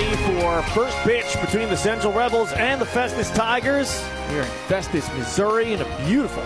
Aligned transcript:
ready 0.00 0.16
for 0.16 0.62
first 0.72 0.96
pitch 0.98 1.40
between 1.40 1.68
the 1.68 1.76
Central 1.76 2.12
Rebels 2.12 2.52
and 2.52 2.80
the 2.80 2.86
Festus 2.86 3.30
Tigers. 3.30 4.02
Here 4.28 4.42
in 4.42 4.48
Festus, 4.66 5.06
Missouri, 5.14 5.72
in 5.74 5.80
a 5.80 6.06
beautiful 6.06 6.42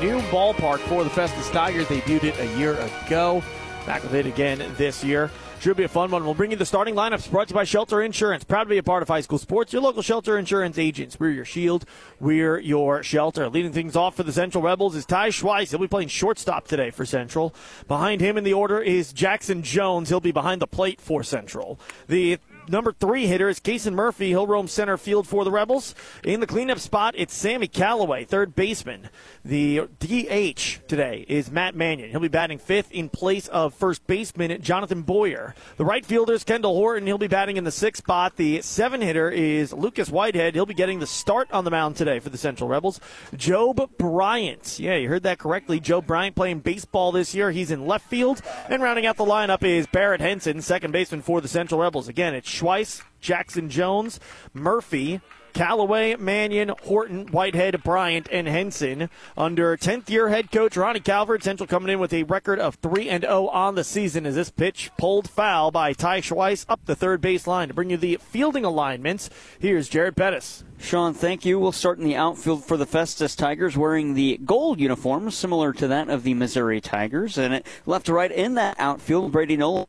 new 0.00 0.20
ballpark 0.28 0.78
for 0.80 1.04
the 1.04 1.10
Festus 1.10 1.48
Tigers. 1.50 1.88
They 1.88 2.00
debuted 2.00 2.24
it 2.24 2.38
a 2.38 2.58
year 2.58 2.74
ago. 2.74 3.42
Back 3.86 4.02
with 4.02 4.14
it 4.14 4.26
again 4.26 4.62
this 4.76 5.02
year. 5.02 5.30
Should 5.60 5.76
be 5.76 5.84
a 5.84 5.88
fun 5.88 6.10
one. 6.10 6.24
We'll 6.24 6.34
bring 6.34 6.50
you 6.52 6.56
the 6.56 6.66
starting 6.66 6.94
lineups 6.94 7.30
brought 7.30 7.48
to 7.48 7.52
you 7.52 7.56
by 7.56 7.64
Shelter 7.64 8.02
Insurance. 8.02 8.44
Proud 8.44 8.64
to 8.64 8.70
be 8.70 8.78
a 8.78 8.82
part 8.82 9.02
of 9.02 9.08
high 9.08 9.22
school 9.22 9.38
sports. 9.38 9.72
Your 9.72 9.82
local 9.82 10.02
Shelter 10.02 10.38
Insurance 10.38 10.78
agents. 10.78 11.18
We're 11.18 11.30
your 11.30 11.44
shield. 11.44 11.84
We're 12.20 12.58
your 12.58 13.02
shelter. 13.02 13.48
Leading 13.48 13.72
things 13.72 13.96
off 13.96 14.14
for 14.14 14.22
the 14.22 14.32
Central 14.32 14.62
Rebels 14.62 14.94
is 14.94 15.04
Ty 15.04 15.30
Schweiss. 15.30 15.70
He'll 15.70 15.80
be 15.80 15.88
playing 15.88 16.08
shortstop 16.08 16.68
today 16.68 16.90
for 16.90 17.04
Central. 17.04 17.54
Behind 17.88 18.20
him 18.20 18.36
in 18.36 18.44
the 18.44 18.52
order 18.52 18.80
is 18.80 19.12
Jackson 19.12 19.62
Jones. 19.62 20.10
He'll 20.10 20.20
be 20.20 20.30
behind 20.30 20.62
the 20.62 20.68
plate 20.68 21.00
for 21.00 21.24
Central. 21.24 21.80
The 22.06 22.38
number 22.68 22.92
three 22.92 23.26
hitter 23.26 23.48
is 23.48 23.60
Kason 23.60 23.94
Murphy. 23.94 24.28
He'll 24.28 24.46
roam 24.46 24.68
center 24.68 24.96
field 24.96 25.26
for 25.26 25.44
the 25.44 25.50
Rebels. 25.50 25.94
In 26.24 26.40
the 26.40 26.46
cleanup 26.46 26.78
spot, 26.78 27.14
it's 27.16 27.34
Sammy 27.34 27.68
Callaway, 27.68 28.24
third 28.24 28.54
baseman. 28.54 29.08
The 29.44 29.88
DH 29.98 30.86
today 30.88 31.24
is 31.28 31.50
Matt 31.50 31.74
Mannion. 31.74 32.10
He'll 32.10 32.20
be 32.20 32.28
batting 32.28 32.58
fifth 32.58 32.92
in 32.92 33.08
place 33.08 33.48
of 33.48 33.74
first 33.74 34.06
baseman 34.06 34.60
Jonathan 34.60 35.02
Boyer. 35.02 35.54
The 35.76 35.84
right 35.84 36.04
fielder 36.04 36.32
is 36.32 36.44
Kendall 36.44 36.74
Horton. 36.74 37.06
He'll 37.06 37.18
be 37.18 37.28
batting 37.28 37.56
in 37.56 37.64
the 37.64 37.70
sixth 37.70 38.04
spot. 38.04 38.36
The 38.36 38.62
seven 38.62 39.00
hitter 39.00 39.30
is 39.30 39.72
Lucas 39.72 40.10
Whitehead. 40.10 40.54
He'll 40.54 40.66
be 40.66 40.74
getting 40.74 40.98
the 40.98 41.06
start 41.06 41.50
on 41.52 41.64
the 41.64 41.70
mound 41.70 41.96
today 41.96 42.18
for 42.18 42.30
the 42.30 42.38
Central 42.38 42.68
Rebels. 42.68 43.00
Job 43.36 43.90
Bryant. 43.98 44.78
Yeah, 44.78 44.96
you 44.96 45.08
heard 45.08 45.22
that 45.22 45.38
correctly. 45.38 45.80
Job 45.80 46.06
Bryant 46.06 46.36
playing 46.36 46.60
baseball 46.60 47.12
this 47.12 47.34
year. 47.34 47.50
He's 47.50 47.70
in 47.70 47.86
left 47.86 48.08
field. 48.08 48.42
And 48.68 48.82
rounding 48.82 49.06
out 49.06 49.16
the 49.16 49.24
lineup 49.24 49.62
is 49.62 49.86
Barrett 49.86 50.20
Henson, 50.20 50.60
second 50.62 50.92
baseman 50.92 51.22
for 51.22 51.40
the 51.40 51.48
Central 51.48 51.80
Rebels. 51.80 52.08
Again, 52.08 52.34
it's 52.34 52.48
Schweiss, 52.58 53.02
Jackson 53.20 53.68
Jones, 53.68 54.20
Murphy, 54.52 55.20
Callaway, 55.58 56.14
Mannion, 56.16 56.72
Horton, 56.84 57.26
Whitehead, 57.26 57.82
Bryant, 57.82 58.28
and 58.30 58.46
Henson. 58.46 59.10
Under 59.36 59.76
10th 59.76 60.08
year 60.08 60.28
head 60.28 60.52
coach 60.52 60.76
Ronnie 60.76 61.00
Calvert, 61.00 61.42
Central 61.42 61.66
coming 61.66 61.90
in 61.90 61.98
with 61.98 62.12
a 62.12 62.22
record 62.24 62.60
of 62.60 62.76
3 62.76 63.08
and 63.08 63.24
0 63.24 63.48
on 63.48 63.74
the 63.74 63.82
season 63.82 64.24
as 64.24 64.36
this 64.36 64.50
pitch 64.50 64.90
pulled 64.98 65.28
foul 65.28 65.70
by 65.70 65.92
Ty 65.92 66.20
Schweiss 66.20 66.64
up 66.68 66.84
the 66.84 66.94
third 66.94 67.20
base 67.20 67.46
line. 67.46 67.68
To 67.68 67.74
bring 67.74 67.90
you 67.90 67.96
the 67.96 68.18
fielding 68.22 68.64
alignments, 68.64 69.30
here's 69.58 69.88
Jared 69.88 70.16
Pettis. 70.16 70.62
Sean, 70.78 71.12
thank 71.12 71.44
you. 71.44 71.58
We'll 71.58 71.72
start 71.72 71.98
in 71.98 72.04
the 72.04 72.14
outfield 72.14 72.64
for 72.64 72.76
the 72.76 72.86
Festus 72.86 73.34
Tigers 73.34 73.76
wearing 73.76 74.14
the 74.14 74.38
gold 74.44 74.78
uniform, 74.78 75.28
similar 75.32 75.72
to 75.72 75.88
that 75.88 76.08
of 76.08 76.22
the 76.22 76.34
Missouri 76.34 76.80
Tigers. 76.80 77.36
And 77.36 77.64
left 77.84 78.06
to 78.06 78.12
right 78.12 78.30
in 78.30 78.54
that 78.54 78.76
outfield, 78.78 79.32
Brady 79.32 79.56
Nolan. 79.56 79.86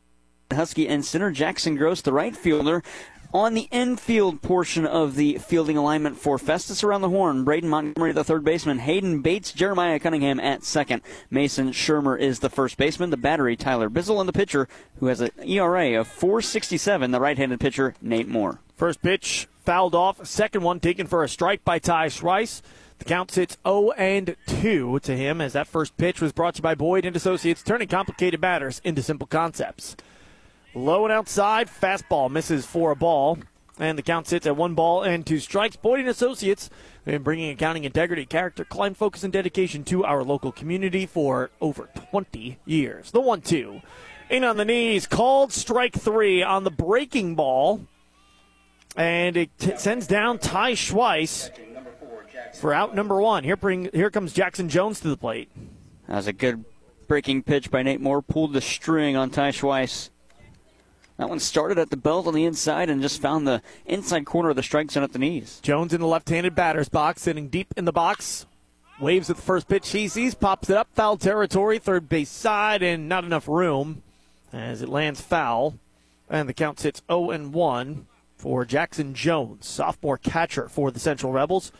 Husky 0.52 0.88
and 0.88 1.04
center 1.04 1.30
Jackson 1.30 1.76
Gross, 1.76 2.00
the 2.00 2.12
right 2.12 2.36
fielder, 2.36 2.82
on 3.32 3.54
the 3.54 3.68
infield 3.70 4.42
portion 4.42 4.84
of 4.84 5.14
the 5.14 5.38
fielding 5.38 5.76
alignment 5.76 6.18
for 6.18 6.38
Festus 6.38 6.82
around 6.82 7.02
the 7.02 7.08
horn, 7.08 7.44
Braden 7.44 7.68
Montgomery, 7.68 8.12
the 8.12 8.24
third 8.24 8.44
baseman, 8.44 8.80
Hayden 8.80 9.22
Bates, 9.22 9.52
Jeremiah 9.52 10.00
Cunningham 10.00 10.40
at 10.40 10.64
second. 10.64 11.02
Mason 11.30 11.70
Shermer 11.70 12.18
is 12.18 12.40
the 12.40 12.50
first 12.50 12.76
baseman, 12.76 13.10
the 13.10 13.16
battery, 13.16 13.56
Tyler 13.56 13.88
Bizzle, 13.88 14.18
and 14.18 14.28
the 14.28 14.32
pitcher, 14.32 14.68
who 14.98 15.06
has 15.06 15.20
an 15.20 15.30
ERA 15.44 16.00
of 16.00 16.08
467, 16.08 17.10
the 17.10 17.20
right 17.20 17.38
handed 17.38 17.60
pitcher, 17.60 17.94
Nate 18.00 18.28
Moore. 18.28 18.60
First 18.76 19.02
pitch 19.02 19.46
fouled 19.64 19.94
off, 19.94 20.26
second 20.26 20.62
one 20.62 20.80
taken 20.80 21.06
for 21.06 21.22
a 21.22 21.28
strike 21.28 21.64
by 21.64 21.78
Ty 21.78 22.08
Schweiss. 22.08 22.62
The 22.98 23.04
count 23.04 23.30
sits 23.30 23.56
0 23.66 23.92
and 23.92 24.36
2 24.46 25.00
to 25.00 25.16
him 25.16 25.40
as 25.40 25.54
that 25.54 25.66
first 25.66 25.96
pitch 25.96 26.20
was 26.20 26.32
brought 26.32 26.54
to 26.54 26.58
you 26.58 26.62
by 26.62 26.74
Boyd 26.74 27.04
and 27.06 27.16
Associates, 27.16 27.62
turning 27.62 27.88
complicated 27.88 28.40
matters 28.40 28.80
into 28.84 29.02
simple 29.02 29.26
concepts. 29.26 29.96
Low 30.74 31.04
and 31.04 31.12
outside, 31.12 31.68
fastball 31.68 32.30
misses 32.30 32.64
for 32.64 32.90
a 32.90 32.96
ball. 32.96 33.38
And 33.78 33.96
the 33.96 34.02
count 34.02 34.26
sits 34.26 34.46
at 34.46 34.56
one 34.56 34.74
ball 34.74 35.02
and 35.02 35.26
two 35.26 35.38
strikes. 35.38 35.74
Boyd 35.74 36.00
and 36.00 36.08
Associates 36.08 36.68
been 37.04 37.22
bringing 37.22 37.50
accounting 37.50 37.84
integrity, 37.84 38.26
character, 38.26 38.64
client 38.64 38.96
focus, 38.96 39.24
and 39.24 39.32
dedication 39.32 39.84
to 39.84 40.04
our 40.04 40.22
local 40.22 40.52
community 40.52 41.06
for 41.06 41.50
over 41.60 41.88
20 42.10 42.58
years. 42.66 43.10
The 43.10 43.20
one-two, 43.20 43.80
in 44.28 44.44
on 44.44 44.58
the 44.58 44.66
knees, 44.66 45.06
called 45.06 45.52
strike 45.52 45.94
three 45.94 46.42
on 46.42 46.64
the 46.64 46.70
breaking 46.70 47.36
ball, 47.36 47.80
and 48.96 49.36
it 49.36 49.50
t- 49.58 49.76
sends 49.78 50.06
down 50.06 50.38
Ty 50.38 50.72
Schweiss 50.72 51.50
for 52.58 52.74
out 52.74 52.94
number 52.94 53.20
one. 53.20 53.44
Here, 53.44 53.56
bring 53.56 53.88
here 53.94 54.10
comes 54.10 54.32
Jackson 54.32 54.68
Jones 54.68 55.00
to 55.00 55.08
the 55.08 55.16
plate. 55.16 55.50
That 56.06 56.16
was 56.16 56.26
a 56.26 56.32
good 56.32 56.64
breaking 57.08 57.44
pitch 57.44 57.70
by 57.70 57.82
Nate 57.82 58.00
Moore. 58.00 58.20
Pulled 58.20 58.52
the 58.52 58.60
string 58.60 59.16
on 59.16 59.30
Ty 59.30 59.52
Schweiss. 59.52 60.10
That 61.20 61.28
one 61.28 61.38
started 61.38 61.78
at 61.78 61.90
the 61.90 61.98
belt 61.98 62.26
on 62.26 62.32
the 62.32 62.46
inside 62.46 62.88
and 62.88 63.02
just 63.02 63.20
found 63.20 63.46
the 63.46 63.60
inside 63.84 64.24
corner 64.24 64.48
of 64.48 64.56
the 64.56 64.62
strike 64.62 64.90
zone 64.90 65.02
at 65.02 65.12
the 65.12 65.18
knees. 65.18 65.60
Jones 65.62 65.92
in 65.92 66.00
the 66.00 66.06
left-handed 66.06 66.54
batter's 66.54 66.88
box, 66.88 67.20
sitting 67.20 67.48
deep 67.48 67.74
in 67.76 67.84
the 67.84 67.92
box. 67.92 68.46
Waves 68.98 69.28
at 69.28 69.36
the 69.36 69.42
first 69.42 69.68
pitch 69.68 69.90
he 69.90 70.08
sees, 70.08 70.34
pops 70.34 70.70
it 70.70 70.78
up, 70.78 70.88
foul 70.94 71.18
territory, 71.18 71.78
third 71.78 72.08
base 72.08 72.30
side, 72.30 72.82
and 72.82 73.06
not 73.06 73.24
enough 73.24 73.48
room 73.48 74.02
as 74.50 74.80
it 74.80 74.88
lands 74.88 75.20
foul. 75.20 75.74
And 76.30 76.48
the 76.48 76.54
count 76.54 76.80
sits 76.80 77.02
0 77.06 77.32
and 77.32 77.52
1 77.52 78.06
for 78.38 78.64
Jackson 78.64 79.12
Jones, 79.12 79.66
sophomore 79.66 80.16
catcher 80.16 80.70
for 80.70 80.90
the 80.90 81.00
Central 81.00 81.32
Rebels. 81.32 81.70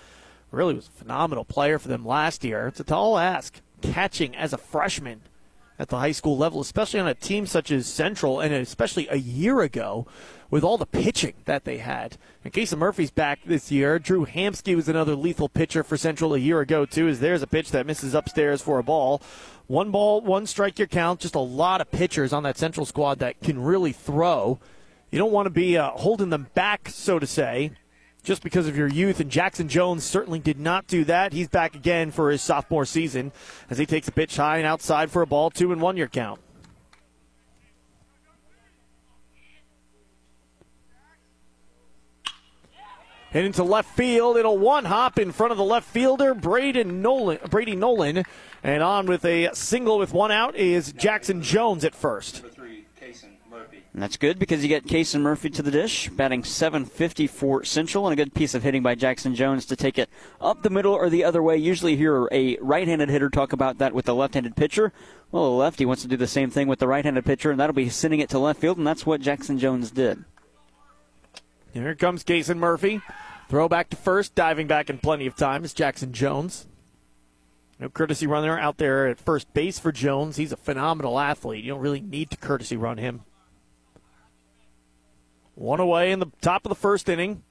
Really 0.51 0.75
was 0.75 0.89
a 0.89 0.91
phenomenal 0.91 1.47
player 1.47 1.79
for 1.79 1.89
them 1.89 2.05
last 2.05 2.45
year. 2.45 2.67
It's 2.67 2.81
a 2.81 2.85
tall 2.85 3.17
ask 3.17 3.63
catching 3.81 4.37
as 4.37 4.53
a 4.53 4.59
freshman 4.59 5.23
at 5.81 5.89
the 5.89 5.99
high 5.99 6.13
school 6.13 6.37
level, 6.37 6.61
especially 6.61 7.01
on 7.01 7.09
a 7.09 7.15
team 7.15 7.47
such 7.47 7.71
as 7.71 7.87
Central, 7.87 8.39
and 8.39 8.53
especially 8.53 9.09
a 9.09 9.17
year 9.17 9.63
ago 9.63 10.07
with 10.51 10.63
all 10.63 10.77
the 10.77 10.85
pitching 10.85 11.33
that 11.47 11.65
they 11.65 11.79
had. 11.79 12.19
In 12.45 12.51
case 12.51 12.71
of 12.71 12.79
Murphy's 12.79 13.11
back 13.11 13.41
this 13.47 13.73
year, 13.73 13.99
Drew 13.99 14.27
Hamsky 14.27 14.77
was 14.77 14.91
another 14.91 15.15
lethal 15.15 15.49
pitcher 15.49 15.83
for 15.83 15.97
Central 15.97 16.35
a 16.35 16.39
year 16.39 16.61
ago, 16.61 16.85
too, 16.85 17.09
as 17.09 17.21
there's 17.21 17.41
a 17.41 17.47
pitch 17.47 17.71
that 17.71 17.87
misses 17.87 18.13
upstairs 18.13 18.61
for 18.61 18.79
a 18.79 18.83
ball. 18.83 19.23
One 19.69 19.91
ball, 19.91 20.21
one 20.21 20.47
strike 20.47 20.79
your 20.79 20.87
count, 20.87 21.21
just 21.21 21.35
a 21.35 21.41
lot 21.41 21.81
of 21.81 21.91
pitchers 21.91 22.35
on 22.35 22.43
that 22.43 22.59
Central 22.59 22.85
squad 22.85 23.19
that 23.21 23.41
can 23.41 23.63
really 23.63 23.93
throw. 23.93 24.59
You 25.11 25.19
don't 25.19 25.33
want 25.33 25.47
to 25.47 25.51
be 25.51 25.79
uh, 25.79 25.93
holding 25.93 26.29
them 26.29 26.49
back, 26.53 26.91
so 26.91 27.19
to 27.19 27.27
say 27.27 27.73
just 28.21 28.43
because 28.43 28.67
of 28.67 28.77
your 28.77 28.89
youth. 28.89 29.21
And 29.21 29.31
Jackson 29.31 29.69
Jones 29.69 30.05
certainly 30.05 30.39
did 30.39 30.59
not 30.59 30.87
do 30.87 31.05
that. 31.05 31.33
He's 31.33 31.49
back 31.49 31.75
again 31.75 32.11
for 32.11 32.31
his 32.31 32.43
sophomore 32.43 32.85
season 32.85 33.33
as 33.69 33.79
he 33.79 33.87
takes 33.87 34.09
a 34.09 34.13
pitch 34.13 34.37
high 34.37 34.59
and 34.59 34.67
outside 34.67 35.11
for 35.11 35.23
a 35.23 35.27
ball, 35.27 35.51
two 35.51 35.73
and 35.73 35.81
one 35.81 35.97
year 35.97 36.09
count. 36.09 36.41
Hit 43.31 43.45
into 43.45 43.63
left 43.63 43.95
field. 43.97 44.37
It'll 44.37 44.59
one 44.59 44.85
hop 44.85 45.19
in 45.19 45.31
front 45.31 45.53
of 45.53 45.59
the 45.59 45.65
left 45.65 45.89
fielder, 45.89 46.35
Braden 46.35 47.01
Nolan, 47.01 47.39
Brady 47.49 47.77
Nolan. 47.77 48.25
And 48.63 48.83
on 48.83 49.07
with 49.07 49.25
a 49.25 49.51
single 49.55 49.99
with 49.99 50.13
one 50.13 50.33
out 50.33 50.57
is 50.57 50.93
Jackson 50.93 51.41
Jones 51.41 51.85
at 51.85 51.95
first. 51.95 52.43
And 53.93 54.01
that's 54.01 54.17
good 54.17 54.39
because 54.39 54.63
you 54.63 54.69
get 54.69 54.87
Kason 54.87 55.21
Murphy 55.21 55.51
to 55.51 55.63
the 55.63 55.71
dish, 55.71 56.09
batting 56.11 56.45
750 56.45 57.27
for 57.27 57.65
Central, 57.65 58.07
and 58.07 58.13
a 58.13 58.17
good 58.17 58.35
piece 58.35 58.55
of 58.55 58.63
hitting 58.63 58.85
by 58.85 58.95
Jackson 58.95 59.35
Jones 59.35 59.67
to 59.67 59.75
take 59.75 59.99
it 59.99 60.09
up 60.41 60.63
the 60.63 60.71
middle 60.71 60.93
or 60.93 61.11
the 61.11 61.25
other 61.25 61.43
way. 61.43 61.57
Usually 61.57 61.97
hear 61.97 62.29
a 62.31 62.57
right-handed 62.61 63.09
hitter 63.09 63.29
talk 63.29 63.53
about 63.53 63.79
that 63.79 63.93
with 63.93 64.09
a 64.09 64.13
left-handed 64.13 64.55
pitcher. 64.55 64.93
Well, 65.33 65.45
the 65.45 65.57
lefty 65.57 65.85
wants 65.85 66.03
to 66.03 66.09
do 66.09 66.17
the 66.17 66.29
same 66.29 66.51
thing 66.51 66.69
with 66.69 66.79
the 66.79 66.87
right-handed 66.87 67.25
pitcher, 67.25 67.51
and 67.51 67.59
that'll 67.59 67.75
be 67.75 67.89
sending 67.89 68.21
it 68.21 68.29
to 68.31 68.39
left 68.39 68.61
field, 68.61 68.79
and 68.79 68.87
that's 68.87 69.05
what 69.05 69.21
Jackson 69.21 69.59
Jones 69.59 69.91
did. 69.91 70.25
Here 71.73 71.95
comes 71.97 72.23
Kason 72.23 72.59
Murphy. 72.59 73.01
Throw 73.49 73.69
back 73.69 73.91
to 73.91 73.97
first, 73.97 74.37
diving 74.37 74.69
back 74.69 74.89
in 74.89 74.99
plenty 74.99 75.27
of 75.27 75.35
time 75.35 75.65
is 75.65 75.75
Jackson 75.75 76.13
Jones. 76.13 76.67
No 77.81 77.89
courtesy 77.89 78.27
runner 78.27 78.57
out 78.59 78.77
there 78.77 79.09
at 79.09 79.19
first 79.19 79.53
base 79.55 79.81
for 79.81 79.91
Jones. 79.91 80.37
He's 80.37 80.53
a 80.53 80.57
phenomenal 80.57 81.19
athlete. 81.19 81.65
You 81.65 81.73
don't 81.73 81.81
really 81.81 82.01
need 82.01 82.31
to 82.31 82.37
courtesy 82.37 82.77
run 82.77 82.99
him. 82.99 83.23
One 85.61 85.79
away 85.79 86.11
in 86.11 86.21
the 86.21 86.33
top 86.41 86.65
of 86.65 86.71
the 86.71 86.75
first 86.75 87.07
inning 87.07 87.43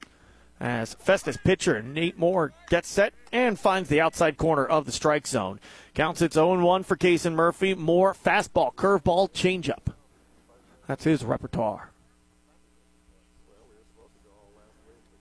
as 0.58 0.94
Festus 0.94 1.36
pitcher 1.36 1.80
Nate 1.80 2.18
Moore 2.18 2.52
gets 2.68 2.88
set 2.88 3.14
and 3.30 3.56
finds 3.56 3.88
the 3.88 4.00
outside 4.00 4.36
corner 4.36 4.66
of 4.66 4.84
the 4.84 4.90
strike 4.90 5.28
zone. 5.28 5.60
Counts 5.94 6.20
it's 6.20 6.34
0 6.34 6.60
1 6.60 6.82
for 6.82 6.96
Kason 6.96 7.34
Murphy. 7.34 7.72
Moore 7.76 8.12
fastball, 8.12 8.74
curveball, 8.74 9.30
changeup. 9.30 9.94
That's 10.88 11.04
his 11.04 11.24
repertoire. 11.24 11.92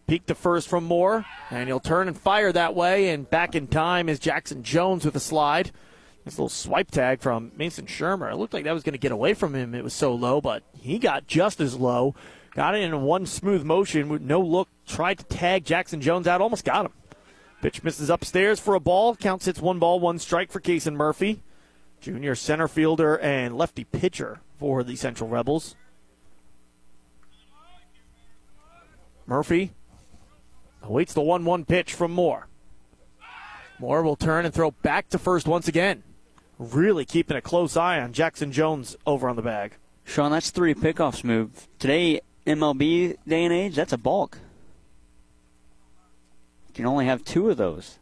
Peek 0.07 0.25
to 0.25 0.33
first 0.33 0.67
from 0.67 0.83
Moore, 0.83 1.27
and 1.51 1.69
he'll 1.69 1.79
turn 1.79 2.07
and 2.07 2.17
fire 2.17 2.51
that 2.51 2.73
way. 2.73 3.09
And 3.09 3.29
back 3.29 3.53
in 3.53 3.67
time 3.67 4.09
is 4.09 4.17
Jackson 4.17 4.63
Jones 4.63 5.05
with 5.05 5.15
a 5.15 5.19
slide. 5.19 5.69
This 6.25 6.39
little 6.39 6.49
swipe 6.49 6.89
tag 6.89 7.19
from 7.19 7.51
Mason 7.55 7.85
Shermer. 7.85 8.31
It 8.31 8.37
looked 8.37 8.55
like 8.55 8.63
that 8.63 8.73
was 8.73 8.81
going 8.81 8.93
to 8.93 8.99
get 8.99 9.11
away 9.11 9.35
from 9.35 9.53
him. 9.53 9.75
It 9.75 9.83
was 9.83 9.93
so 9.93 10.11
low, 10.15 10.41
but 10.41 10.63
he 10.75 10.97
got 10.97 11.27
just 11.27 11.61
as 11.61 11.75
low 11.75 12.15
Got 12.59 12.75
it 12.75 12.81
in 12.81 13.03
one 13.03 13.25
smooth 13.25 13.63
motion 13.63 14.09
with 14.09 14.21
no 14.21 14.41
look. 14.41 14.67
Tried 14.85 15.19
to 15.19 15.23
tag 15.23 15.63
Jackson 15.63 16.01
Jones 16.01 16.27
out. 16.27 16.41
Almost 16.41 16.65
got 16.65 16.87
him. 16.87 16.91
Pitch 17.61 17.85
misses 17.85 18.09
upstairs 18.09 18.59
for 18.59 18.75
a 18.75 18.81
ball. 18.81 19.15
Counts 19.15 19.45
hits 19.45 19.61
one 19.61 19.79
ball, 19.79 20.01
one 20.01 20.19
strike 20.19 20.51
for 20.51 20.59
Kason 20.59 20.95
Murphy. 20.95 21.41
Junior 22.01 22.35
center 22.35 22.67
fielder 22.67 23.17
and 23.19 23.57
lefty 23.57 23.85
pitcher 23.85 24.41
for 24.57 24.83
the 24.83 24.97
Central 24.97 25.29
Rebels. 25.29 25.77
Murphy 29.25 29.71
awaits 30.83 31.13
the 31.13 31.21
1 31.21 31.45
1 31.45 31.63
pitch 31.63 31.93
from 31.93 32.11
Moore. 32.11 32.47
Moore 33.79 34.03
will 34.03 34.17
turn 34.17 34.43
and 34.43 34.53
throw 34.53 34.71
back 34.71 35.07
to 35.11 35.17
first 35.17 35.47
once 35.47 35.69
again. 35.69 36.03
Really 36.57 37.05
keeping 37.05 37.37
a 37.37 37.41
close 37.41 37.77
eye 37.77 38.01
on 38.01 38.11
Jackson 38.11 38.51
Jones 38.51 38.97
over 39.05 39.29
on 39.29 39.37
the 39.37 39.41
bag. 39.41 39.75
Sean, 40.03 40.31
that's 40.31 40.49
three 40.49 40.73
pickoffs 40.73 41.23
move. 41.23 41.69
Today, 41.77 42.19
MLB 42.49 43.15
day 43.27 43.43
and 43.43 43.53
age, 43.53 43.75
that's 43.75 43.93
a 43.93 43.97
balk. 43.97 44.39
You 46.69 46.73
can 46.73 46.85
only 46.87 47.05
have 47.05 47.23
two 47.23 47.49
of 47.49 47.57
those. 47.57 47.99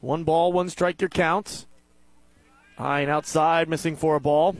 One 0.00 0.24
ball, 0.24 0.52
one 0.52 0.68
strike, 0.68 1.00
your 1.00 1.10
counts. 1.10 1.66
High 2.76 3.00
and 3.00 3.10
outside, 3.10 3.68
missing 3.68 3.94
for 3.94 4.16
a 4.16 4.20
ball. 4.20 4.56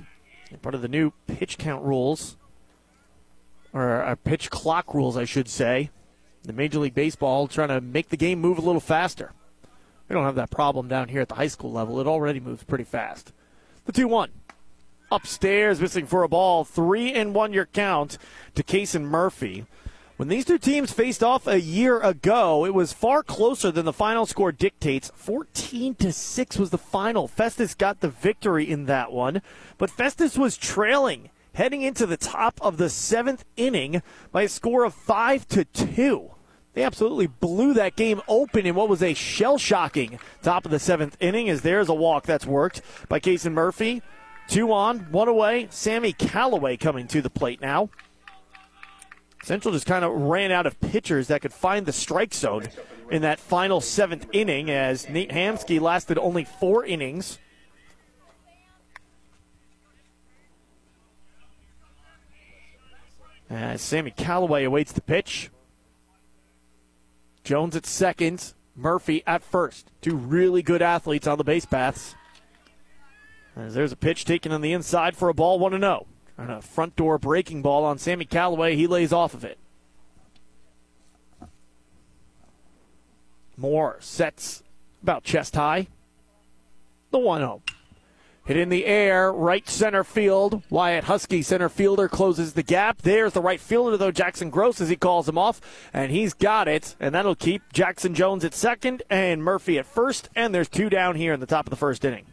Part 0.63 0.75
of 0.75 0.83
the 0.83 0.89
new 0.89 1.13
pitch 1.27 1.59
count 1.59 1.85
rules, 1.85 2.37
or 3.73 4.03
uh, 4.03 4.17
pitch 4.17 4.51
clock 4.51 4.95
rules, 4.95 5.17
I 5.17 5.25
should 5.25 5.49
say. 5.49 5.91
The 6.43 6.53
Major 6.53 6.81
League 6.81 6.95
Baseball 6.95 7.47
trying 7.47 7.69
to 7.69 7.81
make 7.81 8.09
the 8.09 8.17
game 8.17 8.41
move 8.41 8.59
a 8.59 8.63
little 8.63 8.81
faster. 8.81 9.33
We 10.09 10.15
don't 10.15 10.25
have 10.25 10.35
that 10.35 10.51
problem 10.51 10.89
down 10.89 11.09
here 11.09 11.21
at 11.21 11.29
the 11.29 11.37
high 11.37 11.47
school 11.47 11.71
level. 11.71 12.01
It 12.01 12.07
already 12.07 12.41
moves 12.41 12.65
pretty 12.65 12.85
fast. 12.85 13.33
The 13.85 13.93
2 13.93 14.09
1. 14.09 14.31
Upstairs, 15.13 15.81
missing 15.81 16.07
for 16.07 16.23
a 16.23 16.29
ball. 16.29 16.65
Three 16.65 17.13
and 17.13 17.35
one 17.35 17.53
your 17.53 17.67
count 17.67 18.17
to 18.55 18.63
Kason 18.63 19.03
Murphy. 19.03 19.67
When 20.17 20.29
these 20.29 20.45
two 20.45 20.59
teams 20.59 20.93
faced 20.93 21.25
off 21.25 21.47
a 21.47 21.61
year 21.61 21.99
ago, 22.01 22.67
it 22.67 22.75
was 22.75 22.93
far 22.93 23.23
closer 23.23 23.71
than 23.71 23.87
the 23.87 23.93
final 23.93 24.27
score 24.27 24.53
dictates. 24.53 25.11
14 25.15 25.95
to 25.97 26.13
6 26.13 26.59
was 26.59 26.71
the 26.71 26.79
final. 26.79 27.27
Festus 27.27 27.75
got 27.75 28.01
the 28.01 28.11
victory 28.11 28.71
in 28.71 28.85
that 28.87 29.11
one, 29.13 29.41
but 29.79 29.91
Festus 29.91 30.37
was 30.37 30.59
trailing 30.59 31.31
heading 31.55 31.83
into 31.83 32.07
the 32.07 32.17
top 32.17 32.61
of 32.63 32.77
the 32.77 32.89
seventh 32.89 33.45
inning 33.57 34.03
by 34.31 34.43
a 34.43 34.49
score 34.49 34.85
of 34.85 34.95
5 34.95 35.49
to 35.49 35.65
2. 35.65 36.31
They 36.75 36.83
absolutely 36.83 37.27
blew 37.27 37.75
that 37.75 37.97
game 37.97 38.21
open 38.29 38.67
in 38.67 38.75
what 38.75 38.89
was 38.89 39.03
a 39.03 39.15
shell 39.15 39.59
shocking 39.59 40.21
top 40.43 40.65
of 40.65 40.71
the 40.71 40.79
seventh 40.79 41.17
inning, 41.19 41.49
as 41.49 41.63
there's 41.63 41.89
a 41.89 41.95
walk 41.95 42.27
that's 42.27 42.47
worked 42.47 42.81
by 43.09 43.19
Kason 43.19 43.53
Murphy. 43.53 44.03
Two 44.51 44.73
on, 44.73 44.99
one 45.13 45.29
away. 45.29 45.69
Sammy 45.71 46.13
Callaway 46.13 46.77
coming 46.77 47.07
to 47.07 47.23
the 47.23 47.31
plate 47.31 47.61
now. 47.61 47.89
Central 49.45 49.73
just 49.73 49.87
kind 49.87 50.05
of 50.05 50.11
ran 50.11 50.51
out 50.51 50.67
of 50.67 50.79
pitchers 50.81 51.29
that 51.29 51.41
could 51.41 51.53
find 51.53 51.87
the 51.87 51.93
strike 51.93 52.35
zone 52.35 52.67
in 53.13 53.23
that 53.23 53.39
final 53.39 53.81
seventh 53.81 54.27
inning 54.33 54.69
as 54.69 55.09
Nate 55.09 55.31
Hamsky 55.31 55.81
lasted 55.81 56.19
only 56.19 56.43
four 56.43 56.85
innings. 56.85 57.39
As 63.49 63.81
Sammy 63.81 64.11
Callaway 64.11 64.65
awaits 64.65 64.91
the 64.91 65.01
pitch. 65.01 65.51
Jones 67.45 67.77
at 67.77 67.87
second, 67.87 68.53
Murphy 68.75 69.23
at 69.29 69.45
first. 69.45 69.93
Two 70.03 70.17
really 70.17 70.63
good 70.63 70.83
athletes 70.83 71.29
on 71.29 71.39
the 71.39 71.45
base 71.45 71.67
paths. 71.67 72.17
As 73.57 73.75
there's 73.75 73.93
a 73.93 73.97
pitch 73.97 74.25
taken 74.25 74.53
on 74.53 74.61
the 74.61 74.73
inside 74.73 75.17
for 75.17 75.29
a 75.29 75.35
ball, 75.35 75.59
1 75.59 75.79
0. 75.79 76.07
And 76.39 76.51
a 76.51 76.63
front 76.63 76.97
door 76.97 77.19
breaking 77.19 77.63
ball 77.63 77.85
on 77.85 77.99
Sammy 77.99 78.25
Callaway. 78.25 78.77
He 78.77 78.87
lays 78.87 79.13
off 79.13 79.35
of 79.35 79.45
it. 79.45 79.59
Moore 83.57 83.99
sets 84.01 84.63
about 85.03 85.23
chest 85.23 85.55
high. 85.55 85.89
The 87.11 87.19
1 87.19 87.41
0. 87.41 87.63
Hit 88.47 88.57
in 88.57 88.71
the 88.71 88.87
air, 88.87 89.33
right 89.33 89.69
center 89.69 90.03
field. 90.03 90.63
Wyatt 90.71 91.05
Husky, 91.05 91.43
center 91.43 91.69
fielder, 91.69 92.09
closes 92.09 92.55
the 92.55 92.63
gap. 92.63 93.03
There's 93.03 93.35
the 93.35 93.43
right 93.43 93.61
fielder, 93.61 93.97
though, 93.97 94.11
Jackson 94.11 94.51
Gross, 94.51 94.81
as 94.81 94.89
he 94.89 94.97
calls 94.97 95.29
him 95.29 95.37
off. 95.37 95.61
And 95.93 96.11
he's 96.11 96.33
got 96.33 96.67
it. 96.67 96.97
And 96.99 97.15
that'll 97.15 97.37
keep 97.37 97.63
Jackson 97.73 98.15
Jones 98.15 98.45
at 98.45 98.55
second 98.55 99.03
and 99.11 99.45
Murphy 99.45 99.79
at 99.79 99.87
first. 99.87 100.31
And 100.35 100.55
there's 100.55 100.69
two 100.69 100.89
down 100.89 101.17
here 101.17 101.35
in 101.35 101.41
the 101.41 101.47
top 101.47 101.67
of 101.67 101.71
the 101.71 101.77
first 101.77 102.05
inning. 102.05 102.25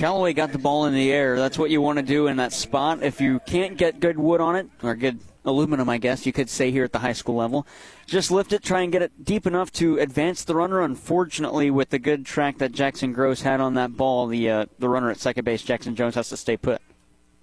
Callaway 0.00 0.32
got 0.32 0.50
the 0.50 0.58
ball 0.58 0.86
in 0.86 0.94
the 0.94 1.12
air. 1.12 1.36
That's 1.36 1.58
what 1.58 1.68
you 1.68 1.82
want 1.82 1.98
to 1.98 2.02
do 2.02 2.26
in 2.26 2.38
that 2.38 2.54
spot. 2.54 3.02
If 3.02 3.20
you 3.20 3.38
can't 3.40 3.76
get 3.76 4.00
good 4.00 4.18
wood 4.18 4.40
on 4.40 4.56
it, 4.56 4.66
or 4.82 4.94
good 4.94 5.18
aluminum, 5.44 5.90
I 5.90 5.98
guess 5.98 6.24
you 6.24 6.32
could 6.32 6.48
say 6.48 6.70
here 6.70 6.84
at 6.84 6.92
the 6.92 7.00
high 7.00 7.12
school 7.12 7.34
level, 7.34 7.66
just 8.06 8.30
lift 8.30 8.54
it, 8.54 8.62
try 8.62 8.80
and 8.80 8.90
get 8.90 9.02
it 9.02 9.26
deep 9.26 9.46
enough 9.46 9.70
to 9.72 9.98
advance 9.98 10.42
the 10.42 10.54
runner. 10.54 10.80
Unfortunately, 10.80 11.70
with 11.70 11.90
the 11.90 11.98
good 11.98 12.24
track 12.24 12.56
that 12.56 12.72
Jackson 12.72 13.12
Gross 13.12 13.42
had 13.42 13.60
on 13.60 13.74
that 13.74 13.94
ball, 13.98 14.26
the 14.26 14.48
uh, 14.48 14.66
the 14.78 14.88
runner 14.88 15.10
at 15.10 15.20
second 15.20 15.44
base, 15.44 15.60
Jackson 15.60 15.94
Jones, 15.94 16.14
has 16.14 16.30
to 16.30 16.36
stay 16.38 16.56
put. 16.56 16.80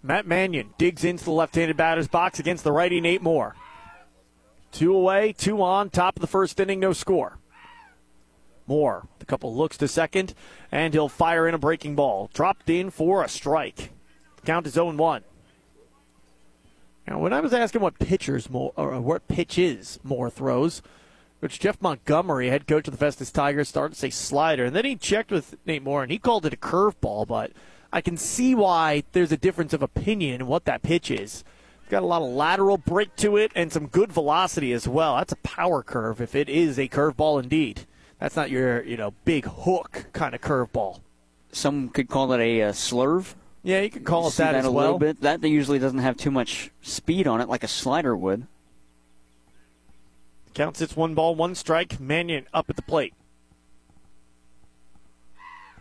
Matt 0.02 0.26
Mannion 0.26 0.74
digs 0.80 1.04
into 1.04 1.26
the 1.26 1.32
left-handed 1.32 1.78
batter's 1.78 2.08
box 2.08 2.40
against 2.40 2.64
the 2.64 2.72
righty 2.72 3.00
Nate 3.00 3.22
Moore. 3.22 3.56
Two 4.72 4.96
away, 4.96 5.32
two 5.38 5.62
on, 5.62 5.92
top 5.92 6.16
of 6.16 6.22
the 6.22 6.28
first 6.28 6.60
inning, 6.60 6.80
no 6.80 6.92
score. 6.92 7.38
Moore, 8.68 9.08
a 9.22 9.26
couple 9.26 9.56
looks 9.56 9.78
to 9.78 9.88
second, 9.88 10.34
and 10.72 10.94
he'll 10.94 11.10
fire 11.10 11.48
in 11.48 11.54
a 11.54 11.60
breaking 11.60 11.96
ball. 11.96 12.30
Dropped 12.34 12.70
in 12.70 12.90
for 12.90 13.24
a 13.24 13.30
strike. 13.30 13.92
Count 14.46 14.68
is 14.68 14.74
0 14.74 14.94
1. 14.94 15.24
Now, 17.08 17.20
when 17.20 17.34
I 17.34 17.40
was 17.40 17.54
asking 17.54 17.82
what 17.82 18.00
pitchers 18.00 18.50
more, 18.50 18.74
or 18.76 19.00
what 19.00 19.28
pitches 19.28 20.00
Moore 20.04 20.30
throws, 20.30 20.82
which 21.40 21.60
Jeff 21.60 21.82
Montgomery, 21.82 22.50
head 22.50 22.68
coach 22.68 22.88
of 22.88 22.94
the 22.94 22.98
Festus 22.98 23.32
Tigers, 23.32 23.70
started 23.70 23.94
to 23.94 24.00
say 24.00 24.10
slider, 24.10 24.66
and 24.66 24.76
then 24.76 24.86
he 24.86 24.96
checked 24.96 25.32
with 25.32 25.56
Nate 25.66 25.84
Moore 25.84 26.04
and 26.04 26.12
he 26.12 26.18
called 26.18 26.46
it 26.46 26.54
a 26.54 26.58
curveball. 26.58 27.28
But 27.28 27.52
I 27.94 28.02
can 28.02 28.18
see 28.18 28.56
why 28.56 29.04
there's 29.14 29.32
a 29.32 29.38
difference 29.38 29.74
of 29.74 29.82
opinion 29.82 30.42
in 30.42 30.48
what 30.48 30.66
that 30.66 30.82
pitch 30.82 31.10
is. 31.10 31.44
It's 31.82 31.92
got 31.92 32.04
a 32.04 32.06
lot 32.06 32.22
of 32.22 32.30
lateral 32.30 32.78
break 32.78 33.16
to 33.18 33.38
it 33.38 33.52
and 33.56 33.72
some 33.72 33.88
good 33.88 34.12
velocity 34.12 34.74
as 34.74 34.88
well. 34.88 35.16
That's 35.16 35.34
a 35.34 35.38
power 35.38 35.84
curve 35.84 36.20
if 36.20 36.36
it 36.36 36.50
is 36.50 36.78
a 36.78 36.90
curveball 36.90 37.42
indeed. 37.42 37.86
That's 38.20 38.36
not 38.36 38.50
your 38.50 38.84
you 38.84 38.98
know 38.98 39.14
big 39.26 39.46
hook 39.46 40.08
kind 40.14 40.34
of 40.34 40.42
curveball. 40.42 41.02
Some 41.52 41.90
could 41.90 42.10
call 42.10 42.34
it 42.34 42.40
a, 42.40 42.62
a 42.62 42.70
slurve. 42.72 43.36
Yeah, 43.64 43.82
you 43.82 43.90
could 43.90 44.06
call 44.06 44.28
it 44.28 44.36
that, 44.36 44.54
that 44.54 44.60
as 44.60 44.66
a 44.66 44.72
well. 44.72 44.86
little 44.86 45.00
bit. 45.00 45.22
That 45.22 45.44
usually 45.44 45.80
doesn't 45.80 46.00
have 46.00 46.18
too 46.18 46.32
much 46.32 46.72
speed 46.82 47.28
on 47.28 47.42
it, 47.42 47.50
like 47.50 47.64
a 47.64 47.68
slider 47.68 48.16
would. 48.16 48.48
Count 50.54 50.78
sits 50.78 50.96
one 50.96 51.14
ball, 51.14 51.36
one 51.36 51.54
strike. 51.54 52.00
Mannion 52.00 52.48
up 52.54 52.70
at 52.70 52.76
the 52.76 52.82
plate. 52.82 53.14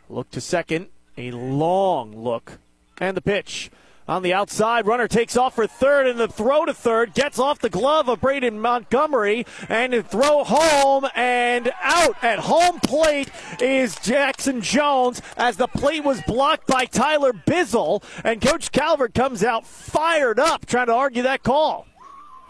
Look 0.08 0.30
to 0.32 0.40
second. 0.40 0.88
A 1.16 1.30
long 1.30 2.14
look. 2.14 2.58
And 2.98 3.16
the 3.16 3.22
pitch. 3.22 3.70
On 4.08 4.22
the 4.22 4.32
outside, 4.32 4.86
runner 4.86 5.08
takes 5.08 5.36
off 5.36 5.56
for 5.56 5.66
third, 5.66 6.06
and 6.06 6.18
the 6.18 6.28
throw 6.28 6.64
to 6.64 6.72
third. 6.72 7.12
Gets 7.12 7.40
off 7.40 7.58
the 7.58 7.68
glove 7.68 8.08
of 8.08 8.20
Braden 8.20 8.60
Montgomery, 8.60 9.44
and 9.68 10.06
throw 10.08 10.44
home 10.44 11.06
and 11.16 11.72
out. 11.82 12.22
At 12.22 12.38
home 12.38 12.78
plate 12.80 13.30
is 13.60 13.96
Jackson 13.96 14.60
Jones 14.60 15.20
as 15.36 15.56
the 15.56 15.66
plate 15.66 16.04
was 16.04 16.22
blocked 16.22 16.68
by 16.68 16.84
Tyler 16.84 17.32
Bizzle, 17.32 18.02
and 18.22 18.40
Coach 18.40 18.70
Calvert 18.70 19.12
comes 19.12 19.42
out 19.42 19.66
fired 19.66 20.38
up 20.38 20.66
trying 20.66 20.86
to 20.86 20.94
argue 20.94 21.24
that 21.24 21.42
call. 21.42 21.88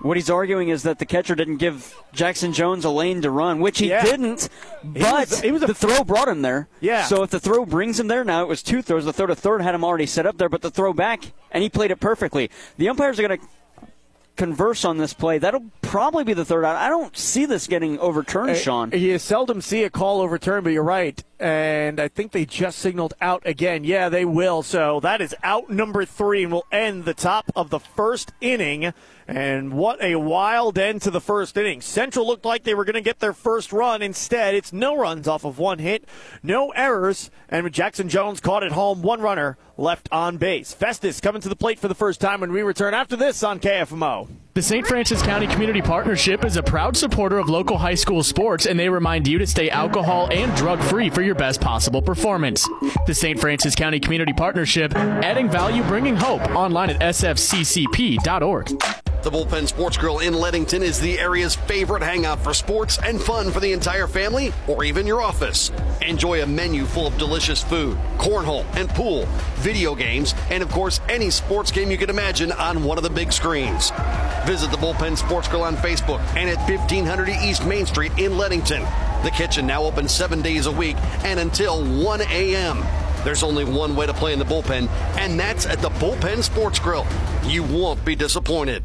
What 0.06 0.16
he's 0.16 0.30
arguing 0.30 0.68
is 0.68 0.82
that 0.84 0.98
the 0.98 1.06
catcher 1.06 1.34
didn't 1.34 1.56
give 1.56 1.94
Jackson 2.12 2.52
Jones 2.52 2.84
a 2.84 2.90
lane 2.90 3.22
to 3.22 3.30
run, 3.30 3.60
which 3.60 3.78
he 3.78 3.88
Yeah. 3.88 4.04
didn't. 4.04 4.48
But 4.84 5.28
was- 5.30 5.40
he 5.40 5.50
was 5.50 5.62
a- 5.62 5.66
the 5.66 5.74
throw 5.74 6.04
brought 6.04 6.28
him 6.28 6.42
there. 6.42 6.68
Yeah. 6.80 7.04
So 7.04 7.22
if 7.22 7.30
the 7.30 7.40
throw 7.40 7.64
brings 7.66 7.98
him 7.98 8.08
there, 8.08 8.24
now 8.24 8.42
it 8.42 8.48
was 8.48 8.62
two 8.62 8.82
throws. 8.82 9.04
The 9.04 9.12
throw 9.12 9.26
to 9.26 9.34
third 9.34 9.62
had 9.62 9.74
him 9.74 9.84
already 9.84 10.06
set 10.06 10.26
up 10.26 10.38
there, 10.38 10.48
but 10.48 10.62
the 10.62 10.70
throw 10.70 10.92
back, 10.92 11.32
and 11.50 11.62
he 11.62 11.68
played 11.68 11.90
it 11.90 12.00
perfectly. 12.00 12.50
The 12.78 12.88
umpires 12.88 13.18
are 13.18 13.26
going 13.26 13.38
to 13.40 13.46
converse 14.36 14.84
on 14.84 14.98
this 14.98 15.14
play. 15.14 15.38
That'll 15.38 15.64
probably 15.80 16.22
be 16.22 16.34
the 16.34 16.44
third 16.44 16.64
out. 16.64 16.76
I 16.76 16.88
don't 16.90 17.16
see 17.16 17.46
this 17.46 17.66
getting 17.66 17.98
overturned, 17.98 18.56
Sean. 18.58 18.92
Uh, 18.92 18.96
You 18.98 19.18
seldom 19.18 19.62
see 19.62 19.82
a 19.82 19.88
call 19.90 20.20
overturned, 20.20 20.64
but 20.64 20.74
you're 20.74 20.82
right. 20.82 21.22
And 21.38 22.00
I 22.00 22.08
think 22.08 22.32
they 22.32 22.46
just 22.46 22.78
signaled 22.78 23.14
out 23.20 23.42
again. 23.44 23.84
Yeah, 23.84 24.08
they 24.08 24.24
will. 24.24 24.62
So 24.62 25.00
that 25.00 25.20
is 25.20 25.34
out 25.42 25.68
number 25.68 26.04
three, 26.04 26.44
and 26.44 26.52
will 26.52 26.66
end 26.72 27.04
the 27.04 27.14
top 27.14 27.50
of 27.54 27.68
the 27.68 27.78
first 27.78 28.32
inning. 28.40 28.92
And 29.28 29.74
what 29.74 30.02
a 30.02 30.16
wild 30.16 30.78
end 30.78 31.02
to 31.02 31.10
the 31.10 31.20
first 31.20 31.56
inning. 31.56 31.80
Central 31.82 32.26
looked 32.26 32.44
like 32.44 32.62
they 32.62 32.74
were 32.74 32.84
going 32.84 32.94
to 32.94 33.00
get 33.00 33.18
their 33.18 33.32
first 33.34 33.72
run. 33.72 34.00
Instead, 34.00 34.54
it's 34.54 34.72
no 34.72 34.96
runs 34.96 35.28
off 35.28 35.44
of 35.44 35.58
one 35.58 35.78
hit, 35.78 36.04
no 36.42 36.70
errors, 36.70 37.30
and 37.48 37.70
Jackson 37.72 38.08
Jones 38.08 38.40
caught 38.40 38.62
at 38.62 38.72
home. 38.72 39.02
One 39.02 39.20
runner 39.20 39.58
left 39.76 40.08
on 40.12 40.38
base. 40.38 40.72
Festus 40.72 41.20
coming 41.20 41.42
to 41.42 41.48
the 41.48 41.56
plate 41.56 41.78
for 41.78 41.88
the 41.88 41.94
first 41.94 42.20
time 42.20 42.40
when 42.40 42.52
we 42.52 42.62
return 42.62 42.94
after 42.94 43.16
this 43.16 43.42
on 43.42 43.60
KFMO. 43.60 44.28
The 44.56 44.62
St. 44.62 44.86
Francis 44.86 45.20
County 45.20 45.46
Community 45.46 45.82
Partnership 45.82 46.42
is 46.42 46.56
a 46.56 46.62
proud 46.62 46.96
supporter 46.96 47.36
of 47.36 47.50
local 47.50 47.76
high 47.76 47.94
school 47.94 48.22
sports, 48.22 48.64
and 48.64 48.80
they 48.80 48.88
remind 48.88 49.28
you 49.28 49.36
to 49.36 49.46
stay 49.46 49.68
alcohol 49.68 50.30
and 50.32 50.56
drug 50.56 50.80
free 50.80 51.10
for 51.10 51.20
your 51.20 51.34
best 51.34 51.60
possible 51.60 52.00
performance. 52.00 52.66
The 53.06 53.12
St. 53.12 53.38
Francis 53.38 53.74
County 53.74 54.00
Community 54.00 54.32
Partnership, 54.32 54.96
adding 54.96 55.50
value, 55.50 55.82
bringing 55.82 56.16
hope. 56.16 56.40
Online 56.56 56.88
at 56.88 57.00
sfccp.org. 57.00 58.82
The 59.26 59.32
Bullpen 59.32 59.66
Sports 59.66 59.96
Grill 59.96 60.20
in 60.20 60.34
Leadington 60.34 60.82
is 60.82 61.00
the 61.00 61.18
area's 61.18 61.56
favorite 61.56 62.00
hangout 62.00 62.38
for 62.44 62.54
sports 62.54 63.00
and 63.02 63.20
fun 63.20 63.50
for 63.50 63.58
the 63.58 63.72
entire 63.72 64.06
family 64.06 64.52
or 64.68 64.84
even 64.84 65.04
your 65.04 65.20
office. 65.20 65.72
Enjoy 66.00 66.42
a 66.42 66.46
menu 66.46 66.84
full 66.84 67.08
of 67.08 67.18
delicious 67.18 67.60
food, 67.60 67.98
cornhole 68.18 68.64
and 68.76 68.88
pool, 68.90 69.26
video 69.56 69.96
games, 69.96 70.32
and 70.48 70.62
of 70.62 70.70
course, 70.70 71.00
any 71.08 71.28
sports 71.28 71.72
game 71.72 71.90
you 71.90 71.98
can 71.98 72.08
imagine 72.08 72.52
on 72.52 72.84
one 72.84 72.98
of 72.98 73.02
the 73.02 73.10
big 73.10 73.32
screens. 73.32 73.90
Visit 74.46 74.70
the 74.70 74.76
Bullpen 74.76 75.18
Sports 75.18 75.48
Grill 75.48 75.64
on 75.64 75.74
Facebook 75.74 76.20
and 76.36 76.48
at 76.48 76.58
1500 76.70 77.28
East 77.28 77.66
Main 77.66 77.84
Street 77.84 78.12
in 78.18 78.38
Leadington. 78.38 78.82
The 79.24 79.32
kitchen 79.32 79.66
now 79.66 79.82
open 79.82 80.08
seven 80.08 80.40
days 80.40 80.66
a 80.66 80.72
week 80.72 80.96
and 81.24 81.40
until 81.40 81.84
1 81.84 82.20
a.m. 82.20 82.78
There's 83.24 83.42
only 83.42 83.64
one 83.64 83.96
way 83.96 84.06
to 84.06 84.14
play 84.14 84.32
in 84.32 84.38
the 84.38 84.44
bullpen, 84.44 84.88
and 85.18 85.40
that's 85.40 85.66
at 85.66 85.80
the 85.80 85.90
Bullpen 85.90 86.44
Sports 86.44 86.78
Grill. 86.78 87.04
You 87.42 87.64
won't 87.64 88.04
be 88.04 88.14
disappointed. 88.14 88.84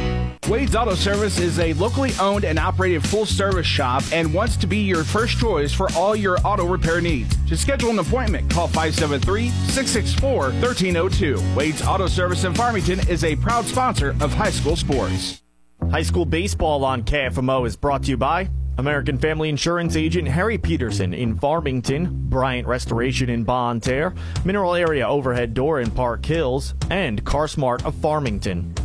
Wade's 0.51 0.75
Auto 0.75 0.95
Service 0.95 1.39
is 1.39 1.59
a 1.59 1.71
locally 1.75 2.11
owned 2.19 2.43
and 2.43 2.59
operated 2.59 3.07
full 3.07 3.25
service 3.25 3.65
shop 3.65 4.03
and 4.11 4.33
wants 4.33 4.57
to 4.57 4.67
be 4.67 4.79
your 4.79 5.05
first 5.05 5.39
choice 5.39 5.73
for 5.73 5.87
all 5.95 6.13
your 6.13 6.39
auto 6.45 6.65
repair 6.65 6.99
needs. 6.99 7.33
To 7.47 7.55
schedule 7.55 7.89
an 7.89 7.99
appointment, 7.99 8.51
call 8.51 8.67
573 8.67 9.47
664 9.47 10.41
1302. 10.61 11.55
Wade's 11.55 11.81
Auto 11.81 12.05
Service 12.05 12.43
in 12.43 12.53
Farmington 12.53 12.99
is 13.07 13.23
a 13.23 13.37
proud 13.37 13.63
sponsor 13.63 14.09
of 14.19 14.33
high 14.33 14.49
school 14.49 14.75
sports. 14.75 15.41
High 15.89 16.03
school 16.03 16.25
baseball 16.25 16.83
on 16.83 17.03
KFMO 17.03 17.65
is 17.65 17.77
brought 17.77 18.03
to 18.03 18.09
you 18.09 18.17
by 18.17 18.49
American 18.77 19.17
Family 19.17 19.47
Insurance 19.47 19.95
agent 19.95 20.27
Harry 20.27 20.57
Peterson 20.57 21.13
in 21.13 21.37
Farmington, 21.37 22.27
Bryant 22.27 22.67
Restoration 22.67 23.29
in 23.29 23.45
Bonne 23.45 23.79
Terre, 23.79 24.13
Mineral 24.43 24.75
Area 24.75 25.07
Overhead 25.07 25.53
Door 25.53 25.79
in 25.79 25.91
Park 25.91 26.25
Hills, 26.25 26.75
and 26.89 27.23
CarSmart 27.23 27.85
of 27.85 27.95
Farmington. 27.95 28.75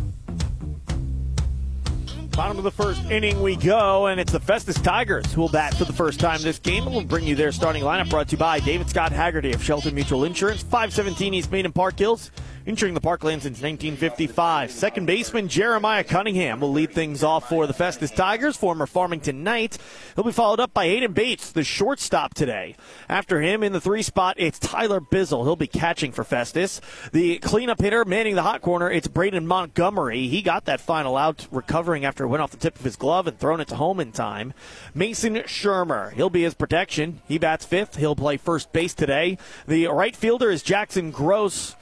Bottom 2.36 2.58
of 2.58 2.64
the 2.64 2.70
first 2.70 3.02
inning 3.10 3.40
we 3.40 3.56
go, 3.56 4.08
and 4.08 4.20
it's 4.20 4.30
the 4.30 4.38
Festus 4.38 4.78
Tigers 4.78 5.32
who 5.32 5.40
will 5.40 5.48
bat 5.48 5.72
for 5.74 5.86
the 5.86 5.92
first 5.94 6.20
time 6.20 6.42
this 6.42 6.58
game. 6.58 6.84
We'll 6.84 7.00
bring 7.00 7.24
you 7.24 7.34
their 7.34 7.50
starting 7.50 7.82
lineup 7.82 8.10
brought 8.10 8.28
to 8.28 8.32
you 8.32 8.38
by 8.38 8.60
David 8.60 8.90
Scott 8.90 9.10
Haggerty 9.10 9.52
of 9.52 9.64
Shelter 9.64 9.90
Mutual 9.90 10.24
Insurance, 10.24 10.62
517 10.62 11.32
East 11.32 11.50
Main 11.50 11.64
and 11.64 11.74
Park 11.74 11.98
Hills 11.98 12.30
insuring 12.66 12.94
the 12.94 13.00
parkland 13.00 13.42
since 13.42 13.62
1955. 13.62 14.70
Second 14.70 15.06
baseman 15.06 15.48
Jeremiah 15.48 16.04
Cunningham 16.04 16.60
will 16.60 16.72
lead 16.72 16.92
things 16.92 17.22
off 17.22 17.48
for 17.48 17.66
the 17.66 17.72
Festus 17.72 18.10
Tigers, 18.10 18.56
former 18.56 18.86
Farmington 18.86 19.44
Knight. 19.44 19.78
He'll 20.16 20.24
be 20.24 20.32
followed 20.32 20.60
up 20.60 20.74
by 20.74 20.88
Aiden 20.88 21.14
Bates, 21.14 21.52
the 21.52 21.62
shortstop 21.64 22.34
today. 22.34 22.74
After 23.08 23.40
him 23.40 23.62
in 23.62 23.72
the 23.72 23.80
three 23.80 24.02
spot, 24.02 24.34
it's 24.38 24.58
Tyler 24.58 25.00
Bizzle. 25.00 25.44
He'll 25.44 25.56
be 25.56 25.68
catching 25.68 26.10
for 26.10 26.24
Festus. 26.24 26.80
The 27.12 27.38
cleanup 27.38 27.80
hitter 27.80 28.04
manning 28.04 28.34
the 28.34 28.42
hot 28.42 28.62
corner, 28.62 28.90
it's 28.90 29.08
Braden 29.08 29.46
Montgomery. 29.46 30.26
He 30.26 30.42
got 30.42 30.64
that 30.64 30.80
final 30.80 31.16
out, 31.16 31.46
recovering 31.52 32.04
after 32.04 32.24
it 32.24 32.28
went 32.28 32.42
off 32.42 32.50
the 32.50 32.56
tip 32.56 32.76
of 32.76 32.84
his 32.84 32.96
glove 32.96 33.26
and 33.28 33.38
thrown 33.38 33.60
it 33.60 33.68
to 33.68 33.76
home 33.76 34.00
in 34.00 34.10
time. 34.10 34.52
Mason 34.92 35.36
Shermer, 35.36 36.12
he'll 36.12 36.30
be 36.30 36.42
his 36.42 36.54
protection. 36.54 37.20
He 37.28 37.38
bats 37.38 37.64
fifth. 37.64 37.96
He'll 37.96 38.16
play 38.16 38.36
first 38.36 38.72
base 38.72 38.94
today. 38.94 39.38
The 39.68 39.86
right 39.86 40.16
fielder 40.16 40.50
is 40.50 40.62
Jackson 40.62 41.12
Gross. 41.12 41.76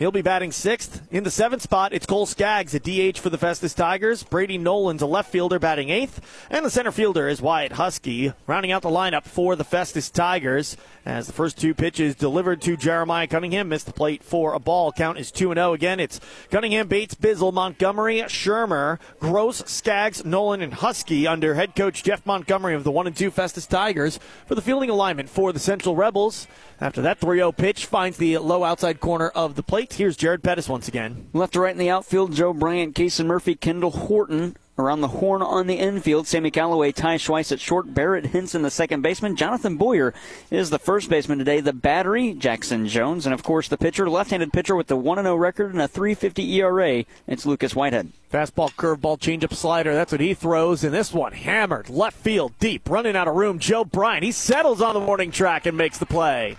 He'll 0.00 0.10
be 0.10 0.22
batting 0.22 0.50
sixth. 0.50 1.02
In 1.10 1.24
the 1.24 1.30
seventh 1.30 1.60
spot, 1.60 1.92
it's 1.92 2.06
Cole 2.06 2.24
Skaggs, 2.24 2.72
a 2.72 2.80
DH 2.80 3.18
for 3.18 3.28
the 3.28 3.36
Festus 3.36 3.74
Tigers. 3.74 4.22
Brady 4.22 4.56
Nolan's 4.56 5.02
a 5.02 5.06
left 5.06 5.30
fielder 5.30 5.58
batting 5.58 5.90
eighth. 5.90 6.22
And 6.48 6.64
the 6.64 6.70
center 6.70 6.90
fielder 6.90 7.28
is 7.28 7.42
Wyatt 7.42 7.72
Husky, 7.72 8.32
rounding 8.46 8.72
out 8.72 8.80
the 8.80 8.88
lineup 8.88 9.24
for 9.24 9.56
the 9.56 9.62
Festus 9.62 10.08
Tigers. 10.08 10.78
As 11.06 11.26
the 11.26 11.32
first 11.32 11.58
two 11.58 11.72
pitches 11.74 12.14
delivered 12.14 12.60
to 12.62 12.76
Jeremiah 12.76 13.26
Cunningham, 13.26 13.70
missed 13.70 13.86
the 13.86 13.92
plate 13.92 14.22
for 14.22 14.52
a 14.52 14.58
ball. 14.58 14.92
Count 14.92 15.18
is 15.18 15.30
2 15.30 15.54
0. 15.54 15.72
Again, 15.72 15.98
it's 15.98 16.20
Cunningham, 16.50 16.88
Bates, 16.88 17.14
Bizzle, 17.14 17.52
Montgomery, 17.52 18.20
Shermer, 18.22 18.98
Gross, 19.18 19.62
Skaggs, 19.66 20.24
Nolan, 20.26 20.60
and 20.60 20.74
Husky 20.74 21.26
under 21.26 21.54
head 21.54 21.74
coach 21.74 22.02
Jeff 22.02 22.26
Montgomery 22.26 22.74
of 22.74 22.84
the 22.84 22.90
1 22.90 23.06
and 23.06 23.16
2 23.16 23.30
Festus 23.30 23.66
Tigers 23.66 24.18
for 24.46 24.54
the 24.54 24.62
fielding 24.62 24.90
alignment 24.90 25.30
for 25.30 25.52
the 25.52 25.58
Central 25.58 25.96
Rebels. 25.96 26.46
After 26.80 27.00
that 27.02 27.18
3 27.18 27.38
0 27.38 27.52
pitch 27.52 27.86
finds 27.86 28.18
the 28.18 28.36
low 28.38 28.62
outside 28.62 29.00
corner 29.00 29.28
of 29.30 29.54
the 29.54 29.62
plate. 29.62 29.94
Here's 29.94 30.16
Jared 30.18 30.42
Pettis 30.42 30.68
once 30.68 30.86
again. 30.86 31.28
Left 31.32 31.54
to 31.54 31.60
right 31.60 31.72
in 31.72 31.78
the 31.78 31.90
outfield, 31.90 32.34
Joe 32.34 32.52
Bryant, 32.52 32.94
Casey 32.94 33.24
Murphy, 33.24 33.54
Kendall 33.54 33.90
Horton. 33.90 34.54
Around 34.80 35.02
the 35.02 35.08
horn 35.08 35.42
on 35.42 35.66
the 35.66 35.74
infield, 35.74 36.26
Sammy 36.26 36.50
Callaway, 36.50 36.90
Ty 36.90 37.16
Schweiss 37.16 37.52
at 37.52 37.60
short, 37.60 37.92
Barrett 37.92 38.24
Henson, 38.24 38.62
the 38.62 38.70
second 38.70 39.02
baseman. 39.02 39.36
Jonathan 39.36 39.76
Boyer 39.76 40.14
is 40.50 40.70
the 40.70 40.78
first 40.78 41.10
baseman 41.10 41.36
today. 41.36 41.60
The 41.60 41.74
battery, 41.74 42.32
Jackson 42.32 42.88
Jones. 42.88 43.26
And 43.26 43.34
of 43.34 43.42
course, 43.42 43.68
the 43.68 43.76
pitcher, 43.76 44.08
left 44.08 44.30
handed 44.30 44.54
pitcher 44.54 44.74
with 44.74 44.86
the 44.86 44.96
1 44.96 45.22
0 45.22 45.36
record 45.36 45.74
and 45.74 45.82
a 45.82 45.86
350 45.86 46.54
ERA. 46.54 47.04
It's 47.26 47.44
Lucas 47.44 47.76
Whitehead. 47.76 48.10
Fastball, 48.32 48.72
curveball, 48.72 49.18
changeup, 49.20 49.52
slider. 49.52 49.92
That's 49.92 50.12
what 50.12 50.22
he 50.22 50.32
throws. 50.32 50.82
And 50.82 50.94
this 50.94 51.12
one 51.12 51.32
hammered 51.32 51.90
left 51.90 52.16
field 52.16 52.54
deep, 52.58 52.88
running 52.88 53.16
out 53.16 53.28
of 53.28 53.34
room. 53.34 53.58
Joe 53.58 53.84
Bryant. 53.84 54.24
He 54.24 54.32
settles 54.32 54.80
on 54.80 54.94
the 54.94 55.00
warning 55.00 55.30
track 55.30 55.66
and 55.66 55.76
makes 55.76 55.98
the 55.98 56.06
play. 56.06 56.56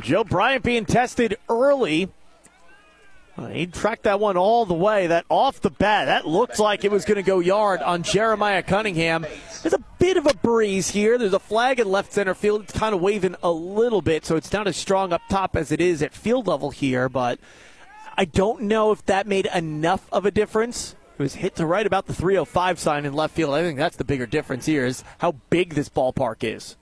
Joe 0.00 0.24
Bryant 0.24 0.64
being 0.64 0.86
tested 0.86 1.36
early. 1.50 2.08
He 3.52 3.66
tracked 3.66 4.04
that 4.04 4.18
one 4.18 4.36
all 4.38 4.64
the 4.64 4.74
way. 4.74 5.08
That 5.08 5.26
off 5.28 5.60
the 5.60 5.70
bat, 5.70 6.06
that 6.06 6.26
looked 6.26 6.58
like 6.58 6.84
it 6.84 6.90
was 6.90 7.04
going 7.04 7.16
to 7.16 7.22
go 7.22 7.40
yard 7.40 7.82
on 7.82 8.02
Jeremiah 8.02 8.62
Cunningham. 8.62 9.26
There's 9.62 9.74
a 9.74 9.84
bit 9.98 10.16
of 10.16 10.26
a 10.26 10.34
breeze 10.34 10.90
here. 10.90 11.18
There's 11.18 11.34
a 11.34 11.38
flag 11.38 11.78
in 11.78 11.90
left 11.90 12.14
center 12.14 12.34
field. 12.34 12.62
It's 12.62 12.78
kind 12.78 12.94
of 12.94 13.02
waving 13.02 13.36
a 13.42 13.50
little 13.50 14.00
bit, 14.00 14.24
so 14.24 14.36
it's 14.36 14.52
not 14.52 14.66
as 14.66 14.76
strong 14.76 15.12
up 15.12 15.20
top 15.28 15.54
as 15.54 15.70
it 15.70 15.82
is 15.82 16.02
at 16.02 16.14
field 16.14 16.46
level 16.46 16.70
here. 16.70 17.10
But 17.10 17.38
I 18.16 18.24
don't 18.24 18.62
know 18.62 18.90
if 18.90 19.04
that 19.06 19.26
made 19.26 19.46
enough 19.54 20.08
of 20.10 20.24
a 20.24 20.30
difference. 20.30 20.94
It 21.18 21.22
was 21.22 21.34
hit 21.34 21.56
to 21.56 21.66
right 21.66 21.86
about 21.86 22.06
the 22.06 22.14
305 22.14 22.78
sign 22.78 23.04
in 23.04 23.12
left 23.12 23.34
field. 23.34 23.54
I 23.54 23.62
think 23.62 23.78
that's 23.78 23.96
the 23.96 24.04
bigger 24.04 24.26
difference 24.26 24.64
here 24.64 24.86
is 24.86 25.04
how 25.18 25.32
big 25.50 25.74
this 25.74 25.90
ballpark 25.90 26.42
is. 26.42 26.76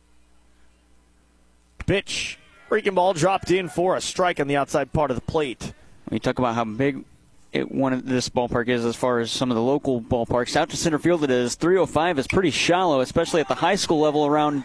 Pitch. 1.87 2.39
Freaking 2.71 2.95
ball 2.95 3.13
dropped 3.13 3.51
in 3.51 3.69
for 3.69 3.95
a 3.95 4.01
strike 4.01 4.41
on 4.41 4.47
the 4.47 4.57
outside 4.57 4.93
part 4.93 5.11
of 5.11 5.17
the 5.17 5.21
plate. 5.21 5.73
We 6.11 6.19
talk 6.19 6.39
about 6.39 6.55
how 6.55 6.65
big 6.65 7.05
it, 7.53 7.71
one 7.71 7.93
of 7.93 8.05
this 8.05 8.29
ballpark 8.29 8.69
is 8.69 8.85
as 8.85 8.97
far 8.97 9.21
as 9.21 9.31
some 9.31 9.51
of 9.51 9.55
the 9.55 9.63
local 9.63 10.01
ballparks. 10.01 10.57
Out 10.57 10.71
to 10.71 10.77
center 10.77 10.99
field, 10.99 11.25
it 11.25 11.31
is 11.31 11.55
305 11.55 12.19
is 12.19 12.27
pretty 12.27 12.51
shallow, 12.51 13.01
especially 13.01 13.41
at 13.41 13.49
the 13.49 13.55
high 13.55 13.77
school 13.77 14.01
level 14.01 14.27
around 14.27 14.65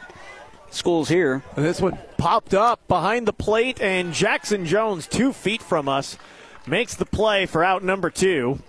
schools 0.71 1.07
here. 1.07 1.43
This 1.55 1.79
one 1.79 1.97
popped 2.17 2.53
up 2.53 2.87
behind 2.87 3.27
the 3.27 3.33
plate, 3.33 3.79
and 3.79 4.13
Jackson 4.13 4.65
Jones, 4.65 5.07
two 5.07 5.31
feet 5.33 5.61
from 5.61 5.87
us, 5.87 6.17
makes 6.67 6.95
the 6.95 7.05
play 7.05 7.45
for 7.45 7.63
out 7.63 7.83
number 7.83 8.09
two. 8.09 8.59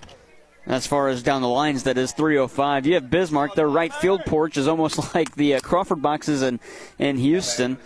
As 0.67 0.87
far 0.87 1.09
as 1.09 1.23
down 1.23 1.41
the 1.41 1.49
lines, 1.49 1.85
that 1.85 1.97
is 1.97 2.13
305. 2.13 2.87
You 2.87 2.95
have 2.95 3.11
Bismarck. 3.11 3.55
Their 3.55 3.69
right 3.69 3.93
field 3.93 4.21
porch 4.27 4.59
is 4.59 4.69
almost 4.69 5.15
like 5.15 5.35
the 5.35 5.55
uh, 5.55 5.61
Crawford 5.61 6.03
boxes 6.03 6.43
in, 6.43 6.61
in 6.99 7.17
Houston 7.17 7.79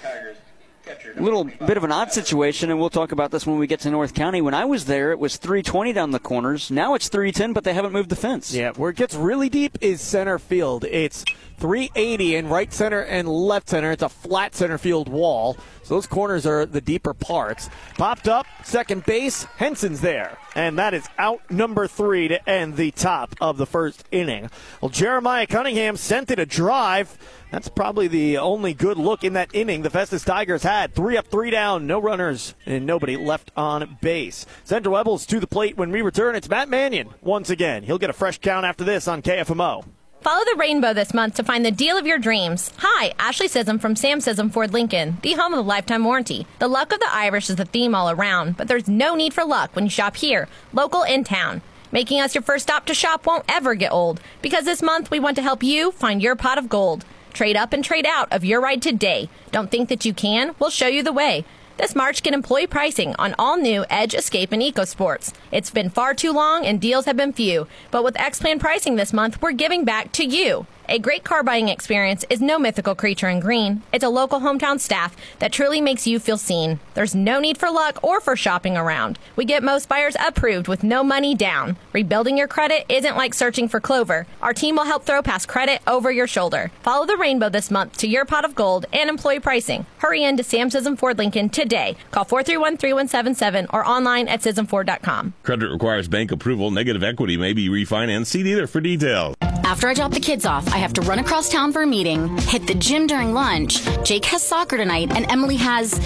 little 1.17 1.45
bit 1.45 1.77
of 1.77 1.85
an 1.85 1.93
odd 1.93 2.13
situation, 2.13 2.71
and 2.71 2.79
we'll 2.79 2.91
talk 2.91 3.13
about 3.13 3.31
this 3.31 3.47
when 3.47 3.59
we 3.59 3.67
get 3.67 3.81
to 3.81 3.91
North 3.91 4.15
County. 4.15 4.41
When 4.41 4.55
I 4.55 4.65
was 4.65 4.85
there, 4.87 5.13
it 5.13 5.19
was 5.19 5.37
320 5.37 5.93
down 5.93 6.11
the 6.11 6.19
corners. 6.19 6.71
Now 6.71 6.95
it's 6.95 7.09
310, 7.09 7.53
but 7.53 7.65
they 7.65 7.75
haven't 7.75 7.93
moved 7.93 8.11
the 8.11 8.17
fence. 8.17 8.53
Yeah, 8.53 8.73
where 8.73 8.91
it 8.91 8.97
gets 8.97 9.15
really 9.15 9.49
deep 9.49 9.79
is 9.81 10.01
center 10.01 10.39
field. 10.39 10.85
It's 10.85 11.25
380 11.59 12.37
in 12.37 12.49
right 12.49 12.73
center 12.73 13.01
and 13.01 13.29
left 13.29 13.69
center. 13.69 13.93
It's 13.93 14.03
a 14.03 14.09
flat 14.09 14.55
center 14.55 14.79
field 14.79 15.09
wall. 15.09 15.57
So 15.85 15.95
those 15.95 16.07
corners 16.07 16.47
are 16.47 16.65
the 16.65 16.81
deeper 16.81 17.13
parts. 17.13 17.69
Popped 17.99 18.27
up, 18.27 18.47
second 18.65 19.05
base. 19.05 19.45
Henson's 19.57 20.01
there. 20.01 20.39
And 20.57 20.79
that 20.79 20.95
is 20.95 21.07
out 21.19 21.51
number 21.51 21.87
three 21.87 22.29
to 22.29 22.49
end 22.49 22.77
the 22.77 22.91
top 22.91 23.35
of 23.41 23.59
the 23.59 23.67
first 23.67 24.05
inning. 24.11 24.51
Well, 24.81 24.89
Jeremiah 24.89 25.47
Cunningham 25.47 25.97
sent 25.97 26.31
it 26.31 26.39
a 26.39 26.47
drive. 26.47 27.19
That's 27.51 27.69
probably 27.69 28.09
the 28.09 28.39
only 28.39 28.73
good 28.73 28.97
look 28.97 29.25
in 29.25 29.35
that 29.35 29.55
inning 29.55 29.83
the 29.83 29.91
Festus 29.91 30.25
Tigers 30.25 30.63
had. 30.63 30.95
Three 30.95 31.19
up, 31.19 31.27
three 31.27 31.51
down, 31.51 31.87
no 31.87 32.01
runners, 32.01 32.55
and 32.65 32.87
nobody 32.87 33.17
left 33.17 33.51
on 33.57 33.99
base. 34.01 34.47
Central 34.65 34.95
Rebels 34.95 35.27
to 35.27 35.39
the 35.39 35.47
plate 35.47 35.77
when 35.77 35.91
we 35.91 36.01
return. 36.01 36.35
It's 36.35 36.49
Matt 36.49 36.71
Mannion 36.71 37.11
once 37.21 37.51
again. 37.51 37.83
He'll 37.83 37.99
get 37.99 38.11
a 38.11 38.15
fresh 38.15 38.39
count 38.39 38.65
after 38.65 38.85
this 38.85 39.07
on 39.07 39.21
KFMO. 39.21 39.85
Follow 40.25 40.43
the 40.47 40.57
rainbow 40.57 40.95
this 40.95 41.13
month 41.13 41.35
to 41.35 41.45
find 41.45 41.67
the 41.67 41.71
deal 41.71 41.99
of 41.99 42.07
your 42.07 42.17
dreams. 42.17 42.73
Hi, 42.79 43.13
Ashley 43.19 43.47
Sism 43.47 43.79
from 43.79 43.95
Sam 43.95 44.21
Sism 44.21 44.51
Ford 44.51 44.73
Lincoln, 44.73 45.19
the 45.21 45.35
home 45.35 45.53
of 45.53 45.59
the 45.59 45.69
lifetime 45.69 46.03
warranty. 46.03 46.47
The 46.61 46.67
luck 46.67 46.95
of 46.95 47.01
the 47.01 47.13
Irish 47.15 47.51
is 47.51 47.57
the 47.57 47.67
theme 47.67 47.95
all 47.95 48.09
around, 48.09 48.57
but 48.57 48.67
there's 48.67 48.89
no 48.89 49.15
need 49.17 49.35
for 49.35 49.45
luck 49.45 49.77
when 49.77 49.85
you 49.85 49.91
shop 49.91 50.17
here, 50.17 50.49
local 50.73 51.03
in 51.03 51.25
town. 51.25 51.61
Making 51.93 52.23
us 52.23 52.35
your 52.35 52.41
first 52.41 52.63
stop 52.63 52.87
to 52.87 52.95
shop 52.95 53.27
won't 53.27 53.45
ever 53.51 53.75
get 53.75 53.93
old, 53.93 54.19
because 54.41 54.65
this 54.65 54.81
month 54.81 55.11
we 55.11 55.21
want 55.21 55.37
to 55.37 55.43
help 55.43 55.63
you 55.63 55.93
find 55.93 56.23
your 56.23 56.37
pot 56.37 56.57
of 56.57 56.71
gold. 56.71 57.05
Trade 57.35 57.59
up 57.59 57.75
and 57.75 57.85
trade 57.85 58.07
out 58.07 58.33
of 58.33 58.47
your 58.47 58.63
ride 58.63 58.81
today. 58.81 59.29
Don't 59.53 59.71
think 59.71 59.91
that 59.91 60.07
you 60.07 60.15
can? 60.15 60.55
We'll 60.59 60.71
show 60.71 60.87
you 60.87 61.03
the 61.03 61.13
way. 61.13 61.45
This 61.77 61.97
March, 61.97 62.23
get 62.23 62.35
employee 62.35 62.69
pricing 62.69 63.17
on 63.19 63.35
all 63.37 63.57
new 63.57 63.85
Edge, 63.91 64.15
Escape, 64.15 64.53
and 64.53 64.63
EcoSports. 64.63 65.33
It's 65.51 65.73
been 65.73 65.91
far 65.91 66.15
too 66.15 66.33
long 66.33 66.65
and 66.65 66.81
deals 66.81 67.05
have 67.07 67.17
been 67.17 67.33
few, 67.33 67.67
but 67.91 68.05
with 68.05 68.17
X 68.17 68.39
Plan 68.39 68.61
pricing 68.61 68.95
this 68.95 69.13
month, 69.13 69.43
we're 69.43 69.51
giving 69.51 69.85
back 69.85 70.13
to 70.13 70.25
you. 70.25 70.67
A 70.87 70.99
great 70.99 71.25
car 71.25 71.43
buying 71.43 71.71
experience 71.71 72.27
is 72.29 72.43
no 72.43 72.59
mythical 72.59 72.95
creature 72.95 73.31
in 73.31 73.41
green. 73.41 73.83
It's 73.91 74.05
a 74.05 74.11
local 74.11 74.41
hometown 74.41 74.79
staff 74.79 75.17
that 75.39 75.51
truly 75.51 75.81
makes 75.81 76.07
you 76.07 76.19
feel 76.19 76.37
seen. 76.37 76.79
There's 76.93 77.15
no 77.15 77.41
need 77.41 77.57
for 77.57 77.71
luck 77.71 78.05
or 78.05 78.21
for 78.21 78.37
shopping 78.37 78.77
around. 78.77 79.19
We 79.35 79.47
get 79.47 79.63
most 79.63 79.89
buyers 79.89 80.15
approved 80.21 80.69
with 80.69 80.85
no 80.85 81.03
money 81.03 81.35
down. 81.35 81.79
Rebuilding 81.95 82.37
your 82.37 82.49
credit 82.49 82.85
isn't 82.91 83.17
like 83.17 83.33
searching 83.33 83.67
for 83.67 83.81
clover. 83.81 84.27
Our 84.43 84.53
team 84.53 84.77
will 84.77 84.85
help 84.85 85.05
throw 85.05 85.23
past 85.23 85.49
credit 85.49 85.81
over 85.87 86.11
your 86.13 86.27
shoulder. 86.27 86.71
Follow 86.83 87.07
the 87.07 87.17
rainbow 87.17 87.49
this 87.49 87.71
month 87.71 87.97
to 87.99 88.07
your 88.07 88.27
pot 88.27 88.45
of 88.45 88.55
gold 88.55 88.85
and 88.93 89.09
employee 89.09 89.41
pricing. 89.41 89.87
Hurry 89.99 90.23
in 90.23 90.37
to 90.37 90.45
Sam 90.45 90.69
Sism 90.69 90.99
Ford 90.99 91.17
Lincoln 91.17 91.49
today. 91.49 91.97
Call 92.11 92.25
431 92.25 92.77
3177 92.77 93.69
or 93.73 93.87
online 93.89 94.29
at 94.29 94.43
SismFord.com. 94.43 95.33
Credit 95.45 95.71
requires 95.71 96.09
bank 96.09 96.31
approval. 96.31 96.71
Negative 96.71 97.03
equity 97.03 97.39
may 97.39 97.55
be 97.55 97.71
refinanced. 97.71 98.27
See 98.27 98.43
dealer 98.43 98.67
for 98.67 98.83
details. 98.83 99.35
After 99.65 99.89
I 99.89 99.95
drop 99.95 100.13
the 100.13 100.21
kids 100.21 100.45
off, 100.45 100.73
I 100.75 100.79
have 100.79 100.93
to 100.95 101.03
run 101.03 101.21
across 101.21 101.49
town 101.49 101.73
for 101.73 101.83
a 101.83 101.87
meeting, 101.87 102.37
hit 102.37 102.67
the 102.67 102.75
gym 102.75 103.07
during 103.07 103.33
lunch. 103.33 103.85
Jake 104.03 104.25
has 104.25 104.43
soccer 104.43 104.77
tonight, 104.77 105.13
and 105.15 105.25
Emily 105.31 105.55
has 105.55 106.01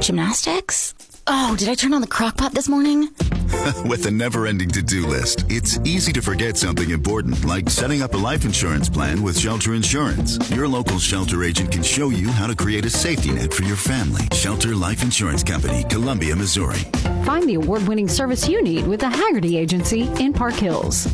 gymnastics. 0.00 0.94
Oh, 1.26 1.54
did 1.58 1.68
I 1.68 1.74
turn 1.74 1.92
on 1.92 2.00
the 2.00 2.06
crock 2.06 2.38
pot 2.38 2.54
this 2.54 2.66
morning? 2.66 3.10
With 3.84 4.06
a 4.06 4.10
never 4.10 4.46
ending 4.46 4.70
to 4.70 4.80
do 4.80 5.06
list, 5.06 5.44
it's 5.50 5.78
easy 5.84 6.14
to 6.14 6.22
forget 6.22 6.56
something 6.56 6.88
important, 6.88 7.44
like 7.44 7.68
setting 7.68 8.00
up 8.00 8.14
a 8.14 8.16
life 8.16 8.46
insurance 8.46 8.88
plan 8.88 9.22
with 9.22 9.38
Shelter 9.38 9.74
Insurance. 9.74 10.38
Your 10.50 10.66
local 10.66 10.98
shelter 10.98 11.44
agent 11.44 11.70
can 11.70 11.82
show 11.82 12.08
you 12.08 12.30
how 12.30 12.46
to 12.46 12.56
create 12.56 12.86
a 12.86 12.90
safety 12.90 13.32
net 13.32 13.52
for 13.52 13.64
your 13.64 13.76
family. 13.76 14.22
Shelter 14.32 14.74
Life 14.74 15.02
Insurance 15.02 15.42
Company, 15.42 15.84
Columbia, 15.90 16.34
Missouri. 16.34 16.80
Find 17.24 17.46
the 17.46 17.56
award 17.56 17.86
winning 17.86 18.08
service 18.08 18.48
you 18.48 18.62
need 18.62 18.86
with 18.86 19.00
the 19.00 19.10
Haggerty 19.10 19.58
Agency 19.58 20.10
in 20.18 20.32
Park 20.32 20.54
Hills. 20.54 21.06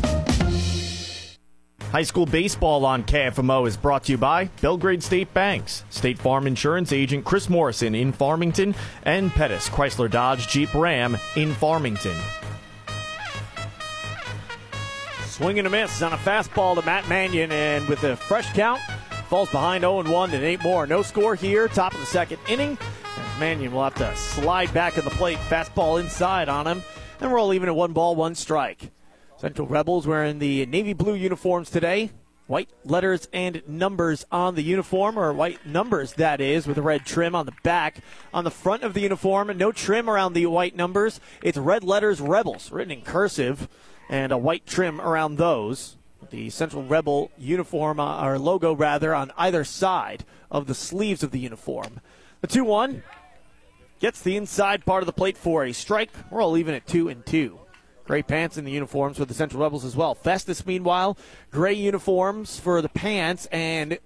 High 1.97 2.03
school 2.03 2.27
baseball 2.27 2.85
on 2.85 3.03
KFMO 3.05 3.67
is 3.67 3.75
brought 3.75 4.03
to 4.03 4.11
you 4.11 4.19
by 4.19 4.51
Belgrade 4.61 5.01
State 5.01 5.33
Banks, 5.33 5.83
State 5.89 6.19
Farm 6.19 6.45
Insurance 6.45 6.93
agent 6.93 7.25
Chris 7.25 7.49
Morrison 7.49 7.95
in 7.95 8.11
Farmington, 8.11 8.75
and 9.01 9.31
Pettis 9.31 9.67
Chrysler 9.67 10.07
Dodge 10.07 10.47
Jeep 10.47 10.71
Ram 10.75 11.17
in 11.35 11.55
Farmington. 11.55 12.15
Swing 15.25 15.57
and 15.57 15.67
a 15.67 15.71
miss 15.71 16.03
on 16.03 16.13
a 16.13 16.17
fastball 16.17 16.75
to 16.75 16.85
Matt 16.85 17.09
Mannion, 17.09 17.51
and 17.51 17.87
with 17.87 18.03
a 18.03 18.15
fresh 18.15 18.53
count, 18.53 18.79
falls 19.27 19.49
behind 19.49 19.81
0 19.81 20.03
1 20.03 20.29
to 20.29 20.39
Nate 20.39 20.61
Moore. 20.61 20.85
No 20.85 21.01
score 21.01 21.33
here, 21.33 21.67
top 21.67 21.95
of 21.95 21.99
the 21.99 22.05
second 22.05 22.37
inning. 22.47 22.77
And 23.17 23.39
Mannion 23.39 23.71
will 23.71 23.85
have 23.85 23.95
to 23.95 24.15
slide 24.15 24.71
back 24.71 24.99
in 24.99 25.03
the 25.03 25.09
plate, 25.09 25.39
fastball 25.49 25.99
inside 25.99 26.47
on 26.47 26.67
him, 26.67 26.83
and 27.19 27.31
we're 27.31 27.39
all 27.39 27.55
even 27.55 27.69
at 27.69 27.75
one 27.75 27.93
ball, 27.93 28.15
one 28.15 28.35
strike. 28.35 28.91
Central 29.37 29.67
Rebels 29.67 30.07
wearing 30.07 30.39
the 30.39 30.65
navy 30.65 30.93
blue 30.93 31.13
uniforms 31.13 31.69
today. 31.69 32.09
White 32.47 32.69
letters 32.83 33.27
and 33.31 33.61
numbers 33.67 34.25
on 34.31 34.55
the 34.55 34.63
uniform, 34.63 35.19
or 35.19 35.31
white 35.31 35.63
numbers, 35.63 36.13
that 36.13 36.41
is, 36.41 36.65
with 36.65 36.77
a 36.77 36.81
red 36.81 37.05
trim 37.05 37.35
on 37.35 37.45
the 37.45 37.53
back. 37.61 37.97
On 38.33 38.43
the 38.43 38.49
front 38.49 38.81
of 38.81 38.95
the 38.95 39.01
uniform, 39.01 39.55
no 39.55 39.71
trim 39.71 40.09
around 40.09 40.33
the 40.33 40.47
white 40.47 40.75
numbers. 40.75 41.19
It's 41.43 41.57
red 41.57 41.83
letters 41.83 42.19
Rebels, 42.19 42.71
written 42.71 42.91
in 42.91 43.01
cursive, 43.01 43.69
and 44.09 44.31
a 44.31 44.39
white 44.39 44.65
trim 44.65 44.99
around 44.99 45.35
those. 45.35 45.97
The 46.31 46.49
Central 46.49 46.83
Rebel 46.83 47.29
uniform, 47.37 47.99
uh, 47.99 48.25
or 48.25 48.39
logo 48.39 48.73
rather, 48.73 49.13
on 49.13 49.31
either 49.37 49.63
side 49.63 50.25
of 50.49 50.65
the 50.65 50.73
sleeves 50.73 51.21
of 51.21 51.29
the 51.29 51.39
uniform. 51.39 51.99
The 52.41 52.47
2 52.47 52.63
1 52.63 53.03
gets 53.99 54.19
the 54.21 54.35
inside 54.35 54.83
part 54.83 55.03
of 55.03 55.07
the 55.07 55.13
plate 55.13 55.37
for 55.37 55.63
a 55.63 55.73
strike. 55.73 56.11
We're 56.31 56.41
all 56.41 56.57
even 56.57 56.73
at 56.73 56.87
2 56.87 57.09
and 57.09 57.23
2. 57.23 57.59
Gray 58.07 58.23
pants 58.23 58.57
in 58.57 58.63
the 58.63 58.71
uniforms 58.71 59.17
for 59.17 59.25
the 59.25 59.33
Central 59.33 59.61
Rebels 59.61 59.83
as 59.83 59.95
well. 59.95 60.15
Festus, 60.15 60.65
meanwhile, 60.65 61.17
gray 61.51 61.73
uniforms 61.73 62.57
for 62.57 62.81
the 62.81 62.87
pants 62.87 63.47
and 63.51 63.99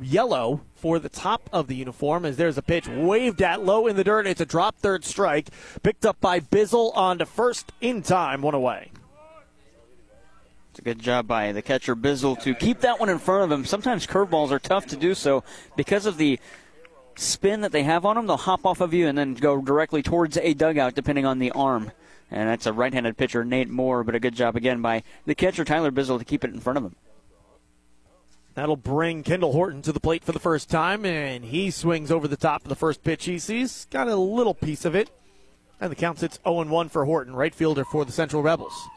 yellow 0.00 0.60
for 0.76 1.00
the 1.00 1.08
top 1.08 1.50
of 1.52 1.66
the 1.66 1.74
uniform 1.74 2.24
as 2.24 2.36
there's 2.36 2.56
a 2.56 2.62
pitch 2.62 2.86
waved 2.86 3.42
at 3.42 3.64
low 3.64 3.88
in 3.88 3.96
the 3.96 4.04
dirt. 4.04 4.28
It's 4.28 4.40
a 4.40 4.46
drop 4.46 4.78
third 4.78 5.04
strike. 5.04 5.48
Picked 5.82 6.06
up 6.06 6.20
by 6.20 6.38
Bizzle 6.38 6.96
on 6.96 7.18
to 7.18 7.26
first 7.26 7.72
in 7.80 8.02
time, 8.02 8.42
one 8.42 8.54
away. 8.54 8.92
It's 10.70 10.78
a 10.78 10.82
good 10.82 11.00
job 11.00 11.26
by 11.26 11.50
the 11.50 11.60
catcher 11.60 11.96
Bizzle 11.96 12.40
to 12.42 12.54
keep 12.54 12.80
that 12.80 13.00
one 13.00 13.08
in 13.08 13.18
front 13.18 13.42
of 13.42 13.58
him. 13.58 13.64
Sometimes 13.64 14.06
curveballs 14.06 14.52
are 14.52 14.60
tough 14.60 14.86
to 14.86 14.96
do 14.96 15.14
so 15.14 15.42
because 15.76 16.06
of 16.06 16.16
the 16.16 16.38
spin 17.16 17.62
that 17.62 17.72
they 17.72 17.82
have 17.82 18.06
on 18.06 18.14
them. 18.14 18.28
They'll 18.28 18.36
hop 18.36 18.64
off 18.64 18.80
of 18.80 18.94
you 18.94 19.08
and 19.08 19.18
then 19.18 19.34
go 19.34 19.60
directly 19.60 20.04
towards 20.04 20.36
a 20.36 20.54
dugout 20.54 20.94
depending 20.94 21.26
on 21.26 21.40
the 21.40 21.50
arm. 21.50 21.90
And 22.30 22.48
that's 22.48 22.66
a 22.66 22.72
right 22.72 22.92
handed 22.92 23.16
pitcher, 23.16 23.44
Nate 23.44 23.70
Moore, 23.70 24.04
but 24.04 24.14
a 24.14 24.20
good 24.20 24.34
job 24.34 24.56
again 24.56 24.82
by 24.82 25.02
the 25.24 25.34
catcher, 25.34 25.64
Tyler 25.64 25.90
Bizzle, 25.90 26.18
to 26.18 26.24
keep 26.24 26.44
it 26.44 26.52
in 26.52 26.60
front 26.60 26.76
of 26.76 26.84
him. 26.84 26.96
That'll 28.54 28.76
bring 28.76 29.22
Kendall 29.22 29.52
Horton 29.52 29.82
to 29.82 29.92
the 29.92 30.00
plate 30.00 30.24
for 30.24 30.32
the 30.32 30.40
first 30.40 30.68
time, 30.68 31.06
and 31.06 31.44
he 31.44 31.70
swings 31.70 32.10
over 32.10 32.26
the 32.26 32.36
top 32.36 32.62
of 32.62 32.68
the 32.68 32.74
first 32.74 33.04
pitch 33.04 33.24
he 33.24 33.38
sees. 33.38 33.86
Got 33.90 34.08
a 34.08 34.16
little 34.16 34.52
piece 34.52 34.84
of 34.84 34.96
it. 34.96 35.10
And 35.80 35.92
the 35.92 35.96
count 35.96 36.18
sits 36.18 36.40
0 36.42 36.64
1 36.64 36.88
for 36.88 37.04
Horton, 37.04 37.36
right 37.36 37.54
fielder 37.54 37.84
for 37.84 38.04
the 38.04 38.10
Central 38.10 38.42
Rebels. 38.42 38.88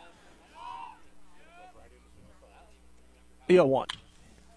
The 3.48 3.54
0 3.54 3.68
1. 3.68 3.88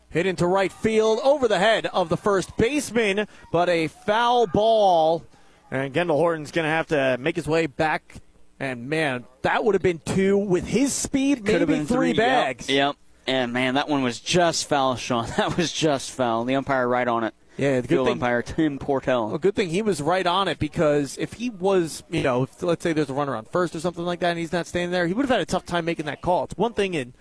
Hit 0.09 0.27
into 0.27 0.47
right 0.47 0.73
field 0.73 1.21
over 1.23 1.49
the 1.49 1.59
head 1.59 1.87
of 1.87 2.09
the 2.09 2.17
first 2.17 2.57
baseman, 2.57 3.27
but 3.53 3.69
a 3.69 3.89
foul 3.89 4.47
ball. 4.47 5.25
And 5.71 5.93
Kendall 5.93 6.17
Horton's 6.17 6.51
going 6.51 6.65
to 6.65 6.71
have 6.71 6.87
to 6.87 7.19
make 7.21 7.37
his 7.37 7.47
way 7.47 7.67
back. 7.67 8.15
And 8.61 8.89
man, 8.89 9.25
that 9.43 9.65
would 9.65 9.75
have 9.75 9.83
been 9.83 10.01
two 10.05 10.39
with 10.39 10.67
his 10.67 10.93
speed, 10.93 11.45
Could 11.45 11.61
have 11.61 11.69
maybe 11.69 11.81
been 11.81 11.87
three, 11.87 12.13
bags. 12.13 12.69
Yep. 12.69 12.77
yep. 12.77 12.97
And 13.27 13.53
man, 13.53 13.75
that 13.75 13.89
one 13.89 14.03
was 14.03 14.21
just 14.21 14.69
foul, 14.69 14.97
Sean. 14.97 15.27
That 15.37 15.57
was 15.57 15.73
just 15.73 16.11
foul. 16.11 16.45
The 16.45 16.55
umpire 16.57 16.87
right 16.87 17.09
on 17.09 17.25
it. 17.25 17.35
Yeah, 17.57 17.77
the 17.77 17.83
good 17.83 17.95
Field 17.95 18.07
thing, 18.09 18.13
umpire 18.15 18.43
Tim 18.43 18.79
Portell. 18.81 19.29
Well, 19.29 19.39
good 19.39 19.55
thing 19.55 19.69
he 19.69 19.81
was 19.81 20.03
right 20.03 20.27
on 20.27 20.49
it 20.49 20.59
because 20.59 21.17
if 21.19 21.35
he 21.35 21.51
was, 21.51 22.03
you 22.11 22.23
know, 22.23 22.43
if, 22.43 22.63
let's 22.63 22.83
say 22.83 22.93
there's 22.93 23.11
a 23.11 23.15
runner 23.15 23.37
on 23.37 23.45
first 23.45 23.77
or 23.77 23.81
something 23.81 24.05
like 24.05 24.21
that, 24.21 24.31
and 24.31 24.39
he's 24.41 24.53
not 24.53 24.67
standing 24.67 24.91
there, 24.91 25.07
he 25.07 25.15
would 25.15 25.23
have 25.23 25.31
had 25.31 25.41
a 25.41 25.47
tough 25.47 25.65
time 25.65 25.85
making 25.85 26.07
that 26.07 26.21
call. 26.21 26.45
It's 26.45 26.57
one 26.57 26.73
thing 26.73 26.95
in, 26.95 27.15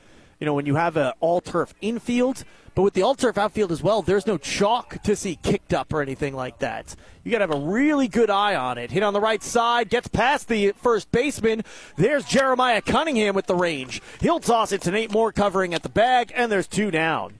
you 0.43 0.45
know, 0.45 0.56
when 0.56 0.65
you 0.65 0.75
have 0.75 0.97
an 0.97 1.13
all 1.21 1.39
turf 1.39 1.73
infield, 1.79 2.43
but 2.75 2.82
with 2.82 2.95
the 2.95 3.01
all 3.01 3.15
turf 3.15 3.38
outfield 3.38 3.71
as 3.71 3.82
well, 3.82 4.01
there's 4.01 4.27
no 4.27 4.38
chalk 4.38 5.01
to 5.03 5.15
see 5.15 5.38
kicked 5.38 5.73
up 5.73 5.93
or 5.93 6.01
anything 6.01 6.36
like 6.36 6.60
that. 6.60 6.97
You 7.23 7.32
got 7.32 7.38
to 7.38 7.43
have 7.43 7.63
a 7.63 7.65
really 7.65 8.10
good 8.10 8.29
eye 8.29 8.53
on 8.53 8.77
it. 8.77 8.91
Hit 8.91 9.03
on 9.03 9.13
the 9.13 9.21
right 9.21 9.41
side, 9.41 9.89
gets 9.89 10.10
past 10.10 10.49
the 10.49 10.73
first 10.73 11.10
baseman. 11.13 11.63
There's 11.95 12.25
Jeremiah 12.25 12.82
Cunningham 12.82 13.36
with 13.36 13.45
the 13.45 13.56
range. 13.56 14.01
He'll 14.19 14.41
toss 14.41 14.73
it 14.73 14.82
to 14.82 14.91
Nate 14.91 15.13
Moore 15.13 15.32
covering 15.32 15.73
at 15.73 15.82
the 15.82 15.88
bag, 15.88 16.34
and 16.36 16.51
there's 16.51 16.67
two 16.67 16.91
down. 16.91 17.36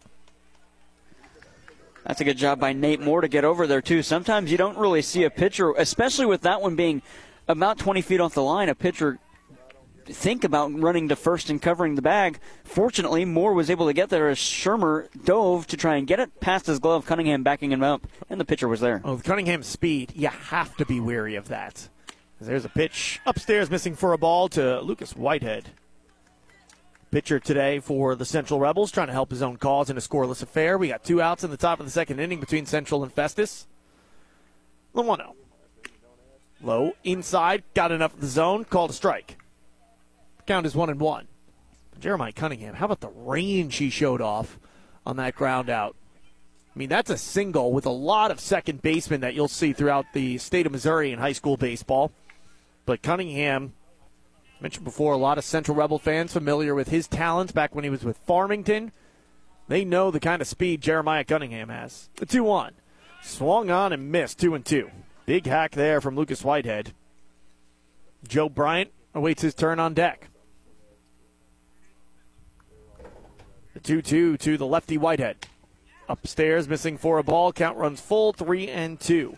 That's 2.06 2.22
a 2.22 2.24
good 2.24 2.38
job 2.38 2.58
by 2.58 2.72
Nate 2.72 3.02
Moore 3.02 3.20
to 3.20 3.28
get 3.28 3.44
over 3.44 3.68
there, 3.68 3.82
too. 3.82 4.02
Sometimes 4.02 4.50
you 4.50 4.58
don't 4.58 4.78
really 4.78 5.02
see 5.02 5.26
a 5.26 5.30
pitcher, 5.30 5.74
especially 5.74 6.26
with 6.26 6.40
that 6.44 6.62
one 6.62 6.78
being 6.78 7.02
about 7.50 7.78
20 7.80 8.02
feet 8.02 8.22
off 8.22 8.34
the 8.34 8.44
line, 8.44 8.70
a 8.70 8.76
pitcher 8.76 9.20
think 10.06 10.44
about 10.44 10.74
running 10.74 11.10
to 11.10 11.16
first 11.16 11.50
and 11.50 11.62
covering 11.62 11.96
the 11.96 12.02
bag. 12.02 12.40
Fortunately, 12.64 13.26
Moore 13.26 13.54
was 13.54 13.70
able 13.70 13.88
to 13.88 13.94
get 13.94 14.10
there 14.10 14.30
as 14.30 14.38
Shermer 14.38 15.08
dove 15.24 15.68
to 15.68 15.78
try 15.78 15.96
and 15.96 16.08
get 16.08 16.20
it 16.20 16.40
past 16.40 16.66
his 16.66 16.80
glove, 16.80 17.06
Cunningham 17.06 17.44
backing 17.44 17.72
him 17.72 17.84
up, 17.84 18.08
and 18.30 18.40
the 18.40 18.46
pitcher 18.46 18.68
was 18.68 18.80
there. 18.80 19.02
Oh, 19.04 19.14
with 19.14 19.24
Cunningham's 19.24 19.68
speed, 19.68 20.14
you 20.16 20.28
have 20.28 20.76
to 20.78 20.86
be 20.86 21.00
wary 21.00 21.36
of 21.36 21.48
that. 21.48 21.90
There's 22.40 22.66
a 22.66 22.70
pitch 22.70 23.22
upstairs 23.26 23.70
missing 23.70 23.96
for 23.96 24.12
a 24.12 24.18
ball 24.18 24.50
to 24.50 24.82
Lucas 24.82 25.16
Whitehead. 25.16 25.70
Pitcher 27.10 27.40
today 27.40 27.80
for 27.80 28.16
the 28.16 28.26
Central 28.26 28.60
Rebels, 28.60 28.92
trying 28.92 29.08
to 29.08 29.14
help 29.14 29.30
his 29.30 29.42
own 29.42 29.58
cause 29.58 29.90
in 29.90 29.98
a 29.98 30.02
scoreless 30.02 30.42
affair. 30.42 30.78
We 30.78 30.90
got 30.90 31.04
two 31.04 31.22
outs 31.22 31.44
in 31.44 31.52
the 31.52 31.58
top 31.58 31.80
of 31.80 31.86
the 31.86 31.92
second 31.92 32.20
inning 32.20 32.40
between 32.40 32.66
Central 32.66 33.04
and 33.04 33.14
Festus. 33.14 33.68
The 34.94 35.02
1 35.02 35.20
0. 35.20 35.36
Low, 36.62 36.94
inside, 37.04 37.64
got 37.74 37.92
enough 37.92 38.14
of 38.14 38.22
the 38.22 38.28
zone, 38.28 38.66
called 38.66 38.90
a 38.90 38.94
strike. 38.94 39.38
Count 40.46 40.66
is 40.66 40.76
1 40.76 40.90
and 40.90 41.00
1. 41.00 41.28
Jeremiah 42.00 42.34
Cunningham, 42.34 42.76
how 42.76 42.86
about 42.86 43.00
the 43.00 43.10
range 43.10 43.78
he 43.78 43.90
showed 43.90 44.20
off 44.20 44.60
on 45.06 45.18
that 45.18 45.36
ground 45.36 45.70
out? 45.70 45.96
I 46.76 46.80
mean, 46.80 46.90
that's 46.90 47.10
a 47.10 47.18
single 47.18 47.72
with 47.72 47.86
a 47.86 47.92
lot 47.92 48.32
of 48.32 48.40
second 48.40 48.82
basemen 48.82 49.22
that 49.22 49.36
you'll 49.36 49.48
see 49.48 49.74
throughout 49.74 50.06
the 50.14 50.38
state 50.40 50.66
of 50.66 50.72
Missouri 50.72 51.12
in 51.12 51.20
high 51.20 51.34
school 51.34 51.56
baseball. 51.56 52.12
But 52.86 53.04
Cunningham, 53.04 53.74
mentioned 54.60 54.84
before, 54.84 55.14
a 55.14 55.18
lot 55.18 55.38
of 55.38 55.44
Central 55.44 55.78
Rebel 55.78 56.00
fans 56.00 56.34
familiar 56.34 56.74
with 56.74 56.90
his 56.90 57.08
talents 57.08 57.54
back 57.54 57.76
when 57.76 57.84
he 57.84 57.90
was 57.90 58.04
with 58.04 58.18
Farmington. 58.18 58.92
They 59.68 59.86
know 59.86 60.12
the 60.12 60.20
kind 60.20 60.42
of 60.42 60.48
speed 60.48 60.82
Jeremiah 60.82 61.24
Cunningham 61.24 61.70
has. 61.70 62.10
The 62.16 62.26
2 62.26 62.44
1. 62.44 62.74
Swung 63.22 63.70
on 63.70 63.94
and 63.94 64.12
missed 64.12 64.40
2 64.40 64.56
and 64.56 64.66
2. 64.66 64.90
Big 65.26 65.46
hack 65.46 65.72
there 65.72 66.02
from 66.02 66.16
Lucas 66.16 66.44
Whitehead. 66.44 66.92
Joe 68.28 68.50
Bryant 68.50 68.92
awaits 69.14 69.42
his 69.42 69.54
turn 69.54 69.80
on 69.80 69.94
deck. 69.94 70.28
2 73.84 74.02
2 74.02 74.38
to 74.38 74.58
the 74.58 74.66
lefty 74.66 74.98
Whitehead. 74.98 75.48
Upstairs, 76.10 76.68
missing 76.68 76.98
for 76.98 77.18
a 77.18 77.24
ball. 77.24 77.54
Count 77.54 77.78
runs 77.78 78.02
full, 78.02 78.34
3 78.34 78.68
and 78.70 79.00
2. 79.00 79.38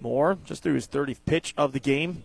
Moore 0.00 0.38
just 0.44 0.62
threw 0.62 0.74
his 0.74 0.86
30th 0.86 1.20
pitch 1.24 1.54
of 1.56 1.72
the 1.72 1.80
game. 1.80 2.24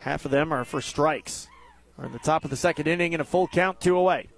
Half 0.00 0.24
of 0.24 0.30
them 0.30 0.52
are 0.52 0.64
for 0.64 0.80
strikes. 0.80 1.48
We're 1.96 2.06
in 2.06 2.12
the 2.12 2.18
top 2.18 2.44
of 2.44 2.50
the 2.50 2.56
second 2.56 2.86
inning 2.86 3.14
and 3.14 3.20
a 3.20 3.24
full 3.24 3.46
count, 3.48 3.80
two 3.80 3.96
away. 3.96 4.28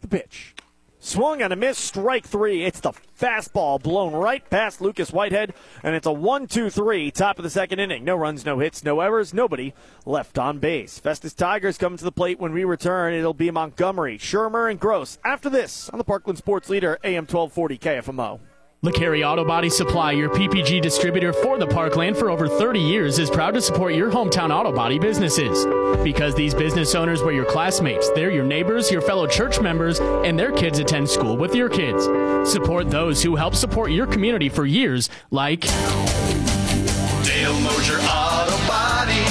The 0.00 0.08
pitch. 0.08 0.54
Swung 1.00 1.42
and 1.42 1.52
a 1.52 1.56
miss, 1.56 1.78
strike 1.78 2.26
three. 2.26 2.64
It's 2.64 2.80
the 2.80 2.92
fastball 3.18 3.80
blown 3.80 4.12
right 4.12 4.48
past 4.50 4.80
Lucas 4.80 5.12
Whitehead, 5.12 5.54
and 5.84 5.94
it's 5.94 6.06
a 6.06 6.12
1 6.12 6.48
2 6.48 6.70
3, 6.70 7.10
top 7.12 7.38
of 7.38 7.44
the 7.44 7.50
second 7.50 7.78
inning. 7.78 8.04
No 8.04 8.16
runs, 8.16 8.44
no 8.44 8.58
hits, 8.58 8.82
no 8.82 9.00
errors, 9.00 9.32
nobody 9.32 9.74
left 10.04 10.38
on 10.38 10.58
base. 10.58 10.98
Festus 10.98 11.34
Tigers 11.34 11.78
come 11.78 11.96
to 11.96 12.04
the 12.04 12.10
plate 12.10 12.40
when 12.40 12.52
we 12.52 12.64
return. 12.64 13.14
It'll 13.14 13.32
be 13.32 13.50
Montgomery, 13.52 14.18
Shermer, 14.18 14.68
and 14.68 14.80
Gross 14.80 15.18
after 15.24 15.48
this 15.48 15.88
on 15.90 15.98
the 15.98 16.04
Parkland 16.04 16.38
Sports 16.38 16.68
Leader, 16.68 16.98
AM 17.04 17.26
1240 17.26 17.78
KFMO. 17.78 18.40
LeCarry 18.84 19.26
Auto 19.26 19.44
Body 19.44 19.68
Supply, 19.68 20.12
your 20.12 20.30
PPG 20.30 20.80
distributor 20.80 21.32
for 21.32 21.58
the 21.58 21.66
Parkland 21.66 22.16
for 22.16 22.30
over 22.30 22.46
30 22.46 22.78
years, 22.78 23.18
is 23.18 23.28
proud 23.28 23.54
to 23.54 23.60
support 23.60 23.92
your 23.92 24.08
hometown 24.08 24.54
auto 24.54 24.70
body 24.70 25.00
businesses. 25.00 25.66
Because 26.04 26.32
these 26.36 26.54
business 26.54 26.94
owners 26.94 27.20
were 27.20 27.32
your 27.32 27.44
classmates, 27.44 28.08
they're 28.10 28.30
your 28.30 28.44
neighbors, 28.44 28.88
your 28.88 29.00
fellow 29.00 29.26
church 29.26 29.60
members, 29.60 29.98
and 29.98 30.38
their 30.38 30.52
kids 30.52 30.78
attend 30.78 31.10
school 31.10 31.36
with 31.36 31.56
your 31.56 31.68
kids. 31.68 32.04
Support 32.48 32.88
those 32.88 33.20
who 33.20 33.34
help 33.34 33.56
support 33.56 33.90
your 33.90 34.06
community 34.06 34.48
for 34.48 34.64
years, 34.64 35.10
like 35.32 35.62
Dale 35.62 37.58
Mosier 37.58 37.98
Auto 37.98 38.56
Body. 38.68 39.24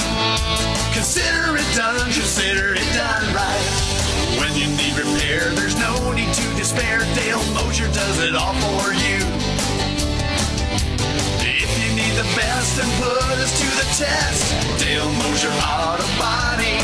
Consider 0.92 1.56
it 1.56 1.74
done, 1.74 2.04
consider 2.12 2.74
it 2.74 2.92
done 2.92 3.34
right. 3.34 3.64
When 4.38 4.54
you 4.60 4.68
need 4.76 4.94
repair, 4.94 5.48
there's 5.54 5.80
no 5.80 6.12
need 6.12 6.34
to 6.34 6.54
despair. 6.54 6.98
Dale 7.14 7.42
Mosier 7.54 7.86
does 7.94 8.22
it 8.22 8.34
all 8.34 8.52
for 8.52 8.92
you. 8.92 9.17
Best 12.38 12.80
and 12.80 12.92
put 13.02 13.38
us 13.42 13.52
to 13.58 13.66
the 13.66 13.86
test, 13.98 14.78
Dale 14.78 15.10
Mosier 15.14 15.50
Auto 15.50 16.06
Body. 16.18 16.78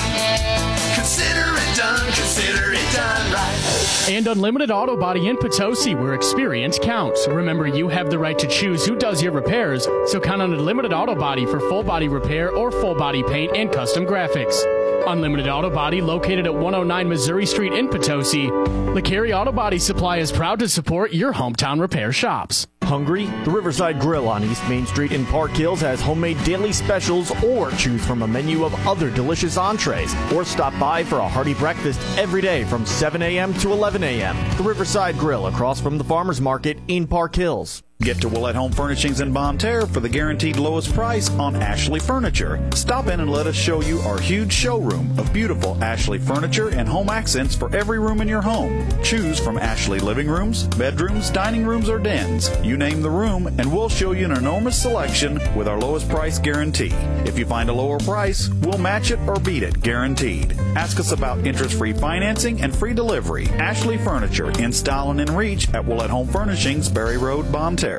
Consider 0.94 1.54
it 1.54 1.76
done, 1.76 2.04
consider 2.12 2.72
it 2.72 2.92
done 2.92 3.32
right. 3.32 4.06
And 4.08 4.26
Unlimited 4.26 4.72
Auto 4.72 4.96
Body 4.96 5.28
in 5.28 5.36
Potosi, 5.36 5.94
where 5.94 6.14
experience 6.14 6.78
counts. 6.82 7.28
Remember, 7.28 7.68
you 7.68 7.88
have 7.88 8.10
the 8.10 8.18
right 8.18 8.38
to 8.38 8.48
choose 8.48 8.84
who 8.84 8.96
does 8.96 9.22
your 9.22 9.32
repairs, 9.32 9.84
so 10.06 10.18
count 10.18 10.42
on 10.42 10.52
Unlimited 10.52 10.92
Auto 10.92 11.14
Body 11.14 11.46
for 11.46 11.60
full 11.60 11.84
body 11.84 12.08
repair 12.08 12.50
or 12.50 12.72
full 12.72 12.96
body 12.96 13.22
paint 13.22 13.56
and 13.56 13.72
custom 13.72 14.04
graphics. 14.04 14.60
Unlimited 15.06 15.48
Auto 15.48 15.70
Body, 15.70 16.00
located 16.00 16.46
at 16.46 16.54
109 16.54 17.08
Missouri 17.08 17.46
Street 17.46 17.74
in 17.74 17.88
Potosi. 17.88 18.48
LeCarry 18.94 19.38
Auto 19.38 19.52
Body 19.52 19.78
Supply 19.78 20.16
is 20.16 20.32
proud 20.32 20.58
to 20.58 20.68
support 20.68 21.12
your 21.12 21.32
hometown 21.32 21.80
repair 21.80 22.10
shops. 22.10 22.66
Hungry? 22.84 23.26
The 23.44 23.50
Riverside 23.50 23.98
Grill 23.98 24.28
on 24.28 24.44
East 24.44 24.66
Main 24.68 24.86
Street 24.86 25.12
in 25.12 25.26
Park 25.26 25.50
Hills 25.50 25.80
has 25.80 26.00
homemade 26.00 26.42
daily 26.44 26.72
specials 26.72 27.32
or 27.42 27.70
choose 27.72 28.04
from 28.06 28.22
a 28.22 28.28
menu 28.28 28.64
of 28.64 28.74
other 28.86 29.10
delicious 29.10 29.56
entrees 29.56 30.14
or 30.32 30.44
stop 30.44 30.78
by 30.78 31.02
for 31.02 31.18
a 31.18 31.28
hearty 31.28 31.54
breakfast 31.54 32.00
every 32.18 32.40
day 32.40 32.64
from 32.64 32.86
7 32.86 33.20
a.m. 33.22 33.52
to 33.54 33.72
11 33.72 34.04
a.m. 34.04 34.36
The 34.56 34.62
Riverside 34.62 35.18
Grill 35.18 35.46
across 35.46 35.80
from 35.80 35.98
the 35.98 36.04
Farmers 36.04 36.40
Market 36.40 36.78
in 36.88 37.06
Park 37.06 37.34
Hills. 37.34 37.82
Get 38.04 38.20
to 38.20 38.28
Willett 38.28 38.54
Home 38.54 38.70
Furnishings 38.70 39.22
in 39.22 39.32
Bonne 39.32 39.56
Terre 39.56 39.86
for 39.86 40.00
the 40.00 40.10
guaranteed 40.10 40.58
lowest 40.58 40.92
price 40.92 41.30
on 41.30 41.56
Ashley 41.56 41.98
Furniture. 41.98 42.60
Stop 42.74 43.06
in 43.06 43.20
and 43.20 43.30
let 43.30 43.46
us 43.46 43.56
show 43.56 43.80
you 43.80 43.98
our 44.00 44.20
huge 44.20 44.52
showroom 44.52 45.18
of 45.18 45.32
beautiful 45.32 45.82
Ashley 45.82 46.18
furniture 46.18 46.68
and 46.68 46.86
home 46.86 47.08
accents 47.08 47.56
for 47.56 47.74
every 47.74 47.98
room 47.98 48.20
in 48.20 48.28
your 48.28 48.42
home. 48.42 48.86
Choose 49.02 49.40
from 49.40 49.56
Ashley 49.56 50.00
living 50.00 50.28
rooms, 50.28 50.64
bedrooms, 50.64 51.30
dining 51.30 51.64
rooms, 51.64 51.88
or 51.88 51.98
dens. 51.98 52.50
You 52.62 52.76
name 52.76 53.00
the 53.00 53.08
room, 53.08 53.46
and 53.46 53.72
we'll 53.72 53.88
show 53.88 54.12
you 54.12 54.26
an 54.26 54.36
enormous 54.36 54.82
selection 54.82 55.40
with 55.56 55.66
our 55.66 55.80
lowest 55.80 56.06
price 56.10 56.38
guarantee. 56.38 56.92
If 57.24 57.38
you 57.38 57.46
find 57.46 57.70
a 57.70 57.74
lower 57.74 57.98
price, 58.00 58.50
we'll 58.50 58.76
match 58.76 59.12
it 59.12 59.18
or 59.26 59.40
beat 59.40 59.62
it, 59.62 59.80
guaranteed. 59.80 60.52
Ask 60.76 61.00
us 61.00 61.12
about 61.12 61.46
interest 61.46 61.78
free 61.78 61.94
financing 61.94 62.60
and 62.60 62.76
free 62.76 62.92
delivery. 62.92 63.46
Ashley 63.48 63.96
Furniture 63.96 64.50
in 64.60 64.74
style 64.74 65.10
and 65.10 65.22
in 65.22 65.34
reach 65.34 65.72
at 65.72 65.86
Willett 65.86 66.10
Home 66.10 66.28
Furnishings, 66.28 66.90
Berry 66.90 67.16
Road, 67.16 67.50
Bonne 67.50 67.76
Terre. 67.76 67.93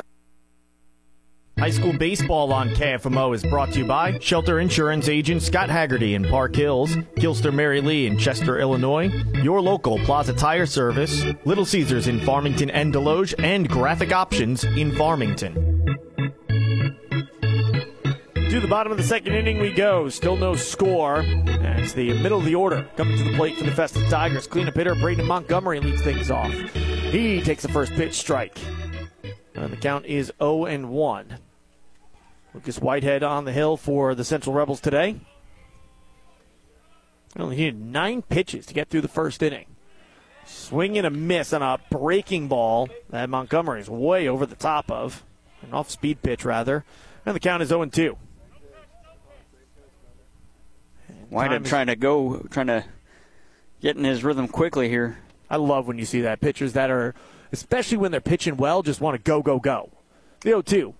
High 1.57 1.69
school 1.69 1.93
baseball 1.93 2.51
on 2.51 2.69
KFMO 2.71 3.33
is 3.33 3.41
brought 3.41 3.71
to 3.71 3.79
you 3.79 3.85
by 3.85 4.19
Shelter 4.19 4.59
Insurance 4.59 5.07
Agent 5.07 5.41
Scott 5.41 5.69
Haggerty 5.69 6.13
in 6.13 6.25
Park 6.25 6.53
Hills, 6.53 6.97
Gilster 7.15 7.53
Mary 7.53 7.79
Lee 7.79 8.07
in 8.07 8.17
Chester, 8.17 8.59
Illinois, 8.59 9.07
your 9.41 9.61
local 9.61 9.97
Plaza 9.99 10.33
Tire 10.33 10.65
Service, 10.65 11.23
Little 11.45 11.65
Caesars 11.65 12.07
in 12.09 12.19
Farmington 12.19 12.69
and 12.69 12.93
Desloge, 12.93 13.33
and 13.41 13.69
Graphic 13.69 14.11
Options 14.11 14.65
in 14.65 14.93
Farmington. 14.97 15.53
To 18.49 18.59
the 18.59 18.67
bottom 18.69 18.91
of 18.91 18.97
the 18.97 19.03
second 19.03 19.33
inning 19.33 19.57
we 19.59 19.71
go. 19.71 20.09
Still 20.09 20.35
no 20.35 20.55
score. 20.55 21.23
It's 21.25 21.93
the 21.93 22.13
middle 22.21 22.39
of 22.39 22.45
the 22.45 22.55
order. 22.55 22.87
Coming 22.97 23.17
to 23.17 23.23
the 23.23 23.35
plate 23.35 23.57
for 23.57 23.63
the 23.63 23.71
Festus 23.71 24.09
Tigers. 24.09 24.45
Cleanup 24.45 24.75
hitter 24.75 24.95
Braden 24.95 25.25
Montgomery 25.25 25.79
leads 25.79 26.01
things 26.01 26.29
off. 26.29 26.51
He 26.51 27.41
takes 27.41 27.63
the 27.63 27.69
first 27.69 27.93
pitch 27.93 28.13
strike. 28.13 28.57
And 29.55 29.71
the 29.71 29.77
count 29.77 30.05
is 30.05 30.31
0 30.39 30.65
and 30.65 30.89
1. 30.89 31.37
Lucas 32.55 32.79
Whitehead 32.79 33.21
on 33.21 33.43
the 33.43 33.51
hill 33.51 33.75
for 33.75 34.15
the 34.15 34.23
Central 34.23 34.55
Rebels 34.55 34.79
today. 34.79 35.17
Only 37.37 37.57
needed 37.57 37.81
nine 37.81 38.21
pitches 38.21 38.65
to 38.67 38.73
get 38.73 38.87
through 38.87 39.01
the 39.01 39.09
first 39.09 39.43
inning. 39.43 39.65
Swing 40.45 40.97
and 40.97 41.05
a 41.05 41.09
miss 41.09 41.51
on 41.51 41.61
a 41.61 41.79
breaking 41.91 42.47
ball 42.47 42.87
that 43.09 43.29
Montgomery 43.29 43.81
is 43.81 43.89
way 43.89 44.29
over 44.29 44.45
the 44.45 44.55
top 44.55 44.89
of. 44.89 45.25
An 45.63 45.73
off 45.73 45.89
speed 45.89 46.21
pitch, 46.21 46.45
rather. 46.45 46.85
And 47.25 47.35
the 47.35 47.41
count 47.41 47.61
is 47.61 47.67
0 47.69 47.87
2. 47.87 48.17
Whitehead 51.29 51.65
trying 51.65 51.87
to 51.87 51.97
go, 51.97 52.37
trying 52.51 52.67
to 52.67 52.85
get 53.81 53.97
in 53.97 54.05
his 54.05 54.23
rhythm 54.23 54.47
quickly 54.47 54.87
here. 54.87 55.17
I 55.49 55.57
love 55.57 55.87
when 55.87 55.99
you 55.99 56.05
see 56.05 56.21
that. 56.21 56.39
Pitchers 56.39 56.71
that 56.71 56.89
are, 56.89 57.13
especially 57.51 57.97
when 57.97 58.11
they're 58.11 58.21
pitching 58.21 58.55
well, 58.55 58.81
just 58.81 59.01
want 59.01 59.17
to 59.17 59.21
go, 59.21 59.41
go, 59.41 59.59
go. 59.59 59.89
The 60.39 60.51
0 60.51 60.61
2. 60.61 60.95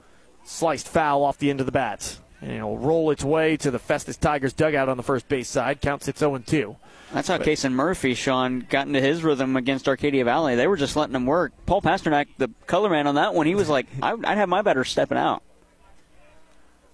Sliced 0.46 0.88
foul 0.88 1.24
off 1.24 1.38
the 1.38 1.50
end 1.50 1.60
of 1.60 1.66
the 1.66 1.72
bat. 1.72 2.20
And 2.42 2.52
it'll 2.52 2.78
roll 2.78 3.10
its 3.12 3.24
way 3.24 3.58
to 3.58 3.72
the 3.72 3.80
Festus 3.80 4.18
Tigers 4.18 4.54
dugout 4.54 4.88
on 4.88 4.98
the 4.98 5.04
first 5.04 5.28
base 5.28 5.50
side. 5.50 5.82
Counts 5.82 6.08
it's 6.08 6.20
0 6.20 6.38
2. 6.38 6.76
That's 7.12 7.28
how 7.28 7.38
Kason 7.38 7.72
Murphy, 7.72 8.14
Sean, 8.14 8.66
got 8.70 8.88
into 8.88 9.02
his 9.02 9.24
rhythm 9.24 9.56
against 9.56 9.88
Arcadia 9.88 10.24
Valley. 10.24 10.56
They 10.56 10.68
were 10.68 10.78
just 10.78 10.96
letting 10.96 11.16
him 11.16 11.26
work. 11.26 11.54
Paul 11.66 11.82
Pasternak, 11.82 12.28
the 12.38 12.50
color 12.68 12.90
man 12.90 13.08
on 13.08 13.16
that 13.16 13.34
one, 13.34 13.48
he 13.48 13.56
was 13.56 13.70
like, 13.70 13.88
I'd 14.02 14.38
have 14.38 14.50
my 14.50 14.62
better 14.62 14.84
stepping 14.84 15.18
out. 15.18 15.42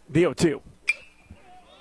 The 0.10 0.22
0 0.22 0.34
2. 0.34 0.62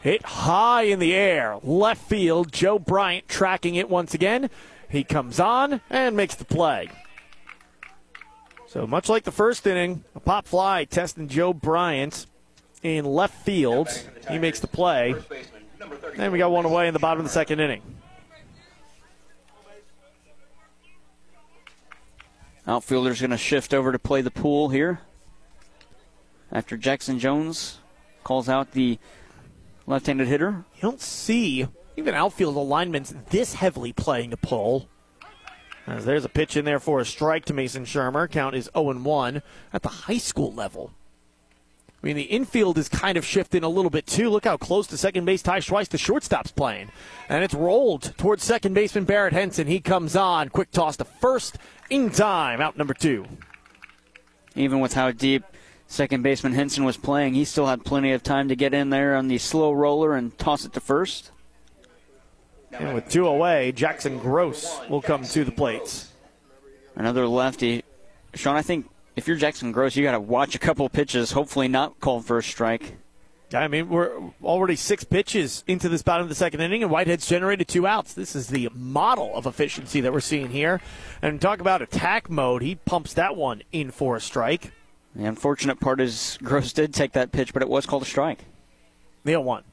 Hit 0.02 0.24
high 0.24 0.82
in 0.82 0.98
the 0.98 1.14
air. 1.14 1.58
Left 1.62 2.02
field. 2.08 2.50
Joe 2.52 2.78
Bryant 2.78 3.28
tracking 3.28 3.74
it 3.74 3.90
once 3.90 4.14
again. 4.14 4.50
He 4.88 5.04
comes 5.04 5.38
on 5.38 5.80
and 5.90 6.16
makes 6.16 6.34
the 6.34 6.44
play. 6.44 6.88
So, 8.70 8.86
much 8.86 9.08
like 9.08 9.24
the 9.24 9.32
first 9.32 9.66
inning, 9.66 10.04
a 10.14 10.20
pop 10.20 10.46
fly 10.46 10.84
testing 10.84 11.26
Joe 11.26 11.52
Bryant 11.52 12.26
in 12.84 13.04
left 13.04 13.44
field. 13.44 13.88
He 14.30 14.38
makes 14.38 14.60
the 14.60 14.68
play. 14.68 15.16
And 16.16 16.32
we 16.32 16.38
got 16.38 16.52
one 16.52 16.64
away 16.64 16.86
in 16.86 16.92
the 16.94 17.00
bottom 17.00 17.18
of 17.18 17.26
the 17.26 17.32
second 17.32 17.58
inning. 17.58 17.82
Outfielder's 22.64 23.18
going 23.18 23.32
to 23.32 23.36
shift 23.36 23.74
over 23.74 23.90
to 23.90 23.98
play 23.98 24.22
the 24.22 24.30
pool 24.30 24.68
here. 24.68 25.00
After 26.52 26.76
Jackson 26.76 27.18
Jones 27.18 27.78
calls 28.22 28.48
out 28.48 28.70
the 28.70 29.00
left 29.88 30.06
handed 30.06 30.28
hitter. 30.28 30.64
You 30.76 30.82
don't 30.82 31.00
see 31.00 31.66
even 31.96 32.14
outfield 32.14 32.54
alignments 32.54 33.12
this 33.30 33.54
heavily 33.54 33.92
playing 33.92 34.30
the 34.30 34.36
pull. 34.36 34.88
As 35.90 36.04
there's 36.04 36.24
a 36.24 36.28
pitch 36.28 36.56
in 36.56 36.64
there 36.64 36.78
for 36.78 37.00
a 37.00 37.04
strike 37.04 37.44
to 37.46 37.54
Mason 37.54 37.84
Shermer. 37.84 38.30
Count 38.30 38.54
is 38.54 38.70
0 38.76 38.94
1 38.94 39.42
at 39.72 39.82
the 39.82 39.88
high 39.88 40.18
school 40.18 40.52
level. 40.52 40.92
I 41.88 42.06
mean, 42.06 42.16
the 42.16 42.22
infield 42.22 42.78
is 42.78 42.88
kind 42.88 43.18
of 43.18 43.24
shifting 43.24 43.64
a 43.64 43.68
little 43.68 43.90
bit 43.90 44.06
too. 44.06 44.30
Look 44.30 44.44
how 44.44 44.56
close 44.56 44.86
to 44.86 44.96
second 44.96 45.24
base 45.24 45.42
Ty 45.42 45.58
Schweiss, 45.58 45.88
the 45.88 45.98
shortstop's 45.98 46.52
playing. 46.52 46.90
And 47.28 47.42
it's 47.42 47.54
rolled 47.54 48.16
towards 48.16 48.44
second 48.44 48.72
baseman 48.72 49.04
Barrett 49.04 49.32
Henson. 49.32 49.66
He 49.66 49.80
comes 49.80 50.14
on. 50.14 50.48
Quick 50.48 50.70
toss 50.70 50.96
to 50.98 51.04
first 51.04 51.58
in 51.90 52.10
time. 52.10 52.60
Out 52.60 52.78
number 52.78 52.94
two. 52.94 53.26
Even 54.54 54.78
with 54.78 54.94
how 54.94 55.10
deep 55.10 55.42
second 55.88 56.22
baseman 56.22 56.52
Henson 56.52 56.84
was 56.84 56.96
playing, 56.96 57.34
he 57.34 57.44
still 57.44 57.66
had 57.66 57.84
plenty 57.84 58.12
of 58.12 58.22
time 58.22 58.48
to 58.48 58.56
get 58.56 58.72
in 58.72 58.90
there 58.90 59.16
on 59.16 59.26
the 59.26 59.38
slow 59.38 59.72
roller 59.72 60.14
and 60.14 60.38
toss 60.38 60.64
it 60.64 60.72
to 60.74 60.80
first. 60.80 61.32
And 62.72 62.94
with 62.94 63.08
two 63.08 63.26
away, 63.26 63.72
Jackson 63.72 64.18
Gross 64.18 64.80
will 64.88 65.02
come 65.02 65.24
to 65.24 65.44
the 65.44 65.52
plate. 65.52 66.06
Another 66.94 67.26
lefty. 67.26 67.84
Sean, 68.34 68.56
I 68.56 68.62
think 68.62 68.88
if 69.16 69.26
you're 69.26 69.36
Jackson 69.36 69.72
Gross, 69.72 69.96
you 69.96 70.04
got 70.04 70.12
to 70.12 70.20
watch 70.20 70.54
a 70.54 70.58
couple 70.58 70.88
pitches, 70.88 71.32
hopefully 71.32 71.68
not 71.68 71.98
called 72.00 72.24
for 72.24 72.38
a 72.38 72.42
strike. 72.42 72.94
I 73.52 73.66
mean, 73.66 73.88
we're 73.88 74.16
already 74.44 74.76
six 74.76 75.02
pitches 75.02 75.64
into 75.66 75.88
this 75.88 76.02
bottom 76.02 76.22
of 76.22 76.28
the 76.28 76.36
second 76.36 76.60
inning, 76.60 76.82
and 76.84 76.90
Whitehead's 76.90 77.26
generated 77.26 77.66
two 77.66 77.84
outs. 77.84 78.14
This 78.14 78.36
is 78.36 78.46
the 78.46 78.68
model 78.72 79.34
of 79.34 79.44
efficiency 79.44 80.00
that 80.02 80.12
we're 80.12 80.20
seeing 80.20 80.50
here. 80.50 80.80
And 81.20 81.40
talk 81.40 81.60
about 81.60 81.82
attack 81.82 82.30
mode. 82.30 82.62
He 82.62 82.76
pumps 82.76 83.14
that 83.14 83.34
one 83.34 83.62
in 83.72 83.90
for 83.90 84.14
a 84.14 84.20
strike. 84.20 84.72
The 85.16 85.24
unfortunate 85.24 85.80
part 85.80 86.00
is 86.00 86.38
Gross 86.42 86.72
did 86.72 86.94
take 86.94 87.12
that 87.12 87.32
pitch, 87.32 87.52
but 87.52 87.62
it 87.62 87.68
was 87.68 87.86
called 87.86 88.02
a 88.02 88.06
strike. 88.06 88.44
Neil 89.24 89.42
one. 89.42 89.64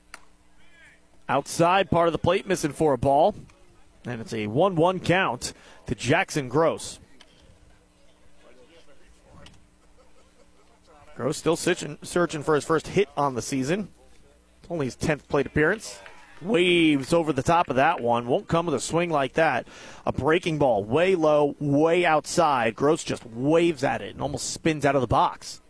Outside 1.30 1.90
part 1.90 2.08
of 2.08 2.14
the 2.14 2.20
plate, 2.20 2.48
missing 2.48 2.72
for 2.72 2.94
a 2.94 2.98
ball. 2.98 3.36
And 4.06 4.22
it's 4.22 4.34
a 4.34 4.48
1 4.48 4.76
1 4.76 5.00
count 5.02 5.54
to 5.88 5.96
Jackson 5.96 6.48
Gross. 6.48 7.00
Gross 11.16 11.38
still 11.38 11.56
searching, 11.56 11.98
searching 12.04 12.44
for 12.44 12.56
his 12.56 12.64
first 12.64 12.88
hit 12.88 13.10
on 13.18 13.36
the 13.36 13.42
season. 13.42 13.90
Only 14.70 14.86
his 14.86 14.96
10th 14.96 15.28
plate 15.28 15.48
appearance. 15.48 16.00
Waves 16.42 17.12
over 17.12 17.34
the 17.34 17.42
top 17.42 17.70
of 17.70 17.76
that 17.78 18.00
one. 18.00 18.28
Won't 18.28 18.48
come 18.48 18.68
with 18.68 18.76
a 18.76 18.80
swing 18.80 19.10
like 19.10 19.34
that. 19.34 19.68
A 20.06 20.12
breaking 20.12 20.60
ball, 20.60 20.84
way 20.84 21.16
low, 21.16 21.56
way 21.60 22.06
outside. 22.06 22.76
Gross 22.76 23.04
just 23.04 23.26
waves 23.26 23.84
at 23.84 24.02
it 24.02 24.14
and 24.14 24.22
almost 24.22 24.52
spins 24.52 24.86
out 24.86 24.96
of 24.96 25.02
the 25.02 25.08
box. 25.08 25.62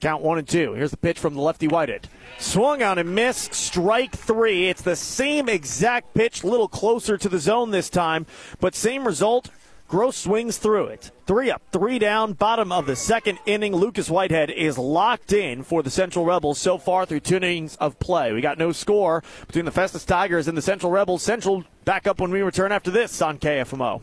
Count 0.00 0.22
one 0.22 0.38
and 0.38 0.48
two. 0.48 0.72
Here's 0.74 0.90
the 0.90 0.96
pitch 0.96 1.18
from 1.18 1.34
the 1.34 1.40
lefty 1.40 1.68
Whitehead. 1.68 2.08
Swung 2.38 2.82
on 2.82 2.98
and 2.98 3.14
missed. 3.14 3.54
Strike 3.54 4.14
three. 4.14 4.68
It's 4.68 4.82
the 4.82 4.96
same 4.96 5.48
exact 5.48 6.14
pitch, 6.14 6.42
a 6.42 6.46
little 6.46 6.68
closer 6.68 7.16
to 7.18 7.28
the 7.28 7.38
zone 7.38 7.70
this 7.70 7.90
time, 7.90 8.26
but 8.60 8.74
same 8.74 9.06
result. 9.06 9.50
Gross 9.88 10.16
swings 10.16 10.58
through 10.58 10.86
it. 10.86 11.12
Three 11.26 11.48
up, 11.48 11.62
three 11.70 12.00
down, 12.00 12.32
bottom 12.32 12.72
of 12.72 12.86
the 12.86 12.96
second 12.96 13.38
inning. 13.46 13.72
Lucas 13.72 14.10
Whitehead 14.10 14.50
is 14.50 14.76
locked 14.76 15.32
in 15.32 15.62
for 15.62 15.80
the 15.80 15.90
Central 15.90 16.24
Rebels 16.24 16.58
so 16.58 16.76
far 16.76 17.06
through 17.06 17.20
two 17.20 17.36
innings 17.36 17.76
of 17.76 17.96
play. 18.00 18.32
We 18.32 18.40
got 18.40 18.58
no 18.58 18.72
score 18.72 19.22
between 19.46 19.64
the 19.64 19.70
Festus 19.70 20.04
Tigers 20.04 20.48
and 20.48 20.58
the 20.58 20.62
Central 20.62 20.90
Rebels. 20.90 21.22
Central 21.22 21.62
back 21.84 22.08
up 22.08 22.20
when 22.20 22.32
we 22.32 22.42
return 22.42 22.72
after 22.72 22.90
this 22.90 23.22
on 23.22 23.38
KFMO. 23.38 24.02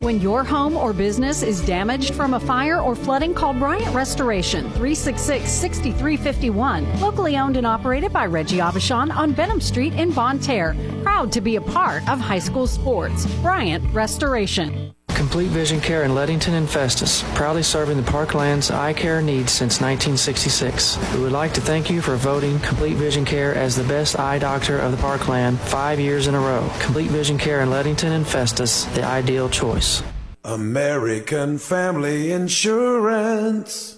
When 0.00 0.20
your 0.20 0.44
home 0.44 0.76
or 0.76 0.92
business 0.92 1.42
is 1.42 1.60
damaged 1.66 2.14
from 2.14 2.34
a 2.34 2.40
fire 2.40 2.80
or 2.80 2.94
flooding, 2.94 3.34
call 3.34 3.52
Bryant 3.52 3.92
Restoration 3.92 4.62
366 4.70 5.50
6351. 5.50 7.00
Locally 7.00 7.36
owned 7.36 7.56
and 7.56 7.66
operated 7.66 8.12
by 8.12 8.26
Reggie 8.26 8.58
Abishon 8.58 9.12
on 9.14 9.32
Benham 9.32 9.60
Street 9.60 9.94
in 9.94 10.12
Bonne 10.12 10.38
Terre. 10.38 10.76
Proud 11.02 11.32
to 11.32 11.40
be 11.40 11.56
a 11.56 11.60
part 11.60 12.08
of 12.08 12.20
high 12.20 12.38
school 12.38 12.68
sports. 12.68 13.26
Bryant 13.42 13.84
Restoration. 13.92 14.94
Complete 15.08 15.48
Vision 15.48 15.80
Care 15.80 16.04
in 16.04 16.14
Leadington 16.14 16.54
and 16.54 16.68
Festus, 16.68 17.22
proudly 17.34 17.62
serving 17.62 17.96
the 17.96 18.10
Parkland's 18.10 18.70
eye 18.70 18.92
care 18.92 19.20
needs 19.20 19.52
since 19.52 19.80
1966. 19.80 20.96
We 21.14 21.20
would 21.20 21.32
like 21.32 21.52
to 21.54 21.60
thank 21.60 21.90
you 21.90 22.00
for 22.00 22.16
voting 22.16 22.58
Complete 22.60 22.96
Vision 22.96 23.24
Care 23.24 23.54
as 23.54 23.76
the 23.76 23.84
best 23.84 24.18
eye 24.18 24.38
doctor 24.38 24.78
of 24.78 24.92
the 24.92 24.98
Parkland 24.98 25.58
five 25.58 25.98
years 25.98 26.28
in 26.28 26.34
a 26.34 26.40
row. 26.40 26.70
Complete 26.80 27.10
Vision 27.10 27.36
Care 27.36 27.60
in 27.62 27.70
Leadington 27.70 28.12
and 28.12 28.26
Festus, 28.26 28.84
the 28.94 29.02
ideal 29.02 29.48
choice. 29.48 30.02
American 30.44 31.58
Family 31.58 32.32
Insurance. 32.32 33.97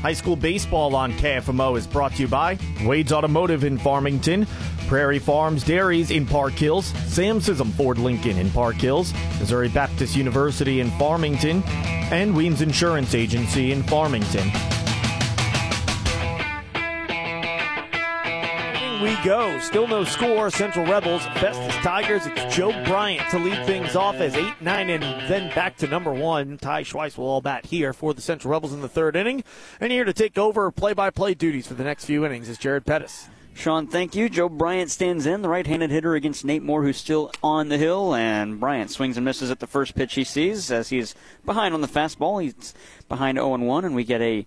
High 0.00 0.12
school 0.12 0.36
baseball 0.36 0.94
on 0.94 1.12
KFMO 1.14 1.76
is 1.76 1.84
brought 1.84 2.12
to 2.14 2.22
you 2.22 2.28
by 2.28 2.56
Wade's 2.84 3.12
Automotive 3.12 3.64
in 3.64 3.78
Farmington, 3.78 4.46
Prairie 4.86 5.18
Farms 5.18 5.64
Dairies 5.64 6.12
in 6.12 6.24
Park 6.24 6.52
Hills, 6.52 6.86
Sam 7.06 7.40
Sism 7.40 7.72
Ford 7.72 7.98
Lincoln 7.98 8.38
in 8.38 8.48
Park 8.52 8.76
Hills, 8.76 9.12
Missouri 9.40 9.68
Baptist 9.68 10.14
University 10.14 10.78
in 10.78 10.90
Farmington, 10.92 11.64
and 12.12 12.36
Weems 12.36 12.62
Insurance 12.62 13.12
Agency 13.14 13.72
in 13.72 13.82
Farmington. 13.82 14.52
We 19.02 19.16
go. 19.24 19.58
Still 19.60 19.86
no 19.86 20.04
score. 20.04 20.50
Central 20.50 20.86
Rebels, 20.86 21.22
Festus 21.40 21.74
Tigers. 21.76 22.26
It's 22.26 22.54
Joe 22.54 22.72
Bryant 22.84 23.28
to 23.30 23.38
lead 23.38 23.64
things 23.66 23.94
off 23.94 24.16
as 24.16 24.34
8 24.34 24.60
9 24.60 24.90
and 24.90 25.02
then 25.30 25.54
back 25.54 25.76
to 25.78 25.86
number 25.86 26.12
one. 26.12 26.58
Ty 26.58 26.82
Schweiss 26.82 27.16
will 27.16 27.26
all 27.26 27.40
bat 27.40 27.66
here 27.66 27.92
for 27.92 28.14
the 28.14 28.20
Central 28.20 28.52
Rebels 28.52 28.72
in 28.72 28.80
the 28.80 28.88
third 28.88 29.16
inning. 29.16 29.44
And 29.80 29.92
here 29.92 30.04
to 30.04 30.12
take 30.12 30.38
over 30.38 30.70
play 30.70 30.92
by 30.92 31.10
play 31.10 31.34
duties 31.34 31.66
for 31.66 31.74
the 31.74 31.84
next 31.84 32.04
few 32.04 32.24
innings 32.24 32.48
is 32.48 32.58
Jared 32.58 32.86
Pettis. 32.86 33.28
Sean, 33.54 33.88
thank 33.88 34.14
you. 34.14 34.28
Joe 34.28 34.48
Bryant 34.48 34.90
stands 34.90 35.26
in, 35.26 35.42
the 35.42 35.48
right 35.48 35.66
handed 35.66 35.90
hitter 35.90 36.14
against 36.14 36.44
Nate 36.44 36.62
Moore, 36.62 36.84
who's 36.84 36.96
still 36.96 37.32
on 37.42 37.68
the 37.68 37.78
hill. 37.78 38.14
And 38.14 38.60
Bryant 38.60 38.90
swings 38.90 39.16
and 39.16 39.24
misses 39.24 39.50
at 39.50 39.58
the 39.58 39.66
first 39.66 39.94
pitch 39.96 40.14
he 40.14 40.22
sees 40.24 40.70
as 40.70 40.90
he's 40.90 41.14
behind 41.44 41.74
on 41.74 41.80
the 41.80 41.88
fastball. 41.88 42.42
He's 42.42 42.74
behind 43.08 43.36
0 43.36 43.58
1, 43.58 43.84
and 43.84 43.94
we 43.96 44.04
get 44.04 44.20
a 44.20 44.46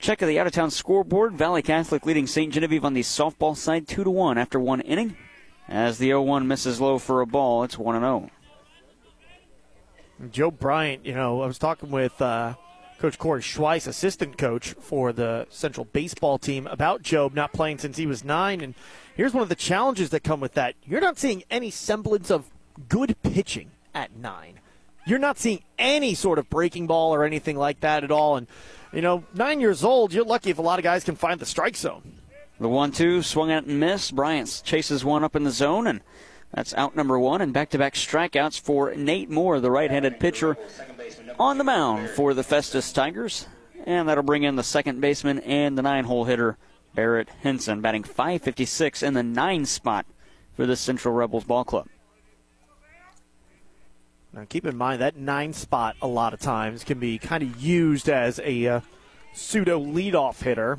check 0.00 0.22
of 0.22 0.28
the 0.28 0.38
out 0.40 0.46
of 0.46 0.52
town 0.52 0.70
scoreboard. 0.70 1.34
Valley 1.34 1.62
Catholic 1.62 2.06
leading 2.06 2.26
St. 2.26 2.52
Genevieve 2.52 2.84
on 2.84 2.94
the 2.94 3.02
softball 3.02 3.56
side 3.56 3.86
2 3.86 4.04
to 4.04 4.10
1 4.10 4.38
after 4.38 4.58
one 4.58 4.80
inning. 4.80 5.16
As 5.68 5.98
the 5.98 6.06
0 6.06 6.22
1 6.22 6.48
misses 6.48 6.80
low 6.80 6.98
for 6.98 7.20
a 7.20 7.26
ball, 7.26 7.62
it's 7.62 7.78
1 7.78 8.00
0. 8.00 8.30
Joe 10.30 10.50
Bryant, 10.50 11.06
you 11.06 11.14
know, 11.14 11.42
I 11.42 11.46
was 11.46 11.58
talking 11.58 11.90
with 11.90 12.20
uh, 12.20 12.54
Coach 12.98 13.18
Corey 13.18 13.40
Schweiss, 13.40 13.86
assistant 13.86 14.36
coach 14.36 14.72
for 14.72 15.12
the 15.12 15.46
Central 15.48 15.86
baseball 15.86 16.38
team, 16.38 16.66
about 16.66 17.02
Job 17.02 17.34
not 17.34 17.52
playing 17.52 17.78
since 17.78 17.96
he 17.96 18.06
was 18.06 18.24
nine. 18.24 18.60
And 18.60 18.74
here's 19.14 19.32
one 19.32 19.42
of 19.42 19.48
the 19.48 19.54
challenges 19.54 20.10
that 20.10 20.24
come 20.24 20.40
with 20.40 20.54
that 20.54 20.74
you're 20.84 21.00
not 21.00 21.18
seeing 21.18 21.44
any 21.50 21.70
semblance 21.70 22.30
of 22.30 22.50
good 22.88 23.16
pitching 23.22 23.70
at 23.94 24.16
nine. 24.16 24.60
You're 25.06 25.18
not 25.18 25.38
seeing 25.38 25.62
any 25.78 26.14
sort 26.14 26.38
of 26.38 26.50
breaking 26.50 26.86
ball 26.86 27.14
or 27.14 27.24
anything 27.24 27.56
like 27.56 27.80
that 27.80 28.04
at 28.04 28.10
all. 28.10 28.36
And 28.36 28.46
you 28.92 29.00
know, 29.00 29.24
nine 29.34 29.60
years 29.60 29.84
old, 29.84 30.12
you're 30.12 30.24
lucky 30.24 30.50
if 30.50 30.58
a 30.58 30.62
lot 30.62 30.78
of 30.78 30.82
guys 30.82 31.04
can 31.04 31.16
find 31.16 31.40
the 31.40 31.46
strike 31.46 31.76
zone. 31.76 32.02
The 32.58 32.68
one 32.68 32.92
two 32.92 33.22
swung 33.22 33.50
out 33.50 33.64
and 33.64 33.80
missed. 33.80 34.14
Bryant 34.14 34.62
chases 34.64 35.04
one 35.04 35.24
up 35.24 35.34
in 35.34 35.44
the 35.44 35.50
zone, 35.50 35.86
and 35.86 36.02
that's 36.52 36.74
out 36.74 36.94
number 36.94 37.18
one. 37.18 37.40
And 37.40 37.52
back 37.52 37.70
to 37.70 37.78
back 37.78 37.94
strikeouts 37.94 38.60
for 38.60 38.94
Nate 38.94 39.30
Moore, 39.30 39.60
the 39.60 39.70
right 39.70 39.90
handed 39.90 40.20
pitcher, 40.20 40.58
on 41.38 41.56
the 41.56 41.64
mound 41.64 42.10
for 42.10 42.34
the 42.34 42.42
Festus 42.42 42.92
Tigers. 42.92 43.46
And 43.86 44.08
that'll 44.08 44.22
bring 44.22 44.42
in 44.42 44.56
the 44.56 44.62
second 44.62 45.00
baseman 45.00 45.38
and 45.40 45.78
the 45.78 45.82
nine 45.82 46.04
hole 46.04 46.24
hitter, 46.24 46.58
Barrett 46.94 47.30
Henson, 47.42 47.80
batting 47.80 48.02
556 48.02 49.02
in 49.02 49.14
the 49.14 49.22
nine 49.22 49.64
spot 49.64 50.04
for 50.54 50.66
the 50.66 50.76
Central 50.76 51.14
Rebels 51.14 51.44
Ball 51.44 51.64
Club. 51.64 51.88
Now, 54.32 54.44
keep 54.48 54.64
in 54.64 54.76
mind 54.76 55.00
that 55.00 55.16
nine 55.16 55.52
spot 55.52 55.96
a 56.00 56.06
lot 56.06 56.32
of 56.32 56.40
times 56.40 56.84
can 56.84 56.98
be 56.98 57.18
kind 57.18 57.42
of 57.42 57.60
used 57.60 58.08
as 58.08 58.38
a 58.44 58.66
uh, 58.66 58.80
pseudo 59.32 59.80
leadoff 59.80 60.42
hitter. 60.42 60.78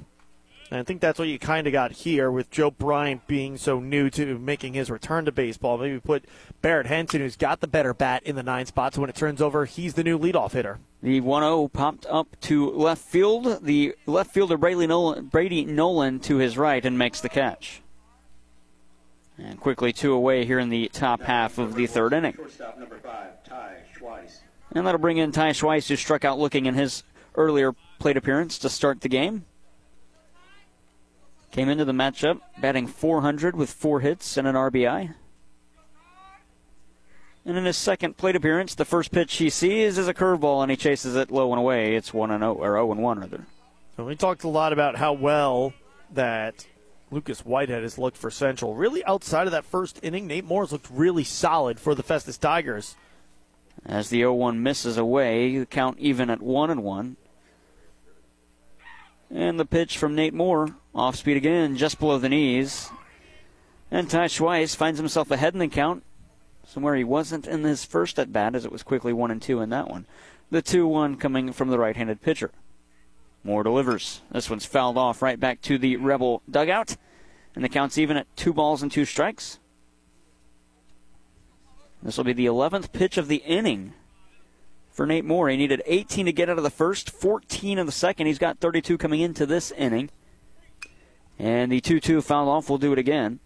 And 0.69 0.79
I 0.79 0.83
think 0.83 1.01
that's 1.01 1.19
what 1.19 1.27
you 1.27 1.37
kind 1.37 1.67
of 1.67 1.73
got 1.73 1.91
here 1.91 2.31
with 2.31 2.49
Joe 2.49 2.71
Bryant 2.71 3.27
being 3.27 3.57
so 3.57 3.81
new 3.81 4.09
to 4.11 4.39
making 4.39 4.73
his 4.73 4.89
return 4.89 5.25
to 5.25 5.31
baseball. 5.33 5.77
Maybe 5.77 5.99
put 5.99 6.23
Barrett 6.61 6.87
Henson, 6.87 7.19
who's 7.19 7.35
got 7.35 7.59
the 7.59 7.67
better 7.67 7.93
bat, 7.93 8.23
in 8.23 8.37
the 8.37 8.43
nine 8.43 8.65
spot. 8.65 8.93
So 8.93 9.01
when 9.01 9.09
it 9.09 9.17
turns 9.17 9.41
over, 9.41 9.65
he's 9.65 9.95
the 9.95 10.03
new 10.03 10.17
leadoff 10.17 10.53
hitter. 10.53 10.79
The 11.03 11.19
1 11.19 11.43
0 11.43 11.67
popped 11.67 12.05
up 12.05 12.39
to 12.41 12.71
left 12.71 13.01
field. 13.01 13.65
The 13.65 13.95
left 14.05 14.31
fielder, 14.31 14.55
Brady 14.55 14.87
Nolan, 14.87 15.25
Brady 15.25 15.65
Nolan, 15.65 16.21
to 16.21 16.37
his 16.37 16.57
right 16.57 16.85
and 16.85 16.97
makes 16.97 17.19
the 17.19 17.27
catch. 17.27 17.81
And 19.43 19.59
quickly 19.59 19.91
two 19.91 20.13
away 20.13 20.45
here 20.45 20.59
in 20.59 20.69
the 20.69 20.87
top 20.89 21.21
half 21.21 21.57
of 21.57 21.75
the 21.75 21.87
third 21.87 22.13
inning. 22.13 22.37
And 24.73 24.85
that'll 24.85 24.99
bring 24.99 25.17
in 25.17 25.31
Ty 25.31 25.51
Schweiss, 25.51 25.87
who 25.87 25.95
struck 25.95 26.23
out 26.23 26.39
looking 26.39 26.65
in 26.65 26.75
his 26.75 27.03
earlier 27.35 27.73
plate 27.99 28.17
appearance 28.17 28.57
to 28.59 28.69
start 28.69 29.01
the 29.01 29.09
game. 29.09 29.45
Came 31.51 31.67
into 31.67 31.83
the 31.83 31.91
matchup 31.91 32.39
batting 32.59 32.87
400 32.87 33.55
with 33.55 33.69
four 33.69 33.99
hits 33.99 34.37
and 34.37 34.47
an 34.47 34.55
RBI. 34.55 35.13
And 37.43 37.57
in 37.57 37.65
his 37.65 37.75
second 37.75 38.17
plate 38.17 38.35
appearance, 38.35 38.75
the 38.75 38.85
first 38.85 39.11
pitch 39.11 39.35
he 39.35 39.49
sees 39.49 39.97
is 39.97 40.07
a 40.07 40.13
curveball, 40.13 40.61
and 40.61 40.69
he 40.69 40.77
chases 40.77 41.15
it 41.15 41.31
low 41.31 41.51
and 41.51 41.59
away. 41.59 41.95
It's 41.95 42.13
one 42.13 42.29
and 42.29 42.41
0 42.41 42.53
or 42.53 42.75
0 42.75 42.91
and 42.91 43.01
1 43.01 43.19
rather. 43.19 43.45
So 43.97 44.05
we 44.05 44.15
talked 44.15 44.43
a 44.43 44.47
lot 44.47 44.71
about 44.71 44.95
how 44.95 45.13
well 45.13 45.73
that 46.13 46.65
Lucas 47.11 47.45
Whitehead 47.45 47.83
has 47.83 47.97
looked 47.97 48.15
for 48.15 48.31
Central. 48.31 48.73
Really, 48.73 49.03
outside 49.03 49.45
of 49.45 49.51
that 49.51 49.65
first 49.65 49.99
inning, 50.01 50.27
Nate 50.27 50.45
Moore's 50.45 50.71
looked 50.71 50.87
really 50.89 51.25
solid 51.25 51.77
for 51.77 51.93
the 51.93 52.03
Festus 52.03 52.37
Tigers. 52.37 52.95
As 53.85 54.09
the 54.09 54.21
0-1 54.21 54.57
misses 54.57 54.97
away, 54.97 55.57
the 55.57 55.65
count 55.65 55.99
even 55.99 56.29
at 56.29 56.41
1 56.41 56.69
and 56.69 56.83
1. 56.83 57.17
And 59.29 59.59
the 59.59 59.65
pitch 59.65 59.97
from 59.97 60.15
Nate 60.15 60.33
Moore, 60.33 60.75
off 60.95 61.17
speed 61.17 61.37
again, 61.37 61.75
just 61.75 61.99
below 61.99 62.17
the 62.17 62.29
knees. 62.29 62.89
And 63.89 64.09
Ty 64.09 64.27
Schweiss 64.27 64.75
finds 64.75 64.99
himself 64.99 65.31
ahead 65.31 65.53
in 65.53 65.59
the 65.59 65.67
count, 65.67 66.03
somewhere 66.65 66.95
he 66.95 67.03
wasn't 67.03 67.47
in 67.47 67.63
his 67.63 67.83
first 67.83 68.19
at 68.19 68.31
bat, 68.31 68.55
as 68.55 68.63
it 68.63 68.71
was 68.71 68.83
quickly 68.83 69.11
1 69.11 69.31
and 69.31 69.41
2 69.41 69.59
in 69.59 69.69
that 69.69 69.89
one. 69.89 70.05
The 70.49 70.61
2 70.61 70.87
1 70.87 71.17
coming 71.17 71.51
from 71.51 71.69
the 71.69 71.79
right 71.79 71.95
handed 71.95 72.21
pitcher. 72.21 72.51
Moore 73.43 73.63
delivers. 73.63 74.21
This 74.31 74.49
one's 74.49 74.65
fouled 74.65 74.97
off 74.97 75.21
right 75.21 75.39
back 75.39 75.61
to 75.63 75.77
the 75.77 75.97
Rebel 75.97 76.41
dugout. 76.49 76.97
And 77.55 77.63
the 77.63 77.69
count's 77.69 77.97
even 77.97 78.17
at 78.17 78.33
two 78.35 78.53
balls 78.53 78.81
and 78.81 78.91
two 78.91 79.05
strikes. 79.05 79.59
This 82.03 82.17
will 82.17 82.23
be 82.23 82.33
the 82.33 82.45
11th 82.45 82.91
pitch 82.91 83.17
of 83.17 83.27
the 83.27 83.37
inning 83.37 83.93
for 84.91 85.05
Nate 85.05 85.25
Moore. 85.25 85.49
He 85.49 85.57
needed 85.57 85.83
18 85.85 86.25
to 86.25 86.33
get 86.33 86.49
out 86.49 86.57
of 86.57 86.63
the 86.63 86.69
first, 86.69 87.09
14 87.09 87.77
in 87.77 87.85
the 87.85 87.91
second. 87.91 88.27
He's 88.27 88.39
got 88.39 88.59
32 88.59 88.97
coming 88.97 89.21
into 89.21 89.45
this 89.45 89.71
inning. 89.71 90.09
And 91.37 91.71
the 91.71 91.81
2 91.81 91.99
2 91.99 92.21
foul 92.21 92.49
off 92.49 92.69
will 92.69 92.77
do 92.77 92.93
it 92.93 92.99
again. 92.99 93.39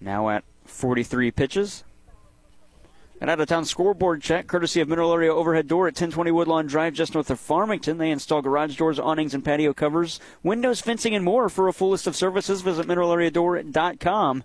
Now 0.00 0.30
at 0.30 0.44
43 0.64 1.30
pitches. 1.30 1.84
An 3.20 3.28
out 3.28 3.38
of 3.38 3.48
town 3.48 3.66
scoreboard 3.66 4.22
check, 4.22 4.46
courtesy 4.46 4.80
of 4.80 4.88
Mineral 4.88 5.12
Area 5.12 5.34
Overhead 5.34 5.68
Door 5.68 5.88
at 5.88 5.92
1020 5.92 6.30
Woodlawn 6.30 6.66
Drive, 6.66 6.94
just 6.94 7.12
north 7.12 7.28
of 7.28 7.38
Farmington. 7.38 7.98
They 7.98 8.10
install 8.10 8.40
garage 8.40 8.76
doors, 8.76 8.98
awnings, 8.98 9.34
and 9.34 9.44
patio 9.44 9.74
covers, 9.74 10.20
windows, 10.42 10.80
fencing, 10.80 11.14
and 11.14 11.22
more. 11.22 11.50
For 11.50 11.68
a 11.68 11.72
full 11.74 11.90
list 11.90 12.06
of 12.06 12.16
services, 12.16 12.62
visit 12.62 12.86
mineralareadoor.com. 12.86 14.44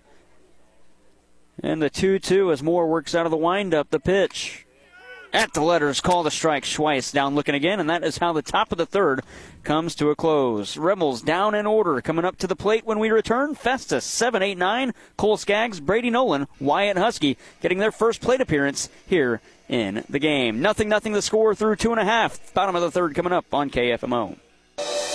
And 1.62 1.80
the 1.80 1.88
2 1.88 2.18
2 2.18 2.52
as 2.52 2.62
Moore 2.62 2.86
works 2.86 3.14
out 3.14 3.24
of 3.24 3.30
the 3.30 3.38
windup. 3.38 3.88
The 3.88 3.98
pitch 3.98 4.65
at 5.32 5.52
the 5.52 5.60
letters, 5.60 6.00
call 6.00 6.22
the 6.22 6.30
strike. 6.30 6.64
Schweiss 6.64 7.12
down 7.12 7.34
looking 7.34 7.54
again, 7.54 7.80
and 7.80 7.88
that 7.90 8.04
is 8.04 8.18
how 8.18 8.32
the 8.32 8.42
top 8.42 8.72
of 8.72 8.78
the 8.78 8.86
third 8.86 9.22
comes 9.64 9.94
to 9.96 10.10
a 10.10 10.16
close. 10.16 10.76
Rebels 10.76 11.22
down 11.22 11.54
in 11.54 11.66
order. 11.66 12.00
Coming 12.00 12.24
up 12.24 12.36
to 12.38 12.46
the 12.46 12.56
plate 12.56 12.86
when 12.86 12.98
we 12.98 13.10
return. 13.10 13.54
Festus 13.54 14.04
7 14.04 14.42
8 14.42 14.56
9. 14.56 14.94
Cole 15.16 15.36
Skaggs, 15.36 15.80
Brady 15.80 16.10
Nolan, 16.10 16.46
Wyatt 16.60 16.96
Husky 16.96 17.36
getting 17.60 17.78
their 17.78 17.92
first 17.92 18.20
plate 18.20 18.40
appearance 18.40 18.88
here 19.06 19.40
in 19.68 20.04
the 20.08 20.18
game. 20.18 20.60
Nothing, 20.60 20.88
nothing 20.88 21.12
the 21.12 21.22
score 21.22 21.54
through 21.54 21.76
two 21.76 21.90
and 21.90 22.00
a 22.00 22.04
half. 22.04 22.52
Bottom 22.54 22.76
of 22.76 22.82
the 22.82 22.90
third 22.90 23.14
coming 23.14 23.32
up 23.32 23.52
on 23.52 23.70
KFMO. 23.70 24.36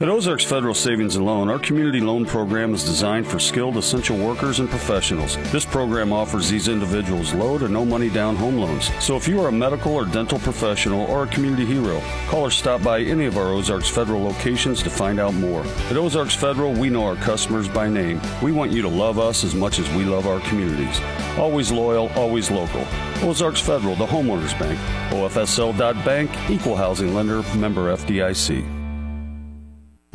At 0.00 0.08
Ozarks 0.08 0.44
Federal 0.44 0.74
Savings 0.74 1.16
and 1.16 1.26
Loan, 1.26 1.48
our 1.48 1.58
community 1.58 1.98
loan 1.98 2.24
program 2.24 2.72
is 2.72 2.84
designed 2.84 3.26
for 3.26 3.40
skilled 3.40 3.76
essential 3.76 4.16
workers 4.16 4.60
and 4.60 4.70
professionals. 4.70 5.36
This 5.50 5.64
program 5.64 6.12
offers 6.12 6.48
these 6.48 6.68
individuals 6.68 7.34
low 7.34 7.58
to 7.58 7.66
no 7.68 7.84
money 7.84 8.08
down 8.08 8.36
home 8.36 8.58
loans. 8.58 8.92
So 9.04 9.16
if 9.16 9.26
you 9.26 9.40
are 9.40 9.48
a 9.48 9.52
medical 9.52 9.92
or 9.92 10.04
dental 10.04 10.38
professional 10.38 11.04
or 11.06 11.24
a 11.24 11.26
community 11.26 11.64
hero, 11.64 12.00
call 12.28 12.42
or 12.42 12.50
stop 12.52 12.80
by 12.80 13.00
any 13.00 13.24
of 13.24 13.36
our 13.36 13.48
Ozarks 13.48 13.88
Federal 13.88 14.22
locations 14.22 14.84
to 14.84 14.90
find 14.90 15.18
out 15.18 15.34
more. 15.34 15.64
At 15.90 15.96
Ozarks 15.96 16.36
Federal, 16.36 16.72
we 16.74 16.90
know 16.90 17.02
our 17.02 17.16
customers 17.16 17.68
by 17.68 17.88
name. 17.88 18.20
We 18.40 18.52
want 18.52 18.70
you 18.70 18.82
to 18.82 18.88
love 18.88 19.18
us 19.18 19.42
as 19.42 19.56
much 19.56 19.80
as 19.80 19.90
we 19.96 20.04
love 20.04 20.28
our 20.28 20.38
communities. 20.42 21.00
Always 21.36 21.72
loyal, 21.72 22.08
always 22.10 22.52
local. 22.52 22.86
Ozarks 23.28 23.60
Federal, 23.60 23.96
the 23.96 24.06
homeowners 24.06 24.56
bank. 24.60 24.78
OFSL.bank, 25.10 26.30
equal 26.48 26.76
housing 26.76 27.16
lender, 27.16 27.42
member 27.56 27.92
FDIC. 27.96 28.77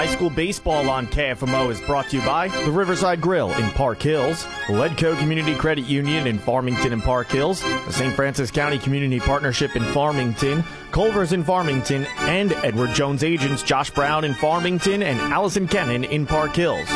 High 0.00 0.06
school 0.06 0.30
baseball 0.30 0.88
on 0.88 1.06
KFMO 1.08 1.70
is 1.70 1.78
brought 1.82 2.08
to 2.08 2.16
you 2.16 2.22
by 2.24 2.48
the 2.48 2.70
Riverside 2.70 3.20
Grill 3.20 3.52
in 3.52 3.70
Park 3.72 4.00
Hills, 4.00 4.44
Ledco 4.68 5.14
Community 5.18 5.54
Credit 5.54 5.84
Union 5.84 6.26
in 6.26 6.38
Farmington 6.38 6.94
and 6.94 7.02
Park 7.02 7.30
Hills, 7.30 7.60
the 7.60 7.92
St. 7.92 8.14
Francois 8.14 8.46
County 8.46 8.78
Community 8.78 9.20
Partnership 9.20 9.76
in 9.76 9.84
Farmington, 9.92 10.64
Culver's 10.90 11.34
in 11.34 11.44
Farmington, 11.44 12.06
and 12.20 12.52
Edward 12.64 12.94
Jones 12.94 13.22
agents 13.22 13.62
Josh 13.62 13.90
Brown 13.90 14.24
in 14.24 14.32
Farmington 14.32 15.02
and 15.02 15.20
Allison 15.20 15.68
Kennan 15.68 16.04
in 16.04 16.24
Park 16.24 16.54
Hills. 16.54 16.88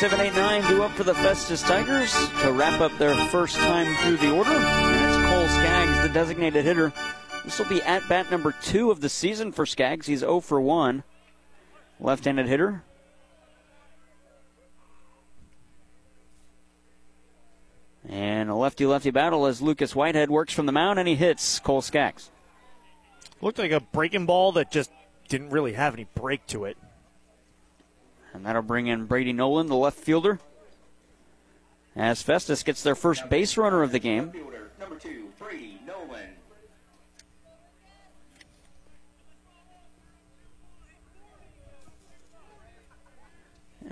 789 0.00 0.70
due 0.70 0.82
up 0.84 0.92
for 0.92 1.04
the 1.04 1.14
Festus 1.16 1.60
Tigers 1.60 2.14
to 2.40 2.50
wrap 2.50 2.80
up 2.80 2.96
their 2.96 3.14
first 3.26 3.56
time 3.56 3.94
through 3.96 4.16
the 4.16 4.34
order. 4.34 4.48
And 4.48 5.04
it's 5.04 5.30
Cole 5.30 5.48
Skaggs, 5.48 6.00
the 6.00 6.08
designated 6.08 6.64
hitter. 6.64 6.94
This 7.44 7.58
will 7.58 7.66
be 7.66 7.82
at 7.82 8.08
bat 8.08 8.30
number 8.30 8.52
two 8.62 8.90
of 8.90 9.00
the 9.00 9.08
season 9.08 9.52
for 9.52 9.66
Skaggs. 9.66 10.06
He's 10.06 10.20
0 10.20 10.40
for 10.40 10.60
1. 10.60 11.02
Left 12.00 12.24
handed 12.24 12.48
hitter. 12.48 12.82
And 18.08 18.50
a 18.50 18.54
lefty 18.54 18.86
lefty 18.86 19.10
battle 19.10 19.46
as 19.46 19.62
Lucas 19.62 19.94
Whitehead 19.94 20.30
works 20.30 20.52
from 20.52 20.66
the 20.66 20.72
mound 20.72 20.98
and 20.98 21.08
he 21.08 21.14
hits 21.14 21.58
Cole 21.58 21.82
Skaggs. 21.82 22.30
Looked 23.40 23.58
like 23.58 23.72
a 23.72 23.80
breaking 23.80 24.26
ball 24.26 24.52
that 24.52 24.70
just 24.70 24.90
didn't 25.28 25.50
really 25.50 25.72
have 25.74 25.94
any 25.94 26.06
break 26.14 26.46
to 26.48 26.64
it. 26.64 26.76
And 28.32 28.44
that'll 28.44 28.62
bring 28.62 28.86
in 28.86 29.06
Brady 29.06 29.32
Nolan, 29.32 29.68
the 29.68 29.76
left 29.76 29.98
fielder. 29.98 30.40
As 31.94 32.22
Festus 32.22 32.62
gets 32.62 32.82
their 32.82 32.94
first 32.94 33.28
base 33.28 33.56
runner 33.56 33.82
of 33.82 33.92
the 33.92 33.98
game. 33.98 34.32
Number 34.80 34.96
two, 34.96 35.28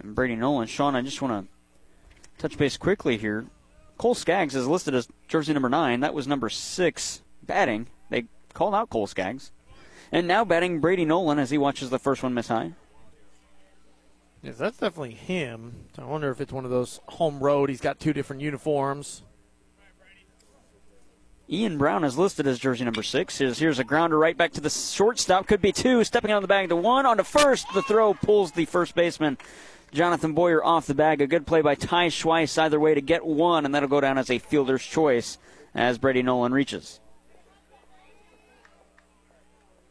And 0.03 0.15
Brady 0.15 0.37
Nolan. 0.37 0.69
Sean, 0.69 0.97
I 0.97 1.03
just 1.03 1.23
want 1.23 1.47
to 1.47 1.53
touch 2.39 2.59
base 2.59 2.77
quickly 2.77 3.17
here. 3.17 3.47
Cole 3.99 4.15
Skaggs 4.15 4.57
is 4.57 4.67
listed 4.67 4.95
as 4.95 5.09
jersey 5.29 5.53
number 5.53 5.69
nine. 5.69 6.01
That 6.01 6.15
was 6.15 6.27
number 6.27 6.49
six 6.49 7.23
batting. 7.43 7.87
They 8.11 8.25
called 8.53 8.75
out 8.75 8.91
Cole 8.91 9.07
Skaggs. 9.07 9.53
And 10.11 10.27
now 10.27 10.45
batting 10.45 10.81
Brady 10.81 11.05
Nolan 11.05 11.39
as 11.39 11.51
he 11.51 11.59
watches 11.59 11.91
the 11.91 11.99
first 11.99 12.23
one 12.23 12.35
miss 12.35 12.49
high. 12.49 12.73
Yes, 14.43 14.57
that's 14.57 14.79
definitely 14.79 15.15
him. 15.15 15.73
I 15.97 16.05
wonder 16.05 16.31
if 16.31 16.41
it's 16.41 16.53
one 16.53 16.65
of 16.65 16.71
those 16.71 17.01
home 17.07 17.39
road. 17.39 17.69
He's 17.69 17.81
got 17.81 18.01
two 18.01 18.13
different 18.13 18.43
uniforms. 18.43 19.23
Ian 21.49 21.79
Brown 21.79 22.03
is 22.03 22.19
listed 22.19 22.47
as 22.47 22.59
jersey 22.59 22.85
number 22.85 23.03
six. 23.03 23.39
Here's, 23.39 23.59
here's 23.59 23.79
a 23.79 23.85
grounder 23.85 24.19
right 24.19 24.37
back 24.37 24.53
to 24.55 24.61
the 24.61 24.71
shortstop. 24.71 25.47
Could 25.47 25.63
be 25.63 25.71
two. 25.71 26.03
Stepping 26.03 26.31
out 26.31 26.39
of 26.39 26.43
the 26.43 26.49
bag 26.49 26.71
to 26.71 26.77
one. 26.77 27.07
On 27.07 27.19
to 27.19 27.25
first. 27.25 27.67
The 27.73 27.83
throw 27.83 28.15
pulls 28.15 28.53
the 28.53 28.65
first 28.65 28.95
baseman, 28.95 29.39
Jonathan 29.93 30.33
Boyer, 30.33 30.65
off 30.65 30.87
the 30.87 30.95
bag. 30.95 31.21
A 31.21 31.27
good 31.27 31.47
play 31.47 31.61
by 31.61 31.75
Ty 31.75 32.09
Schweiss 32.09 32.59
either 32.59 32.81
way 32.81 32.95
to 32.95 33.01
get 33.01 33.27
one, 33.27 33.65
and 33.65 33.75
that'll 33.75 33.89
go 33.89 34.01
down 34.01 34.19
as 34.19 34.31
a 34.31 34.39
fielder's 34.39 34.85
choice 34.85 35.39
as 35.75 35.99
Brady 35.99 36.23
Nolan 36.23 36.53
reaches. 36.53 36.99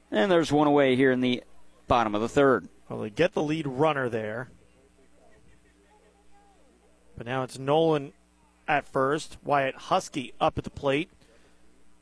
And 0.10 0.32
there's 0.32 0.52
one 0.52 0.68
away 0.68 0.96
here 0.96 1.12
in 1.12 1.22
the 1.22 1.44
bottom 1.88 2.16
of 2.16 2.22
the 2.22 2.30
third. 2.30 2.68
Well, 2.90 3.00
they 3.00 3.10
get 3.10 3.34
the 3.34 3.44
lead 3.44 3.68
runner 3.68 4.10
there. 4.10 4.50
But 7.16 7.28
now 7.28 7.44
it's 7.44 7.60
Nolan 7.60 8.14
at 8.68 8.88
first. 8.88 9.38
Wyatt 9.44 9.76
Husky 9.76 10.34
up 10.42 10.58
at 10.58 10.64
the 10.64 10.70
plate. 10.70 11.10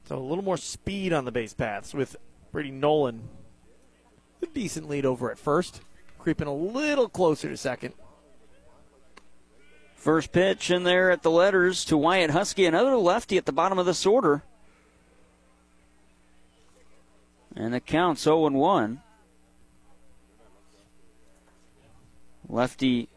So 0.06 0.18
a 0.18 0.20
little 0.20 0.44
more 0.44 0.58
speed 0.58 1.14
on 1.14 1.26
the 1.26 1.32
base 1.32 1.54
paths 1.54 1.94
with 1.94 2.16
Brady 2.52 2.72
Nolan. 2.72 3.28
A 4.42 4.46
decent 4.48 4.90
lead 4.90 5.06
over 5.06 5.30
at 5.30 5.38
first. 5.38 5.82
Creeping 6.20 6.48
a 6.48 6.54
little 6.54 7.10
closer 7.10 7.50
to 7.50 7.58
second. 7.58 7.94
First 9.96 10.32
pitch 10.32 10.70
in 10.70 10.84
there 10.84 11.12
at 11.12 11.24
the 11.24 11.32
letters 11.32 11.84
to 11.86 11.98
Wyatt 11.98 12.30
Husky, 12.30 12.66
another 12.66 12.96
lefty 12.96 13.38
at 13.38 13.46
the 13.46 13.52
bottom 13.52 13.80
of 13.80 13.86
this 13.86 14.06
order. 14.06 14.44
And 17.56 17.74
the 17.74 17.80
count's 17.80 18.22
0 18.22 18.46
and 18.46 18.56
1. 18.56 19.02
Lefty 22.48 23.10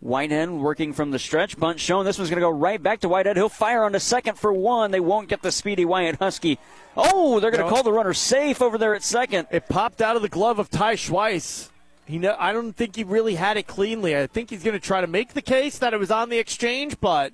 Whitehead 0.00 0.50
working 0.50 0.92
from 0.92 1.10
the 1.10 1.18
stretch. 1.18 1.58
Bunt 1.58 1.78
shown. 1.80 2.04
This 2.04 2.18
one's 2.18 2.30
going 2.30 2.40
to 2.40 2.46
go 2.46 2.50
right 2.50 2.82
back 2.82 3.00
to 3.00 3.08
Whitehead. 3.08 3.36
He'll 3.36 3.48
fire 3.48 3.84
on 3.84 3.92
the 3.92 4.00
second 4.00 4.38
for 4.38 4.52
one. 4.52 4.90
They 4.90 5.00
won't 5.00 5.28
get 5.28 5.42
the 5.42 5.52
speedy 5.52 5.84
Wyatt 5.84 6.16
Husky. 6.16 6.58
Oh, 6.96 7.40
they're 7.40 7.50
going 7.50 7.62
to 7.62 7.68
No. 7.68 7.74
call 7.74 7.82
the 7.82 7.92
runner 7.92 8.14
safe 8.14 8.62
over 8.62 8.78
there 8.78 8.94
at 8.94 9.02
second. 9.02 9.48
It 9.50 9.68
popped 9.68 10.00
out 10.00 10.16
of 10.16 10.22
the 10.22 10.28
glove 10.28 10.58
of 10.58 10.70
Ty 10.70 10.94
Schweiss. 10.96 11.70
He 12.06 12.24
I 12.26 12.52
don't 12.52 12.72
think 12.72 12.94
he 12.94 13.04
really 13.04 13.34
had 13.34 13.56
it 13.56 13.66
cleanly. 13.66 14.16
I 14.16 14.26
think 14.28 14.50
he's 14.50 14.62
going 14.62 14.74
to 14.74 14.80
try 14.80 15.00
to 15.00 15.08
make 15.08 15.34
the 15.34 15.42
case 15.42 15.78
that 15.78 15.92
it 15.92 15.98
was 15.98 16.10
on 16.10 16.28
the 16.28 16.38
exchange, 16.38 17.00
but 17.00 17.32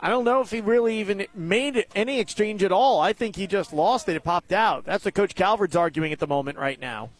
I 0.00 0.08
don't 0.08 0.24
know 0.24 0.40
if 0.40 0.50
he 0.50 0.60
really 0.60 1.00
even 1.00 1.26
made 1.34 1.86
any 1.94 2.20
exchange 2.20 2.62
at 2.62 2.72
all. 2.72 3.00
I 3.00 3.12
think 3.12 3.34
he 3.34 3.46
just 3.46 3.72
lost 3.72 4.08
it. 4.08 4.16
It 4.16 4.22
popped 4.24 4.52
out. 4.52 4.84
That's 4.84 5.04
what 5.04 5.14
Coach 5.14 5.34
Calvert's 5.34 5.76
arguing 5.76 6.12
at 6.12 6.20
the 6.20 6.26
moment 6.26 6.58
right 6.58 6.80
now. 6.80 7.10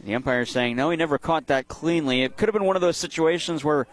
The 0.00 0.14
umpire 0.14 0.42
is 0.42 0.50
saying, 0.50 0.76
no, 0.76 0.90
he 0.90 0.96
never 0.96 1.18
caught 1.18 1.48
that 1.48 1.66
cleanly. 1.66 2.22
It 2.22 2.36
could 2.36 2.48
have 2.48 2.52
been 2.52 2.64
one 2.64 2.76
of 2.76 2.82
those 2.82 2.96
situations 2.96 3.64
where, 3.64 3.88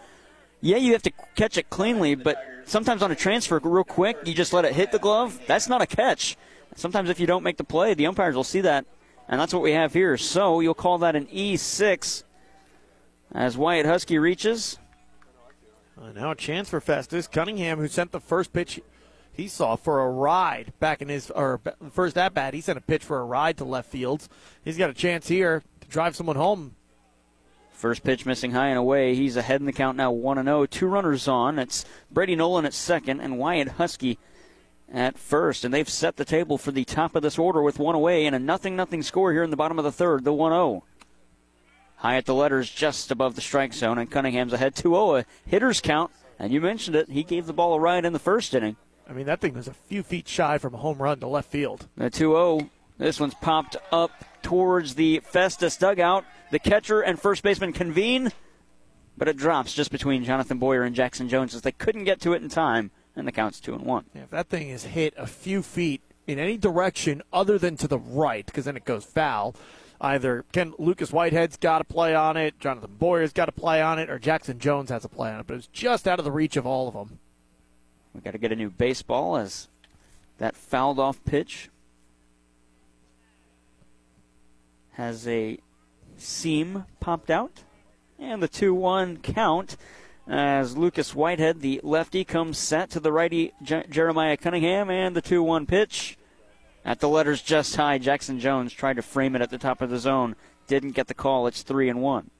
yeah, 0.60 0.76
you 0.76 0.92
have 0.92 1.02
to 1.02 1.12
catch 1.34 1.58
it 1.58 1.68
cleanly, 1.68 2.14
but 2.14 2.36
sometimes 2.64 3.02
on 3.02 3.10
a 3.10 3.16
transfer, 3.16 3.58
real 3.58 3.82
quick, 3.82 4.16
you 4.24 4.34
just 4.34 4.52
let 4.52 4.64
it 4.64 4.72
hit 4.72 4.92
the 4.92 5.00
glove. 5.00 5.40
That's 5.48 5.68
not 5.68 5.82
a 5.82 5.86
catch. 5.86 6.36
Sometimes 6.76 7.10
if 7.10 7.18
you 7.18 7.26
don't 7.26 7.42
make 7.42 7.56
the 7.56 7.64
play, 7.64 7.94
the 7.94 8.06
umpires 8.06 8.36
will 8.36 8.44
see 8.44 8.60
that, 8.60 8.86
and 9.28 9.40
that's 9.40 9.52
what 9.52 9.62
we 9.62 9.72
have 9.72 9.92
here. 9.92 10.16
So 10.16 10.60
you'll 10.60 10.74
call 10.74 10.98
that 10.98 11.16
an 11.16 11.26
E6 11.26 12.22
as 13.36 13.56
Wyatt 13.56 13.84
Husky 13.84 14.18
reaches. 14.18 14.78
Uh, 16.00 16.10
now 16.12 16.30
a 16.30 16.34
chance 16.34 16.70
for 16.70 16.80
Festus. 16.80 17.28
Cunningham, 17.28 17.78
who 17.78 17.86
sent 17.86 18.10
the 18.10 18.20
first 18.20 18.52
pitch 18.52 18.80
he 19.30 19.46
saw 19.46 19.76
for 19.76 20.00
a 20.00 20.08
ride 20.08 20.72
back 20.80 21.02
in 21.02 21.08
his 21.08 21.30
or 21.30 21.60
first 21.92 22.16
at 22.16 22.32
bat, 22.32 22.54
he 22.54 22.62
sent 22.62 22.78
a 22.78 22.80
pitch 22.80 23.04
for 23.04 23.20
a 23.20 23.24
ride 23.24 23.58
to 23.58 23.64
left 23.64 23.90
field. 23.90 24.26
He's 24.64 24.78
got 24.78 24.88
a 24.88 24.94
chance 24.94 25.28
here 25.28 25.62
to 25.80 25.88
drive 25.88 26.16
someone 26.16 26.36
home. 26.36 26.74
First 27.70 28.02
pitch 28.02 28.24
missing 28.24 28.52
high 28.52 28.68
and 28.68 28.78
away. 28.78 29.14
He's 29.14 29.36
ahead 29.36 29.60
in 29.60 29.66
the 29.66 29.72
count 29.72 29.98
now, 29.98 30.10
1 30.10 30.42
0. 30.42 30.64
Two 30.64 30.86
runners 30.86 31.28
on. 31.28 31.58
It's 31.58 31.84
Brady 32.10 32.34
Nolan 32.34 32.64
at 32.64 32.72
second 32.72 33.20
and 33.20 33.38
Wyatt 33.38 33.68
Husky 33.72 34.18
at 34.90 35.18
first. 35.18 35.62
And 35.62 35.74
they've 35.74 35.88
set 35.88 36.16
the 36.16 36.24
table 36.24 36.56
for 36.56 36.72
the 36.72 36.86
top 36.86 37.14
of 37.14 37.22
this 37.22 37.38
order 37.38 37.60
with 37.60 37.78
one 37.78 37.94
away 37.94 38.24
and 38.24 38.34
a 38.34 38.38
nothing 38.38 38.76
nothing 38.76 39.02
score 39.02 39.32
here 39.32 39.42
in 39.42 39.50
the 39.50 39.56
bottom 39.56 39.78
of 39.78 39.84
the 39.84 39.92
third, 39.92 40.24
the 40.24 40.32
1 40.32 40.52
0. 40.52 40.84
High 42.06 42.18
at 42.18 42.24
the 42.24 42.34
letters 42.34 42.70
just 42.70 43.10
above 43.10 43.34
the 43.34 43.40
strike 43.40 43.74
zone, 43.74 43.98
and 43.98 44.08
Cunningham's 44.08 44.52
ahead 44.52 44.76
2 44.76 44.90
0. 44.90 45.16
A 45.16 45.24
hitter's 45.44 45.80
count, 45.80 46.12
and 46.38 46.52
you 46.52 46.60
mentioned 46.60 46.94
it. 46.94 47.08
He 47.08 47.24
gave 47.24 47.46
the 47.46 47.52
ball 47.52 47.74
a 47.74 47.80
ride 47.80 48.04
in 48.04 48.12
the 48.12 48.20
first 48.20 48.54
inning. 48.54 48.76
I 49.10 49.12
mean, 49.12 49.26
that 49.26 49.40
thing 49.40 49.54
was 49.54 49.66
a 49.66 49.74
few 49.74 50.04
feet 50.04 50.28
shy 50.28 50.56
from 50.58 50.74
a 50.74 50.76
home 50.76 50.98
run 50.98 51.18
to 51.18 51.26
left 51.26 51.50
field. 51.50 51.88
The 51.96 52.08
2 52.08 52.30
0. 52.30 52.70
This 52.96 53.18
one's 53.18 53.34
popped 53.34 53.74
up 53.90 54.12
towards 54.40 54.94
the 54.94 55.20
Festus 55.24 55.76
dugout. 55.76 56.24
The 56.52 56.60
catcher 56.60 57.00
and 57.00 57.20
first 57.20 57.42
baseman 57.42 57.72
convene, 57.72 58.30
but 59.18 59.26
it 59.26 59.36
drops 59.36 59.74
just 59.74 59.90
between 59.90 60.22
Jonathan 60.22 60.58
Boyer 60.60 60.84
and 60.84 60.94
Jackson 60.94 61.28
Jones 61.28 61.56
as 61.56 61.62
they 61.62 61.72
couldn't 61.72 62.04
get 62.04 62.20
to 62.20 62.34
it 62.34 62.40
in 62.40 62.48
time, 62.48 62.92
and 63.16 63.26
the 63.26 63.32
count's 63.32 63.58
2 63.58 63.74
and 63.74 63.84
1. 63.84 64.04
Yeah, 64.14 64.22
if 64.22 64.30
that 64.30 64.48
thing 64.48 64.68
is 64.68 64.84
hit 64.84 65.12
a 65.16 65.26
few 65.26 65.60
feet 65.60 66.02
in 66.28 66.38
any 66.38 66.56
direction 66.56 67.22
other 67.32 67.58
than 67.58 67.76
to 67.78 67.88
the 67.88 67.98
right, 67.98 68.46
because 68.46 68.66
then 68.66 68.76
it 68.76 68.84
goes 68.84 69.04
foul, 69.04 69.56
either 70.00 70.44
Ken 70.52 70.74
Lucas 70.78 71.12
Whitehead's 71.12 71.56
got 71.56 71.78
to 71.78 71.84
play 71.84 72.14
on 72.14 72.36
it, 72.36 72.58
Jonathan 72.60 72.94
Boyer's 72.98 73.32
got 73.32 73.46
to 73.46 73.52
play 73.52 73.80
on 73.80 73.98
it, 73.98 74.10
or 74.10 74.18
Jackson 74.18 74.58
Jones 74.58 74.90
has 74.90 75.02
to 75.02 75.08
play 75.08 75.30
on 75.30 75.40
it. 75.40 75.46
But 75.46 75.56
it's 75.58 75.68
just 75.68 76.06
out 76.06 76.18
of 76.18 76.24
the 76.24 76.32
reach 76.32 76.56
of 76.56 76.66
all 76.66 76.88
of 76.88 76.94
them. 76.94 77.18
We 78.14 78.20
got 78.20 78.32
to 78.32 78.38
get 78.38 78.52
a 78.52 78.56
new 78.56 78.70
baseball 78.70 79.36
as 79.36 79.68
that 80.38 80.56
fouled 80.56 80.98
off 80.98 81.22
pitch 81.24 81.70
has 84.96 85.28
a 85.28 85.58
seam 86.16 86.86
popped 87.00 87.30
out, 87.30 87.62
and 88.18 88.42
the 88.42 88.48
2-1 88.48 89.22
count. 89.22 89.76
As 90.28 90.76
Lucas 90.76 91.14
Whitehead, 91.14 91.60
the 91.60 91.80
lefty, 91.84 92.24
comes 92.24 92.58
set 92.58 92.90
to 92.90 92.98
the 92.98 93.12
righty 93.12 93.52
J- 93.62 93.84
Jeremiah 93.88 94.36
Cunningham, 94.36 94.90
and 94.90 95.14
the 95.14 95.22
2 95.22 95.40
1 95.40 95.66
pitch 95.66 96.18
at 96.86 97.00
the 97.00 97.08
letters 97.08 97.42
just 97.42 97.74
high, 97.74 97.98
Jackson 97.98 98.38
Jones 98.38 98.72
tried 98.72 98.96
to 98.96 99.02
frame 99.02 99.34
it 99.34 99.42
at 99.42 99.50
the 99.50 99.58
top 99.58 99.82
of 99.82 99.90
the 99.90 99.98
zone. 99.98 100.36
Didn't 100.68 100.92
get 100.92 101.08
the 101.08 101.14
call. 101.14 101.46
It's 101.48 101.62
three 101.62 101.88
and 101.88 102.00
one. 102.00 102.30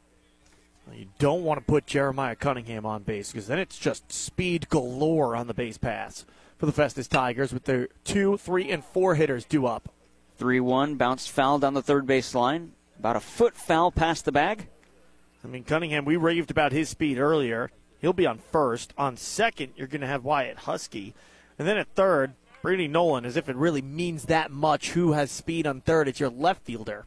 You 0.94 1.08
don't 1.18 1.42
want 1.42 1.58
to 1.58 1.66
put 1.66 1.86
Jeremiah 1.86 2.36
Cunningham 2.36 2.86
on 2.86 3.02
base 3.02 3.32
because 3.32 3.48
then 3.48 3.58
it's 3.58 3.76
just 3.76 4.12
speed 4.12 4.68
galore 4.68 5.34
on 5.34 5.48
the 5.48 5.54
base 5.54 5.78
pass 5.78 6.24
for 6.58 6.66
the 6.66 6.72
Festus 6.72 7.08
Tigers 7.08 7.52
with 7.52 7.64
their 7.64 7.88
two, 8.04 8.36
three, 8.36 8.70
and 8.70 8.84
four 8.84 9.16
hitters 9.16 9.44
due 9.44 9.66
up. 9.66 9.90
3 10.38 10.60
1, 10.60 10.96
bounced 10.96 11.30
foul 11.30 11.58
down 11.58 11.74
the 11.74 11.82
third 11.82 12.06
base 12.06 12.34
line. 12.34 12.72
About 12.98 13.16
a 13.16 13.20
foot 13.20 13.56
foul 13.56 13.90
past 13.90 14.24
the 14.24 14.32
bag. 14.32 14.68
I 15.42 15.48
mean, 15.48 15.64
Cunningham, 15.64 16.04
we 16.04 16.16
raved 16.16 16.50
about 16.50 16.72
his 16.72 16.88
speed 16.88 17.18
earlier. 17.18 17.70
He'll 18.00 18.12
be 18.12 18.26
on 18.26 18.38
first. 18.38 18.92
On 18.98 19.16
second, 19.16 19.72
you're 19.76 19.86
going 19.86 20.02
to 20.02 20.06
have 20.06 20.24
Wyatt 20.24 20.58
Husky. 20.58 21.14
And 21.58 21.66
then 21.66 21.78
at 21.78 21.88
third, 21.94 22.34
Brady 22.66 22.88
Nolan, 22.88 23.24
as 23.24 23.36
if 23.36 23.48
it 23.48 23.54
really 23.54 23.80
means 23.80 24.24
that 24.24 24.50
much 24.50 24.90
who 24.90 25.12
has 25.12 25.30
speed 25.30 25.68
on 25.68 25.80
third. 25.80 26.08
It's 26.08 26.18
your 26.18 26.30
left 26.30 26.64
fielder. 26.64 27.06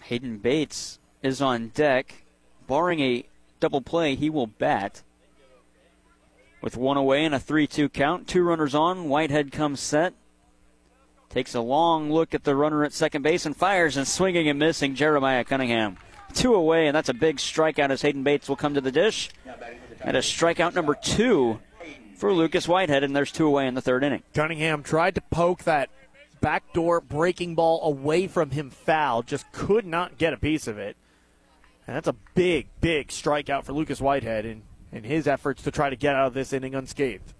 Hayden 0.00 0.36
Bates 0.36 0.98
is 1.22 1.40
on 1.40 1.68
deck. 1.68 2.24
Barring 2.68 3.00
a 3.00 3.24
double 3.58 3.80
play, 3.80 4.16
he 4.16 4.28
will 4.28 4.46
bat. 4.46 5.02
With 6.60 6.76
one 6.76 6.98
away 6.98 7.24
and 7.24 7.34
a 7.34 7.40
3 7.40 7.66
2 7.66 7.88
count, 7.88 8.28
two 8.28 8.42
runners 8.42 8.74
on. 8.74 9.08
Whitehead 9.08 9.50
comes 9.50 9.80
set. 9.80 10.12
Takes 11.30 11.54
a 11.54 11.62
long 11.62 12.12
look 12.12 12.34
at 12.34 12.44
the 12.44 12.54
runner 12.54 12.84
at 12.84 12.92
second 12.92 13.22
base 13.22 13.46
and 13.46 13.56
fires 13.56 13.96
and 13.96 14.06
swinging 14.06 14.46
and 14.46 14.58
missing 14.58 14.94
Jeremiah 14.94 15.42
Cunningham. 15.42 15.96
Two 16.34 16.54
away, 16.54 16.86
and 16.86 16.94
that's 16.94 17.08
a 17.08 17.14
big 17.14 17.38
strikeout 17.38 17.88
as 17.88 18.02
Hayden 18.02 18.24
Bates 18.24 18.46
will 18.46 18.56
come 18.56 18.74
to 18.74 18.82
the 18.82 18.92
dish. 18.92 19.30
And 20.02 20.18
a 20.18 20.20
strikeout 20.20 20.74
number 20.74 20.94
two 20.94 21.60
for 22.20 22.32
Lucas 22.32 22.68
Whitehead, 22.68 23.02
and 23.02 23.16
there's 23.16 23.32
two 23.32 23.46
away 23.46 23.66
in 23.66 23.74
the 23.74 23.80
third 23.80 24.04
inning. 24.04 24.22
Cunningham 24.34 24.82
tried 24.82 25.14
to 25.14 25.22
poke 25.22 25.64
that 25.64 25.88
backdoor 26.40 27.00
breaking 27.00 27.54
ball 27.54 27.82
away 27.82 28.26
from 28.26 28.50
him 28.50 28.70
foul, 28.70 29.22
just 29.22 29.50
could 29.52 29.86
not 29.86 30.18
get 30.18 30.32
a 30.32 30.36
piece 30.36 30.66
of 30.66 30.78
it. 30.78 30.96
And 31.86 31.96
that's 31.96 32.08
a 32.08 32.16
big, 32.34 32.68
big 32.80 33.08
strikeout 33.08 33.64
for 33.64 33.72
Lucas 33.72 34.00
Whitehead 34.00 34.44
in, 34.44 34.62
in 34.92 35.04
his 35.04 35.26
efforts 35.26 35.62
to 35.62 35.70
try 35.70 35.90
to 35.90 35.96
get 35.96 36.14
out 36.14 36.28
of 36.28 36.34
this 36.34 36.52
inning 36.52 36.74
unscathed. 36.74 37.32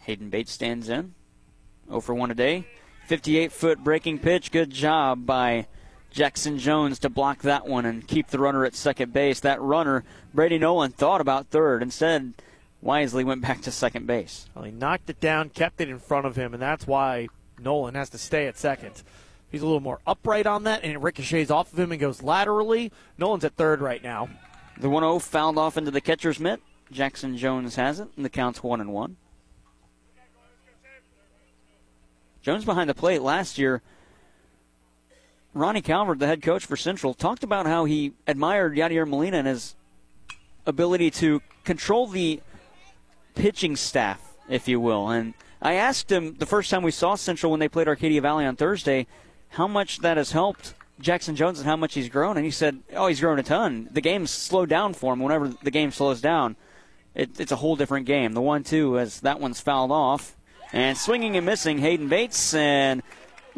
Hayden 0.00 0.28
Bates 0.28 0.52
stands 0.52 0.88
in. 0.88 1.14
0 1.86 2.00
for 2.00 2.14
1 2.14 2.30
a 2.30 2.34
day. 2.34 2.66
58 3.06 3.52
foot 3.52 3.84
breaking 3.84 4.18
pitch. 4.18 4.50
Good 4.50 4.70
job 4.70 5.26
by 5.26 5.66
Jackson 6.10 6.58
Jones 6.58 6.98
to 7.00 7.08
block 7.08 7.42
that 7.42 7.66
one 7.66 7.86
and 7.86 8.06
keep 8.06 8.28
the 8.28 8.38
runner 8.38 8.64
at 8.64 8.74
second 8.74 9.12
base. 9.12 9.40
That 9.40 9.60
runner, 9.60 10.04
Brady 10.34 10.58
Nolan, 10.58 10.92
thought 10.92 11.20
about 11.20 11.48
third. 11.48 11.82
Instead, 11.82 12.34
wisely 12.82 13.24
went 13.24 13.42
back 13.42 13.60
to 13.62 13.70
second 13.70 14.06
base. 14.06 14.46
Well, 14.54 14.64
he 14.64 14.70
knocked 14.70 15.10
it 15.10 15.20
down, 15.20 15.50
kept 15.50 15.80
it 15.80 15.88
in 15.88 15.98
front 15.98 16.26
of 16.26 16.36
him, 16.36 16.54
and 16.54 16.62
that's 16.62 16.86
why 16.86 17.28
Nolan 17.58 17.94
has 17.94 18.10
to 18.10 18.18
stay 18.18 18.46
at 18.46 18.58
second. 18.58 19.02
He's 19.50 19.62
a 19.62 19.66
little 19.66 19.80
more 19.80 20.00
upright 20.06 20.46
on 20.46 20.64
that, 20.64 20.82
and 20.82 20.92
it 20.92 21.00
ricochets 21.00 21.50
off 21.50 21.72
of 21.72 21.78
him 21.78 21.90
and 21.92 22.00
goes 22.00 22.22
laterally. 22.22 22.92
Nolan's 23.18 23.44
at 23.44 23.54
third 23.54 23.80
right 23.80 24.02
now. 24.02 24.28
The 24.78 24.88
1 24.88 25.02
0 25.02 25.18
fouled 25.18 25.58
off 25.58 25.76
into 25.76 25.90
the 25.90 26.00
catcher's 26.00 26.40
mitt. 26.40 26.60
Jackson 26.90 27.36
Jones 27.36 27.76
has 27.76 28.00
it, 28.00 28.08
and 28.16 28.24
the 28.24 28.30
count's 28.30 28.62
1 28.62 28.80
and 28.80 28.92
1. 28.92 29.16
Jones 32.42 32.64
behind 32.64 32.88
the 32.88 32.94
plate 32.94 33.20
last 33.20 33.58
year. 33.58 33.82
Ronnie 35.52 35.82
Calvert, 35.82 36.20
the 36.20 36.26
head 36.26 36.42
coach 36.42 36.64
for 36.64 36.76
Central, 36.76 37.12
talked 37.12 37.42
about 37.42 37.66
how 37.66 37.84
he 37.84 38.12
admired 38.26 38.76
Yadier 38.76 39.06
Molina 39.06 39.38
and 39.38 39.48
his 39.48 39.74
ability 40.64 41.10
to 41.10 41.42
control 41.64 42.06
the 42.06 42.40
pitching 43.40 43.74
staff, 43.74 44.36
if 44.48 44.68
you 44.68 44.78
will. 44.78 45.08
And 45.08 45.32
I 45.62 45.74
asked 45.74 46.12
him 46.12 46.34
the 46.34 46.46
first 46.46 46.70
time 46.70 46.82
we 46.82 46.90
saw 46.90 47.14
Central 47.14 47.50
when 47.50 47.58
they 47.58 47.68
played 47.68 47.88
Arcadia 47.88 48.20
Valley 48.20 48.44
on 48.44 48.54
Thursday 48.54 49.06
how 49.50 49.66
much 49.66 50.00
that 50.00 50.18
has 50.18 50.32
helped 50.32 50.74
Jackson 51.00 51.34
Jones 51.36 51.58
and 51.58 51.66
how 51.66 51.76
much 51.76 51.94
he's 51.94 52.10
grown. 52.10 52.36
And 52.36 52.44
he 52.44 52.50
said, 52.50 52.80
Oh, 52.94 53.06
he's 53.06 53.20
grown 53.20 53.38
a 53.38 53.42
ton. 53.42 53.88
The 53.90 54.02
game's 54.02 54.30
slowed 54.30 54.68
down 54.68 54.92
for 54.92 55.14
him. 55.14 55.20
Whenever 55.20 55.48
the 55.48 55.70
game 55.70 55.90
slows 55.90 56.20
down, 56.20 56.56
it, 57.14 57.40
it's 57.40 57.50
a 57.50 57.56
whole 57.56 57.76
different 57.76 58.06
game. 58.06 58.34
The 58.34 58.42
1 58.42 58.62
2, 58.64 58.98
as 58.98 59.20
that 59.20 59.40
one's 59.40 59.60
fouled 59.60 59.90
off. 59.90 60.36
And 60.72 60.96
swinging 60.96 61.36
and 61.36 61.46
missing, 61.46 61.78
Hayden 61.78 62.08
Bates 62.08 62.54
and 62.54 63.02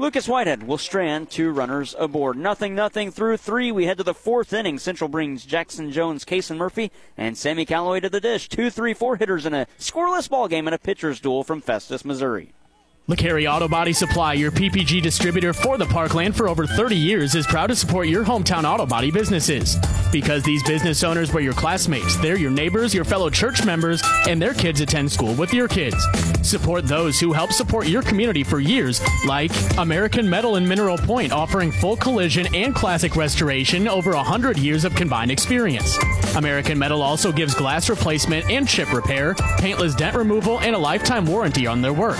Lucas 0.02 0.26
Whitehead 0.26 0.64
will 0.64 0.78
strand 0.78 1.30
two 1.30 1.52
runners 1.52 1.94
aboard. 1.96 2.36
Nothing, 2.36 2.74
nothing 2.74 3.12
through 3.12 3.36
three. 3.36 3.70
We 3.70 3.86
head 3.86 3.98
to 3.98 4.02
the 4.02 4.12
fourth 4.12 4.52
inning. 4.52 4.80
Central 4.80 5.06
brings 5.06 5.46
Jackson 5.46 5.92
Jones, 5.92 6.24
Kason 6.24 6.56
Murphy, 6.56 6.90
and 7.16 7.38
Sammy 7.38 7.64
Callaway 7.64 8.00
to 8.00 8.10
the 8.10 8.20
dish. 8.20 8.48
Two, 8.48 8.68
three, 8.68 8.94
four 8.94 9.14
hitters 9.14 9.46
in 9.46 9.54
a 9.54 9.68
scoreless 9.78 10.28
ball 10.28 10.48
game 10.48 10.66
and 10.66 10.74
a 10.74 10.78
pitcher's 10.78 11.20
duel 11.20 11.44
from 11.44 11.60
Festus, 11.60 12.04
Missouri. 12.04 12.52
LeCarry 13.08 13.52
Auto 13.52 13.66
Body 13.66 13.92
Supply, 13.92 14.34
your 14.34 14.52
PPG 14.52 15.02
distributor 15.02 15.52
for 15.52 15.76
the 15.76 15.86
Parkland 15.86 16.36
for 16.36 16.48
over 16.48 16.68
30 16.68 16.94
years, 16.94 17.34
is 17.34 17.44
proud 17.48 17.66
to 17.66 17.74
support 17.74 18.06
your 18.06 18.24
hometown 18.24 18.62
auto 18.62 18.86
body 18.86 19.10
businesses. 19.10 19.76
Because 20.12 20.44
these 20.44 20.62
business 20.62 21.02
owners 21.02 21.32
were 21.32 21.40
your 21.40 21.52
classmates, 21.52 22.16
they're 22.18 22.38
your 22.38 22.52
neighbors, 22.52 22.94
your 22.94 23.04
fellow 23.04 23.28
church 23.28 23.64
members, 23.64 24.00
and 24.28 24.40
their 24.40 24.54
kids 24.54 24.80
attend 24.80 25.10
school 25.10 25.34
with 25.34 25.52
your 25.52 25.66
kids. 25.66 25.96
Support 26.42 26.86
those 26.86 27.18
who 27.18 27.32
help 27.32 27.50
support 27.50 27.88
your 27.88 28.02
community 28.02 28.44
for 28.44 28.60
years, 28.60 29.00
like 29.26 29.50
American 29.78 30.30
Metal 30.30 30.54
and 30.54 30.68
Mineral 30.68 30.96
Point, 30.98 31.32
offering 31.32 31.72
full 31.72 31.96
collision 31.96 32.54
and 32.54 32.72
classic 32.72 33.16
restoration 33.16 33.88
over 33.88 34.12
100 34.12 34.58
years 34.58 34.84
of 34.84 34.94
combined 34.94 35.32
experience. 35.32 35.98
American 36.36 36.78
Metal 36.78 37.02
also 37.02 37.32
gives 37.32 37.52
glass 37.52 37.90
replacement 37.90 38.48
and 38.48 38.68
chip 38.68 38.92
repair, 38.92 39.34
paintless 39.58 39.96
dent 39.96 40.14
removal, 40.14 40.60
and 40.60 40.76
a 40.76 40.78
lifetime 40.78 41.26
warranty 41.26 41.66
on 41.66 41.82
their 41.82 41.92
work. 41.92 42.16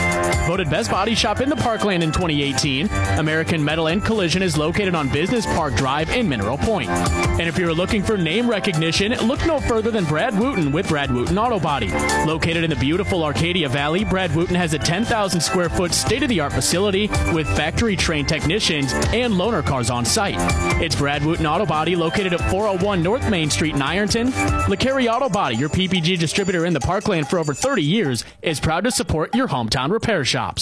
Voted 0.49 0.72
best 0.73 0.91
body 0.91 1.15
shop 1.15 1.43
in 1.43 1.51
the 1.51 1.57
Parkland 1.57 2.03
in 2.03 2.11
2018, 2.11 2.89
American 3.19 3.63
Metal 3.63 3.89
and 3.89 4.03
Collision 4.03 4.41
is 4.41 4.57
located 4.57 4.95
on 4.95 5.07
Business 5.11 5.45
Park 5.45 5.75
Drive 5.75 6.09
in 6.09 6.27
Mineral 6.27 6.57
Point. 6.57 6.89
And 6.89 7.43
if 7.43 7.59
you're 7.59 7.75
looking 7.75 8.03
for 8.03 8.17
name 8.17 8.49
recognition, 8.49 9.13
look 9.27 9.45
no 9.45 9.61
further 9.61 9.91
than 9.91 10.07
Brad 10.07 10.35
Wooten 10.39 10.73
with 10.73 10.89
Brad 10.89 11.11
Wooten 11.11 11.37
Auto 11.37 11.61
Body. 11.61 11.91
Located 12.25 12.65
in 12.65 12.71
the 12.71 12.77
beautiful 12.77 13.23
Arcadia 13.23 13.69
Valley, 13.69 14.03
Brad 14.03 14.35
Wooten 14.35 14.55
has 14.55 14.73
a 14.73 14.79
10,000 14.79 15.43
square 15.43 15.69
foot 15.69 15.93
state 15.93 16.23
of 16.23 16.31
the 16.31 16.41
art 16.41 16.55
facility 16.55 17.09
with 17.35 17.47
factory 17.55 17.95
trained 17.95 18.31
technicians 18.31 18.95
and 18.95 19.35
loaner 19.35 19.63
cars 19.63 19.91
on 19.91 20.07
site. 20.07 20.37
It's 20.83 20.97
Brad 20.97 21.23
Wooten 21.23 21.45
Auto 21.45 21.67
Body 21.67 21.97
located 21.97 22.33
at 22.33 22.51
401 22.51 23.03
North 23.03 23.29
Main 23.29 23.51
Street 23.51 23.75
in 23.75 23.83
Ironton. 23.83 24.29
LeCarry 24.29 25.07
Auto 25.07 25.29
Body, 25.29 25.57
your 25.57 25.69
PPG 25.69 26.19
distributor 26.19 26.65
in 26.65 26.73
the 26.73 26.81
Parkland 26.81 27.29
for 27.29 27.39
over 27.39 27.53
30 27.53 27.83
years, 27.83 28.25
is 28.41 28.59
proud 28.59 28.85
to 28.85 28.91
support 28.91 29.35
your 29.35 29.49
hometown 29.49 29.91
repair 29.91 30.25
shops. 30.25 30.62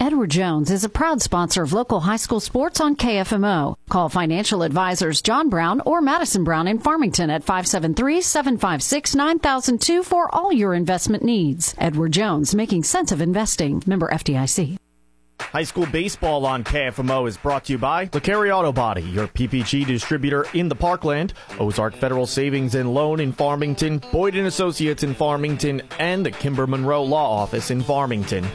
Edward 0.00 0.30
Jones 0.30 0.70
is 0.70 0.84
a 0.84 0.88
proud 0.88 1.20
sponsor 1.20 1.64
of 1.64 1.72
local 1.72 1.98
high 2.00 2.16
school 2.16 2.38
sports 2.40 2.80
on 2.80 2.94
KFMO. 2.94 3.74
Call 3.88 4.08
financial 4.08 4.62
advisors 4.62 5.20
John 5.20 5.48
Brown 5.48 5.82
or 5.84 6.00
Madison 6.00 6.44
Brown 6.44 6.68
in 6.68 6.78
Farmington 6.78 7.30
at 7.30 7.44
573-756-9002 7.44 10.04
for 10.04 10.32
all 10.34 10.52
your 10.52 10.74
investment 10.74 11.24
needs. 11.24 11.74
Edward 11.78 12.12
Jones, 12.12 12.54
making 12.54 12.84
sense 12.84 13.10
of 13.10 13.20
investing. 13.20 13.82
Member 13.86 14.08
FDIC. 14.08 14.76
High 15.40 15.64
school 15.64 15.86
baseball 15.86 16.46
on 16.46 16.62
KFMO 16.62 17.26
is 17.26 17.36
brought 17.36 17.64
to 17.64 17.72
you 17.72 17.78
by 17.78 18.06
LeCarry 18.06 18.54
Auto 18.54 18.72
Body, 18.72 19.02
your 19.02 19.26
PPG 19.28 19.86
distributor 19.86 20.46
in 20.52 20.68
the 20.68 20.74
Parkland, 20.74 21.32
Ozark 21.58 21.94
Federal 21.94 22.26
Savings 22.26 22.74
and 22.74 22.92
Loan 22.92 23.20
in 23.20 23.32
Farmington, 23.32 24.02
Boyd 24.12 24.36
Associates 24.36 25.02
in 25.02 25.14
Farmington, 25.14 25.80
and 25.98 26.26
the 26.26 26.30
Kimber 26.30 26.66
Monroe 26.66 27.02
Law 27.02 27.42
Office 27.42 27.70
in 27.70 27.80
Farmington. 27.82 28.46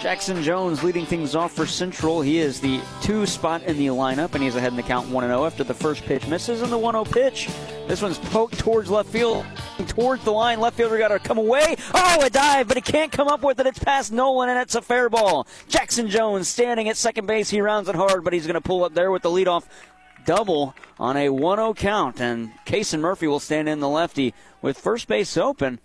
Jackson 0.00 0.42
Jones 0.42 0.82
leading 0.82 1.04
things 1.04 1.34
off 1.34 1.52
for 1.52 1.66
Central. 1.66 2.22
He 2.22 2.38
is 2.38 2.58
the 2.58 2.80
two 3.02 3.26
spot 3.26 3.62
in 3.64 3.76
the 3.76 3.88
lineup, 3.88 4.34
and 4.34 4.42
he's 4.42 4.56
ahead 4.56 4.72
in 4.72 4.76
the 4.76 4.82
count 4.82 5.10
1 5.10 5.24
0 5.24 5.44
after 5.44 5.62
the 5.62 5.74
first 5.74 6.04
pitch 6.04 6.26
misses 6.26 6.62
in 6.62 6.70
the 6.70 6.78
1 6.78 6.94
0 6.94 7.04
pitch. 7.04 7.50
This 7.86 8.00
one's 8.00 8.16
poked 8.16 8.58
towards 8.58 8.88
left 8.88 9.10
field, 9.10 9.44
towards 9.88 10.24
the 10.24 10.30
line. 10.30 10.58
Left 10.58 10.74
fielder 10.74 10.96
got 10.96 11.08
to 11.08 11.18
come 11.18 11.36
away. 11.36 11.76
Oh, 11.92 12.18
a 12.22 12.30
dive, 12.30 12.66
but 12.66 12.78
he 12.78 12.80
can't 12.80 13.12
come 13.12 13.28
up 13.28 13.42
with 13.42 13.60
it. 13.60 13.66
It's 13.66 13.78
past 13.78 14.10
Nolan, 14.10 14.48
and 14.48 14.58
it's 14.58 14.74
a 14.74 14.80
fair 14.80 15.10
ball. 15.10 15.46
Jackson 15.68 16.08
Jones 16.08 16.48
standing 16.48 16.88
at 16.88 16.96
second 16.96 17.26
base. 17.26 17.50
He 17.50 17.60
rounds 17.60 17.90
it 17.90 17.94
hard, 17.94 18.24
but 18.24 18.32
he's 18.32 18.46
going 18.46 18.54
to 18.54 18.62
pull 18.62 18.84
up 18.84 18.94
there 18.94 19.10
with 19.10 19.20
the 19.20 19.30
leadoff 19.30 19.66
double 20.24 20.74
on 20.98 21.18
a 21.18 21.28
1 21.28 21.58
0 21.58 21.74
count. 21.74 22.22
And 22.22 22.52
Kason 22.64 23.00
Murphy 23.00 23.26
will 23.26 23.38
stand 23.38 23.68
in 23.68 23.80
the 23.80 23.88
lefty 23.88 24.32
with 24.62 24.78
first 24.78 25.08
base 25.08 25.36
open. 25.36 25.78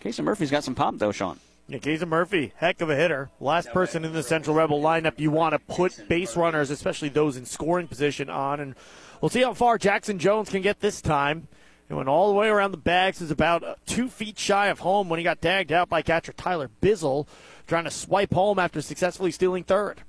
Kason 0.00 0.24
Murphy's 0.24 0.50
got 0.50 0.64
some 0.64 0.74
pop, 0.74 0.96
though, 0.96 1.12
Sean. 1.12 1.38
Yeah, 1.66 1.78
Kason 1.78 2.08
Murphy, 2.08 2.52
heck 2.56 2.82
of 2.82 2.90
a 2.90 2.96
hitter. 2.96 3.30
Last 3.40 3.72
person 3.72 4.04
in 4.04 4.12
the 4.12 4.22
Central 4.22 4.54
Rebel 4.54 4.82
lineup 4.82 5.18
you 5.18 5.30
want 5.30 5.54
to 5.54 5.58
put 5.58 6.08
base 6.08 6.36
runners, 6.36 6.68
especially 6.68 7.08
those 7.08 7.38
in 7.38 7.46
scoring 7.46 7.88
position, 7.88 8.28
on. 8.28 8.60
And 8.60 8.74
we'll 9.20 9.30
see 9.30 9.42
how 9.42 9.54
far 9.54 9.78
Jackson 9.78 10.18
Jones 10.18 10.50
can 10.50 10.60
get 10.60 10.80
this 10.80 11.00
time. 11.00 11.48
He 11.88 11.94
went 11.94 12.08
all 12.08 12.28
the 12.28 12.34
way 12.34 12.48
around 12.48 12.72
the 12.72 12.76
bags, 12.76 13.22
is 13.22 13.30
about 13.30 13.78
two 13.86 14.08
feet 14.08 14.38
shy 14.38 14.66
of 14.66 14.80
home 14.80 15.08
when 15.08 15.18
he 15.18 15.24
got 15.24 15.40
tagged 15.40 15.72
out 15.72 15.88
by 15.88 16.02
catcher 16.02 16.32
Tyler 16.32 16.70
Bizzle, 16.82 17.26
trying 17.66 17.84
to 17.84 17.90
swipe 17.90 18.34
home 18.34 18.58
after 18.58 18.82
successfully 18.82 19.30
stealing 19.30 19.64
third. 19.64 20.02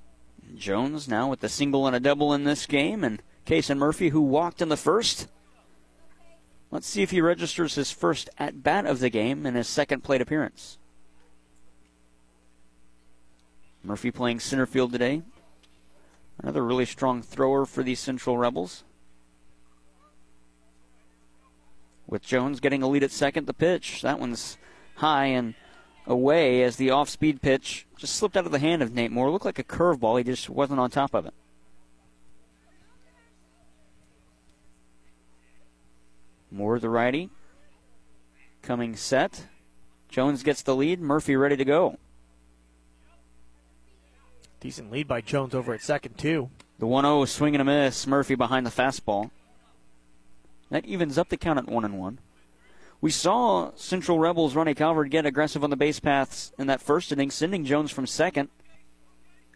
Jones 0.55 1.07
now 1.07 1.29
with 1.29 1.39
the 1.39 1.49
single 1.49 1.87
and 1.87 1.95
a 1.95 2.01
double 2.01 2.33
in 2.33 2.43
this 2.43 2.65
game, 2.65 3.01
and 3.01 3.21
Kason 3.45 3.77
Murphy, 3.77 4.09
who 4.09 4.21
walked 4.21 4.61
in 4.61 4.67
the 4.67 4.77
first. 4.77 5.27
Let's 6.69 6.87
see 6.87 7.01
if 7.01 7.11
he 7.11 7.21
registers 7.21 7.75
his 7.75 7.91
first 7.91 8.29
at 8.37 8.61
bat 8.61 8.85
of 8.85 8.99
the 8.99 9.09
game 9.09 9.45
in 9.45 9.55
his 9.55 9.67
second 9.67 10.03
plate 10.03 10.21
appearance. 10.21 10.79
Murphy 13.85 14.09
playing 14.09 14.39
center 14.39 14.65
field 14.65 14.91
today. 14.91 15.21
Another 16.41 16.63
really 16.63 16.85
strong 16.85 17.21
thrower 17.21 17.65
for 17.65 17.83
these 17.83 17.99
Central 17.99 18.35
Rebels. 18.35 18.83
With 22.07 22.23
Jones 22.23 22.59
getting 22.59 22.81
a 22.81 22.87
lead 22.87 23.03
at 23.03 23.11
second, 23.11 23.45
the 23.45 23.53
pitch. 23.53 24.01
That 24.01 24.19
one's 24.19 24.57
high 24.95 25.27
and 25.27 25.53
away 26.07 26.63
as 26.63 26.77
the 26.77 26.89
off 26.89 27.09
speed 27.09 27.41
pitch 27.41 27.85
just 27.97 28.15
slipped 28.15 28.35
out 28.35 28.45
of 28.45 28.51
the 28.51 28.59
hand 28.59 28.81
of 28.81 28.93
Nate 28.93 29.11
Moore. 29.11 29.29
Looked 29.29 29.45
like 29.45 29.59
a 29.59 29.63
curveball. 29.63 30.17
He 30.17 30.23
just 30.23 30.49
wasn't 30.49 30.79
on 30.79 30.89
top 30.89 31.13
of 31.13 31.27
it. 31.27 31.33
Moore, 36.49 36.79
the 36.79 36.89
righty, 36.89 37.29
coming 38.63 38.95
set. 38.95 39.45
Jones 40.09 40.41
gets 40.41 40.63
the 40.63 40.75
lead. 40.75 41.01
Murphy 41.01 41.35
ready 41.35 41.57
to 41.57 41.65
go. 41.65 41.99
Decent 44.65 44.91
lead 44.91 45.07
by 45.07 45.21
Jones 45.21 45.53
over 45.53 45.75
at 45.75 45.83
second, 45.83 46.17
too. 46.17 46.49
The 46.79 46.87
1 46.87 47.03
0 47.03 47.25
swing 47.25 47.53
and 47.53 47.61
a 47.61 47.63
miss. 47.63 48.07
Murphy 48.07 48.33
behind 48.33 48.65
the 48.65 48.71
fastball. 48.71 49.29
That 50.71 50.85
evens 50.85 51.19
up 51.19 51.29
the 51.29 51.37
count 51.37 51.59
at 51.59 51.67
1 51.67 51.85
and 51.85 51.99
1. 51.99 52.17
We 52.99 53.11
saw 53.11 53.69
Central 53.75 54.17
Rebels 54.17 54.55
Ronnie 54.55 54.73
Calvert 54.73 55.11
get 55.11 55.27
aggressive 55.27 55.63
on 55.63 55.69
the 55.69 55.75
base 55.75 55.99
paths 55.99 56.51
in 56.57 56.65
that 56.65 56.81
first 56.81 57.11
inning, 57.11 57.29
sending 57.29 57.63
Jones 57.63 57.91
from 57.91 58.07
second. 58.07 58.49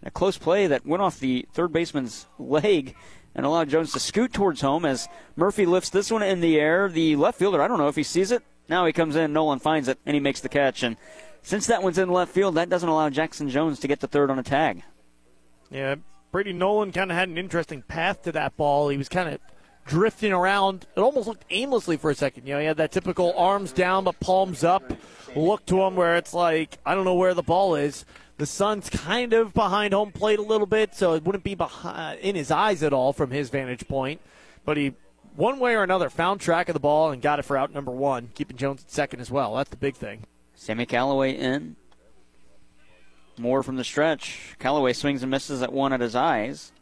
A 0.04 0.12
close 0.12 0.38
play 0.38 0.68
that 0.68 0.86
went 0.86 1.02
off 1.02 1.20
the 1.20 1.48
third 1.54 1.74
baseman's 1.74 2.28
leg 2.38 2.94
and 3.34 3.48
allowed 3.48 3.70
Jones 3.70 3.92
to 3.94 4.00
scoot 4.00 4.32
towards 4.32 4.62
home 4.62 4.86
as 4.86 5.10
Murphy 5.36 5.66
lifts 5.66 5.90
this 5.90 6.12
one 6.12 6.22
in 6.22 6.40
the 6.40 6.60
air. 6.60 6.88
The 6.88 7.16
left 7.16 7.40
fielder, 7.40 7.64
I 7.64 7.68
don't 7.68 7.80
know 7.80 7.88
if 7.88 7.96
he 7.96 8.04
sees 8.04 8.32
it. 8.32 8.44
Now 8.70 8.86
he 8.86 8.94
comes 8.94 9.16
in, 9.16 9.34
Nolan 9.34 9.58
finds 9.58 9.88
it, 9.88 9.98
and 10.06 10.14
he 10.14 10.20
makes 10.20 10.42
the 10.42 10.50
catch. 10.50 10.84
And 10.84 10.98
since 11.42 11.66
that 11.66 11.82
one's 11.82 11.98
in 11.98 12.10
left 12.10 12.32
field, 12.32 12.54
that 12.54 12.70
doesn't 12.70 12.88
allow 12.88 13.10
Jackson 13.10 13.50
Jones 13.50 13.80
to 13.80 13.88
get 13.88 14.02
to 14.02 14.08
third 14.08 14.30
on 14.30 14.38
a 14.38 14.44
tag. 14.44 14.84
Yeah, 15.72 15.96
Brady 16.32 16.54
Nolan 16.54 16.92
kind 16.92 17.12
of 17.12 17.18
had 17.18 17.30
an 17.30 17.38
interesting 17.38 17.82
path 17.82 18.24
to 18.24 18.32
that 18.34 18.58
ball. 18.58 18.90
He 18.90 18.98
was 18.98 19.10
kind 19.10 19.30
of 19.30 19.40
drifting 19.86 20.32
around. 20.32 20.86
It 20.96 21.00
almost 21.00 21.28
looked 21.28 21.46
aimlessly 21.50 21.98
for 21.98 22.12
a 22.12 22.16
second. 22.16 22.48
You 22.48 22.54
know, 22.54 22.60
he 22.60 22.66
had 22.66 22.78
that 22.78 22.92
typical 22.92 23.34
arms 23.36 23.72
down 23.72 24.04
but 24.04 24.20
palms 24.20 24.64
up 24.64 24.84
look 25.36 25.66
to 25.68 25.82
him 25.82 25.96
where 25.96 26.18
it's 26.18 26.34
like, 26.34 26.78
I 26.86 26.96
don't 26.96 27.06
know 27.06 27.16
where 27.16 27.34
the 27.34 27.44
ball 27.44 27.76
is. 27.76 28.06
The 28.38 28.46
sun's 28.46 28.90
kind 28.90 29.34
of 29.34 29.54
behind 29.54 29.94
home 29.94 30.12
plate 30.12 30.40
a 30.40 30.44
little 30.44 30.68
bit, 30.68 30.96
so 30.96 31.14
it 31.14 31.24
wouldn't 31.24 31.44
be 31.44 31.56
behind, 31.56 32.20
in 32.22 32.36
his 32.36 32.52
eyes 32.52 32.84
at 32.84 32.94
all 32.94 33.12
from 33.12 33.32
his 33.32 33.50
vantage 33.50 33.88
point. 33.88 34.22
But 34.64 34.78
he, 34.78 34.94
one 35.36 35.60
way 35.60 35.76
or 35.76 35.84
another, 35.84 36.10
found 36.10 36.40
track 36.40 36.70
of 36.70 36.74
the 36.74 36.80
ball 36.80 37.12
and 37.12 37.22
got 37.22 37.40
it 37.40 37.44
for 37.44 37.58
out 37.58 37.74
number 37.74 37.92
one, 37.92 38.30
keeping 38.36 38.58
Jones 38.58 38.84
at 38.84 38.92
second 38.92 39.20
as 39.20 39.30
well. 39.30 39.56
That's 39.56 39.70
the 39.70 39.76
big 39.76 39.96
thing. 39.96 40.22
Sammy 40.56 40.86
Callaway 40.86 41.36
in. 41.36 41.76
More 43.40 43.64
from 43.64 43.78
the 43.78 43.86
stretch. 43.86 44.56
Callaway 44.60 44.92
swings 44.92 45.24
and 45.24 45.32
misses 45.32 45.62
at 45.62 45.72
one 45.72 45.94
at 45.94 46.02
his 46.02 46.14
eyes. 46.14 46.74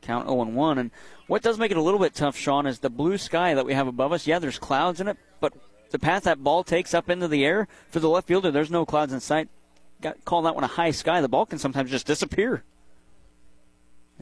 Count 0.00 0.28
0 0.28 0.44
1. 0.44 0.78
And 0.78 0.90
what 1.26 1.42
does 1.42 1.58
make 1.58 1.72
it 1.72 1.76
a 1.76 1.82
little 1.82 1.98
bit 1.98 2.14
tough, 2.14 2.36
Sean, 2.36 2.64
is 2.64 2.78
the 2.78 2.88
blue 2.88 3.18
sky 3.18 3.52
that 3.54 3.66
we 3.66 3.74
have 3.74 3.88
above 3.88 4.12
us. 4.12 4.24
Yeah, 4.24 4.38
there's 4.38 4.60
clouds 4.60 5.00
in 5.00 5.08
it, 5.08 5.16
but 5.40 5.52
the 5.90 5.98
path 5.98 6.22
that 6.24 6.44
ball 6.44 6.62
takes 6.62 6.94
up 6.94 7.10
into 7.10 7.26
the 7.26 7.44
air 7.44 7.66
for 7.88 7.98
the 7.98 8.08
left 8.08 8.28
fielder, 8.28 8.52
there's 8.52 8.70
no 8.70 8.86
clouds 8.86 9.12
in 9.12 9.18
sight. 9.18 9.48
Got 10.00 10.24
call 10.24 10.42
that 10.42 10.54
one 10.54 10.62
a 10.62 10.68
high 10.68 10.92
sky. 10.92 11.20
The 11.20 11.28
ball 11.28 11.46
can 11.46 11.58
sometimes 11.58 11.90
just 11.90 12.06
disappear. 12.06 12.62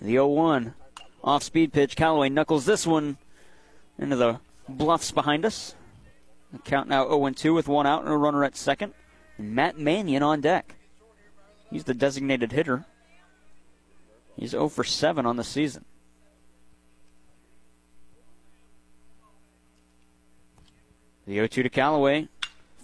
The 0.00 0.12
0 0.12 0.28
1. 0.28 0.74
Off 1.22 1.42
speed 1.42 1.74
pitch. 1.74 1.96
Callaway 1.96 2.30
knuckles 2.30 2.64
this 2.64 2.86
one 2.86 3.18
into 3.98 4.16
the 4.16 4.40
bluffs 4.70 5.10
behind 5.10 5.44
us. 5.44 5.74
The 6.50 6.60
count 6.60 6.88
now 6.88 7.06
0 7.06 7.30
2 7.30 7.52
with 7.52 7.68
one 7.68 7.86
out 7.86 8.04
and 8.04 8.12
a 8.12 8.16
runner 8.16 8.42
at 8.42 8.56
second. 8.56 8.94
And 9.36 9.54
Matt 9.54 9.78
Mannion 9.78 10.22
on 10.22 10.40
deck. 10.40 10.76
He's 11.70 11.84
the 11.84 11.94
designated 11.94 12.52
hitter. 12.52 12.84
He's 14.36 14.50
0 14.50 14.68
for 14.68 14.84
7 14.84 15.26
on 15.26 15.36
the 15.36 15.44
season. 15.44 15.84
The 21.26 21.34
0 21.34 21.46
2 21.46 21.62
to 21.62 21.68
Callaway. 21.68 22.28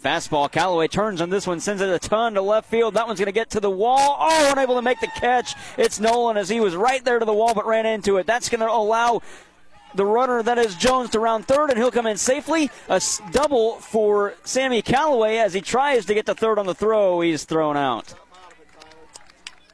Fastball. 0.05 0.53
Callaway 0.53 0.87
turns 0.87 1.21
on 1.21 1.31
this 1.31 1.47
one, 1.47 1.59
sends 1.59 1.83
it 1.83 1.89
a 1.89 1.99
ton 1.99 2.35
to 2.35 2.43
left 2.43 2.71
field. 2.71 2.95
That 2.95 3.09
one's 3.09 3.19
going 3.19 3.27
to 3.27 3.33
get 3.33 3.51
to 3.51 3.61
the 3.61 3.71
wall. 3.71 4.19
Oh, 4.21 4.53
unable 4.53 4.77
to 4.77 4.83
make 4.83 5.01
the 5.01 5.09
catch. 5.09 5.55
It's 5.77 5.99
Nolan 5.99 6.37
as 6.37 6.49
he 6.49 6.61
was 6.61 6.77
right 6.77 7.05
there 7.05 7.19
to 7.19 7.25
the 7.25 7.33
wall 7.33 7.55
but 7.55 7.67
ran 7.67 7.87
into 7.87 8.19
it. 8.19 8.27
That's 8.27 8.49
going 8.49 8.61
to 8.61 8.71
allow 8.71 9.23
the 9.95 10.05
runner 10.05 10.43
that 10.43 10.59
is 10.59 10.77
Jones 10.77 11.11
to 11.11 11.21
round 11.21 11.47
third, 11.47 11.71
and 11.71 11.79
he'll 11.79 11.91
come 11.91 12.07
in 12.07 12.19
safely. 12.19 12.71
A 12.89 13.01
double 13.33 13.77
for 13.77 14.35
Sammy 14.45 14.83
Callaway 14.83 15.39
as 15.39 15.55
he 15.55 15.61
tries 15.61 16.05
to 16.07 16.15
get 16.15 16.27
to 16.27 16.35
third 16.35 16.59
on 16.59 16.67
the 16.67 16.75
throw. 16.75 17.21
He's 17.23 17.45
thrown 17.45 17.77
out. 17.77 18.15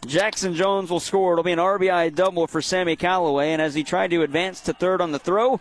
Jackson 0.06 0.54
Jones 0.54 0.90
will 0.90 1.00
score. 1.00 1.32
It'll 1.32 1.44
be 1.44 1.52
an 1.52 1.58
RBI 1.58 2.14
double 2.14 2.46
for 2.46 2.60
Sammy 2.60 2.96
Callaway, 2.96 3.52
and 3.52 3.62
as 3.62 3.74
he 3.74 3.84
tried 3.84 4.10
to 4.10 4.22
advance 4.22 4.60
to 4.62 4.72
third 4.72 5.00
on 5.00 5.12
the 5.12 5.18
throw, 5.18 5.60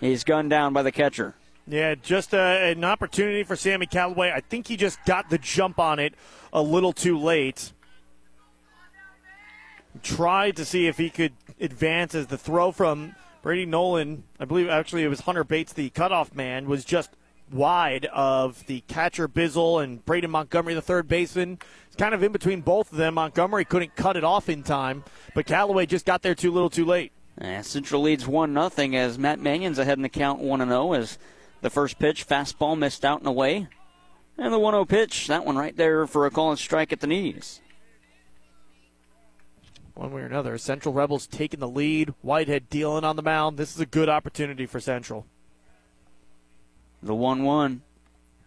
he's 0.00 0.24
gunned 0.24 0.50
down 0.50 0.72
by 0.72 0.82
the 0.82 0.92
catcher. 0.92 1.34
Yeah, 1.66 1.94
just 1.94 2.34
an 2.34 2.84
opportunity 2.84 3.42
for 3.44 3.56
Sammy 3.56 3.86
Callaway. 3.86 4.32
I 4.32 4.40
think 4.40 4.68
he 4.68 4.76
just 4.76 5.04
got 5.04 5.30
the 5.30 5.38
jump 5.38 5.78
on 5.78 5.98
it 5.98 6.14
a 6.52 6.62
little 6.62 6.92
too 6.92 7.18
late. 7.18 7.72
Tried 10.02 10.56
to 10.56 10.64
see 10.64 10.86
if 10.86 10.96
he 10.96 11.10
could 11.10 11.32
advance 11.60 12.14
as 12.14 12.28
the 12.28 12.38
throw 12.38 12.72
from 12.72 13.14
Brady 13.42 13.66
Nolan, 13.66 14.24
I 14.38 14.44
believe 14.44 14.68
actually 14.68 15.02
it 15.02 15.08
was 15.08 15.20
Hunter 15.20 15.44
Bates, 15.44 15.72
the 15.72 15.90
cutoff 15.90 16.34
man, 16.34 16.66
was 16.66 16.84
just 16.84 17.10
wide 17.50 18.06
of 18.06 18.64
the 18.66 18.80
catcher 18.82 19.28
Bizzle 19.28 19.82
and 19.82 20.04
Braden 20.04 20.30
Montgomery, 20.30 20.74
the 20.74 20.82
third 20.82 21.08
baseman. 21.08 21.58
It's 21.92 21.98
kind 21.98 22.14
of 22.14 22.22
in 22.22 22.32
between 22.32 22.62
both 22.62 22.90
of 22.90 22.96
them. 22.96 23.14
Montgomery 23.14 23.66
couldn't 23.66 23.94
cut 23.96 24.16
it 24.16 24.24
off 24.24 24.48
in 24.48 24.62
time, 24.62 25.04
but 25.34 25.44
Callaway 25.44 25.84
just 25.84 26.06
got 26.06 26.22
there 26.22 26.34
too 26.34 26.50
little 26.50 26.70
too 26.70 26.86
late. 26.86 27.12
And 27.36 27.66
Central 27.66 28.00
leads 28.00 28.26
1 28.26 28.54
0 28.70 28.94
as 28.94 29.18
Matt 29.18 29.40
Mannion's 29.40 29.78
ahead 29.78 29.98
in 29.98 30.02
the 30.02 30.08
count 30.08 30.40
1 30.40 30.66
0 30.66 30.92
as 30.94 31.18
the 31.60 31.68
first 31.68 31.98
pitch, 31.98 32.26
fastball 32.26 32.78
missed 32.78 33.04
out 33.04 33.18
and 33.18 33.28
away. 33.28 33.68
And 34.38 34.54
the 34.54 34.58
1 34.58 34.72
0 34.72 34.86
pitch, 34.86 35.26
that 35.26 35.44
one 35.44 35.58
right 35.58 35.76
there 35.76 36.06
for 36.06 36.24
a 36.24 36.30
call 36.30 36.48
and 36.48 36.58
strike 36.58 36.94
at 36.94 37.00
the 37.00 37.06
knees. 37.06 37.60
One 39.92 40.12
way 40.12 40.22
or 40.22 40.26
another, 40.26 40.56
Central 40.56 40.94
Rebels 40.94 41.26
taking 41.26 41.60
the 41.60 41.68
lead. 41.68 42.14
Whitehead 42.22 42.70
dealing 42.70 43.04
on 43.04 43.16
the 43.16 43.22
mound. 43.22 43.58
This 43.58 43.74
is 43.74 43.80
a 43.82 43.86
good 43.86 44.08
opportunity 44.08 44.64
for 44.64 44.80
Central. 44.80 45.26
The 47.02 47.14
1 47.14 47.42
1. 47.42 47.82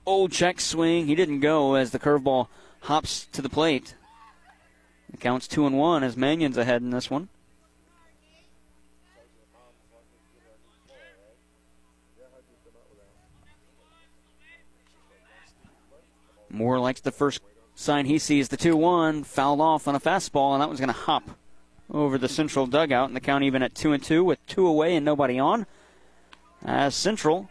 Old 0.08 0.32
check 0.32 0.60
swing. 0.60 1.06
He 1.06 1.14
didn't 1.14 1.41
go 1.41 1.76
as 1.76 1.91
the 1.91 2.00
curveball 2.00 2.48
hops 2.86 3.26
to 3.32 3.42
the 3.42 3.50
plate. 3.50 3.96
It 5.12 5.20
counts 5.20 5.48
2 5.48 5.66
and 5.66 5.78
1 5.78 6.04
as 6.04 6.16
Mannion's 6.16 6.58
ahead 6.58 6.82
in 6.82 6.92
this 6.92 7.10
one. 7.10 7.30
Moore 16.50 16.80
likes 16.80 17.02
the 17.02 17.12
first 17.12 17.42
sign 17.76 18.06
he 18.06 18.20
sees 18.20 18.50
the 18.50 18.58
2 18.58 18.78
1, 18.78 19.24
fouled 19.24 19.62
off 19.62 19.88
on 19.88 19.96
a 19.96 20.00
fastball, 20.00 20.54
and 20.54 20.62
that 20.62 20.68
one's 20.68 20.80
going 20.80 20.88
to 20.88 20.94
hop 20.94 21.24
over 21.92 22.18
the 22.18 22.30
Central 22.30 22.68
dugout, 22.68 23.08
and 23.08 23.16
the 23.16 23.20
count 23.20 23.44
even 23.44 23.64
at 23.64 23.74
2 23.76 23.94
and 23.94 24.04
2 24.04 24.24
with 24.24 24.46
two 24.46 24.66
away 24.66 24.96
and 24.96 25.04
nobody 25.04 25.40
on. 25.40 25.66
As 26.64 26.96
Central 26.96 27.50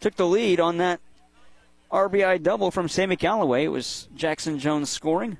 took 0.00 0.16
the 0.16 0.26
lead 0.26 0.58
on 0.58 0.78
that 0.78 1.00
RBI 1.92 2.42
double 2.42 2.70
from 2.70 2.88
Sammy 2.88 3.16
Callaway. 3.16 3.64
It 3.64 3.68
was 3.68 4.08
Jackson 4.16 4.58
Jones 4.58 4.88
scoring. 4.88 5.36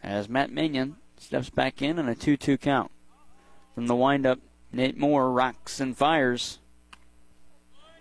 As 0.00 0.28
Matt 0.28 0.52
Mannion 0.52 0.96
steps 1.18 1.50
back 1.50 1.82
in 1.82 1.98
on 1.98 2.08
a 2.08 2.14
2 2.14 2.36
2 2.36 2.56
count. 2.56 2.92
From 3.74 3.88
the 3.88 3.96
windup, 3.96 4.38
Nate 4.72 4.96
Moore 4.96 5.30
rocks 5.32 5.80
and 5.80 5.96
fires. 5.96 6.58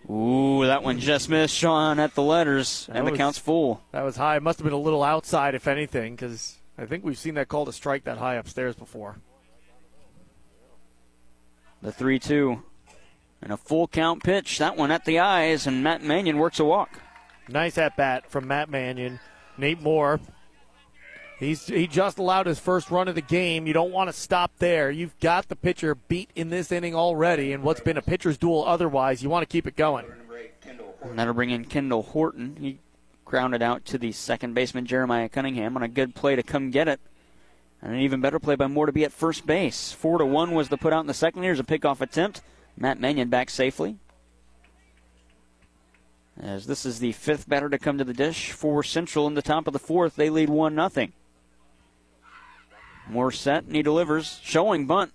Ooh, 0.10 0.64
that 0.68 0.84
one 0.84 1.00
just 1.00 1.30
missed 1.30 1.56
Sean 1.56 2.00
at 2.00 2.14
the 2.14 2.22
letters, 2.22 2.88
and 2.94 3.04
was, 3.04 3.12
the 3.12 3.18
count's 3.18 3.40
full. 3.40 3.82
That 3.92 4.04
was 4.04 4.16
high. 4.16 4.36
It 4.36 4.44
must 4.44 4.60
have 4.60 4.64
been 4.64 4.74
a 4.74 4.78
little 4.78 5.02
outside, 5.02 5.56
if 5.56 5.68
anything, 5.68 6.16
because 6.16 6.58
I 6.78 6.86
think 6.86 7.04
we've 7.04 7.18
seen 7.18 7.34
that 7.34 7.48
call 7.48 7.66
to 7.66 7.74
strike 7.74 8.04
that 8.04 8.20
high 8.20 8.36
upstairs 8.36 8.76
before. 8.76 9.16
The 11.82 11.92
3 11.92 12.20
2. 12.20 12.62
And 13.42 13.52
a 13.52 13.58
full 13.58 13.88
count 13.88 14.24
pitch. 14.24 14.58
That 14.58 14.78
one 14.78 14.92
at 14.92 15.06
the 15.06 15.20
eyes, 15.20 15.68
and 15.68 15.84
Matt 15.84 16.02
Mannion 16.02 16.38
works 16.38 16.60
a 16.60 16.66
walk. 16.66 17.00
Nice 17.48 17.78
at 17.78 17.96
bat 17.96 18.30
from 18.30 18.48
Matt 18.48 18.70
Mannion. 18.70 19.20
Nate 19.58 19.82
Moore. 19.82 20.20
He's 21.40 21.68
he 21.68 21.86
just 21.86 22.18
allowed 22.18 22.48
his 22.48 22.60
first 22.60 22.90
run 22.90 23.08
of 23.08 23.16
the 23.16 23.22
game. 23.22 23.68
You 23.68 23.74
don't 23.74 23.92
want 23.92 24.10
to 24.10 24.14
stop 24.14 24.52
there. 24.60 24.90
You've 24.90 25.20
got 25.20 25.50
the 25.50 25.56
pitcher 25.56 25.96
beat 25.96 26.30
in 26.34 26.50
this 26.50 26.72
inning 26.72 26.96
already, 26.96 27.52
and 27.52 27.62
what's 27.62 27.82
been 27.82 27.98
a 27.98 28.02
pitcher's 28.02 28.38
duel 28.38 28.64
otherwise. 28.66 29.22
You 29.22 29.30
want 29.30 29.44
to 29.44 29.52
keep 29.52 29.68
it 29.68 29.76
going. 29.76 30.06
And 31.04 31.20
that'll 31.20 31.34
bring 31.34 31.52
in 31.52 31.66
Kendall 31.66 32.02
Horton. 32.02 32.56
He 32.60 32.80
grounded 33.26 33.62
out 33.62 33.86
to 33.86 33.98
the 33.98 34.12
second 34.12 34.54
baseman 34.54 34.86
Jeremiah 34.86 35.30
Cunningham 35.30 35.76
on 35.76 35.84
a 35.84 35.88
good 35.88 36.16
play 36.16 36.36
to 36.36 36.42
come 36.42 36.72
get 36.72 36.88
it. 36.88 37.00
And 37.82 37.94
an 37.94 38.00
even 38.00 38.22
better 38.22 38.40
play 38.40 38.56
by 38.56 38.68
Moore 38.68 38.88
to 38.88 38.92
be 38.92 39.04
at 39.04 39.12
first 39.12 39.46
base. 39.46 39.92
Four 39.92 40.18
to 40.18 40.26
one 40.26 40.52
was 40.52 40.70
the 40.70 40.78
put 40.78 40.94
out 40.94 41.02
in 41.02 41.08
the 41.08 41.14
second. 41.14 41.44
Here's 41.44 41.60
a 41.60 41.64
pickoff 41.64 42.02
attempt. 42.02 42.42
Matt 42.78 43.00
Mannion 43.00 43.30
back 43.30 43.50
safely. 43.50 43.98
As 46.40 46.68
this 46.68 46.86
is 46.86 47.00
the 47.00 47.14
fifth 47.14 47.48
batter 47.48 47.70
to 47.70 47.80
come 47.80 47.98
to 47.98 48.04
the 48.04 48.14
dish 48.14 48.52
for 48.52 48.84
Central 48.84 49.28
in 49.28 49.36
the 49.36 49.42
top 49.42 49.68
of 49.68 49.74
the 49.74 49.80
fourth, 49.80 50.16
they 50.16 50.30
lead 50.30 50.50
one 50.50 50.76
nothing. 50.76 51.14
More 53.08 53.32
set 53.32 53.64
and 53.64 53.76
he 53.76 53.84
delivers, 53.84 54.40
showing 54.44 54.86
bunt. 54.86 55.12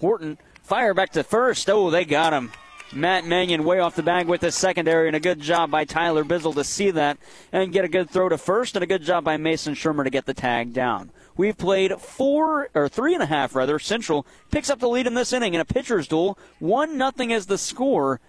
Horton 0.00 0.38
fire 0.62 0.94
back 0.94 1.10
to 1.10 1.22
first. 1.22 1.68
Oh, 1.68 1.90
they 1.90 2.04
got 2.04 2.32
him. 2.32 2.52
Matt 2.94 3.24
Mannion 3.24 3.64
way 3.64 3.78
off 3.78 3.96
the 3.96 4.02
bag 4.02 4.26
with 4.26 4.42
his 4.42 4.54
secondary, 4.54 5.06
and 5.06 5.16
a 5.16 5.20
good 5.20 5.40
job 5.40 5.70
by 5.70 5.84
Tyler 5.84 6.24
Bizzle 6.24 6.54
to 6.54 6.64
see 6.64 6.90
that 6.90 7.16
and 7.50 7.72
get 7.72 7.84
a 7.86 7.88
good 7.88 8.10
throw 8.10 8.28
to 8.28 8.36
first, 8.36 8.76
and 8.76 8.82
a 8.82 8.86
good 8.86 9.02
job 9.02 9.24
by 9.24 9.38
Mason 9.38 9.74
Shermer 9.74 10.04
to 10.04 10.10
get 10.10 10.26
the 10.26 10.34
tag 10.34 10.74
down. 10.74 11.10
We've 11.42 11.58
played 11.58 12.00
four 12.00 12.68
or 12.72 12.88
three 12.88 13.14
and 13.14 13.22
a 13.22 13.26
half 13.26 13.56
rather. 13.56 13.80
Central 13.80 14.24
picks 14.52 14.70
up 14.70 14.78
the 14.78 14.88
lead 14.88 15.08
in 15.08 15.14
this 15.14 15.32
inning 15.32 15.54
in 15.54 15.60
a 15.60 15.64
pitcher's 15.64 16.06
duel. 16.06 16.38
One 16.60 16.96
nothing 16.96 17.32
is 17.32 17.46
the 17.46 17.58
score. 17.58 18.20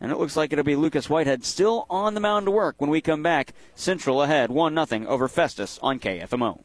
And 0.00 0.10
it 0.10 0.18
looks 0.18 0.36
like 0.36 0.52
it'll 0.52 0.64
be 0.64 0.74
Lucas 0.74 1.08
Whitehead 1.08 1.44
still 1.44 1.86
on 1.88 2.14
the 2.14 2.20
mound 2.20 2.46
to 2.46 2.50
work 2.50 2.74
when 2.78 2.90
we 2.90 3.00
come 3.00 3.22
back. 3.22 3.52
Central 3.76 4.20
ahead, 4.20 4.50
1 4.50 4.86
0 4.86 5.06
over 5.06 5.28
Festus 5.28 5.78
on 5.80 6.00
KFMO. 6.00 6.64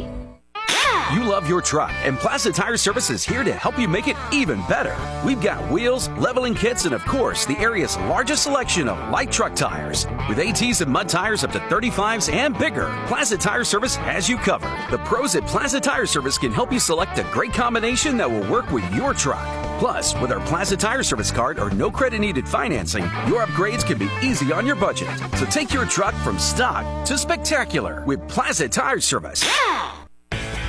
You 1.11 1.25
love 1.25 1.45
your 1.45 1.61
truck, 1.61 1.91
and 2.05 2.17
Plaza 2.17 2.53
Tire 2.53 2.77
Service 2.77 3.09
is 3.09 3.21
here 3.21 3.43
to 3.43 3.51
help 3.51 3.77
you 3.77 3.85
make 3.85 4.07
it 4.07 4.15
even 4.31 4.59
better. 4.69 4.95
We've 5.25 5.41
got 5.41 5.69
wheels, 5.69 6.07
leveling 6.11 6.55
kits, 6.55 6.85
and 6.85 6.95
of 6.95 7.03
course, 7.03 7.45
the 7.45 7.57
area's 7.57 7.97
largest 7.97 8.43
selection 8.43 8.87
of 8.87 8.97
light 9.09 9.29
truck 9.29 9.53
tires. 9.53 10.07
With 10.29 10.39
ATs 10.39 10.79
and 10.79 10.89
mud 10.89 11.09
tires 11.09 11.43
up 11.43 11.51
to 11.51 11.59
35s 11.59 12.31
and 12.31 12.57
bigger, 12.57 12.85
Plaza 13.07 13.37
Tire 13.37 13.65
Service 13.65 13.93
has 13.95 14.29
you 14.29 14.37
covered. 14.37 14.71
The 14.89 14.99
pros 14.99 15.35
at 15.35 15.45
Plaza 15.45 15.81
Tire 15.81 16.05
Service 16.05 16.37
can 16.37 16.53
help 16.53 16.71
you 16.71 16.79
select 16.79 17.19
a 17.19 17.23
great 17.33 17.51
combination 17.51 18.15
that 18.15 18.31
will 18.31 18.49
work 18.49 18.71
with 18.71 18.89
your 18.93 19.13
truck. 19.13 19.45
Plus, 19.79 20.15
with 20.21 20.31
our 20.31 20.39
Plaza 20.45 20.77
Tire 20.77 21.03
Service 21.03 21.29
card 21.29 21.59
or 21.59 21.71
no 21.71 21.91
credit 21.91 22.19
needed 22.19 22.47
financing, 22.47 23.03
your 23.27 23.45
upgrades 23.45 23.85
can 23.85 23.97
be 23.97 24.09
easy 24.23 24.53
on 24.53 24.65
your 24.65 24.77
budget. 24.77 25.09
So 25.35 25.45
take 25.47 25.73
your 25.73 25.85
truck 25.85 26.13
from 26.23 26.39
stock 26.39 27.05
to 27.07 27.17
spectacular 27.17 28.01
with 28.05 28.25
Plaza 28.29 28.69
Tire 28.69 29.01
Service. 29.01 29.45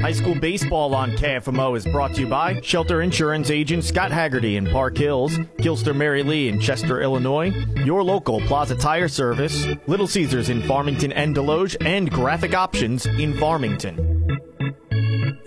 High 0.00 0.12
school 0.12 0.34
baseball 0.38 0.94
on 0.94 1.12
KFMO 1.12 1.76
is 1.76 1.86
brought 1.86 2.14
to 2.14 2.20
you 2.20 2.26
by 2.26 2.60
Shelter 2.60 3.00
Insurance 3.00 3.50
agent 3.50 3.82
Scott 3.82 4.12
Haggerty 4.12 4.56
in 4.56 4.66
Park 4.66 4.96
Hills, 4.98 5.38
Gilster 5.58 5.96
Mary 5.96 6.22
Lee 6.22 6.48
in 6.48 6.60
Chester, 6.60 7.00
Illinois, 7.00 7.48
your 7.84 8.04
local 8.04 8.40
Plaza 8.42 8.76
Tire 8.76 9.08
Service, 9.08 9.66
Little 9.86 10.06
Caesars 10.06 10.50
in 10.50 10.62
Farmington 10.62 11.12
and 11.12 11.34
Desloge, 11.34 11.76
and 11.84 12.10
Graphic 12.10 12.54
Options 12.54 13.06
in 13.06 13.38
Farmington. 13.38 14.38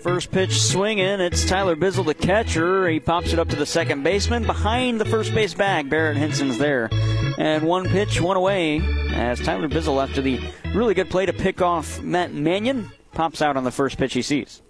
First 0.02 0.32
pitch 0.32 0.60
swinging. 0.60 1.20
It's 1.20 1.44
Tyler 1.44 1.76
Bizzle, 1.76 2.04
the 2.04 2.14
catcher. 2.14 2.88
He 2.88 2.98
pops 2.98 3.32
it 3.32 3.38
up 3.38 3.48
to 3.50 3.56
the 3.56 3.66
second 3.66 4.02
baseman 4.02 4.44
behind 4.44 5.00
the 5.00 5.04
first 5.04 5.32
base 5.32 5.54
bag. 5.54 5.88
Barrett 5.88 6.16
Henson's 6.16 6.58
there. 6.58 6.88
And 7.38 7.62
one 7.62 7.88
pitch, 7.88 8.20
one 8.20 8.36
away 8.36 8.80
as 9.12 9.38
Tyler 9.40 9.68
Bizzle, 9.68 10.02
after 10.02 10.20
the 10.20 10.40
really 10.74 10.94
good 10.94 11.08
play 11.08 11.26
to 11.26 11.32
pick 11.32 11.62
off 11.62 12.02
Matt 12.02 12.34
Mannion, 12.34 12.90
pops 13.12 13.42
out 13.42 13.56
on 13.56 13.64
the 13.64 13.70
first 13.70 13.98
pitch 13.98 14.14
he 14.14 14.22
sees. 14.22 14.62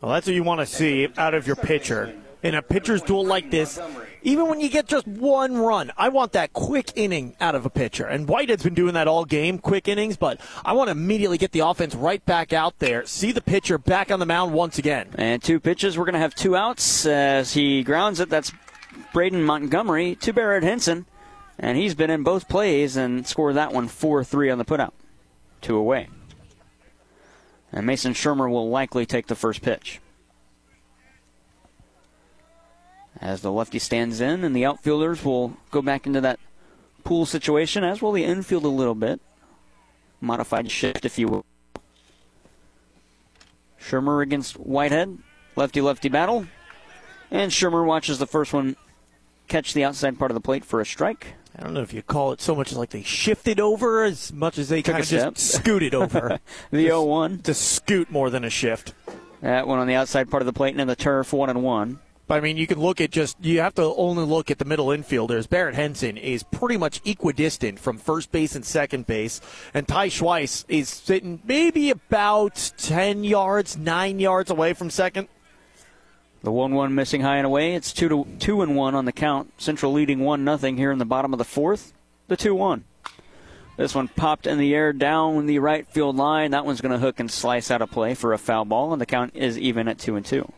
Well, 0.00 0.12
that's 0.12 0.26
what 0.26 0.34
you 0.34 0.42
want 0.42 0.60
to 0.60 0.66
see 0.66 1.08
out 1.18 1.34
of 1.34 1.46
your 1.46 1.56
pitcher. 1.56 2.14
In 2.42 2.54
a 2.54 2.62
pitcher's 2.62 3.02
duel 3.02 3.26
like 3.26 3.50
this, 3.50 3.78
even 4.22 4.48
when 4.48 4.60
you 4.60 4.70
get 4.70 4.86
just 4.86 5.06
one 5.06 5.58
run, 5.58 5.92
I 5.98 6.08
want 6.08 6.32
that 6.32 6.54
quick 6.54 6.90
inning 6.96 7.36
out 7.38 7.54
of 7.54 7.66
a 7.66 7.70
pitcher. 7.70 8.06
And 8.06 8.26
Whitehead's 8.26 8.62
been 8.62 8.72
doing 8.72 8.94
that 8.94 9.08
all 9.08 9.26
game, 9.26 9.58
quick 9.58 9.88
innings, 9.88 10.16
but 10.16 10.40
I 10.64 10.72
want 10.72 10.88
to 10.88 10.92
immediately 10.92 11.36
get 11.36 11.52
the 11.52 11.60
offense 11.60 11.94
right 11.94 12.24
back 12.24 12.54
out 12.54 12.78
there, 12.78 13.04
see 13.04 13.30
the 13.30 13.42
pitcher 13.42 13.76
back 13.76 14.10
on 14.10 14.20
the 14.20 14.26
mound 14.26 14.54
once 14.54 14.78
again. 14.78 15.08
And 15.16 15.42
two 15.42 15.60
pitches, 15.60 15.98
we're 15.98 16.06
going 16.06 16.14
to 16.14 16.20
have 16.20 16.34
two 16.34 16.56
outs 16.56 17.04
as 17.04 17.52
he 17.52 17.82
grounds 17.82 18.20
it. 18.20 18.30
That's 18.30 18.52
Braden 19.12 19.42
Montgomery 19.42 20.14
to 20.16 20.32
Barrett 20.32 20.62
Henson. 20.62 21.04
And 21.58 21.76
he's 21.76 21.94
been 21.94 22.08
in 22.08 22.22
both 22.22 22.48
plays 22.48 22.96
and 22.96 23.26
scored 23.26 23.56
that 23.56 23.72
one 23.72 23.86
4 23.86 24.24
3 24.24 24.50
on 24.50 24.56
the 24.56 24.64
putout. 24.64 24.92
Two 25.60 25.76
away. 25.76 26.08
And 27.72 27.86
Mason 27.86 28.12
Shermer 28.12 28.50
will 28.50 28.68
likely 28.68 29.06
take 29.06 29.28
the 29.28 29.34
first 29.34 29.62
pitch. 29.62 30.00
As 33.20 33.42
the 33.42 33.52
lefty 33.52 33.78
stands 33.78 34.20
in, 34.20 34.44
and 34.44 34.56
the 34.56 34.64
outfielders 34.64 35.24
will 35.24 35.56
go 35.70 35.82
back 35.82 36.06
into 36.06 36.20
that 36.20 36.40
pool 37.04 37.26
situation, 37.26 37.84
as 37.84 38.00
will 38.00 38.12
the 38.12 38.24
infield 38.24 38.64
a 38.64 38.68
little 38.68 38.94
bit. 38.94 39.20
Modified 40.20 40.70
shift, 40.70 41.04
if 41.04 41.18
you 41.18 41.28
will. 41.28 41.44
Shermer 43.80 44.22
against 44.22 44.58
Whitehead. 44.58 45.18
Lefty 45.56 45.80
lefty 45.80 46.08
battle. 46.08 46.46
And 47.30 47.50
Shermer 47.50 47.84
watches 47.84 48.18
the 48.18 48.26
first 48.26 48.52
one 48.52 48.76
catch 49.48 49.74
the 49.74 49.84
outside 49.84 50.18
part 50.18 50.30
of 50.30 50.34
the 50.34 50.40
plate 50.40 50.64
for 50.64 50.80
a 50.80 50.86
strike. 50.86 51.34
I 51.60 51.64
don't 51.64 51.74
know 51.74 51.82
if 51.82 51.92
you 51.92 52.00
call 52.02 52.32
it 52.32 52.40
so 52.40 52.54
much 52.54 52.72
as 52.72 52.78
like 52.78 52.88
they 52.88 53.02
shifted 53.02 53.60
over 53.60 54.02
as 54.02 54.32
much 54.32 54.56
as 54.56 54.70
they 54.70 54.80
Took 54.80 54.92
kind 54.94 55.02
of 55.02 55.08
just 55.08 55.36
scooted 55.36 55.94
over. 55.94 56.40
The 56.70 56.84
Just- 56.84 56.88
0 56.88 57.02
1. 57.04 57.38
To 57.40 57.54
scoot 57.54 58.10
more 58.10 58.30
than 58.30 58.44
a 58.44 58.50
shift. 58.50 58.94
That 59.42 59.66
one 59.66 59.78
on 59.78 59.86
the 59.86 59.94
outside 59.94 60.30
part 60.30 60.42
of 60.42 60.46
the 60.46 60.52
plate 60.54 60.72
and 60.72 60.80
in 60.80 60.88
the 60.88 60.96
turf, 60.96 61.32
1 61.32 61.50
and 61.50 61.62
1. 61.62 61.98
But 62.26 62.36
I 62.36 62.40
mean, 62.40 62.56
you 62.56 62.66
can 62.66 62.78
look 62.78 63.00
at 63.00 63.10
just, 63.10 63.36
you 63.44 63.60
have 63.60 63.74
to 63.74 63.82
only 63.82 64.24
look 64.24 64.50
at 64.50 64.58
the 64.58 64.64
middle 64.64 64.86
infielders. 64.86 65.48
Barrett 65.48 65.74
Henson 65.74 66.16
is 66.16 66.44
pretty 66.44 66.76
much 66.76 67.00
equidistant 67.04 67.78
from 67.78 67.98
first 67.98 68.30
base 68.30 68.54
and 68.54 68.64
second 68.64 69.06
base. 69.06 69.40
And 69.74 69.86
Ty 69.86 70.08
Schweiss 70.08 70.64
is 70.68 70.88
sitting 70.88 71.40
maybe 71.44 71.90
about 71.90 72.72
10 72.78 73.24
yards, 73.24 73.76
9 73.76 74.18
yards 74.18 74.50
away 74.50 74.72
from 74.74 74.90
second. 74.90 75.28
The 76.42 76.52
1 76.52 76.74
1 76.74 76.94
missing 76.94 77.20
high 77.20 77.36
and 77.36 77.46
away. 77.46 77.74
It's 77.74 77.92
2 77.92 78.08
to 78.08 78.26
2 78.38 78.62
and 78.62 78.76
1 78.76 78.94
on 78.94 79.04
the 79.04 79.12
count. 79.12 79.52
Central 79.58 79.92
leading 79.92 80.20
1 80.20 80.58
0 80.58 80.74
here 80.74 80.90
in 80.90 80.98
the 80.98 81.04
bottom 81.04 81.34
of 81.34 81.38
the 81.38 81.44
fourth. 81.44 81.92
The 82.28 82.36
2 82.36 82.54
1. 82.54 82.84
This 83.76 83.94
one 83.94 84.08
popped 84.08 84.46
in 84.46 84.58
the 84.58 84.74
air 84.74 84.92
down 84.92 85.46
the 85.46 85.58
right 85.58 85.86
field 85.86 86.16
line. 86.16 86.50
That 86.50 86.66
one's 86.66 86.80
going 86.80 86.92
to 86.92 86.98
hook 86.98 87.20
and 87.20 87.30
slice 87.30 87.70
out 87.70 87.82
of 87.82 87.90
play 87.90 88.14
for 88.14 88.32
a 88.32 88.38
foul 88.38 88.64
ball, 88.64 88.92
and 88.92 89.00
the 89.00 89.06
count 89.06 89.34
is 89.34 89.58
even 89.58 89.88
at 89.88 89.98
2 89.98 90.16
and 90.16 90.26
2. 90.26 90.52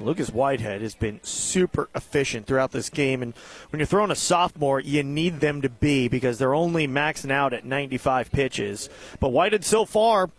Lucas 0.00 0.30
Whitehead 0.30 0.80
has 0.80 0.94
been 0.94 1.20
super 1.22 1.88
efficient 1.94 2.46
throughout 2.46 2.72
this 2.72 2.88
game. 2.88 3.22
And 3.22 3.34
when 3.70 3.80
you're 3.80 3.86
throwing 3.86 4.10
a 4.10 4.16
sophomore, 4.16 4.80
you 4.80 5.02
need 5.02 5.40
them 5.40 5.60
to 5.62 5.68
be 5.68 6.08
because 6.08 6.38
they're 6.38 6.54
only 6.54 6.88
maxing 6.88 7.30
out 7.30 7.52
at 7.52 7.64
95 7.64 8.32
pitches. 8.32 8.88
But 9.20 9.28
Whitehead 9.28 9.64
so 9.64 9.84
far, 9.84 10.30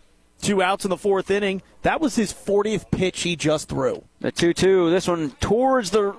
two 0.42 0.62
outs 0.62 0.84
in 0.84 0.90
the 0.90 0.98
fourth 0.98 1.30
inning. 1.30 1.62
That 1.82 2.00
was 2.00 2.16
his 2.16 2.32
40th 2.32 2.90
pitch 2.90 3.22
he 3.22 3.36
just 3.36 3.68
threw. 3.68 4.04
The 4.20 4.30
2 4.30 4.52
2. 4.52 4.90
This 4.90 5.08
one 5.08 5.30
towards 5.40 5.90
the 5.90 6.14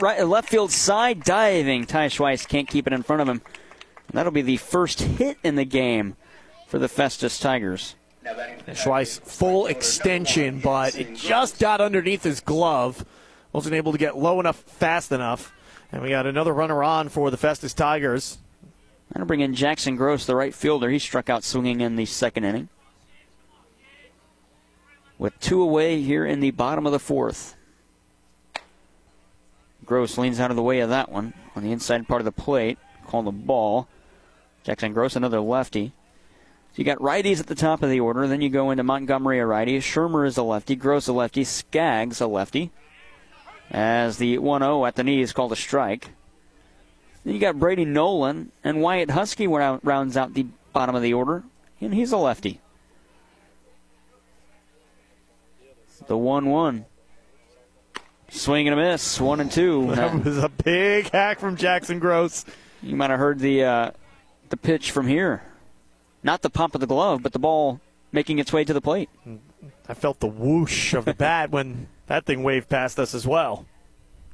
right 0.00 0.26
left 0.26 0.50
field 0.50 0.70
side, 0.70 1.24
diving. 1.24 1.86
Ty 1.86 2.08
Schweiss 2.08 2.46
can't 2.46 2.68
keep 2.68 2.86
it 2.86 2.92
in 2.92 3.02
front 3.02 3.22
of 3.22 3.28
him. 3.28 3.40
That'll 4.12 4.32
be 4.32 4.42
the 4.42 4.56
first 4.56 5.00
hit 5.00 5.38
in 5.42 5.54
the 5.54 5.64
game 5.64 6.16
for 6.66 6.78
the 6.78 6.88
Festus 6.88 7.38
Tigers. 7.38 7.94
Schweiss 8.68 9.20
full 9.20 9.66
extension, 9.66 10.60
but 10.60 10.98
it 10.98 11.14
just 11.16 11.58
got 11.58 11.80
underneath 11.80 12.22
his 12.22 12.40
glove. 12.40 13.04
Wasn't 13.52 13.74
able 13.74 13.92
to 13.92 13.98
get 13.98 14.16
low 14.16 14.40
enough, 14.40 14.56
fast 14.56 15.12
enough. 15.12 15.52
And 15.90 16.02
we 16.02 16.10
got 16.10 16.26
another 16.26 16.52
runner 16.52 16.82
on 16.82 17.08
for 17.08 17.30
the 17.30 17.38
Festus 17.38 17.72
Tigers. 17.72 18.38
That'll 19.10 19.26
bring 19.26 19.40
in 19.40 19.54
Jackson 19.54 19.96
Gross, 19.96 20.26
the 20.26 20.36
right 20.36 20.54
fielder. 20.54 20.90
He 20.90 20.98
struck 20.98 21.30
out 21.30 21.44
swinging 21.44 21.80
in 21.80 21.96
the 21.96 22.04
second 22.04 22.44
inning. 22.44 22.68
With 25.18 25.38
two 25.40 25.60
away 25.60 26.00
here 26.00 26.24
in 26.24 26.40
the 26.40 26.52
bottom 26.52 26.86
of 26.86 26.92
the 26.92 26.98
fourth. 26.98 27.56
Gross 29.84 30.18
leans 30.18 30.38
out 30.38 30.50
of 30.50 30.56
the 30.56 30.62
way 30.62 30.80
of 30.80 30.90
that 30.90 31.10
one 31.10 31.32
on 31.56 31.62
the 31.62 31.72
inside 31.72 32.06
part 32.06 32.20
of 32.20 32.24
the 32.24 32.32
plate. 32.32 32.78
Call 33.06 33.22
the 33.22 33.32
ball. 33.32 33.88
Jackson 34.62 34.92
Gross, 34.92 35.16
another 35.16 35.40
lefty. 35.40 35.92
So 36.72 36.74
you 36.76 36.84
got 36.84 36.98
righties 36.98 37.40
at 37.40 37.46
the 37.46 37.54
top 37.54 37.82
of 37.82 37.90
the 37.90 38.00
order. 38.00 38.26
Then 38.26 38.42
you 38.42 38.50
go 38.50 38.70
into 38.70 38.84
Montgomery, 38.84 39.38
a 39.38 39.46
righty. 39.46 39.78
Shermer 39.78 40.26
is 40.26 40.36
a 40.36 40.42
lefty. 40.42 40.76
Gross, 40.76 41.08
a 41.08 41.12
lefty. 41.12 41.42
Skaggs, 41.42 42.20
a 42.20 42.26
lefty. 42.26 42.70
As 43.70 44.18
the 44.18 44.38
1 44.38 44.60
0 44.60 44.84
at 44.84 44.94
the 44.94 45.04
knee 45.04 45.20
is 45.20 45.32
called 45.32 45.52
a 45.52 45.56
strike. 45.56 46.10
Then 47.24 47.34
you 47.34 47.40
got 47.40 47.58
Brady 47.58 47.84
Nolan 47.84 48.52
and 48.62 48.80
Wyatt 48.80 49.10
Husky 49.10 49.46
rounds 49.46 50.16
out 50.16 50.34
the 50.34 50.46
bottom 50.72 50.94
of 50.94 51.02
the 51.02 51.14
order, 51.14 51.44
and 51.80 51.92
he's 51.92 52.12
a 52.12 52.16
lefty. 52.16 52.60
The 56.06 56.16
1 56.16 56.46
1. 56.46 56.86
Swing 58.30 58.68
and 58.68 58.78
a 58.78 58.82
miss, 58.90 59.20
1 59.20 59.40
and 59.40 59.50
2. 59.50 59.94
That 59.94 60.24
was 60.24 60.38
a 60.38 60.48
big 60.48 61.10
hack 61.10 61.40
from 61.40 61.56
Jackson 61.56 61.98
Gross. 61.98 62.44
You 62.82 62.94
might 62.94 63.10
have 63.10 63.18
heard 63.18 63.38
the 63.38 63.64
uh, 63.64 63.90
the 64.50 64.56
pitch 64.56 64.90
from 64.90 65.06
here. 65.06 65.42
Not 66.22 66.42
the 66.42 66.50
pop 66.50 66.74
of 66.74 66.80
the 66.80 66.86
glove, 66.86 67.22
but 67.22 67.32
the 67.32 67.38
ball 67.38 67.80
making 68.12 68.38
its 68.38 68.52
way 68.52 68.64
to 68.64 68.72
the 68.72 68.80
plate. 68.80 69.08
I 69.88 69.94
felt 69.94 70.20
the 70.20 70.26
whoosh 70.26 70.94
of 70.94 71.04
the 71.04 71.14
bat 71.14 71.50
when 71.50 71.88
that 72.06 72.24
thing 72.26 72.42
waved 72.42 72.68
past 72.68 72.98
us 72.98 73.14
as 73.14 73.26
well. 73.26 73.66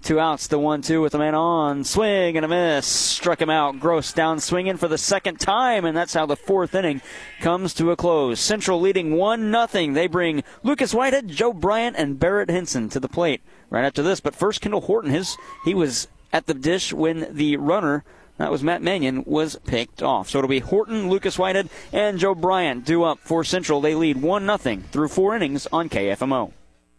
Two 0.04 0.20
outs, 0.20 0.48
the 0.48 0.58
one 0.58 0.82
two 0.82 1.00
with 1.00 1.14
a 1.14 1.18
man 1.18 1.34
on. 1.34 1.82
Swing 1.82 2.36
and 2.36 2.44
a 2.44 2.48
miss. 2.48 2.84
Struck 2.84 3.40
him 3.40 3.48
out. 3.48 3.80
Gross 3.80 4.12
down 4.12 4.38
swinging 4.38 4.76
for 4.76 4.86
the 4.86 4.98
second 4.98 5.40
time, 5.40 5.86
and 5.86 5.96
that's 5.96 6.12
how 6.12 6.26
the 6.26 6.36
fourth 6.36 6.74
inning 6.74 7.00
comes 7.40 7.72
to 7.72 7.90
a 7.90 7.96
close. 7.96 8.38
Central 8.38 8.78
leading 8.78 9.16
1 9.16 9.50
nothing. 9.50 9.94
They 9.94 10.06
bring 10.06 10.44
Lucas 10.62 10.92
Whitehead, 10.92 11.28
Joe 11.28 11.54
Bryant, 11.54 11.96
and 11.96 12.18
Barrett 12.20 12.50
Henson 12.50 12.90
to 12.90 13.00
the 13.00 13.08
plate 13.08 13.40
right 13.70 13.86
after 13.86 14.02
this. 14.02 14.20
But 14.20 14.34
first, 14.34 14.60
Kendall 14.60 14.82
Horton, 14.82 15.10
his 15.10 15.38
he 15.64 15.72
was 15.72 16.06
at 16.34 16.44
the 16.44 16.52
dish 16.52 16.92
when 16.92 17.34
the 17.34 17.56
runner, 17.56 18.04
that 18.36 18.50
was 18.50 18.62
Matt 18.62 18.82
Mannion, 18.82 19.24
was 19.24 19.56
picked 19.64 20.02
off. 20.02 20.28
So 20.28 20.36
it'll 20.36 20.48
be 20.48 20.58
Horton, 20.58 21.08
Lucas 21.08 21.38
Whitehead, 21.38 21.70
and 21.94 22.18
Joe 22.18 22.34
Bryant 22.34 22.84
due 22.84 23.04
up 23.04 23.20
for 23.20 23.42
Central. 23.42 23.80
They 23.80 23.94
lead 23.94 24.20
1 24.20 24.44
nothing 24.44 24.82
through 24.82 25.08
four 25.08 25.34
innings 25.34 25.66
on 25.72 25.88
KFMO. 25.88 26.52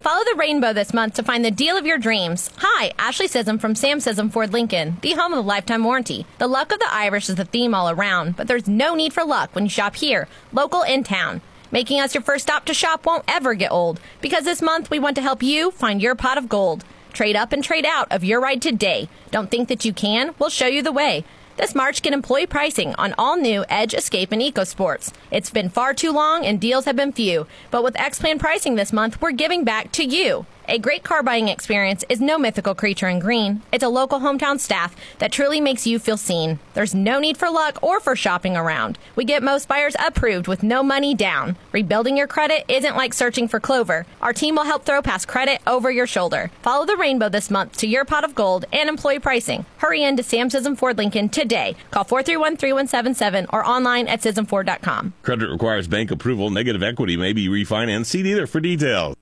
Follow 0.06 0.24
the 0.24 0.38
rainbow 0.38 0.72
this 0.72 0.93
month 0.93 1.16
to 1.16 1.24
find 1.24 1.43
the 1.43 1.49
deal 1.49 1.76
of 1.76 1.88
your 1.88 1.97
dreams. 1.97 2.51
Hi, 2.58 2.93
Ashley 2.99 3.28
Sism 3.28 3.60
from 3.60 3.74
Sam 3.74 3.97
Sism 3.97 4.32
Ford 4.32 4.53
Lincoln, 4.53 4.97
the 5.01 5.14
home 5.14 5.34
of 5.34 5.38
the 5.38 5.41
lifetime 5.41 5.84
warranty. 5.84 6.28
The 6.38 6.45
luck 6.45 6.72
of 6.72 6.78
the 6.78 6.93
Irish 6.93 7.28
is 7.28 7.38
the 7.38 7.43
theme 7.43 7.74
all 7.74 7.89
around, 7.89 8.36
but 8.36 8.47
there's 8.47 8.68
no 8.68 8.93
need 8.93 9.14
for 9.14 9.26
luck 9.26 9.56
when 9.56 9.64
you 9.64 9.70
shop 9.72 9.95
here, 9.95 10.28
local 10.53 10.84
in 10.84 11.03
town. 11.03 11.41
Making 11.72 12.01
us 12.01 12.14
your 12.14 12.22
first 12.22 12.43
stop 12.43 12.66
to 12.66 12.74
shop 12.76 13.08
won't 13.08 13.24
ever 13.28 13.56
get 13.56 13.72
old, 13.72 13.99
because 14.22 14.43
this 14.43 14.62
month 14.62 14.91
we 14.91 14.99
want 14.99 15.16
to 15.16 15.24
help 15.24 15.41
you 15.41 15.72
find 15.72 15.99
your 16.03 16.14
pot 16.14 16.38
of 16.38 16.49
gold. 16.49 16.86
Trade 17.12 17.36
up 17.36 17.51
and 17.51 17.64
trade 17.64 17.88
out 17.88 18.12
of 18.12 18.24
your 18.24 18.39
ride 18.39 18.62
today. 18.62 19.10
Don't 19.32 19.49
think 19.49 19.70
that 19.70 19.86
you 19.86 19.91
can? 19.91 20.36
We'll 20.38 20.51
show 20.51 20.68
you 20.68 20.84
the 20.84 20.91
way. 20.91 21.24
This 21.58 21.74
March, 21.74 22.01
get 22.01 22.12
employee 22.12 22.47
pricing 22.47 22.93
on 22.95 23.16
all 23.18 23.38
new 23.38 23.64
Edge, 23.70 23.93
Escape, 23.93 24.34
and 24.34 24.41
EcoSports. 24.41 25.14
It's 25.32 25.49
been 25.49 25.70
far 25.70 25.93
too 25.93 26.12
long 26.12 26.45
and 26.45 26.60
deals 26.60 26.84
have 26.84 26.97
been 26.97 27.14
few, 27.14 27.47
but 27.72 27.82
with 27.82 27.97
X 27.97 28.20
Plan 28.20 28.39
pricing 28.39 28.76
this 28.76 28.91
month, 28.91 29.22
we're 29.22 29.32
giving 29.32 29.64
back 29.64 29.93
to 29.93 30.03
you. 30.03 30.45
A 30.68 30.80
great 30.80 31.03
car 31.03 31.22
buying 31.22 31.47
experience 31.47 32.03
is 32.09 32.20
no 32.20 32.39
mythical 32.39 32.74
creature 32.74 33.07
in 33.07 33.20
green. 33.20 33.61
It's 33.72 33.84
a 33.84 33.89
local 33.89 34.20
hometown 34.20 34.59
staff 34.59 34.95
that 35.20 35.32
truly 35.32 35.61
makes 35.61 35.86
you 35.86 35.99
feel 35.99 36.18
seen. 36.18 36.59
There's 36.74 36.95
no 36.95 37.20
need 37.20 37.38
for 37.38 37.51
luck 37.51 37.84
or 37.84 37.99
for 37.99 38.16
shopping 38.16 38.57
around. 38.57 38.97
We 39.16 39.26
get 39.26 39.43
most 39.43 39.68
buyers 39.68 39.95
approved 39.99 40.47
with 40.47 40.63
no 40.63 40.82
money 40.82 41.13
down. 41.13 41.55
Rebuilding 41.72 42.18
your 42.18 42.26
credit 42.26 42.66
isn't 42.68 42.95
like 42.95 43.13
searching 43.13 43.47
for 43.47 43.59
clover. 43.59 44.07
Our 44.24 44.34
team 44.34 44.55
will 44.55 44.63
help 44.63 44.86
throw 44.86 45.03
past 45.03 45.28
credit 45.28 45.61
over 45.68 45.91
your 45.91 46.07
shoulder. 46.07 46.49
Follow 46.63 46.86
the 46.86 46.97
rainbow 46.97 47.30
this 47.30 47.51
month 47.51 47.78
to 47.78 47.88
your 47.88 48.03
pot 48.03 48.24
of 48.24 48.34
gold 48.34 48.66
and 48.74 48.89
employee 48.89 49.20
pricing. 49.20 49.68
Hurry 49.78 50.03
in 50.03 50.18
to 50.18 50.24
Sam 50.24 50.49
Sism 50.49 50.76
Ford 50.76 50.97
Lincoln 50.97 51.30
today. 51.30 51.76
Call 51.91 52.05
431 52.05 52.57
3177 52.57 53.47
or 53.53 53.63
online 53.63 54.07
at 54.07 54.22
SismFord.com. 54.22 55.13
Credit 55.22 55.47
requires 55.47 55.88
bank 55.88 56.09
approval. 56.09 56.49
Negative 56.49 56.82
equity 56.82 57.18
may 57.18 57.34
be 57.34 57.47
refinanced. 57.49 58.07
See 58.07 58.24
dealer 58.24 58.47
for 58.47 58.59
details. 58.59 59.16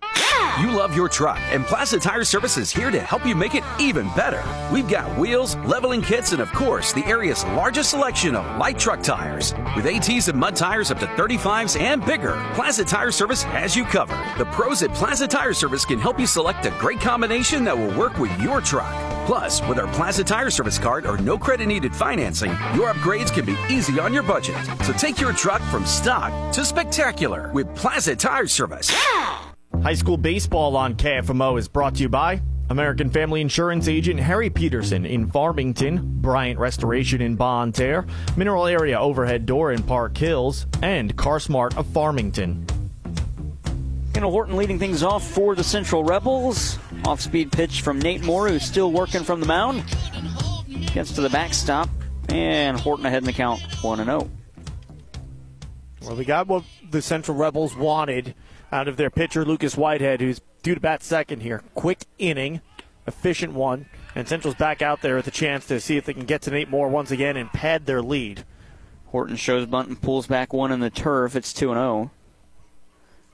You 0.62 0.70
love 0.70 0.95
your 0.95 1.10
truck, 1.10 1.39
and 1.51 1.66
Plaza 1.66 1.99
Tire 1.99 2.24
Service 2.24 2.58
is 2.58 2.70
here 2.70 2.91
to 2.91 2.99
help 2.99 3.26
you 3.26 3.34
make 3.34 3.56
it 3.56 3.64
even 3.80 4.08
better. 4.10 4.43
We've 4.72 4.88
got 4.88 5.18
wheels, 5.18 5.56
leveling 5.66 6.04
kits, 6.04 6.32
and 6.32 6.39
of 6.39 6.54
course, 6.54 6.93
the 6.93 7.04
area's 7.06 7.43
largest 7.45 7.89
selection 7.89 8.36
of 8.36 8.45
light 8.58 8.78
truck 8.78 9.01
tires. 9.01 9.56
With 9.76 9.88
ATs 9.88 10.28
and 10.28 10.39
mud 10.39 10.56
tires 10.56 10.91
up 10.91 10.99
to 10.99 11.08
35s 11.08 11.80
and 11.80 12.06
bigger, 12.06 12.34
Plaza 12.54 12.86
Tire 12.86 13.10
Service 13.10 13.41
has 13.41 13.76
you 13.76 13.84
covered. 13.84 14.20
The 14.38 14.45
pros 14.45 14.84
at 14.84 14.93
Plaza 14.93 15.28
Tire 15.28 15.56
Service 15.56 15.86
can 15.86 15.97
help 15.97 16.20
you 16.20 16.28
select 16.28 16.68
a 16.68 16.72
great 16.78 17.01
combination 17.01 17.64
that 17.64 17.76
will 17.76 17.97
work 17.97 18.20
with 18.20 18.39
your 18.39 18.62
truck. 18.62 18.93
Plus, 19.26 19.68
with 19.68 19.80
our 19.80 19.88
Plaza 19.93 20.24
Tire 20.24 20.51
Service 20.51 20.78
card 20.78 21.08
or 21.08 21.18
no 21.18 21.36
credit 21.36 21.66
needed 21.66 21.95
financing, 21.95 22.51
your 22.76 22.93
upgrades 22.93 23.34
can 23.34 23.43
be 23.43 23.58
easy 23.72 23.99
on 23.99 24.14
your 24.14 24.24
budget. 24.24 24.58
So 24.84 24.93
take 24.93 25.20
your 25.20 25.34
truck 25.34 25.64
from 25.64 25.84
stock 25.84 26.54
to 26.54 26.64
spectacular 26.64 27.49
with 27.54 27.76
Plaza 27.76 28.16
Tire 28.16 28.45
Service. 28.47 28.95
High 29.84 29.96
school 29.96 30.16
baseball 30.16 30.78
on 30.78 30.96
KFMO 30.96 31.60
is 31.60 31.68
brought 31.68 31.96
to 31.96 32.04
you 32.04 32.08
by 32.08 32.42
American 32.70 33.10
Family 33.10 33.42
Insurance 33.42 33.90
agent 33.90 34.18
Harry 34.18 34.50
Peterson 34.50 35.06
in 35.06 35.30
Farmington, 35.30 36.22
Bryant 36.22 36.58
Restoration 36.58 37.22
in 37.22 37.36
Bonne 37.36 37.74
Terre, 37.74 38.06
Mineral 38.38 38.66
Area 38.66 38.98
Overhead 38.98 39.46
Door 39.46 39.74
in 39.74 39.84
Park 39.84 40.16
Hills, 40.16 40.68
and 40.82 41.14
CarSmart 41.18 41.76
of 41.76 41.86
Farmington. 41.88 42.66
Kendall 44.14 44.32
Horton 44.32 44.56
leading 44.56 44.80
things 44.80 45.04
off 45.04 45.22
for 45.22 45.54
the 45.54 45.66
Central 45.66 46.06
Rebels. 46.06 46.80
Off 47.04 47.20
speed 47.20 47.52
pitch 47.52 47.82
from 47.82 48.00
Nate 48.00 48.24
Moore, 48.24 48.48
who's 48.48 48.64
still 48.64 48.90
working 48.90 49.26
from 49.26 49.42
the 49.42 49.46
mound. 49.46 49.84
Gets 50.94 51.12
to 51.12 51.22
the 51.22 51.30
backstop, 51.30 51.90
and 52.30 52.80
Horton 52.80 53.06
ahead 53.06 53.24
in 53.24 53.26
the 53.26 53.34
count 53.34 53.60
1 53.82 53.98
0. 54.06 54.32
Well, 56.04 56.16
we 56.16 56.24
got 56.24 56.48
what 56.48 56.64
the 56.90 57.02
Central 57.02 57.36
Rebels 57.36 57.76
wanted 57.76 58.34
out 58.74 58.88
of 58.88 58.98
their 58.98 59.12
pitcher, 59.12 59.46
Lucas 59.46 59.78
Whitehead, 59.78 60.20
who's 60.20 60.42
due 60.64 60.74
to 60.74 60.82
bat 60.82 61.04
second 61.04 61.42
here. 61.42 61.62
Quick 61.76 62.06
inning, 62.18 62.60
efficient 63.06 63.54
one, 63.54 63.86
and 64.16 64.28
Central's 64.28 64.56
back 64.56 64.82
out 64.82 65.02
there 65.02 65.16
with 65.16 65.28
a 65.28 65.32
chance 65.32 65.68
to 65.68 65.80
see 65.80 65.96
if 65.96 66.06
they 66.06 66.14
can 66.14 66.26
get 66.26 66.42
to 66.42 66.52
Nate 66.52 66.70
Moore 66.70 66.90
once 66.90 67.12
again 67.12 67.38
and 67.38 67.54
pad 67.54 67.86
their 67.86 68.02
lead. 68.02 68.44
Horton 69.08 69.36
shows 69.36 69.68
bunt 69.68 69.90
and 69.90 70.02
pulls 70.02 70.26
back 70.26 70.52
one 70.52 70.72
in 70.72 70.80
the 70.80 70.90
turf. 70.90 71.36
It's 71.36 71.54
2 71.54 71.68
0. 71.68 72.12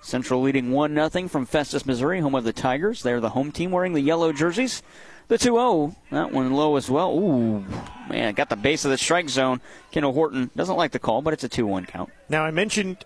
Central 0.02 0.42
leading 0.42 0.72
1 0.72 1.10
0 1.10 1.28
from 1.30 1.46
Festus, 1.46 1.86
Missouri, 1.86 2.20
home 2.20 2.36
of 2.36 2.44
the 2.44 2.52
Tigers. 2.52 3.02
They're 3.02 3.22
the 3.22 3.30
home 3.30 3.54
team 3.54 3.72
wearing 3.72 3.94
the 3.94 4.02
yellow 4.02 4.34
jerseys. 4.34 4.84
The 5.30 5.38
2 5.38 5.54
0, 5.54 5.96
that 6.12 6.34
one 6.34 6.52
low 6.52 6.76
as 6.76 6.90
well. 6.90 7.18
Ooh, 7.18 7.64
man, 8.10 8.34
got 8.34 8.50
the 8.50 8.58
base 8.58 8.84
of 8.84 8.92
the 8.92 8.98
strike 8.98 9.30
zone. 9.30 9.62
Kendall 9.92 10.12
Horton 10.12 10.52
doesn't 10.54 10.76
like 10.76 10.92
the 10.92 11.00
call, 11.00 11.22
but 11.22 11.34
it's 11.34 11.46
a 11.46 11.50
2 11.50 11.66
1 11.66 11.86
count. 11.86 12.10
Now, 12.28 12.44
I 12.44 12.52
mentioned 12.52 13.06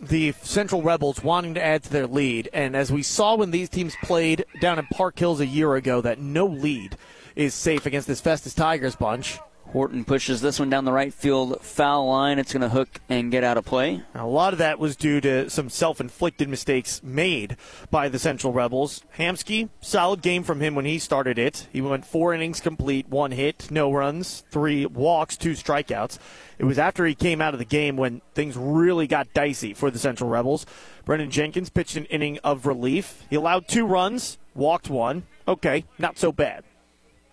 the 0.00 0.32
Central 0.42 0.82
Rebels 0.82 1.22
wanting 1.22 1.54
to 1.54 1.62
add 1.62 1.82
to 1.84 1.90
their 1.90 2.06
lead, 2.06 2.48
and 2.52 2.76
as 2.76 2.92
we 2.92 3.02
saw 3.02 3.34
when 3.34 3.50
these 3.50 3.68
teams 3.68 3.94
played 4.02 4.44
down 4.60 4.78
in 4.78 4.86
Park 4.86 5.18
Hills 5.18 5.40
a 5.40 5.46
year 5.46 5.74
ago, 5.74 6.00
that 6.00 6.18
no 6.18 6.46
lead 6.46 6.96
is 7.34 7.54
safe 7.54 7.86
against 7.86 8.06
this 8.08 8.20
Festus 8.20 8.54
Tigers 8.54 8.96
bunch. 8.96 9.38
Horton 9.72 10.04
pushes 10.04 10.40
this 10.40 10.58
one 10.58 10.70
down 10.70 10.84
the 10.84 10.92
right 10.92 11.12
field 11.12 11.60
foul 11.60 12.08
line. 12.08 12.38
It's 12.38 12.52
going 12.52 12.62
to 12.62 12.68
hook 12.68 13.00
and 13.08 13.30
get 13.30 13.44
out 13.44 13.58
of 13.58 13.64
play. 13.64 14.02
A 14.14 14.26
lot 14.26 14.52
of 14.52 14.58
that 14.58 14.78
was 14.78 14.96
due 14.96 15.20
to 15.20 15.50
some 15.50 15.68
self 15.68 16.00
inflicted 16.00 16.48
mistakes 16.48 17.02
made 17.02 17.56
by 17.90 18.08
the 18.08 18.18
Central 18.18 18.52
Rebels. 18.52 19.02
Hamsky, 19.18 19.68
solid 19.80 20.22
game 20.22 20.44
from 20.44 20.60
him 20.60 20.74
when 20.74 20.84
he 20.84 20.98
started 20.98 21.38
it. 21.38 21.68
He 21.72 21.80
went 21.80 22.06
four 22.06 22.32
innings 22.32 22.60
complete, 22.60 23.08
one 23.08 23.32
hit, 23.32 23.70
no 23.70 23.92
runs, 23.92 24.44
three 24.50 24.86
walks, 24.86 25.36
two 25.36 25.52
strikeouts. 25.52 26.18
It 26.58 26.64
was 26.64 26.78
after 26.78 27.04
he 27.04 27.14
came 27.14 27.42
out 27.42 27.52
of 27.52 27.58
the 27.58 27.64
game 27.64 27.96
when 27.96 28.22
things 28.34 28.56
really 28.56 29.06
got 29.06 29.34
dicey 29.34 29.74
for 29.74 29.90
the 29.90 29.98
Central 29.98 30.30
Rebels. 30.30 30.64
Brendan 31.04 31.30
Jenkins 31.30 31.70
pitched 31.70 31.96
an 31.96 32.06
inning 32.06 32.38
of 32.42 32.66
relief. 32.66 33.24
He 33.28 33.36
allowed 33.36 33.68
two 33.68 33.84
runs, 33.84 34.38
walked 34.54 34.88
one. 34.88 35.24
Okay, 35.46 35.84
not 35.98 36.18
so 36.18 36.32
bad. 36.32 36.64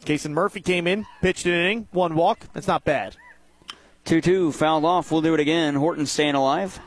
Kason 0.04 0.32
Murphy 0.32 0.62
came 0.62 0.88
in, 0.88 1.06
pitched 1.22 1.46
an 1.46 1.54
inning, 1.54 1.88
one 1.92 2.16
walk. 2.16 2.48
That's 2.54 2.68
not 2.68 2.84
bad. 2.84 3.16
2 4.06 4.22
2, 4.22 4.52
fouled 4.52 4.86
off. 4.86 5.12
We'll 5.12 5.22
do 5.22 5.34
it 5.34 5.40
again. 5.40 5.76
Horton 5.76 6.06
staying 6.06 6.36
alive. 6.36 6.80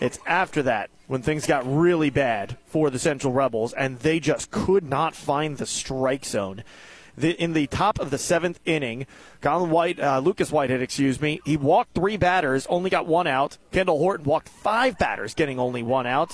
It's 0.00 0.18
after 0.26 0.62
that 0.64 0.90
when 1.06 1.22
things 1.22 1.46
got 1.46 1.64
really 1.66 2.10
bad 2.10 2.58
for 2.66 2.90
the 2.90 2.98
Central 2.98 3.32
Rebels, 3.32 3.72
and 3.72 3.98
they 4.00 4.20
just 4.20 4.50
could 4.50 4.84
not 4.84 5.14
find 5.14 5.56
the 5.56 5.66
strike 5.66 6.24
zone. 6.24 6.64
The, 7.16 7.30
in 7.40 7.52
the 7.52 7.68
top 7.68 8.00
of 8.00 8.10
the 8.10 8.18
seventh 8.18 8.58
inning, 8.64 9.06
Colin 9.40 9.70
White, 9.70 10.00
uh, 10.00 10.18
Lucas 10.18 10.50
Whitehead, 10.50 10.82
excuse 10.82 11.20
me, 11.20 11.40
he 11.44 11.56
walked 11.56 11.94
three 11.94 12.16
batters, 12.16 12.66
only 12.66 12.90
got 12.90 13.06
one 13.06 13.28
out. 13.28 13.56
Kendall 13.70 13.98
Horton 13.98 14.26
walked 14.26 14.48
five 14.48 14.98
batters, 14.98 15.32
getting 15.32 15.60
only 15.60 15.82
one 15.82 16.06
out. 16.06 16.32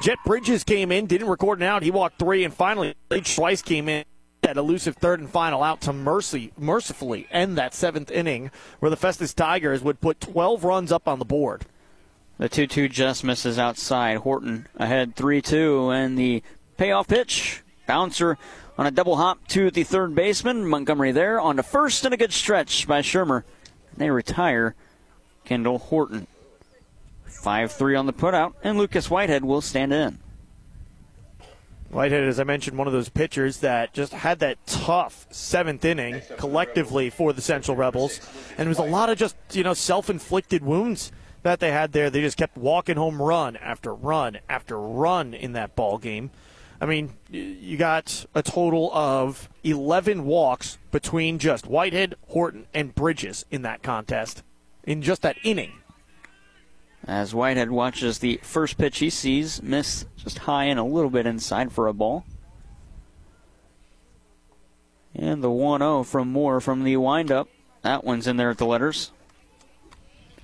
Jet 0.00 0.18
Bridges 0.24 0.64
came 0.64 0.90
in, 0.90 1.06
didn't 1.06 1.28
record 1.28 1.58
an 1.58 1.64
out. 1.64 1.82
He 1.82 1.90
walked 1.90 2.18
three, 2.18 2.44
and 2.44 2.54
finally, 2.54 2.94
Schweiss 3.10 3.62
came 3.62 3.88
in 3.90 4.04
that 4.42 4.56
elusive 4.56 4.96
third 4.96 5.20
and 5.20 5.30
final 5.30 5.62
out 5.62 5.80
to 5.80 5.92
mercy, 5.92 6.52
mercifully 6.58 7.26
end 7.30 7.56
that 7.56 7.74
seventh 7.74 8.10
inning, 8.10 8.50
where 8.80 8.90
the 8.90 8.96
Festus 8.96 9.32
Tigers 9.32 9.82
would 9.82 10.00
put 10.00 10.20
12 10.20 10.64
runs 10.64 10.92
up 10.92 11.08
on 11.08 11.18
the 11.18 11.24
board. 11.24 11.64
The 12.38 12.48
2 12.48 12.66
2 12.66 12.88
just 12.88 13.22
misses 13.24 13.58
outside. 13.58 14.18
Horton 14.18 14.66
ahead 14.76 15.14
3 15.14 15.40
2, 15.40 15.90
and 15.90 16.18
the 16.18 16.42
payoff 16.76 17.08
pitch. 17.08 17.62
Bouncer 17.86 18.36
on 18.76 18.86
a 18.86 18.90
double 18.90 19.16
hop 19.16 19.46
to 19.48 19.70
the 19.70 19.84
third 19.84 20.14
baseman. 20.14 20.66
Montgomery 20.66 21.12
there 21.12 21.40
on 21.40 21.56
to 21.56 21.62
first, 21.62 22.04
and 22.04 22.12
a 22.12 22.16
good 22.16 22.32
stretch 22.32 22.88
by 22.88 23.00
Shermer. 23.00 23.44
They 23.96 24.10
retire 24.10 24.74
Kendall 25.44 25.78
Horton. 25.78 26.26
5 27.26 27.72
3 27.72 27.94
on 27.94 28.06
the 28.06 28.12
putout, 28.12 28.54
and 28.64 28.76
Lucas 28.76 29.08
Whitehead 29.08 29.44
will 29.44 29.60
stand 29.60 29.92
in. 29.92 30.18
Whitehead, 31.92 32.24
as 32.24 32.40
I 32.40 32.44
mentioned, 32.44 32.78
one 32.78 32.86
of 32.86 32.94
those 32.94 33.10
pitchers 33.10 33.58
that 33.58 33.92
just 33.92 34.14
had 34.14 34.38
that 34.38 34.66
tough 34.66 35.26
seventh 35.30 35.84
inning 35.84 36.22
collectively 36.38 37.10
for 37.10 37.34
the 37.34 37.42
Central 37.42 37.76
Rebels, 37.76 38.18
and 38.56 38.66
it 38.66 38.68
was 38.68 38.78
a 38.78 38.82
lot 38.82 39.10
of 39.10 39.18
just 39.18 39.36
you 39.52 39.62
know 39.62 39.74
self-inflicted 39.74 40.64
wounds 40.64 41.12
that 41.42 41.60
they 41.60 41.70
had 41.70 41.92
there. 41.92 42.08
They 42.08 42.22
just 42.22 42.38
kept 42.38 42.56
walking 42.56 42.96
home 42.96 43.20
run 43.20 43.56
after 43.56 43.94
run 43.94 44.38
after 44.48 44.80
run 44.80 45.34
in 45.34 45.52
that 45.52 45.76
ball 45.76 45.98
game. 45.98 46.30
I 46.80 46.86
mean, 46.86 47.12
you 47.30 47.76
got 47.76 48.24
a 48.34 48.42
total 48.42 48.90
of 48.92 49.50
11 49.62 50.24
walks 50.24 50.78
between 50.90 51.38
just 51.38 51.66
Whitehead, 51.66 52.14
Horton, 52.28 52.66
and 52.72 52.94
Bridges 52.94 53.44
in 53.50 53.62
that 53.62 53.82
contest 53.82 54.42
in 54.82 55.02
just 55.02 55.22
that 55.22 55.36
inning. 55.44 55.74
As 57.06 57.34
Whitehead 57.34 57.70
watches 57.70 58.18
the 58.18 58.38
first 58.42 58.78
pitch 58.78 58.98
he 58.98 59.10
sees 59.10 59.62
miss 59.62 60.06
just 60.16 60.38
high 60.38 60.64
and 60.64 60.78
a 60.78 60.84
little 60.84 61.10
bit 61.10 61.26
inside 61.26 61.72
for 61.72 61.88
a 61.88 61.92
ball. 61.92 62.24
And 65.14 65.42
the 65.42 65.50
1 65.50 65.80
0 65.80 66.04
from 66.04 66.32
Moore 66.32 66.60
from 66.60 66.84
the 66.84 66.96
windup. 66.96 67.48
That 67.82 68.04
one's 68.04 68.26
in 68.26 68.36
there 68.36 68.50
at 68.50 68.58
the 68.58 68.66
letters. 68.66 69.10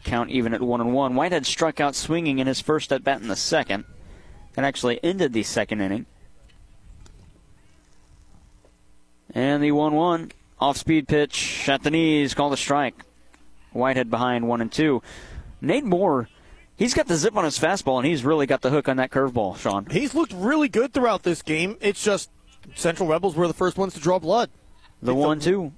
Count 0.04 0.30
even 0.30 0.52
at 0.52 0.60
1 0.60 0.80
and 0.80 0.92
1. 0.92 1.14
Whitehead 1.14 1.46
struck 1.46 1.80
out 1.80 1.94
swinging 1.94 2.38
in 2.38 2.46
his 2.46 2.60
first 2.60 2.92
at 2.92 3.04
bat 3.04 3.20
in 3.20 3.28
the 3.28 3.36
second. 3.36 3.84
That 4.54 4.64
actually 4.64 5.02
ended 5.04 5.32
the 5.32 5.44
second 5.44 5.80
inning. 5.80 6.06
And 9.32 9.62
the 9.62 9.70
1 9.70 9.94
1 9.94 10.32
off 10.60 10.76
speed 10.76 11.06
pitch 11.06 11.68
at 11.68 11.84
the 11.84 11.90
knees, 11.90 12.34
called 12.34 12.52
a 12.52 12.56
strike. 12.56 13.04
Whitehead 13.72 14.10
behind 14.10 14.48
1 14.48 14.60
and 14.60 14.72
2. 14.72 15.00
Nate 15.60 15.84
Moore 15.84 16.28
He's 16.78 16.94
got 16.94 17.08
the 17.08 17.16
zip 17.16 17.36
on 17.36 17.44
his 17.44 17.58
fastball, 17.58 17.98
and 17.98 18.06
he's 18.06 18.24
really 18.24 18.46
got 18.46 18.62
the 18.62 18.70
hook 18.70 18.88
on 18.88 18.98
that 18.98 19.10
curveball, 19.10 19.58
Sean. 19.58 19.86
He's 19.90 20.14
looked 20.14 20.32
really 20.32 20.68
good 20.68 20.94
throughout 20.94 21.24
this 21.24 21.42
game. 21.42 21.76
It's 21.80 22.02
just 22.02 22.30
Central 22.76 23.08
Rebels 23.08 23.34
were 23.34 23.48
the 23.48 23.54
first 23.54 23.76
ones 23.76 23.94
to 23.94 24.00
draw 24.00 24.20
blood. 24.20 24.48
The 25.02 25.12
one, 25.12 25.40
two. 25.40 25.72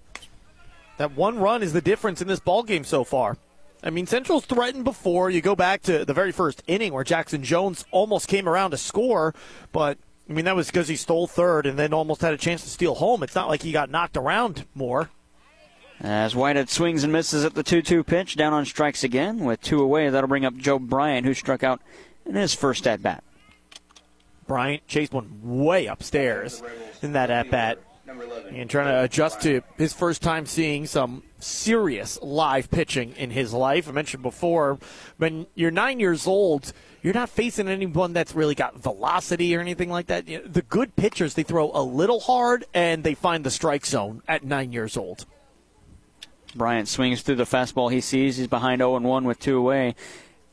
That 0.98 1.16
one 1.16 1.38
run 1.38 1.62
is 1.62 1.72
the 1.72 1.80
difference 1.80 2.20
in 2.20 2.28
this 2.28 2.40
ball 2.40 2.62
game 2.62 2.84
so 2.84 3.02
far. 3.02 3.38
I 3.82 3.88
mean, 3.88 4.06
Central's 4.06 4.44
threatened 4.44 4.84
before. 4.84 5.30
You 5.30 5.40
go 5.40 5.56
back 5.56 5.80
to 5.82 6.04
the 6.04 6.12
very 6.12 6.32
first 6.32 6.62
inning 6.66 6.92
where 6.92 7.02
Jackson 7.04 7.42
Jones 7.42 7.86
almost 7.90 8.28
came 8.28 8.46
around 8.46 8.72
to 8.72 8.76
score, 8.76 9.34
but 9.72 9.96
I 10.28 10.34
mean 10.34 10.44
that 10.44 10.54
was 10.56 10.66
because 10.66 10.88
he 10.88 10.96
stole 10.96 11.26
third 11.26 11.64
and 11.64 11.78
then 11.78 11.94
almost 11.94 12.20
had 12.20 12.34
a 12.34 12.38
chance 12.38 12.62
to 12.62 12.68
steal 12.68 12.94
home. 12.94 13.22
It's 13.22 13.34
not 13.34 13.48
like 13.48 13.62
he 13.62 13.72
got 13.72 13.88
knocked 13.88 14.18
around 14.18 14.66
more. 14.74 15.08
As 16.00 16.34
Whitehead 16.34 16.70
swings 16.70 17.04
and 17.04 17.12
misses 17.12 17.44
at 17.44 17.54
the 17.54 17.62
2 17.62 17.82
2 17.82 18.02
pitch, 18.04 18.34
down 18.34 18.54
on 18.54 18.64
strikes 18.64 19.04
again 19.04 19.40
with 19.40 19.60
two 19.60 19.82
away. 19.82 20.08
That'll 20.08 20.28
bring 20.28 20.46
up 20.46 20.56
Joe 20.56 20.78
Bryant, 20.78 21.26
who 21.26 21.34
struck 21.34 21.62
out 21.62 21.82
in 22.24 22.34
his 22.34 22.54
first 22.54 22.86
at 22.86 23.02
bat. 23.02 23.22
Bryant 24.46 24.86
chased 24.88 25.12
one 25.12 25.38
way 25.42 25.86
upstairs 25.86 26.62
in 27.02 27.12
that 27.12 27.30
at 27.30 27.50
bat. 27.50 27.78
And 28.50 28.68
trying 28.68 28.86
to 28.86 29.04
adjust 29.04 29.42
to 29.42 29.62
his 29.76 29.92
first 29.92 30.20
time 30.20 30.44
seeing 30.46 30.86
some 30.86 31.22
serious 31.38 32.18
live 32.20 32.70
pitching 32.70 33.12
in 33.12 33.30
his 33.30 33.52
life. 33.52 33.88
I 33.88 33.92
mentioned 33.92 34.22
before, 34.22 34.78
when 35.18 35.46
you're 35.54 35.70
nine 35.70 36.00
years 36.00 36.26
old, 36.26 36.72
you're 37.02 37.14
not 37.14 37.28
facing 37.28 37.68
anyone 37.68 38.12
that's 38.12 38.34
really 38.34 38.56
got 38.56 38.76
velocity 38.76 39.54
or 39.54 39.60
anything 39.60 39.90
like 39.90 40.06
that. 40.06 40.26
The 40.26 40.62
good 40.62 40.96
pitchers, 40.96 41.34
they 41.34 41.44
throw 41.44 41.70
a 41.72 41.82
little 41.82 42.20
hard 42.20 42.64
and 42.74 43.04
they 43.04 43.14
find 43.14 43.44
the 43.44 43.50
strike 43.50 43.86
zone 43.86 44.22
at 44.26 44.42
nine 44.42 44.72
years 44.72 44.96
old. 44.96 45.26
Bryant 46.54 46.88
swings 46.88 47.22
through 47.22 47.36
the 47.36 47.44
fastball 47.44 47.92
he 47.92 48.00
sees. 48.00 48.36
He's 48.36 48.46
behind 48.46 48.80
0 48.80 48.98
1 48.98 49.24
with 49.24 49.38
two 49.38 49.56
away. 49.56 49.94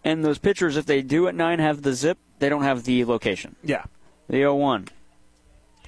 And 0.04 0.24
those 0.24 0.38
pitchers, 0.38 0.78
if 0.78 0.86
they 0.86 1.02
do 1.02 1.28
at 1.28 1.36
9 1.36 1.60
have 1.60 1.82
the 1.82 1.93
zip, 1.93 2.18
they 2.39 2.50
don't 2.50 2.64
have 2.64 2.84
the 2.84 3.06
location. 3.06 3.56
Yeah. 3.64 3.86
The 4.28 4.38
0 4.38 4.56
1. 4.56 4.88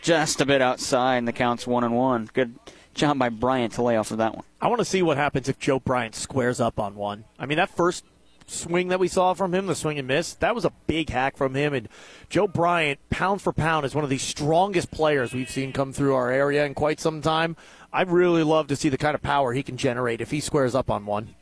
Just 0.02 0.42
a 0.42 0.46
bit 0.46 0.62
outside, 0.62 1.18
and 1.18 1.28
the 1.28 1.34
count's 1.34 1.68
1 1.68 1.84
and 1.84 1.96
1. 1.96 2.30
Good 2.34 2.56
job 2.94 3.18
by 3.18 3.30
Bryant 3.30 3.74
to 3.74 3.82
lay 3.82 3.98
off 3.98 4.12
of 4.12 4.18
that 4.18 4.36
one. 4.36 4.44
I 4.62 4.68
want 4.68 4.80
to 4.80 4.86
see 4.86 5.02
what 5.02 5.18
happens 5.18 5.48
if 5.48 5.58
Joe 5.58 5.80
Bryant 5.80 6.16
squares 6.16 6.60
up 6.60 6.80
on 6.80 6.96
one. 6.96 7.26
I 7.40 7.46
mean, 7.46 7.58
that 7.58 7.70
first 7.70 8.04
swing 8.50 8.90
that 8.90 9.00
we 9.00 9.08
saw 9.08 9.34
from 9.34 9.54
him, 9.54 9.68
the 9.68 9.76
swing 9.76 10.00
and 10.00 10.08
miss, 10.08 10.34
that 10.36 10.56
was 10.56 10.66
a 10.66 10.74
big 10.88 11.10
hack 11.10 11.38
from 11.38 11.56
him. 11.56 11.74
And 11.74 11.90
Joe 12.30 12.48
Bryant, 12.48 13.00
pound 13.10 13.42
for 13.42 13.54
pound, 13.54 13.86
is 13.86 13.96
one 13.96 14.04
of 14.04 14.10
the 14.10 14.18
strongest 14.18 14.92
players 14.92 15.34
we've 15.34 15.50
seen 15.50 15.74
come 15.74 15.94
through 15.94 16.16
our 16.16 16.32
area 16.32 16.66
in 16.66 16.74
quite 16.74 17.00
some 17.00 17.22
time. 17.22 17.56
I'd 17.92 18.10
really 18.10 18.44
love 18.44 18.68
to 18.68 18.76
see 18.76 18.90
the 18.90 18.98
kind 18.98 19.16
of 19.16 19.22
power 19.22 19.54
he 19.54 19.64
can 19.64 19.78
generate 19.78 20.22
if 20.22 20.32
he 20.32 20.40
squares 20.40 20.76
up 20.76 20.90
on 20.90 21.06
one. 21.06 21.36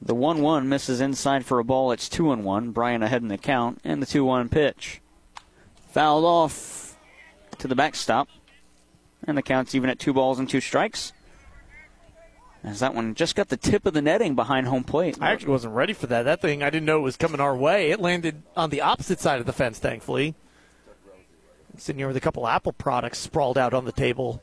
The 0.00 0.14
1 0.14 0.42
1 0.42 0.68
misses 0.68 1.00
inside 1.00 1.44
for 1.44 1.60
a 1.60 1.64
ball. 1.64 1.92
It's 1.92 2.08
2 2.08 2.32
and 2.32 2.44
1. 2.44 2.72
Bryant 2.72 3.04
ahead 3.04 3.22
in 3.22 3.28
the 3.28 3.38
count, 3.38 3.80
and 3.84 4.02
the 4.02 4.06
2 4.06 4.24
1 4.24 4.48
pitch. 4.48 5.00
Fouled 5.90 6.24
off 6.24 6.98
to 7.58 7.68
the 7.68 7.76
backstop. 7.76 8.28
And 9.24 9.38
the 9.38 9.42
count's 9.42 9.74
even 9.74 9.88
at 9.88 10.00
two 10.00 10.12
balls 10.12 10.40
and 10.40 10.48
two 10.48 10.60
strikes. 10.60 11.12
As 12.64 12.78
that 12.78 12.94
one 12.94 13.14
just 13.14 13.34
got 13.34 13.48
the 13.48 13.56
tip 13.56 13.86
of 13.86 13.92
the 13.92 14.02
netting 14.02 14.36
behind 14.36 14.68
home 14.68 14.84
plate. 14.84 15.18
I 15.20 15.32
actually 15.32 15.50
wasn't 15.50 15.74
ready 15.74 15.92
for 15.92 16.06
that. 16.06 16.22
That 16.22 16.40
thing, 16.40 16.62
I 16.62 16.70
didn't 16.70 16.86
know 16.86 16.98
it 16.98 17.02
was 17.02 17.16
coming 17.16 17.40
our 17.40 17.56
way. 17.56 17.90
It 17.90 18.00
landed 18.00 18.42
on 18.56 18.70
the 18.70 18.80
opposite 18.80 19.18
side 19.18 19.40
of 19.40 19.46
the 19.46 19.52
fence, 19.52 19.80
thankfully. 19.80 20.36
Sitting 21.76 21.98
here 21.98 22.06
with 22.06 22.16
a 22.16 22.20
couple 22.20 22.46
Apple 22.46 22.72
products 22.72 23.18
sprawled 23.18 23.58
out 23.58 23.74
on 23.74 23.84
the 23.84 23.92
table. 23.92 24.40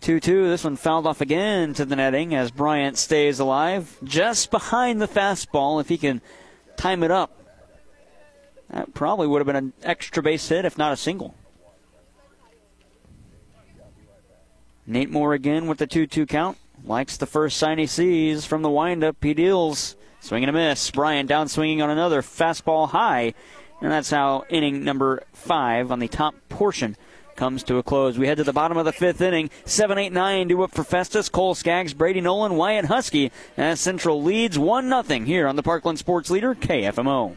2 0.00 0.18
2. 0.18 0.48
This 0.48 0.64
one 0.64 0.74
fouled 0.74 1.06
off 1.06 1.20
again 1.20 1.74
to 1.74 1.84
the 1.84 1.94
netting 1.94 2.34
as 2.34 2.50
Bryant 2.50 2.98
stays 2.98 3.38
alive 3.38 3.96
just 4.02 4.50
behind 4.50 5.00
the 5.00 5.06
fastball. 5.06 5.80
If 5.80 5.88
he 5.88 5.96
can 5.96 6.20
time 6.76 7.04
it 7.04 7.12
up, 7.12 7.38
that 8.70 8.92
probably 8.94 9.28
would 9.28 9.38
have 9.38 9.46
been 9.46 9.54
an 9.54 9.72
extra 9.84 10.20
base 10.20 10.48
hit, 10.48 10.64
if 10.64 10.76
not 10.76 10.92
a 10.92 10.96
single. 10.96 11.36
Nate 14.84 15.10
Moore 15.10 15.34
again 15.34 15.68
with 15.68 15.78
the 15.78 15.86
2 15.86 16.08
2 16.08 16.26
count. 16.26 16.58
Likes 16.84 17.16
the 17.16 17.26
first 17.26 17.56
sign 17.56 17.78
he 17.78 17.86
sees 17.86 18.44
from 18.44 18.62
the 18.62 18.70
windup. 18.70 19.22
He 19.22 19.34
deals. 19.34 19.96
Swing 20.20 20.42
and 20.42 20.50
a 20.50 20.52
miss. 20.52 20.90
Bryant 20.90 21.28
down 21.28 21.48
swinging 21.48 21.80
on 21.80 21.90
another 21.90 22.22
fastball 22.22 22.88
high. 22.88 23.34
And 23.80 23.90
that's 23.90 24.10
how 24.10 24.44
inning 24.48 24.84
number 24.84 25.22
five 25.32 25.92
on 25.92 25.98
the 25.98 26.08
top 26.08 26.34
portion 26.48 26.96
comes 27.36 27.62
to 27.64 27.78
a 27.78 27.82
close. 27.82 28.18
We 28.18 28.26
head 28.26 28.38
to 28.38 28.44
the 28.44 28.52
bottom 28.52 28.76
of 28.76 28.84
the 28.84 28.92
fifth 28.92 29.20
inning. 29.20 29.50
7 29.64 29.96
8 29.96 30.12
9 30.12 30.48
due 30.48 30.62
up 30.62 30.72
for 30.72 30.84
Festus. 30.84 31.28
Cole 31.28 31.54
Skaggs, 31.54 31.94
Brady 31.94 32.20
Nolan, 32.20 32.56
Wyatt 32.56 32.86
Husky. 32.86 33.30
As 33.56 33.80
Central 33.80 34.22
leads 34.22 34.58
1 34.58 34.88
0 34.88 35.24
here 35.24 35.46
on 35.46 35.56
the 35.56 35.62
Parkland 35.62 35.98
Sports 35.98 36.30
Leader, 36.30 36.54
KFMO. 36.54 37.36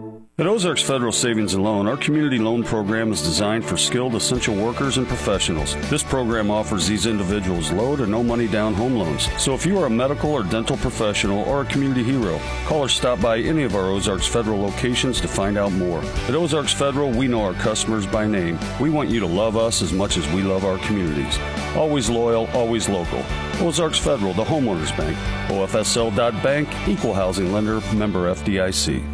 At 0.41 0.47
Ozarks 0.47 0.81
Federal 0.81 1.11
Savings 1.11 1.53
and 1.53 1.63
Loan, 1.63 1.87
our 1.87 1.95
community 1.95 2.39
loan 2.39 2.63
program 2.63 3.11
is 3.11 3.21
designed 3.21 3.63
for 3.63 3.77
skilled 3.77 4.15
essential 4.15 4.55
workers 4.55 4.97
and 4.97 5.07
professionals. 5.07 5.75
This 5.91 6.01
program 6.01 6.49
offers 6.49 6.87
these 6.87 7.05
individuals 7.05 7.71
low 7.71 7.95
to 7.95 8.07
no 8.07 8.23
money 8.23 8.47
down 8.47 8.73
home 8.73 8.95
loans. 8.95 9.29
So 9.39 9.53
if 9.53 9.67
you 9.67 9.77
are 9.77 9.85
a 9.85 9.89
medical 9.91 10.31
or 10.31 10.41
dental 10.41 10.77
professional 10.77 11.43
or 11.43 11.61
a 11.61 11.65
community 11.65 12.01
hero, 12.01 12.39
call 12.65 12.79
or 12.79 12.89
stop 12.89 13.21
by 13.21 13.37
any 13.37 13.61
of 13.61 13.75
our 13.75 13.91
Ozarks 13.91 14.25
Federal 14.25 14.59
locations 14.59 15.21
to 15.21 15.27
find 15.27 15.59
out 15.59 15.73
more. 15.73 16.03
At 16.27 16.33
Ozarks 16.33 16.73
Federal, 16.73 17.11
we 17.11 17.27
know 17.27 17.43
our 17.43 17.53
customers 17.53 18.07
by 18.07 18.25
name. 18.25 18.57
We 18.79 18.89
want 18.89 19.11
you 19.11 19.19
to 19.19 19.27
love 19.27 19.55
us 19.55 19.83
as 19.83 19.93
much 19.93 20.17
as 20.17 20.27
we 20.29 20.41
love 20.41 20.65
our 20.65 20.79
communities. 20.79 21.37
Always 21.75 22.09
loyal, 22.09 22.47
always 22.55 22.89
local. 22.89 23.23
Ozarks 23.59 23.99
Federal, 23.99 24.33
the 24.33 24.43
homeowners 24.43 24.97
bank. 24.97 25.15
OFSL.bank, 25.51 26.67
equal 26.87 27.13
housing 27.13 27.53
lender, 27.53 27.79
member 27.93 28.33
FDIC. 28.33 29.10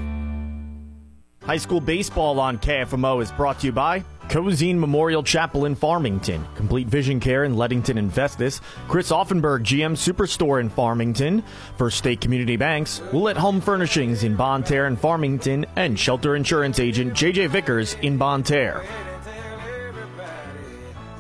High 1.47 1.55
school 1.55 1.79
baseball 1.79 2.41
on 2.41 2.57
KFMO 2.57 3.23
is 3.23 3.31
brought 3.31 3.61
to 3.61 3.67
you 3.67 3.71
by 3.71 4.03
Cozean 4.27 4.77
Memorial 4.77 5.23
Chapel 5.23 5.63
in 5.63 5.75
Farmington, 5.75 6.45
Complete 6.55 6.87
Vision 6.87 7.21
Care 7.21 7.45
in 7.45 7.55
Leadington 7.55 7.97
and 7.97 8.13
Festus, 8.13 8.59
Chris 8.89 9.11
Auffenberg 9.11 9.61
GM 9.63 9.93
Superstore 9.93 10.59
in 10.59 10.67
Farmington, 10.69 11.41
First 11.77 11.99
State 11.99 12.19
Community 12.19 12.57
Banks, 12.57 13.01
Willett 13.13 13.37
Home 13.37 13.61
Furnishings 13.61 14.25
in 14.25 14.35
Bonne 14.35 14.61
Terre 14.61 14.87
and 14.87 14.99
Farmington, 14.99 15.65
and 15.77 15.97
Shelter 15.97 16.35
Insurance 16.35 16.79
Agent 16.79 17.13
JJ 17.13 17.47
Vickers 17.47 17.93
in 18.01 18.17
Bonne 18.17 18.43
Terre. 18.43 18.85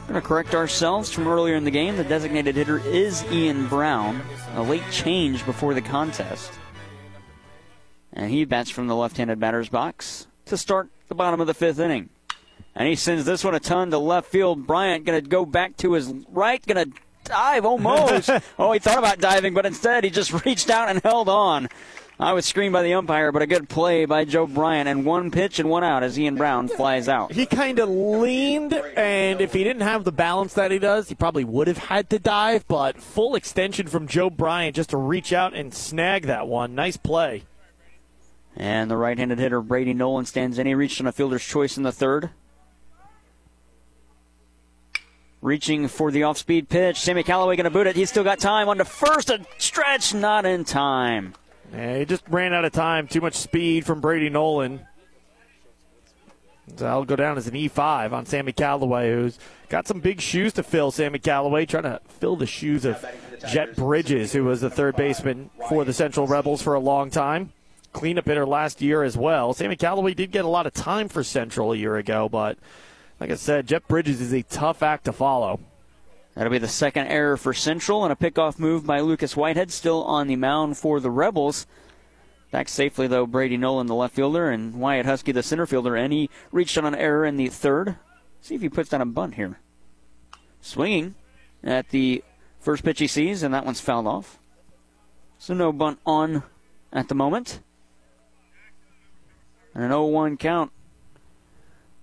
Going 0.09 0.21
to 0.21 0.27
correct 0.27 0.55
ourselves 0.55 1.09
from 1.09 1.29
earlier 1.29 1.55
in 1.55 1.63
the 1.63 1.71
game. 1.71 1.95
The 1.95 2.03
designated 2.03 2.57
hitter 2.57 2.79
is 2.79 3.23
Ian 3.31 3.67
Brown. 3.67 4.21
A 4.55 4.61
late 4.61 4.83
change 4.91 5.45
before 5.45 5.73
the 5.73 5.81
contest. 5.81 6.51
And 8.17 8.31
he 8.31 8.45
bats 8.45 8.71
from 8.71 8.87
the 8.87 8.95
left 8.95 9.17
handed 9.17 9.39
batter's 9.39 9.69
box 9.69 10.25
to 10.45 10.57
start 10.57 10.89
the 11.07 11.13
bottom 11.13 11.39
of 11.39 11.45
the 11.45 11.53
fifth 11.53 11.79
inning. 11.79 12.09
And 12.75 12.87
he 12.87 12.95
sends 12.95 13.25
this 13.25 13.43
one 13.43 13.53
a 13.53 13.59
ton 13.59 13.91
to 13.91 13.99
left 13.99 14.27
field. 14.27 14.65
Bryant 14.65 15.05
going 15.05 15.23
to 15.23 15.29
go 15.29 15.45
back 15.45 15.77
to 15.77 15.93
his 15.93 16.11
right, 16.29 16.65
going 16.65 16.91
to 16.91 16.99
dive 17.25 17.63
almost. 17.63 18.31
oh, 18.59 18.71
he 18.71 18.79
thought 18.79 18.97
about 18.97 19.19
diving, 19.19 19.53
but 19.53 19.67
instead 19.67 20.03
he 20.03 20.09
just 20.09 20.45
reached 20.45 20.71
out 20.71 20.89
and 20.89 21.01
held 21.03 21.29
on. 21.29 21.69
I 22.19 22.33
was 22.33 22.47
screened 22.47 22.73
by 22.73 22.81
the 22.81 22.95
umpire, 22.95 23.31
but 23.31 23.43
a 23.43 23.47
good 23.47 23.69
play 23.69 24.05
by 24.05 24.25
Joe 24.25 24.47
Bryant, 24.47 24.89
and 24.89 25.05
one 25.05 25.29
pitch 25.29 25.59
and 25.59 25.69
one 25.69 25.83
out 25.83 26.01
as 26.01 26.17
Ian 26.17 26.33
Brown 26.33 26.67
flies 26.67 27.07
out. 27.07 27.31
He 27.31 27.45
kind 27.45 27.77
of 27.77 27.89
leaned, 27.89 28.73
and 28.73 29.39
if 29.39 29.53
he 29.53 29.63
didn't 29.63 29.83
have 29.83 30.03
the 30.03 30.11
balance 30.11 30.55
that 30.55 30.71
he 30.71 30.79
does, 30.79 31.09
he 31.09 31.13
probably 31.13 31.43
would 31.43 31.67
have 31.67 31.77
had 31.77 32.09
to 32.09 32.17
dive, 32.17 32.67
but 32.67 32.99
full 32.99 33.35
extension 33.35 33.85
from 33.85 34.07
Joe 34.07 34.31
Bryant 34.31 34.75
just 34.75 34.89
to 34.89 34.97
reach 34.97 35.31
out 35.31 35.53
and 35.53 35.71
snag 35.71 36.23
that 36.23 36.47
one. 36.47 36.73
Nice 36.73 36.97
play. 36.97 37.43
And 38.57 38.89
the 38.89 38.97
right 38.97 39.17
handed 39.17 39.37
hitter, 39.37 39.61
Brady 39.61 39.93
Nolan, 39.93 40.25
stands 40.25 40.57
in. 40.57 40.65
He 40.65 40.73
reached 40.73 40.99
on 40.99 41.05
a 41.05 41.11
fielder's 41.11 41.45
choice 41.45 41.77
in 41.77 41.83
the 41.83 41.91
third. 41.91 42.31
Reaching 45.43 45.87
for 45.87 46.09
the 46.09 46.23
off 46.23 46.39
speed 46.39 46.67
pitch. 46.67 46.99
Sammy 46.99 47.21
Callaway 47.21 47.55
going 47.55 47.65
to 47.65 47.69
boot 47.69 47.85
it. 47.85 47.95
He's 47.95 48.09
still 48.09 48.23
got 48.23 48.39
time 48.39 48.67
on 48.67 48.79
the 48.79 48.85
first. 48.85 49.29
A 49.29 49.45
stretch, 49.59 50.15
not 50.15 50.47
in 50.47 50.65
time. 50.65 51.35
Yeah, 51.71 51.99
he 51.99 52.05
just 52.05 52.23
ran 52.29 52.51
out 52.51 52.65
of 52.65 52.71
time. 52.71 53.07
Too 53.07 53.21
much 53.21 53.35
speed 53.35 53.85
from 53.85 54.01
Brady 54.01 54.29
Nolan. 54.29 54.79
So 56.75 56.83
that'll 56.83 57.05
go 57.05 57.15
down 57.15 57.37
as 57.37 57.47
an 57.47 57.53
E5 57.53 58.11
on 58.11 58.25
Sammy 58.25 58.53
Callaway, 58.53 59.11
who's 59.11 59.37
got 59.69 59.87
some 59.87 59.99
big 59.99 60.19
shoes 60.19 60.53
to 60.53 60.63
fill. 60.63 60.89
Sammy 60.89 61.19
Callaway 61.19 61.67
trying 61.67 61.83
to 61.83 62.01
fill 62.07 62.35
the 62.35 62.47
shoes 62.47 62.85
of 62.85 63.05
Jet 63.47 63.75
Bridges, 63.75 64.33
who 64.33 64.45
was 64.45 64.61
the 64.61 64.69
third 64.71 64.95
baseman 64.95 65.51
for 65.69 65.85
the 65.85 65.93
Central 65.93 66.25
Rebels 66.25 66.63
for 66.63 66.73
a 66.73 66.79
long 66.79 67.11
time. 67.11 67.53
Cleanup 67.97 68.27
hitter 68.27 68.45
last 68.45 68.79
year 68.79 69.01
as 69.01 69.17
well. 69.17 69.55
Sammy 69.55 69.75
Callaway 69.75 70.13
did 70.13 70.29
get 70.29 70.45
a 70.45 70.47
lot 70.47 70.67
of 70.67 70.73
time 70.73 71.09
for 71.09 71.23
Central 71.23 71.73
a 71.73 71.75
year 71.75 71.95
ago, 71.95 72.29
but 72.29 72.55
like 73.19 73.31
I 73.31 73.35
said, 73.35 73.65
Jeff 73.65 73.87
Bridges 73.87 74.21
is 74.21 74.31
a 74.35 74.43
tough 74.43 74.83
act 74.83 75.05
to 75.05 75.11
follow. 75.11 75.59
That'll 76.35 76.51
be 76.51 76.59
the 76.59 76.67
second 76.67 77.07
error 77.07 77.37
for 77.37 77.55
Central 77.55 78.03
and 78.03 78.13
a 78.13 78.15
pickoff 78.15 78.59
move 78.59 78.85
by 78.85 78.99
Lucas 78.99 79.35
Whitehead, 79.35 79.71
still 79.71 80.03
on 80.03 80.27
the 80.27 80.35
mound 80.35 80.77
for 80.77 80.99
the 80.99 81.09
Rebels. 81.09 81.65
Back 82.51 82.69
safely, 82.69 83.07
though, 83.07 83.25
Brady 83.25 83.57
Nolan, 83.57 83.87
the 83.87 83.95
left 83.95 84.13
fielder, 84.13 84.51
and 84.51 84.79
Wyatt 84.79 85.07
Husky, 85.07 85.31
the 85.31 85.41
center 85.41 85.65
fielder, 85.65 85.95
and 85.95 86.13
he 86.13 86.29
reached 86.51 86.77
on 86.77 86.85
an 86.85 86.93
error 86.93 87.25
in 87.25 87.35
the 87.35 87.47
third. 87.47 87.95
See 88.41 88.53
if 88.53 88.61
he 88.61 88.69
puts 88.69 88.89
down 88.89 89.01
a 89.01 89.07
bunt 89.07 89.33
here. 89.33 89.57
Swinging 90.61 91.15
at 91.63 91.89
the 91.89 92.23
first 92.59 92.83
pitch 92.83 92.99
he 92.99 93.07
sees, 93.07 93.41
and 93.41 93.55
that 93.55 93.65
one's 93.65 93.81
fouled 93.81 94.05
off. 94.05 94.37
So 95.39 95.55
no 95.55 95.71
bunt 95.71 95.97
on 96.05 96.43
at 96.93 97.07
the 97.07 97.15
moment. 97.15 97.61
And 99.77 99.85
an 99.85 99.91
0 99.91 100.05
1 100.07 100.37
count 100.37 100.71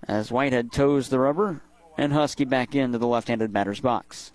as 0.07 0.31
Whitehead 0.31 0.71
toes 0.71 1.09
the 1.09 1.19
rubber 1.19 1.59
and 1.97 2.13
Husky 2.13 2.45
back 2.45 2.73
into 2.73 2.97
the 2.97 3.05
left 3.05 3.27
handed 3.27 3.51
batter's 3.51 3.81
box. 3.81 4.31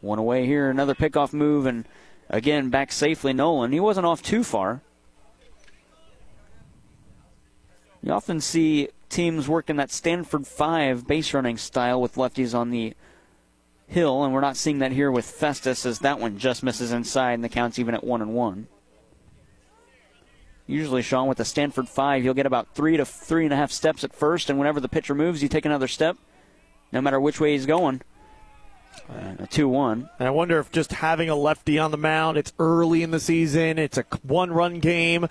One 0.00 0.18
away 0.18 0.46
here, 0.46 0.70
another 0.70 0.94
pickoff 0.94 1.34
move, 1.34 1.66
and 1.66 1.84
again 2.30 2.70
back 2.70 2.90
safely 2.90 3.34
Nolan. 3.34 3.72
He 3.72 3.80
wasn't 3.80 4.06
off 4.06 4.22
too 4.22 4.42
far. 4.42 4.80
You 8.02 8.12
often 8.12 8.40
see 8.40 8.88
teams 9.10 9.46
working 9.46 9.76
that 9.76 9.90
Stanford 9.90 10.46
5 10.46 11.06
base 11.06 11.34
running 11.34 11.58
style 11.58 12.00
with 12.00 12.14
lefties 12.14 12.54
on 12.54 12.70
the 12.70 12.94
hill, 13.86 14.24
and 14.24 14.32
we're 14.32 14.40
not 14.40 14.56
seeing 14.56 14.78
that 14.78 14.92
here 14.92 15.10
with 15.10 15.26
Festus 15.26 15.84
as 15.84 15.98
that 15.98 16.18
one 16.18 16.38
just 16.38 16.62
misses 16.62 16.90
inside 16.90 17.34
and 17.34 17.44
the 17.44 17.50
count's 17.50 17.78
even 17.78 17.94
at 17.94 18.02
1 18.02 18.22
and 18.22 18.32
1. 18.32 18.66
Usually, 20.66 21.02
Sean, 21.02 21.28
with 21.28 21.38
the 21.38 21.44
Stanford 21.44 21.88
5, 21.88 22.24
you'll 22.24 22.34
get 22.34 22.46
about 22.46 22.74
three 22.74 22.96
to 22.96 23.04
three 23.04 23.44
and 23.44 23.52
a 23.52 23.56
half 23.56 23.72
steps 23.72 24.04
at 24.04 24.14
first, 24.14 24.48
and 24.48 24.58
whenever 24.58 24.80
the 24.80 24.88
pitcher 24.88 25.14
moves, 25.14 25.42
you 25.42 25.48
take 25.48 25.64
another 25.64 25.88
step 25.88 26.16
no 26.92 27.00
matter 27.00 27.18
which 27.18 27.40
way 27.40 27.52
he's 27.52 27.66
going. 27.66 28.02
Uh, 29.08 29.34
a 29.38 29.46
2 29.46 29.68
1. 29.68 30.10
And 30.18 30.28
I 30.28 30.30
wonder 30.30 30.58
if 30.58 30.70
just 30.70 30.92
having 30.92 31.30
a 31.30 31.34
lefty 31.34 31.78
on 31.78 31.90
the 31.90 31.96
mound, 31.96 32.36
it's 32.36 32.52
early 32.58 33.02
in 33.02 33.10
the 33.10 33.18
season, 33.18 33.78
it's 33.78 33.98
a 33.98 34.04
one 34.22 34.52
run 34.52 34.78
game. 34.78 35.26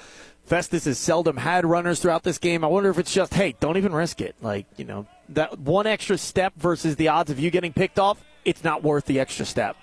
Festus 0.45 0.85
has 0.85 0.97
seldom 0.97 1.37
had 1.37 1.65
runners 1.65 1.99
throughout 1.99 2.23
this 2.23 2.39
game. 2.39 2.63
I 2.63 2.67
wonder 2.67 2.89
if 2.89 2.97
it's 2.97 3.13
just, 3.13 3.33
hey, 3.35 3.55
don't 3.59 3.77
even 3.77 3.93
risk 3.93 4.19
it. 4.19 4.35
Like, 4.41 4.65
you 4.75 4.83
know, 4.83 5.05
that 5.29 5.59
one 5.59 5.85
extra 5.85 6.17
step 6.17 6.53
versus 6.57 6.95
the 6.95 7.09
odds 7.09 7.29
of 7.29 7.39
you 7.39 7.51
getting 7.51 7.71
picked 7.71 7.99
off, 7.99 8.21
it's 8.43 8.63
not 8.63 8.83
worth 8.83 9.05
the 9.05 9.19
extra 9.19 9.45
step. 9.45 9.77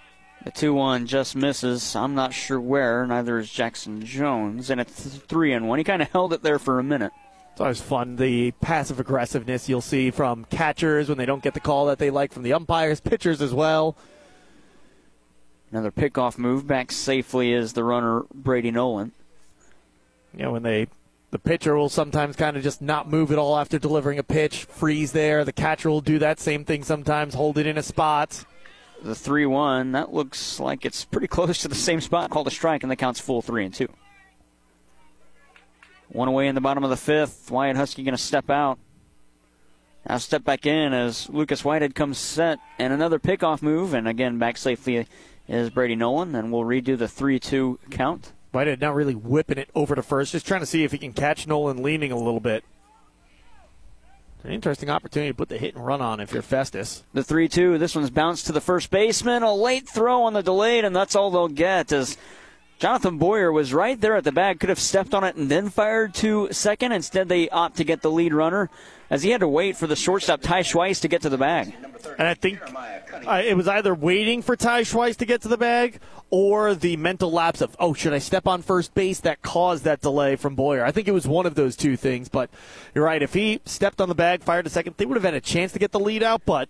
The 0.45 0.53
2 0.53 0.73
1 0.73 1.07
just 1.07 1.37
misses. 1.37 1.97
I'm 1.97 2.15
not 2.15 2.33
sure 2.33 2.61
where. 2.61 3.07
Neither 3.07 3.39
is 3.39 3.51
Jackson 3.51 4.05
Jones. 4.05 4.71
And 4.71 4.81
it's 4.81 5.03
3 5.05 5.53
and 5.53 5.69
1. 5.69 5.79
He 5.79 5.85
kind 5.85 6.03
of 6.03 6.11
held 6.11 6.33
it 6.33 6.43
there 6.43 6.59
for 6.59 6.79
a 6.79 6.85
minute. 6.85 7.13
It's 7.53 7.61
always 7.61 7.81
fun 7.81 8.17
the 8.17 8.53
passive 8.61 9.01
aggressiveness 9.01 9.69
you'll 9.69 9.81
see 9.81 10.13
from 10.13 10.45
catchers 10.45 11.09
when 11.09 11.19
they 11.19 11.27
don't 11.27 11.43
get 11.43 11.55
the 11.55 11.61
call 11.61 11.87
that 11.87 11.99
they 11.99 12.09
like 12.09 12.33
from 12.33 12.45
the 12.45 12.53
umpires, 12.53 13.01
pitchers 13.01 13.43
as 13.43 13.53
well. 13.53 13.97
Another 15.73 15.91
pickoff 15.91 16.39
move. 16.39 16.67
Back 16.67 16.93
safely 16.93 17.53
is 17.53 17.73
the 17.73 17.85
runner, 17.85 18.23
Brady 18.33 18.71
Nolan. 18.71 19.13
You 20.33 20.45
know, 20.45 20.53
when 20.53 20.63
they. 20.63 20.87
The 21.31 21.39
pitcher 21.39 21.77
will 21.77 21.91
sometimes 21.91 22.37
kind 22.37 22.57
of 22.57 22.63
just 22.63 22.81
not 22.81 23.11
move 23.11 23.31
at 23.31 23.39
all 23.39 23.59
after 23.59 23.79
delivering 23.79 24.19
a 24.19 24.23
pitch, 24.23 24.65
freeze 24.65 25.13
there. 25.13 25.45
The 25.45 25.53
catcher 25.53 25.91
will 25.91 26.01
do 26.01 26.19
that 26.21 26.41
same 26.41 26.65
thing 26.65 26.85
sometimes, 26.85 27.35
hold 27.35 27.59
it 27.59 27.67
in 27.67 27.77
a 27.77 27.83
spot. 27.83 28.47
The 29.03 29.15
3 29.15 29.47
1, 29.47 29.93
that 29.93 30.13
looks 30.13 30.59
like 30.59 30.85
it's 30.85 31.05
pretty 31.05 31.29
close 31.29 31.63
to 31.63 31.69
the 31.69 31.75
same 31.75 32.01
spot, 32.01 32.31
called 32.31 32.49
a 32.49 32.51
strike, 32.51 32.83
and 32.83 32.91
the 32.91 32.97
count's 32.97 33.21
full 33.21 33.43
3 33.43 33.67
and 33.67 33.75
2. 33.75 33.89
One 36.09 36.29
away 36.29 36.49
in 36.49 36.55
the 36.55 36.61
bottom 36.61 36.85
of 36.85 36.91
the 36.91 36.97
fifth. 36.97 37.51
Wyatt 37.51 37.77
Husky 37.77 38.03
going 38.03 38.17
to 38.17 38.23
step 38.23 38.51
out. 38.51 38.79
Now 40.09 40.17
step 40.17 40.43
back 40.43 40.65
in 40.65 40.95
as 40.95 41.29
Lucas 41.29 41.65
Whitehead 41.65 41.95
comes 41.95 42.19
set 42.19 42.59
and 42.79 42.93
another 42.93 43.19
pickoff 43.19 43.61
move. 43.61 43.93
And 43.93 44.09
again, 44.09 44.39
back 44.39 44.57
safely 44.57 45.07
is 45.47 45.71
Brady 45.71 45.97
Nolan. 45.97 46.35
And 46.35 46.51
we'll 46.51 46.65
redo 46.65 46.97
the 46.97 47.09
3 47.09 47.39
2 47.39 47.79
count. 47.91 48.33
Whitehead 48.53 48.81
now 48.81 48.93
really 48.93 49.15
whipping 49.15 49.59
it 49.59 49.69
over 49.75 49.95
to 49.95 50.03
first, 50.03 50.33
just 50.33 50.47
trying 50.47 50.61
to 50.61 50.67
see 50.67 50.83
if 50.83 50.93
he 50.93 50.99
can 50.99 51.13
catch 51.13 51.47
Nolan 51.47 51.83
leaning 51.83 52.11
a 52.11 52.17
little 52.17 52.41
bit. 52.41 52.65
An 54.49 54.55
interesting 54.55 54.89
opportunity 54.89 55.31
to 55.31 55.37
put 55.37 55.51
the 55.51 55.59
hit 55.59 55.75
and 55.75 55.85
run 55.85 56.01
on 56.01 56.21
if 56.21 56.33
you're 56.33 56.41
Festus. 56.41 57.05
The 57.13 57.23
3 57.23 57.49
2. 57.49 57.77
This 57.77 57.95
one's 57.95 58.09
bounced 58.09 58.47
to 58.47 58.53
the 58.53 58.63
first 58.63 58.91
baseman. 58.91 59.43
A 59.43 59.53
late 59.53 59.87
throw 59.87 60.23
on 60.23 60.33
the 60.33 60.43
delayed, 60.43 60.87
and 60.87 60.97
that's 60.97 61.15
all 61.15 61.31
they'll 61.31 61.49
get 61.49 61.93
as 61.93 62.17
Jonathan 62.79 63.19
Boyer 63.19 63.53
was 63.53 63.75
right 63.75 64.01
there 64.01 64.17
at 64.17 64.25
the 64.25 64.33
bag, 64.33 64.59
could 64.59 64.71
have 64.71 64.79
stepped 64.79 65.13
on 65.13 65.23
it 65.23 65.37
and 65.37 65.51
then 65.51 65.69
fired 65.69 66.15
to 66.15 66.49
second. 66.51 66.93
Instead, 66.93 67.29
they 67.29 67.51
opt 67.51 67.77
to 67.77 67.85
get 67.85 68.01
the 68.01 68.11
lead 68.11 68.33
runner 68.33 68.71
as 69.11 69.23
he 69.23 69.31
had 69.31 69.41
to 69.41 69.49
wait 69.49 69.77
for 69.77 69.87
the 69.87 69.97
shortstop, 69.97 70.41
Ty 70.41 70.63
Schweiss, 70.63 71.01
to 71.01 71.09
get 71.09 71.23
to 71.23 71.29
the 71.29 71.39
bag. 71.39 71.75
And 72.19 72.29
I 72.29 72.35
think 72.35 72.61
uh, 73.27 73.43
it 73.45 73.57
was 73.57 73.69
either 73.69 73.95
waiting 73.95 74.43
for 74.43 74.57
Ty 74.57 74.83
Schweiss 74.83 75.17
to 75.17 75.27
get 75.27 75.43
to 75.43 75.49
the 75.49 75.57
bag 75.57 76.01
or 76.31 76.75
the 76.75 76.97
mental 76.97 77.31
lapse 77.31 77.61
of, 77.61 77.75
oh, 77.79 77.95
should 77.95 78.13
I 78.13 78.19
step 78.19 78.47
on 78.47 78.63
first 78.63 78.95
base 78.95 79.21
that 79.21 79.43
caused 79.43 79.85
that 79.85 80.01
delay 80.01 80.37
from 80.37 80.55
Boyer. 80.55 80.85
I 80.85 80.93
think 80.93 81.09
it 81.09 81.13
was 81.13 81.27
one 81.27 81.47
of 81.47 81.55
those 81.55 81.77
two 81.77 81.97
things, 81.97 82.29
but 82.29 82.51
you're 82.95 83.05
right. 83.05 83.23
If 83.23 83.35
he 83.35 83.61
stepped 83.65 84.01
on 84.01 84.09
the 84.09 84.15
bag, 84.15 84.43
fired 84.43 84.65
to 84.65 84.71
second, 84.71 84.97
they 84.99 85.07
would 85.07 85.17
have 85.17 85.25
had 85.25 85.35
a 85.35 85.41
chance 85.41 85.73
to 85.73 85.79
get 85.79 85.93
the 85.93 86.01
lead 86.01 86.23
out, 86.23 86.43
but. 86.45 86.69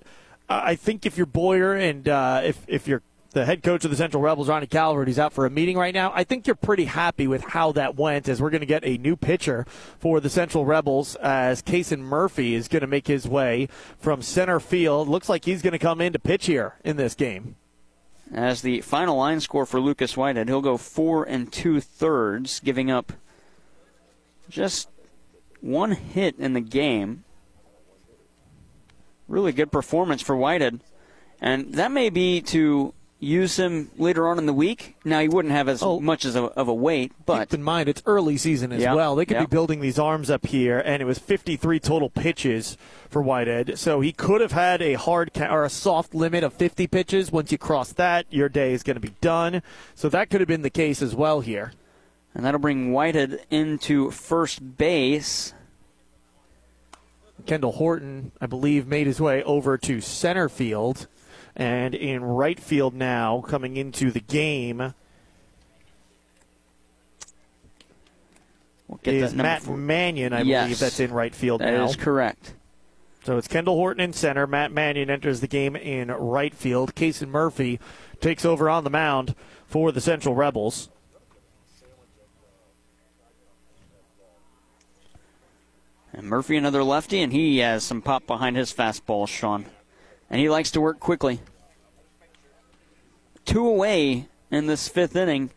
Uh, 0.51 0.63
I 0.65 0.77
think 0.77 1.05
if 1.05 1.19
you're 1.19 1.27
Boyer 1.27 1.75
and 1.75 2.09
uh, 2.09 2.41
if 2.43 2.65
if 2.69 2.89
you're 2.89 3.03
the 3.33 3.45
head 3.45 3.63
coach 3.63 3.85
of 3.85 3.91
the 3.91 3.97
Central 3.97 4.23
Rebels, 4.23 4.49
Ronnie 4.49 4.67
Calvert, 4.67 5.07
he's 5.07 5.19
out 5.19 5.33
for 5.33 5.45
a 5.45 5.51
meeting 5.51 5.77
right 5.77 5.95
now. 5.95 6.13
I 6.15 6.25
think 6.25 6.47
you're 6.47 6.57
pretty 6.57 6.87
happy 6.87 7.27
with 7.27 7.43
how 7.43 7.73
that 7.73 7.97
went 7.97 8.29
as 8.29 8.41
we're 8.41 8.51
going 8.51 8.61
to 8.61 8.67
get 8.67 8.85
a 8.85 8.97
new 8.97 9.17
pitcher 9.17 9.67
for 9.99 10.19
the 10.19 10.31
Central 10.31 10.65
Rebels 10.65 11.15
as 11.17 11.63
Kason 11.63 12.01
Murphy 12.01 12.55
is 12.55 12.69
going 12.69 12.81
to 12.81 12.87
make 12.87 13.07
his 13.07 13.29
way 13.29 13.69
from 13.99 14.23
center 14.23 14.61
field. 14.61 15.09
Looks 15.09 15.29
like 15.29 15.45
he's 15.45 15.63
going 15.63 15.73
to 15.73 15.79
come 15.79 16.01
in 16.01 16.15
to 16.15 16.19
pitch 16.19 16.47
here 16.47 16.77
in 16.85 16.97
this 16.97 17.15
game. 17.15 17.57
As 18.33 18.63
the 18.63 18.81
final 18.81 19.17
line 19.17 19.41
score 19.41 19.67
for 19.67 19.81
Lucas 19.81 20.17
Whitehead, 20.17 20.49
he'll 20.49 20.61
go 20.61 20.77
four 20.77 21.25
and 21.25 21.53
two 21.53 21.81
thirds, 21.81 22.61
giving 22.61 22.91
up 22.91 23.13
just 24.49 24.89
one 25.61 25.93
hit 25.93 26.39
in 26.39 26.55
the 26.55 26.61
game. 26.61 27.25
Really 29.29 29.53
good 29.53 29.71
performance 29.71 30.23
for 30.23 30.37
Whitehead. 30.37 30.81
And 31.41 31.75
that 31.75 31.93
may 31.93 32.11
be 32.11 32.41
to 32.43 32.95
use 33.21 33.59
him 33.59 33.91
later 33.97 34.29
on 34.29 34.39
in 34.39 34.47
the 34.47 34.53
week. 34.53 34.97
Now 35.05 35.21
he 35.21 35.29
wouldn't 35.29 35.53
have 35.53 35.69
as 35.69 35.83
oh. 35.83 36.01
much 36.01 36.25
as 36.25 36.37
a, 36.37 36.45
of 36.45 36.69
a 36.69 36.75
weight, 36.75 37.13
but 37.27 37.51
keep 37.51 37.59
in 37.59 37.63
mind 37.63 37.89
it's 37.89 38.03
early 38.07 38.37
season 38.37 38.73
as 38.73 38.85
well. 38.85 39.17
They 39.17 39.27
could 39.27 39.39
be 39.39 39.47
building 39.47 39.81
these 39.81 39.99
arms 39.99 40.31
up 40.31 40.47
here, 40.47 40.79
and 40.79 41.03
it 41.03 41.05
was 41.05 41.19
53 41.19 41.81
total 41.81 42.11
pitches 42.11 42.77
for 43.11 43.21
Whitehead. 43.21 43.79
So 43.79 44.01
he 44.01 44.13
could 44.13 44.41
have 44.41 44.53
had 44.53 44.81
a 44.81 44.95
hard 44.95 45.35
ca- 45.35 45.53
or 45.53 45.65
a 45.65 45.71
soft 45.71 46.15
limit 46.15 46.45
of 46.45 46.53
50 46.53 46.87
pitches. 46.87 47.33
Once 47.33 47.51
you 47.51 47.59
cross 47.59 47.93
that, 47.93 48.27
your 48.31 48.49
day 48.49 48.73
is 48.73 48.83
going 48.83 48.97
to 48.97 49.01
be 49.01 49.15
done. 49.21 49.63
So 49.95 50.09
that 50.09 50.31
could 50.31 50.41
have 50.41 50.49
been 50.49 50.63
the 50.63 50.71
case 50.71 51.03
as 51.03 51.15
well 51.15 51.41
here. 51.41 51.73
And 52.35 52.45
that'll 52.45 52.61
bring 52.61 52.93
Whitehead 52.93 53.41
into 53.51 54.11
first 54.11 54.79
base. 54.79 55.55
Kendall 57.47 57.73
Horton, 57.73 58.31
I 58.41 58.47
believe, 58.47 58.87
made 58.87 59.07
his 59.07 59.21
way 59.21 59.43
over 59.43 59.79
to 59.79 60.01
center 60.01 60.49
field. 60.49 61.09
And 61.59 61.93
in 61.93 62.23
right 62.23 62.59
field 62.59 62.95
now, 62.95 63.41
coming 63.41 63.77
into 63.77 64.13
the 64.13 64.21
game, 64.21 64.95
we'll 68.87 69.01
is 69.03 69.35
Matt 69.35 69.63
four. 69.63 69.77
Mannion, 69.77 70.33
I 70.33 70.43
yes, 70.43 70.67
believe, 70.67 70.79
that's 70.79 71.01
in 71.01 71.13
right 71.13 71.35
field 71.35 71.61
that 71.61 71.73
now. 71.73 71.87
That 71.87 71.91
is 71.91 71.97
correct. 71.97 72.55
So 73.25 73.37
it's 73.39 73.49
Kendall 73.49 73.75
Horton 73.75 74.01
in 74.01 74.13
center. 74.13 74.47
Matt 74.47 74.71
Mannion 74.71 75.11
enters 75.11 75.41
the 75.41 75.49
game 75.49 75.75
in 75.75 76.13
right 76.13 76.55
field. 76.55 76.95
Kason 76.95 77.29
Murphy 77.29 77.81
takes 78.21 78.45
over 78.45 78.71
on 78.71 78.85
the 78.85 78.91
mound 78.91 79.35
for 79.67 79.91
the 79.91 80.01
Central 80.01 80.37
Rebels. 80.37 80.91
And 86.13 86.29
Murphy, 86.29 86.57
another 86.57 86.85
lefty, 86.85 87.21
and 87.21 87.33
he 87.33 87.59
has 87.59 87.83
some 87.83 88.01
pop 88.01 88.29
behind 88.29 88.57
his 88.57 88.73
fastball, 88.73 89.27
Sean 89.27 89.67
and 90.31 90.41
he 90.41 90.49
likes 90.49 90.71
to 90.73 90.81
work 90.81 91.01
quickly. 91.01 91.41
Two 93.45 93.67
away 93.67 94.27
in 94.51 94.67
this 94.67 94.89
fifth 94.89 95.17
inning. 95.17 95.51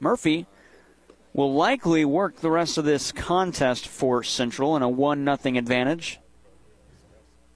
Murphy 0.00 0.46
will 1.32 1.52
likely 1.52 2.04
work 2.04 2.36
the 2.36 2.50
rest 2.50 2.78
of 2.78 2.84
this 2.84 3.10
contest 3.10 3.88
for 3.88 4.22
Central 4.22 4.76
in 4.76 4.82
a 4.82 4.88
1 4.88 5.24
0 5.24 5.56
advantage. 5.56 6.20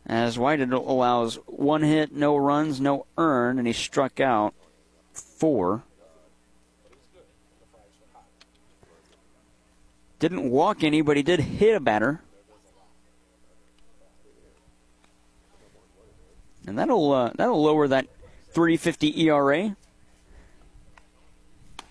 As 0.04 0.38
Whitehead 0.38 0.72
allows 0.72 1.36
one 1.46 1.82
hit, 1.82 2.12
no 2.12 2.36
runs, 2.36 2.80
no 2.80 3.06
earned, 3.18 3.58
and 3.58 3.68
he 3.68 3.74
struck 3.74 4.20
out 4.20 4.54
four. 5.12 5.82
Didn't 10.18 10.50
walk 10.50 10.82
any, 10.82 11.02
but 11.02 11.16
he 11.16 11.22
did 11.22 11.40
hit 11.40 11.76
a 11.76 11.80
batter. 11.80 12.22
And 16.68 16.78
that'll 16.78 17.12
uh, 17.12 17.32
that'll 17.34 17.62
lower 17.62 17.88
that 17.88 18.06
3.50 18.54 19.18
ERA. 19.18 19.76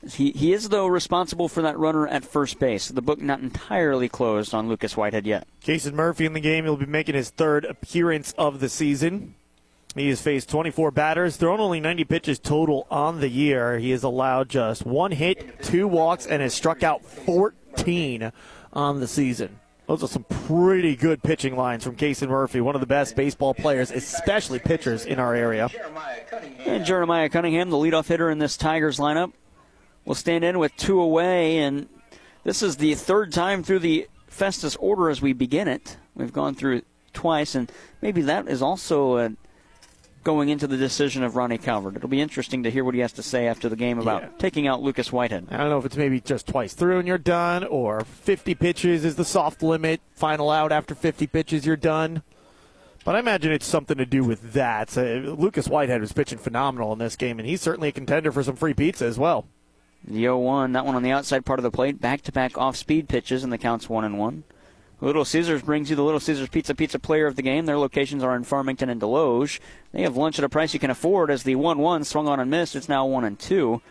He, 0.10 0.32
he 0.32 0.54
is, 0.54 0.70
though, 0.70 0.88
responsible 0.88 1.50
for 1.50 1.62
that 1.64 1.78
runner 1.78 2.08
at 2.08 2.24
first 2.24 2.60
base. 2.60 2.88
The 2.88 3.02
book 3.02 3.20
not 3.20 3.42
entirely 3.42 4.08
closed 4.08 4.54
on 4.54 4.70
Lucas 4.70 4.96
Whitehead 4.96 5.26
yet. 5.26 5.48
Kason 5.64 5.94
Murphy 5.94 6.26
in 6.26 6.34
the 6.34 6.40
game. 6.40 6.64
He'll 6.64 6.78
be 6.78 6.86
making 6.86 7.16
his 7.16 7.30
third 7.30 7.66
appearance 7.66 8.34
of 8.38 8.60
the 8.60 8.70
season. 8.70 9.36
He 9.96 10.10
has 10.10 10.22
faced 10.22 10.50
24 10.50 10.92
batters, 10.92 11.38
thrown 11.38 11.60
only 11.60 11.80
90 11.80 12.04
pitches 12.06 12.40
total 12.40 12.86
on 12.92 13.20
the 13.20 13.30
year. 13.30 13.80
He 13.80 13.90
has 13.90 14.04
allowed 14.04 14.50
just 14.50 14.86
one 14.86 15.12
hit, 15.12 15.64
two 15.64 15.88
walks, 15.88 16.28
and 16.28 16.42
has 16.42 16.54
struck 16.54 16.84
out 16.84 17.04
14 17.04 18.32
on 18.74 19.00
the 19.00 19.08
season. 19.08 19.60
Those 19.88 20.04
are 20.04 20.08
some 20.08 20.26
pretty 20.26 20.98
good 20.98 21.24
pitching 21.24 21.56
lines 21.56 21.86
from 21.86 21.96
Kason 21.96 22.28
Murphy, 22.28 22.60
one 22.60 22.76
of 22.76 22.82
the 22.82 22.88
best 22.88 23.16
baseball 23.16 23.54
players, 23.54 23.90
especially 23.90 24.60
pitchers 24.60 25.06
in 25.06 25.18
our 25.18 25.34
area. 25.34 25.70
And 26.66 26.86
Jeremiah 26.86 27.30
Cunningham, 27.30 27.70
the 27.70 27.78
leadoff 27.78 28.08
hitter 28.08 28.30
in 28.30 28.40
this 28.40 28.58
Tigers 28.58 29.00
lineup, 29.00 29.32
will 30.04 30.16
stand 30.16 30.44
in 30.44 30.60
with 30.60 30.76
two 30.76 31.00
away. 31.00 31.60
And 31.60 31.88
this 32.44 32.62
is 32.62 32.76
the 32.76 32.96
third 32.96 33.32
time 33.32 33.64
through 33.64 33.80
the 33.80 34.10
Festus 34.28 34.76
order 34.76 35.10
as 35.10 35.22
we 35.22 35.32
begin 35.32 35.70
it. 35.70 35.98
We've 36.16 36.34
gone 36.34 36.54
through 36.54 36.78
it 36.78 36.86
twice, 37.14 37.56
and 37.56 37.72
maybe 38.02 38.22
that 38.24 38.50
is 38.50 38.62
also 38.62 39.18
a 39.18 39.32
going 40.28 40.50
into 40.50 40.68
the 40.68 40.76
decision 40.76 41.24
of 41.24 41.38
Ronnie 41.38 41.58
Calvert. 41.58 41.96
It'll 41.96 42.10
be 42.10 42.20
interesting 42.20 42.64
to 42.64 42.70
hear 42.70 42.84
what 42.84 42.94
he 42.94 43.00
has 43.00 43.14
to 43.14 43.24
say 43.24 43.48
after 43.48 43.70
the 43.70 43.78
game 43.78 43.98
about 43.98 44.24
yeah. 44.24 44.30
taking 44.38 44.68
out 44.68 44.82
Lucas 44.82 45.10
Whitehead. 45.10 45.48
I 45.50 45.56
don't 45.56 45.70
know 45.70 45.78
if 45.78 45.86
it's 45.86 45.96
maybe 45.96 46.20
just 46.20 46.48
twice 46.48 46.74
through 46.74 47.00
and 47.00 47.08
you're 47.08 47.18
done, 47.18 47.64
or 47.64 48.02
50 48.02 48.54
pitches 48.56 49.06
is 49.06 49.16
the 49.16 49.24
soft 49.24 49.64
limit. 49.64 50.02
Final 50.16 50.50
out 50.50 50.74
after 50.74 50.94
50 50.94 51.28
pitches, 51.28 51.66
you're 51.66 51.78
done. 51.78 52.24
But 53.06 53.16
I 53.16 53.20
imagine 53.20 53.54
it's 53.54 53.66
something 53.66 53.98
to 53.98 54.06
do 54.06 54.22
with 54.26 54.52
that. 54.52 54.98
Uh, 54.98 55.32
Lucas 55.32 55.70
Whitehead 55.70 56.02
was 56.02 56.12
pitching 56.12 56.40
phenomenal 56.40 56.92
in 56.92 57.00
this 57.00 57.16
game, 57.16 57.40
and 57.40 57.48
he's 57.48 57.62
certainly 57.62 57.88
a 57.88 57.94
contender 57.94 58.34
for 58.34 58.44
some 58.44 58.58
free 58.58 58.74
pizza 58.74 59.06
as 59.06 59.18
well. 59.18 59.48
The 60.04 60.24
0 60.24 60.40
1, 60.40 60.74
that 60.74 60.86
one 60.86 60.96
on 60.96 61.04
the 61.04 61.12
outside 61.12 61.46
part 61.46 61.60
of 61.60 61.64
the 61.64 61.72
plate, 61.72 62.02
back 62.02 62.22
to 62.24 62.34
back 62.34 62.58
off 62.58 62.76
speed 62.76 63.08
pitches, 63.08 63.46
and 63.46 63.54
the 63.54 63.58
count's 63.58 63.88
1 63.88 64.04
and 64.04 64.20
1. 64.20 64.44
Little 65.00 65.26
Caesars 65.26 65.62
brings 65.62 65.90
you 65.92 65.96
the 65.96 66.04
Little 66.04 66.20
Caesars 66.20 66.50
Pizza 66.50 66.74
Pizza 66.74 66.98
Player 66.98 67.28
of 67.28 67.36
the 67.36 67.44
Game. 67.44 67.66
Their 67.66 67.78
locations 67.78 68.24
are 68.24 68.36
in 68.36 68.44
Farmington 68.44 68.90
and 68.90 69.00
Desloge. 69.00 69.60
They 69.92 70.02
have 70.02 70.18
lunch 70.18 70.40
at 70.40 70.46
a 70.46 70.50
price 70.50 70.74
you 70.74 70.80
can 70.80 70.90
afford 70.90 71.30
as 71.30 71.44
the 71.44 71.56
1 71.56 71.78
1 71.78 72.04
swung 72.04 72.28
on 72.28 72.40
and 72.40 72.50
missed. 72.50 72.76
It's 72.76 72.90
now 72.90 73.06
1 73.06 73.24
and 73.24 73.38
2. 73.38 73.82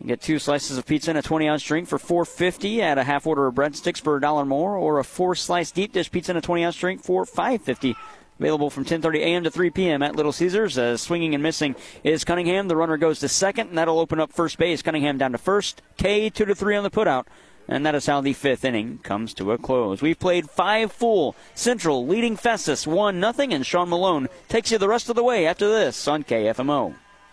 You 0.00 0.06
get 0.06 0.20
two 0.20 0.40
slices 0.40 0.78
of 0.78 0.86
pizza 0.86 1.10
and 1.10 1.18
a 1.18 1.22
20 1.22 1.48
ounce 1.48 1.62
drink 1.62 1.88
for 1.88 1.98
450 1.98 2.82
Add 2.82 2.98
a 2.98 3.04
half 3.04 3.26
order 3.26 3.46
of 3.46 3.54
breadsticks 3.54 4.00
for 4.00 4.16
a 4.16 4.20
dollar 4.20 4.44
more, 4.44 4.76
or 4.76 4.98
a 4.98 5.04
four 5.04 5.34
slice 5.34 5.70
deep 5.70 5.92
dish 5.92 6.10
pizza 6.10 6.32
and 6.32 6.38
a 6.38 6.42
20 6.42 6.64
ounce 6.64 6.76
drink 6.76 7.02
for 7.02 7.24
550 7.24 7.96
Available 8.38 8.70
from 8.70 8.84
10:30 8.84 9.18
a.m. 9.18 9.44
to 9.44 9.50
3 9.50 9.70
p.m. 9.70 10.00
at 10.00 10.14
Little 10.14 10.30
Caesars. 10.30 10.78
Uh, 10.78 10.96
swinging 10.96 11.34
and 11.34 11.42
missing 11.42 11.74
is 12.04 12.24
Cunningham. 12.24 12.68
The 12.68 12.76
runner 12.76 12.96
goes 12.96 13.18
to 13.18 13.28
second, 13.28 13.70
and 13.70 13.78
that'll 13.78 13.98
open 13.98 14.20
up 14.20 14.32
first 14.32 14.58
base. 14.58 14.80
Cunningham 14.80 15.18
down 15.18 15.32
to 15.32 15.38
first. 15.38 15.82
K 15.96 16.30
two 16.30 16.44
to 16.44 16.54
three 16.54 16.76
on 16.76 16.84
the 16.84 16.90
putout. 16.90 17.26
And 17.68 17.84
that 17.84 17.94
is 17.94 18.06
how 18.06 18.22
the 18.22 18.32
fifth 18.32 18.64
inning 18.64 18.98
comes 19.02 19.34
to 19.34 19.52
a 19.52 19.58
close. 19.58 20.00
We've 20.00 20.18
played 20.18 20.48
five 20.48 20.90
full. 20.90 21.36
Central 21.54 22.06
leading 22.06 22.36
Festus 22.36 22.86
1 22.86 23.20
nothing, 23.20 23.52
and 23.52 23.66
Sean 23.66 23.90
Malone 23.90 24.28
takes 24.48 24.72
you 24.72 24.78
the 24.78 24.88
rest 24.88 25.10
of 25.10 25.16
the 25.16 25.22
way 25.22 25.46
after 25.46 25.68
this 25.68 26.08
on 26.08 26.24
KFMO. 26.24 26.94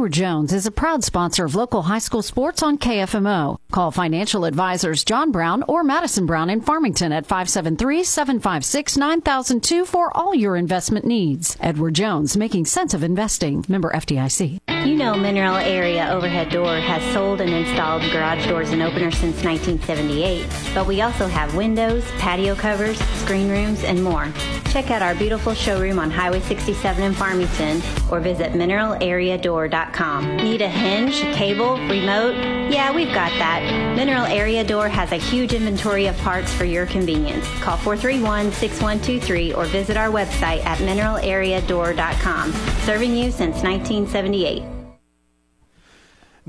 Edward 0.00 0.14
Jones 0.14 0.54
is 0.54 0.64
a 0.64 0.70
proud 0.70 1.04
sponsor 1.04 1.44
of 1.44 1.54
local 1.54 1.82
high 1.82 1.98
school 1.98 2.22
sports 2.22 2.62
on 2.62 2.78
KFMO. 2.78 3.58
Call 3.70 3.90
financial 3.90 4.46
advisors 4.46 5.04
John 5.04 5.30
Brown 5.30 5.62
or 5.68 5.84
Madison 5.84 6.24
Brown 6.24 6.48
in 6.48 6.62
Farmington 6.62 7.12
at 7.12 7.28
573-756-9002 7.28 9.86
for 9.86 10.16
all 10.16 10.34
your 10.34 10.56
investment 10.56 11.04
needs. 11.04 11.54
Edward 11.60 11.96
Jones, 11.96 12.34
making 12.34 12.64
sense 12.64 12.94
of 12.94 13.04
investing. 13.04 13.62
Member 13.68 13.90
FDIC. 13.90 14.60
You 14.86 14.96
know 14.96 15.14
Mineral 15.16 15.56
Area 15.56 16.08
Overhead 16.10 16.48
Door 16.48 16.76
has 16.76 17.02
sold 17.12 17.42
and 17.42 17.50
installed 17.50 18.00
garage 18.10 18.48
doors 18.48 18.70
and 18.70 18.80
openers 18.80 19.18
since 19.18 19.44
1978, 19.44 20.46
but 20.72 20.86
we 20.86 21.02
also 21.02 21.26
have 21.26 21.54
windows, 21.54 22.10
patio 22.12 22.54
covers, 22.54 22.98
screen 23.22 23.50
rooms, 23.50 23.84
and 23.84 24.02
more. 24.02 24.32
Check 24.70 24.90
out 24.90 25.02
our 25.02 25.14
beautiful 25.14 25.52
showroom 25.52 25.98
on 25.98 26.10
Highway 26.10 26.40
67 26.40 27.02
in 27.02 27.12
Farmington 27.12 27.82
or 28.10 28.20
visit 28.20 28.52
mineralareadoor.com. 28.52 29.89
Need 30.36 30.62
a 30.62 30.68
hinge, 30.68 31.20
cable, 31.34 31.76
remote? 31.88 32.34
Yeah, 32.70 32.92
we've 32.94 33.12
got 33.12 33.30
that. 33.38 33.94
Mineral 33.96 34.24
Area 34.24 34.64
Door 34.64 34.88
has 34.88 35.12
a 35.12 35.16
huge 35.16 35.52
inventory 35.52 36.06
of 36.06 36.16
parts 36.18 36.52
for 36.52 36.64
your 36.64 36.86
convenience. 36.86 37.46
Call 37.60 37.76
431-6123 37.78 39.56
or 39.56 39.64
visit 39.66 39.96
our 39.96 40.08
website 40.08 40.64
at 40.64 40.78
mineralareadoor.com. 40.78 42.52
Serving 42.84 43.14
you 43.14 43.30
since 43.30 43.62
1978. 43.62 44.79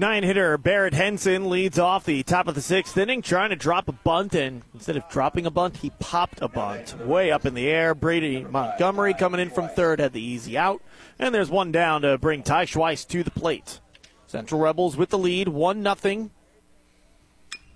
Nine 0.01 0.23
hitter 0.23 0.57
Barrett 0.57 0.95
Henson 0.95 1.47
leads 1.47 1.77
off 1.77 2.05
the 2.05 2.23
top 2.23 2.47
of 2.47 2.55
the 2.55 2.61
sixth 2.61 2.97
inning, 2.97 3.21
trying 3.21 3.51
to 3.51 3.55
drop 3.55 3.87
a 3.87 3.91
bunt, 3.91 4.33
and 4.33 4.63
instead 4.73 4.97
of 4.97 5.07
dropping 5.09 5.45
a 5.45 5.51
bunt, 5.51 5.77
he 5.77 5.91
popped 5.99 6.41
a 6.41 6.47
bunt 6.47 6.97
way 7.05 7.29
up 7.29 7.45
in 7.45 7.53
the 7.53 7.67
air. 7.67 7.93
Brady 7.93 8.43
Montgomery 8.43 9.13
coming 9.13 9.39
in 9.39 9.51
from 9.51 9.69
third 9.69 9.99
had 9.99 10.13
the 10.13 10.19
easy 10.19 10.57
out, 10.57 10.81
and 11.19 11.35
there's 11.35 11.51
one 11.51 11.71
down 11.71 12.01
to 12.01 12.17
bring 12.17 12.41
Ty 12.41 12.65
Schweiss 12.65 13.07
to 13.09 13.21
the 13.21 13.29
plate. 13.29 13.79
Central 14.25 14.59
Rebels 14.59 14.97
with 14.97 15.09
the 15.09 15.19
lead, 15.19 15.49
one 15.49 15.83
nothing. 15.83 16.31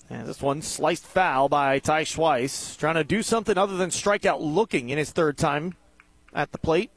And 0.10 0.28
this 0.28 0.42
one 0.42 0.64
sliced 0.64 1.06
foul 1.06 1.48
by 1.48 1.78
Ty 1.78 2.06
Schweiss, 2.06 2.76
trying 2.76 2.96
to 2.96 3.04
do 3.04 3.22
something 3.22 3.56
other 3.56 3.78
than 3.78 3.92
strike 3.92 4.26
out 4.26 4.42
looking 4.42 4.90
in 4.90 4.98
his 4.98 5.12
third 5.12 5.38
time 5.38 5.76
at 6.34 6.52
the 6.52 6.58
plate. 6.58 6.90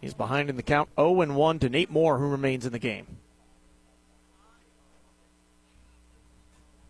He's 0.00 0.14
behind 0.14 0.48
in 0.48 0.56
the 0.56 0.62
count 0.62 0.88
0 0.96 1.20
and 1.20 1.36
1 1.36 1.58
to 1.58 1.68
Nate 1.68 1.90
Moore, 1.90 2.18
who 2.18 2.28
remains 2.28 2.64
in 2.64 2.72
the 2.72 2.78
game. 2.78 3.06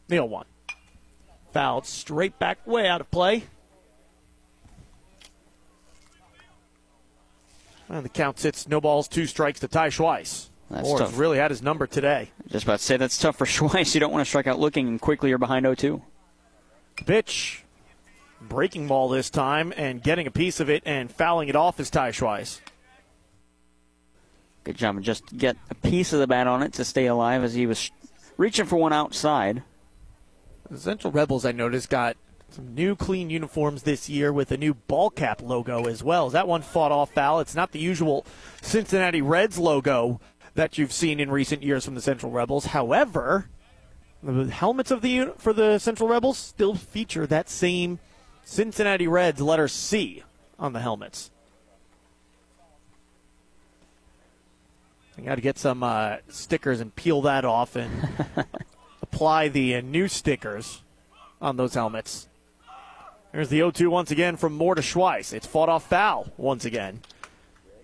Neal 0.08 0.28
one. 0.28 0.46
Fouled 1.52 1.86
straight 1.86 2.38
back, 2.38 2.64
way 2.66 2.86
out 2.86 3.00
of 3.00 3.10
play. 3.10 3.44
And 7.88 8.04
the 8.04 8.08
count 8.08 8.38
sits 8.38 8.68
no 8.68 8.80
balls, 8.80 9.08
two 9.08 9.26
strikes 9.26 9.58
to 9.60 9.68
Ty 9.68 9.88
Schweiss. 9.88 10.48
That's 10.70 10.88
tough. 10.94 11.18
really 11.18 11.38
had 11.38 11.50
his 11.50 11.62
number 11.62 11.88
today. 11.88 12.30
Just 12.46 12.64
about 12.64 12.78
to 12.78 12.84
say 12.84 12.96
that's 12.96 13.18
tough 13.18 13.36
for 13.36 13.44
Schweiss. 13.46 13.94
You 13.94 14.00
don't 14.00 14.12
want 14.12 14.24
to 14.24 14.28
strike 14.28 14.46
out 14.46 14.60
looking 14.60 14.86
and 14.86 15.00
quickly 15.00 15.28
you're 15.28 15.38
behind 15.38 15.66
0-2. 15.66 16.00
Pitch. 17.06 17.64
Breaking 18.40 18.86
ball 18.86 19.08
this 19.08 19.28
time 19.28 19.72
and 19.76 20.02
getting 20.02 20.26
a 20.26 20.30
piece 20.30 20.60
of 20.60 20.70
it 20.70 20.82
and 20.86 21.10
fouling 21.10 21.48
it 21.48 21.56
off 21.56 21.78
is 21.80 21.90
Ty 21.90 22.12
Schweiss. 22.12 22.60
Good 24.70 24.76
job. 24.76 25.02
Just 25.02 25.36
get 25.36 25.56
a 25.68 25.74
piece 25.74 26.12
of 26.12 26.20
the 26.20 26.28
bat 26.28 26.46
on 26.46 26.62
it 26.62 26.74
to 26.74 26.84
stay 26.84 27.06
alive 27.06 27.42
as 27.42 27.54
he 27.54 27.66
was 27.66 27.90
reaching 28.36 28.66
for 28.66 28.76
one 28.76 28.92
outside. 28.92 29.64
The 30.70 30.78
Central 30.78 31.12
Rebels, 31.12 31.44
I 31.44 31.50
noticed, 31.50 31.90
got 31.90 32.16
some 32.50 32.72
new 32.72 32.94
clean 32.94 33.30
uniforms 33.30 33.82
this 33.82 34.08
year 34.08 34.32
with 34.32 34.52
a 34.52 34.56
new 34.56 34.74
ball 34.74 35.10
cap 35.10 35.42
logo 35.42 35.86
as 35.86 36.04
well. 36.04 36.28
Is 36.28 36.34
that 36.34 36.46
one 36.46 36.62
fought 36.62 36.92
off 36.92 37.12
foul? 37.12 37.40
It's 37.40 37.56
not 37.56 37.72
the 37.72 37.80
usual 37.80 38.24
Cincinnati 38.62 39.20
Reds 39.20 39.58
logo 39.58 40.20
that 40.54 40.78
you've 40.78 40.92
seen 40.92 41.18
in 41.18 41.32
recent 41.32 41.64
years 41.64 41.84
from 41.84 41.96
the 41.96 42.00
Central 42.00 42.30
Rebels. 42.30 42.66
However, 42.66 43.48
the 44.22 44.44
helmets 44.52 44.92
of 44.92 45.02
the 45.02 45.32
for 45.36 45.52
the 45.52 45.80
Central 45.80 46.08
Rebels 46.08 46.38
still 46.38 46.76
feature 46.76 47.26
that 47.26 47.50
same 47.50 47.98
Cincinnati 48.44 49.08
Reds 49.08 49.40
letter 49.40 49.66
C 49.66 50.22
on 50.60 50.74
the 50.74 50.80
helmets. 50.80 51.32
I 55.18 55.22
got 55.22 55.34
to 55.34 55.40
get 55.40 55.58
some 55.58 55.82
uh, 55.82 56.16
stickers 56.28 56.80
and 56.80 56.94
peel 56.94 57.22
that 57.22 57.44
off 57.44 57.76
and 57.76 57.90
apply 59.02 59.48
the 59.48 59.76
uh, 59.76 59.80
new 59.80 60.08
stickers 60.08 60.82
on 61.40 61.56
those 61.56 61.74
helmets. 61.74 62.28
There's 63.32 63.48
the 63.48 63.58
0 63.58 63.70
2 63.70 63.90
once 63.90 64.10
again 64.10 64.36
from 64.36 64.54
Moore 64.54 64.74
to 64.74 64.82
Schweiss. 64.82 65.32
It's 65.32 65.46
fought 65.46 65.68
off 65.68 65.88
foul 65.88 66.32
once 66.36 66.64
again. 66.64 67.00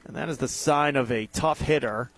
And 0.04 0.16
that 0.16 0.28
is 0.28 0.38
the 0.38 0.48
sign 0.48 0.96
of 0.96 1.10
a 1.10 1.26
tough 1.26 1.60
hitter, 1.60 2.10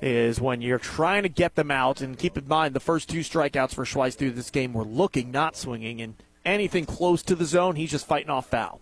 is 0.00 0.40
when 0.40 0.60
you're 0.60 0.78
trying 0.78 1.22
to 1.22 1.28
get 1.28 1.54
them 1.54 1.70
out. 1.70 2.00
And 2.00 2.18
keep 2.18 2.36
in 2.36 2.46
mind, 2.46 2.74
the 2.74 2.80
first 2.80 3.08
two 3.08 3.20
strikeouts 3.20 3.74
for 3.74 3.84
Schweiss 3.84 4.14
through 4.14 4.32
this 4.32 4.50
game 4.50 4.72
were 4.72 4.84
looking, 4.84 5.30
not 5.30 5.56
swinging. 5.56 6.00
And 6.00 6.14
anything 6.44 6.86
close 6.86 7.22
to 7.24 7.34
the 7.34 7.44
zone, 7.44 7.76
he's 7.76 7.90
just 7.90 8.06
fighting 8.06 8.30
off 8.30 8.50
foul. 8.50 8.80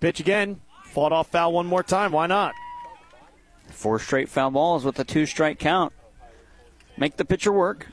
Pitch 0.00 0.20
again. 0.20 0.60
Fought 0.90 1.12
off 1.12 1.28
foul 1.28 1.52
one 1.52 1.66
more 1.66 1.82
time. 1.82 2.12
Why 2.12 2.26
not? 2.26 2.54
Four 3.70 3.98
straight 3.98 4.28
foul 4.28 4.50
balls 4.50 4.84
with 4.84 4.98
a 4.98 5.04
two 5.04 5.24
strike 5.26 5.58
count. 5.58 5.92
Make 6.96 7.16
the 7.16 7.24
pitcher 7.24 7.52
work. 7.52 7.86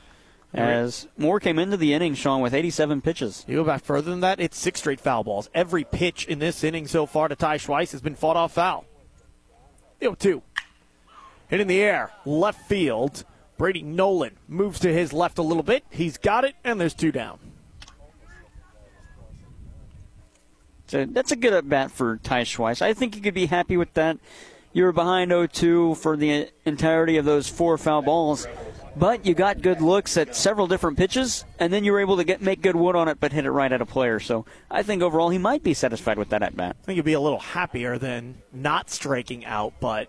As 0.52 1.06
Moore 1.16 1.40
came 1.40 1.58
into 1.58 1.76
the 1.76 1.92
inning, 1.92 2.14
Sean, 2.14 2.40
with 2.40 2.54
87 2.54 3.02
pitches. 3.02 3.44
You 3.46 3.56
go 3.56 3.64
back 3.64 3.84
further 3.84 4.10
than 4.10 4.20
that, 4.20 4.40
it's 4.40 4.58
six 4.58 4.80
straight 4.80 4.98
foul 4.98 5.22
balls. 5.22 5.50
Every 5.54 5.84
pitch 5.84 6.26
in 6.26 6.38
this 6.38 6.64
inning 6.64 6.86
so 6.86 7.04
far 7.06 7.28
to 7.28 7.36
Ty 7.36 7.58
Schweiss 7.58 7.92
has 7.92 8.00
been 8.00 8.14
fought 8.14 8.36
off 8.36 8.54
foul. 8.54 8.86
0 10.00 10.14
2. 10.14 10.42
Hit 11.48 11.60
in 11.60 11.68
the 11.68 11.80
air, 11.80 12.10
left 12.24 12.66
field. 12.68 13.24
Brady 13.58 13.82
Nolan 13.82 14.36
moves 14.48 14.80
to 14.80 14.92
his 14.92 15.12
left 15.12 15.38
a 15.38 15.42
little 15.42 15.62
bit. 15.62 15.84
He's 15.90 16.16
got 16.16 16.44
it, 16.44 16.54
and 16.64 16.80
there's 16.80 16.94
two 16.94 17.12
down. 17.12 17.38
That's 20.90 21.32
a 21.32 21.36
good 21.36 21.52
at 21.52 21.68
bat 21.68 21.90
for 21.90 22.16
Ty 22.18 22.42
Schweiss. 22.42 22.82
I 22.82 22.94
think 22.94 23.16
you 23.16 23.22
could 23.22 23.34
be 23.34 23.46
happy 23.46 23.76
with 23.76 23.92
that. 23.94 24.18
You 24.72 24.84
were 24.84 24.92
behind 24.92 25.30
0-2 25.30 25.96
for 25.96 26.16
the 26.16 26.50
entirety 26.64 27.16
of 27.16 27.24
those 27.24 27.48
four 27.48 27.78
foul 27.78 28.02
balls, 28.02 28.46
but 28.96 29.24
you 29.24 29.34
got 29.34 29.62
good 29.62 29.80
looks 29.80 30.16
at 30.16 30.36
several 30.36 30.66
different 30.66 30.98
pitches, 30.98 31.44
and 31.58 31.72
then 31.72 31.84
you 31.84 31.92
were 31.92 32.00
able 32.00 32.18
to 32.18 32.24
get 32.24 32.42
make 32.42 32.60
good 32.60 32.76
wood 32.76 32.94
on 32.94 33.08
it, 33.08 33.18
but 33.18 33.32
hit 33.32 33.46
it 33.46 33.50
right 33.50 33.72
at 33.72 33.80
a 33.80 33.86
player. 33.86 34.20
So 34.20 34.44
I 34.70 34.82
think 34.82 35.02
overall 35.02 35.30
he 35.30 35.38
might 35.38 35.62
be 35.62 35.74
satisfied 35.74 36.18
with 36.18 36.28
that 36.30 36.42
at 36.42 36.56
bat. 36.56 36.76
I 36.82 36.84
think 36.84 36.96
he'd 36.96 37.04
be 37.04 37.14
a 37.14 37.20
little 37.20 37.38
happier 37.38 37.98
than 37.98 38.42
not 38.52 38.90
striking 38.90 39.44
out, 39.44 39.74
but 39.80 40.08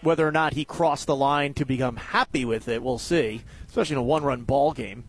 whether 0.00 0.26
or 0.26 0.32
not 0.32 0.54
he 0.54 0.64
crossed 0.64 1.06
the 1.06 1.16
line 1.16 1.54
to 1.54 1.66
become 1.66 1.96
happy 1.96 2.44
with 2.44 2.68
it, 2.68 2.82
we'll 2.82 2.98
see, 2.98 3.42
especially 3.68 3.94
in 3.94 4.00
a 4.00 4.02
one 4.02 4.22
run 4.22 4.42
ball 4.42 4.72
game. 4.72 5.04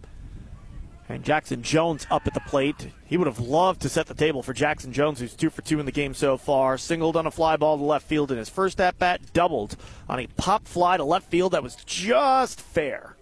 And 1.09 1.23
Jackson 1.23 1.63
Jones 1.63 2.05
up 2.11 2.27
at 2.27 2.35
the 2.35 2.39
plate. 2.41 2.91
He 3.03 3.17
would 3.17 3.25
have 3.25 3.39
loved 3.39 3.81
to 3.81 3.89
set 3.89 4.05
the 4.05 4.13
table 4.13 4.43
for 4.43 4.53
Jackson 4.53 4.93
Jones, 4.93 5.19
who's 5.19 5.33
two 5.33 5.49
for 5.49 5.63
two 5.63 5.79
in 5.79 5.87
the 5.87 5.91
game 5.91 6.13
so 6.13 6.37
far. 6.37 6.77
Singled 6.77 7.17
on 7.17 7.25
a 7.25 7.31
fly 7.31 7.57
ball 7.57 7.79
to 7.79 7.83
left 7.83 8.07
field 8.07 8.31
in 8.31 8.37
his 8.37 8.47
first 8.47 8.79
at 8.79 8.99
bat, 8.99 9.33
doubled 9.33 9.75
on 10.07 10.19
a 10.19 10.27
pop 10.37 10.67
fly 10.67 10.97
to 10.97 11.03
left 11.03 11.31
field 11.31 11.53
that 11.53 11.63
was 11.63 11.75
just 11.77 12.61
fair. 12.61 13.15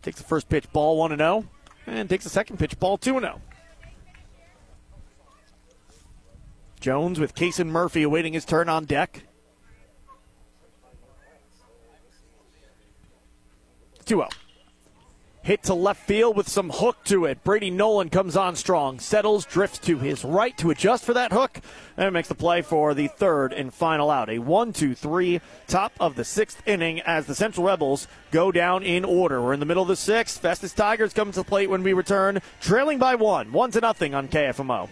Takes 0.00 0.16
the 0.18 0.24
first 0.24 0.48
pitch, 0.48 0.72
ball 0.72 0.96
1 0.96 1.18
0, 1.18 1.44
and 1.86 2.08
takes 2.08 2.24
the 2.24 2.30
second 2.30 2.58
pitch, 2.58 2.80
ball 2.80 2.96
2 2.96 3.20
0. 3.20 3.40
Jones 6.80 7.20
with 7.20 7.34
Kason 7.34 7.66
Murphy 7.66 8.02
awaiting 8.02 8.32
his 8.32 8.46
turn 8.46 8.70
on 8.70 8.86
deck. 8.86 9.22
2 14.06 14.16
0. 14.16 14.28
Hit 15.44 15.64
to 15.64 15.74
left 15.74 16.00
field 16.00 16.38
with 16.38 16.48
some 16.48 16.70
hook 16.70 17.04
to 17.04 17.26
it. 17.26 17.44
Brady 17.44 17.68
Nolan 17.68 18.08
comes 18.08 18.34
on 18.34 18.56
strong, 18.56 18.98
settles, 18.98 19.44
drifts 19.44 19.76
to 19.80 19.98
his 19.98 20.24
right 20.24 20.56
to 20.56 20.70
adjust 20.70 21.04
for 21.04 21.12
that 21.12 21.34
hook, 21.34 21.60
and 21.98 22.14
makes 22.14 22.28
the 22.28 22.34
play 22.34 22.62
for 22.62 22.94
the 22.94 23.08
third 23.08 23.52
and 23.52 23.72
final 23.72 24.10
out. 24.10 24.30
A 24.30 24.38
1 24.38 24.72
2 24.72 24.94
3, 24.94 25.42
top 25.66 25.92
of 26.00 26.16
the 26.16 26.24
sixth 26.24 26.66
inning 26.66 27.02
as 27.02 27.26
the 27.26 27.34
Central 27.34 27.66
Rebels 27.66 28.08
go 28.30 28.50
down 28.50 28.84
in 28.84 29.04
order. 29.04 29.42
We're 29.42 29.52
in 29.52 29.60
the 29.60 29.66
middle 29.66 29.82
of 29.82 29.88
the 29.88 29.96
sixth. 29.96 30.40
Festus 30.40 30.72
Tigers 30.72 31.12
come 31.12 31.30
to 31.30 31.40
the 31.40 31.44
plate 31.44 31.68
when 31.68 31.82
we 31.82 31.92
return, 31.92 32.40
trailing 32.62 32.98
by 32.98 33.14
one, 33.14 33.52
1 33.52 33.70
to 33.72 33.82
nothing 33.82 34.14
on 34.14 34.28
KFMO. 34.28 34.88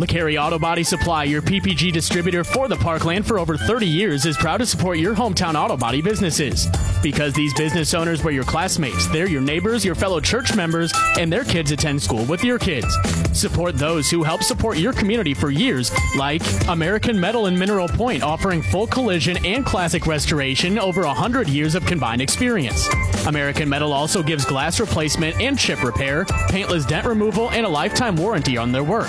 LeCarry 0.00 0.42
Auto 0.42 0.58
Body 0.58 0.82
Supply, 0.82 1.22
your 1.22 1.40
PPG 1.40 1.92
distributor 1.92 2.42
for 2.42 2.66
the 2.66 2.74
Parkland 2.74 3.24
for 3.24 3.38
over 3.38 3.56
30 3.56 3.86
years, 3.86 4.26
is 4.26 4.36
proud 4.36 4.56
to 4.56 4.66
support 4.66 4.98
your 4.98 5.14
hometown 5.14 5.54
auto 5.54 5.76
body 5.76 6.02
businesses. 6.02 6.66
Because 7.00 7.32
these 7.32 7.54
business 7.54 7.94
owners 7.94 8.24
were 8.24 8.32
your 8.32 8.42
classmates, 8.42 9.06
they're 9.06 9.28
your 9.28 9.40
neighbors, 9.40 9.84
your 9.84 9.94
fellow 9.94 10.18
church 10.18 10.56
members, 10.56 10.92
and 11.16 11.32
their 11.32 11.44
kids 11.44 11.70
attend 11.70 12.02
school 12.02 12.24
with 12.24 12.42
your 12.42 12.58
kids. 12.58 12.92
Support 13.32 13.76
those 13.76 14.10
who 14.10 14.24
help 14.24 14.42
support 14.42 14.78
your 14.78 14.92
community 14.92 15.32
for 15.32 15.50
years, 15.50 15.92
like 16.16 16.42
American 16.66 17.20
Metal 17.20 17.46
and 17.46 17.56
Mineral 17.56 17.86
Point, 17.86 18.24
offering 18.24 18.62
full 18.62 18.88
collision 18.88 19.44
and 19.46 19.64
classic 19.64 20.08
restoration 20.08 20.76
over 20.76 21.02
100 21.02 21.48
years 21.48 21.76
of 21.76 21.86
combined 21.86 22.20
experience. 22.20 22.88
American 23.26 23.68
Metal 23.68 23.92
also 23.92 24.24
gives 24.24 24.44
glass 24.44 24.80
replacement 24.80 25.40
and 25.40 25.56
chip 25.56 25.84
repair, 25.84 26.24
paintless 26.48 26.84
dent 26.84 27.06
removal, 27.06 27.50
and 27.52 27.64
a 27.64 27.68
lifetime 27.68 28.16
warranty 28.16 28.56
on 28.56 28.72
their 28.72 28.84
work. 28.84 29.06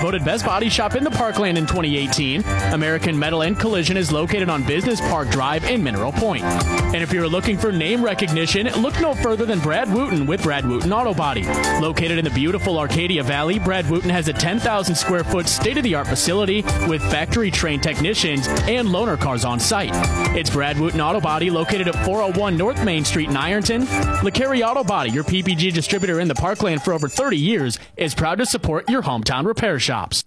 Voted 0.00 0.24
Best 0.28 0.44
Body 0.44 0.68
Shop 0.68 0.94
in 0.94 1.04
the 1.04 1.10
Parkland 1.10 1.56
in 1.56 1.64
2018. 1.64 2.44
American 2.74 3.18
Metal 3.18 3.40
and 3.40 3.58
Collision 3.58 3.96
is 3.96 4.12
located 4.12 4.50
on 4.50 4.62
Business 4.62 5.00
Park 5.00 5.30
Drive 5.30 5.64
in 5.64 5.82
Mineral 5.82 6.12
Point. 6.12 6.44
And 6.44 6.96
if 6.96 7.14
you're 7.14 7.26
looking 7.26 7.56
for 7.56 7.72
name 7.72 8.04
recognition, 8.04 8.66
look 8.82 9.00
no 9.00 9.14
further 9.14 9.46
than 9.46 9.58
Brad 9.60 9.90
Wooten 9.90 10.26
with 10.26 10.42
Brad 10.42 10.66
Wooten 10.66 10.92
Auto 10.92 11.14
Body. 11.14 11.44
Located 11.80 12.18
in 12.18 12.26
the 12.26 12.30
beautiful 12.30 12.78
Arcadia 12.78 13.22
Valley, 13.22 13.58
Brad 13.58 13.88
Wooten 13.88 14.10
has 14.10 14.28
a 14.28 14.34
10,000 14.34 14.94
square 14.94 15.24
foot 15.24 15.48
state 15.48 15.78
of 15.78 15.82
the 15.82 15.94
art 15.94 16.06
facility 16.06 16.60
with 16.86 17.00
factory 17.10 17.50
trained 17.50 17.82
technicians 17.82 18.48
and 18.48 18.88
loaner 18.88 19.18
cars 19.18 19.46
on 19.46 19.58
site. 19.58 19.92
It's 20.36 20.50
Brad 20.50 20.78
Wooten 20.78 21.00
Auto 21.00 21.22
Body 21.22 21.48
located 21.48 21.88
at 21.88 22.04
401 22.04 22.54
North 22.54 22.84
Main 22.84 23.06
Street 23.06 23.30
in 23.30 23.36
Ironton. 23.38 23.86
LeCarry 24.20 24.60
Auto 24.60 24.84
Body, 24.84 25.10
your 25.10 25.24
PPG 25.24 25.72
distributor 25.72 26.20
in 26.20 26.28
the 26.28 26.34
Parkland 26.34 26.82
for 26.82 26.92
over 26.92 27.08
30 27.08 27.38
years, 27.38 27.78
is 27.96 28.14
proud 28.14 28.36
to 28.36 28.44
support 28.44 28.90
your 28.90 29.00
hometown 29.00 29.46
repair 29.46 29.78
shops. 29.78 30.17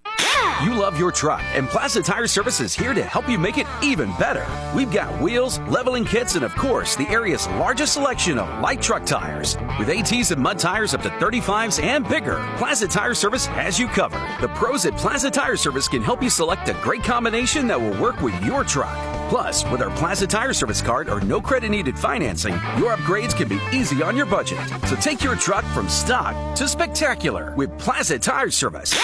You 0.63 0.75
love 0.75 0.99
your 0.99 1.11
truck, 1.11 1.41
and 1.55 1.67
Plaza 1.67 2.03
Tire 2.03 2.27
Service 2.27 2.59
is 2.59 2.71
here 2.71 2.93
to 2.93 3.03
help 3.03 3.27
you 3.27 3.39
make 3.39 3.57
it 3.57 3.65
even 3.81 4.11
better. 4.19 4.45
We've 4.75 4.91
got 4.91 5.19
wheels, 5.19 5.57
leveling 5.61 6.05
kits, 6.05 6.35
and 6.35 6.45
of 6.45 6.55
course, 6.55 6.95
the 6.95 7.09
area's 7.09 7.47
largest 7.47 7.93
selection 7.93 8.37
of 8.37 8.47
light 8.61 8.79
truck 8.79 9.03
tires. 9.03 9.57
With 9.79 9.89
ATs 9.89 10.29
and 10.29 10.39
mud 10.39 10.59
tires 10.59 10.93
up 10.93 11.01
to 11.01 11.09
35s 11.09 11.81
and 11.81 12.07
bigger, 12.07 12.35
Plaza 12.57 12.87
Tire 12.87 13.15
Service 13.15 13.47
has 13.47 13.79
you 13.79 13.87
covered. 13.87 14.21
The 14.39 14.49
pros 14.49 14.85
at 14.85 14.95
Plaza 14.97 15.31
Tire 15.31 15.55
Service 15.55 15.87
can 15.87 16.03
help 16.03 16.21
you 16.21 16.29
select 16.29 16.69
a 16.69 16.73
great 16.83 17.03
combination 17.03 17.65
that 17.65 17.81
will 17.81 17.99
work 17.99 18.21
with 18.21 18.39
your 18.43 18.63
truck. 18.63 18.95
Plus, 19.29 19.65
with 19.71 19.81
our 19.81 19.89
Plaza 19.97 20.27
Tire 20.27 20.53
Service 20.53 20.81
card 20.81 21.09
or 21.09 21.21
no 21.21 21.41
credit 21.41 21.71
needed 21.71 21.97
financing, 21.97 22.53
your 22.77 22.95
upgrades 22.95 23.35
can 23.35 23.47
be 23.47 23.59
easy 23.73 24.03
on 24.03 24.15
your 24.15 24.27
budget. 24.27 24.59
So 24.87 24.95
take 24.97 25.23
your 25.23 25.35
truck 25.37 25.65
from 25.73 25.89
stock 25.89 26.55
to 26.57 26.67
spectacular 26.67 27.55
with 27.55 27.75
Plaza 27.79 28.19
Tire 28.19 28.51
Service. 28.51 28.95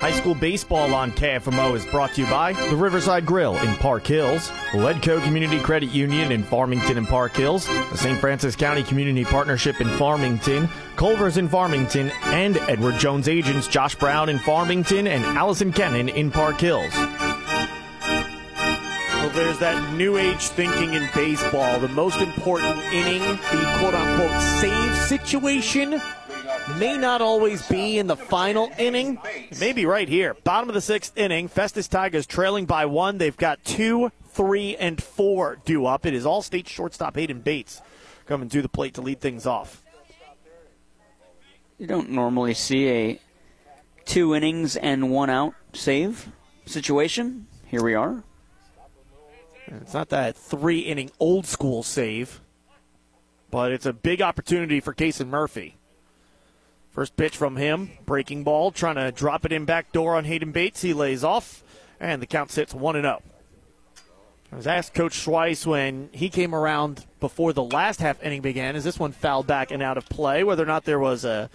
High 0.00 0.12
school 0.12 0.34
baseball 0.34 0.94
on 0.94 1.12
KFMO 1.12 1.76
is 1.76 1.84
brought 1.84 2.14
to 2.14 2.22
you 2.22 2.26
by 2.26 2.54
the 2.54 2.74
Riverside 2.74 3.26
Grill 3.26 3.54
in 3.58 3.74
Park 3.76 4.06
Hills, 4.06 4.48
Leadco 4.70 5.22
Community 5.22 5.60
Credit 5.60 5.90
Union 5.90 6.32
in 6.32 6.42
Farmington 6.42 6.96
and 6.96 7.06
Park 7.06 7.36
Hills, 7.36 7.66
the 7.66 7.98
St. 7.98 8.18
Francois 8.18 8.52
County 8.52 8.82
Community 8.82 9.26
Partnership 9.26 9.78
in 9.78 9.88
Farmington, 9.98 10.70
Culver's 10.96 11.36
in 11.36 11.50
Farmington, 11.50 12.10
and 12.22 12.56
Edward 12.56 12.98
Jones 12.98 13.28
agents 13.28 13.68
Josh 13.68 13.94
Brown 13.94 14.30
in 14.30 14.38
Farmington 14.38 15.06
and 15.06 15.22
Allison 15.22 15.70
Kennan 15.70 16.08
in 16.08 16.30
Park 16.30 16.58
Hills. 16.60 16.94
Well, 19.20 19.28
there's 19.34 19.58
that 19.58 19.94
new 19.98 20.16
age 20.16 20.48
thinking 20.48 20.94
in 20.94 21.10
baseball. 21.14 21.78
The 21.78 21.88
most 21.88 22.22
important 22.22 22.78
inning, 22.90 23.20
the 23.20 23.76
quote 23.78 23.92
unquote 23.94 24.40
save 24.62 24.96
situation, 25.08 26.00
may 26.78 26.96
not 26.96 27.20
always 27.20 27.66
be 27.68 27.98
in 27.98 28.06
the 28.06 28.16
final 28.16 28.70
inning. 28.78 29.18
Maybe 29.58 29.86
right 29.86 30.08
here. 30.08 30.34
Bottom 30.44 30.68
of 30.68 30.74
the 30.74 30.80
sixth 30.80 31.16
inning, 31.16 31.48
Festus 31.48 31.88
Tigers 31.88 32.26
trailing 32.26 32.66
by 32.66 32.86
one. 32.86 33.18
They've 33.18 33.36
got 33.36 33.64
two, 33.64 34.12
three, 34.28 34.76
and 34.76 35.02
four 35.02 35.58
due 35.64 35.86
up. 35.86 36.06
It 36.06 36.14
is 36.14 36.26
all 36.26 36.42
state 36.42 36.68
shortstop 36.68 37.16
Hayden 37.16 37.40
Bates 37.40 37.80
coming 38.26 38.48
to 38.48 38.62
the 38.62 38.68
plate 38.68 38.94
to 38.94 39.00
lead 39.00 39.20
things 39.20 39.46
off. 39.46 39.82
You 41.78 41.86
don't 41.86 42.10
normally 42.10 42.54
see 42.54 42.88
a 42.88 43.20
two 44.04 44.34
innings 44.34 44.76
and 44.76 45.10
one 45.10 45.30
out 45.30 45.54
save 45.72 46.30
situation. 46.66 47.46
Here 47.66 47.82
we 47.82 47.94
are. 47.94 48.22
It's 49.66 49.94
not 49.94 50.08
that 50.08 50.36
three 50.36 50.80
inning 50.80 51.10
old 51.20 51.46
school 51.46 51.82
save, 51.82 52.40
but 53.50 53.72
it's 53.72 53.86
a 53.86 53.92
big 53.92 54.20
opportunity 54.20 54.80
for 54.80 54.92
Kason 54.92 55.28
Murphy. 55.28 55.76
First 56.90 57.16
pitch 57.16 57.36
from 57.36 57.56
him, 57.56 57.90
breaking 58.04 58.42
ball, 58.42 58.72
trying 58.72 58.96
to 58.96 59.12
drop 59.12 59.44
it 59.44 59.52
in 59.52 59.64
back 59.64 59.92
door 59.92 60.16
on 60.16 60.24
Hayden 60.24 60.50
Bates. 60.50 60.82
He 60.82 60.92
lays 60.92 61.22
off, 61.22 61.62
and 62.00 62.20
the 62.20 62.26
count 62.26 62.50
sits 62.50 62.74
1 62.74 62.96
and 62.96 63.04
0. 63.04 63.22
I 64.52 64.56
was 64.56 64.66
asked 64.66 64.94
Coach 64.94 65.12
Schweiss 65.12 65.64
when 65.64 66.08
he 66.10 66.28
came 66.28 66.52
around 66.52 67.06
before 67.20 67.52
the 67.52 67.62
last 67.62 68.00
half 68.00 68.20
inning 68.20 68.42
began, 68.42 68.74
is 68.74 68.82
this 68.82 68.98
one 68.98 69.12
fouled 69.12 69.46
back 69.46 69.70
and 69.70 69.80
out 69.80 69.96
of 69.96 70.08
play? 70.08 70.42
Whether 70.42 70.64
or 70.64 70.66
not 70.66 70.84
there 70.84 70.98
was 70.98 71.24
a, 71.24 71.48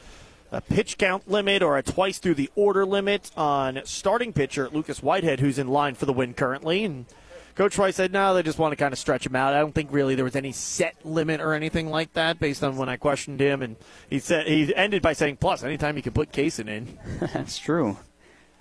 a 0.49 0.62
pitch 0.62 0.98
count 0.98 1.30
limit 1.30 1.62
or 1.62 1.78
a 1.78 1.84
twice 1.84 2.20
through 2.20 2.36
the 2.36 2.49
order 2.56 2.86
limit 2.86 3.30
on 3.36 3.82
starting 3.84 4.32
pitcher 4.32 4.70
Lucas 4.70 5.03
Whitehead, 5.03 5.41
who's 5.41 5.60
in 5.60 5.68
line 5.68 5.95
for 5.95 6.06
the 6.06 6.14
win 6.14 6.34
currently. 6.34 6.86
And 6.86 7.06
Coach 7.56 7.77
White 7.77 7.95
said, 7.95 8.11
no, 8.11 8.34
they 8.34 8.44
just 8.44 8.60
want 8.60 8.73
to 8.73 8.76
kind 8.76 8.91
of 8.91 8.99
stretch 8.99 9.26
him 9.26 9.36
out. 9.36 9.53
I 9.53 9.60
don't 9.60 9.73
think 9.73 9.94
really 9.94 10.15
there 10.15 10.26
was 10.26 10.36
any 10.36 10.52
set 10.52 11.06
limit 11.06 11.40
or 11.40 11.53
anything 11.53 11.90
like 11.90 12.11
that 12.14 12.38
based 12.38 12.61
on 12.64 12.76
when 12.76 12.90
I 12.90 12.98
questioned 12.98 13.40
him. 13.40 13.61
And 13.61 13.77
he 14.10 14.19
said 14.19 14.45
he 14.45 14.76
ended 14.76 15.02
by 15.02 15.14
saying, 15.14 15.38
plus, 15.38 15.64
anytime 15.64 15.95
you 15.95 16.03
can 16.03 16.11
put 16.11 16.34
Kason 16.34 16.68
in. 16.68 16.99
That's 17.34 17.57
true. 17.57 17.98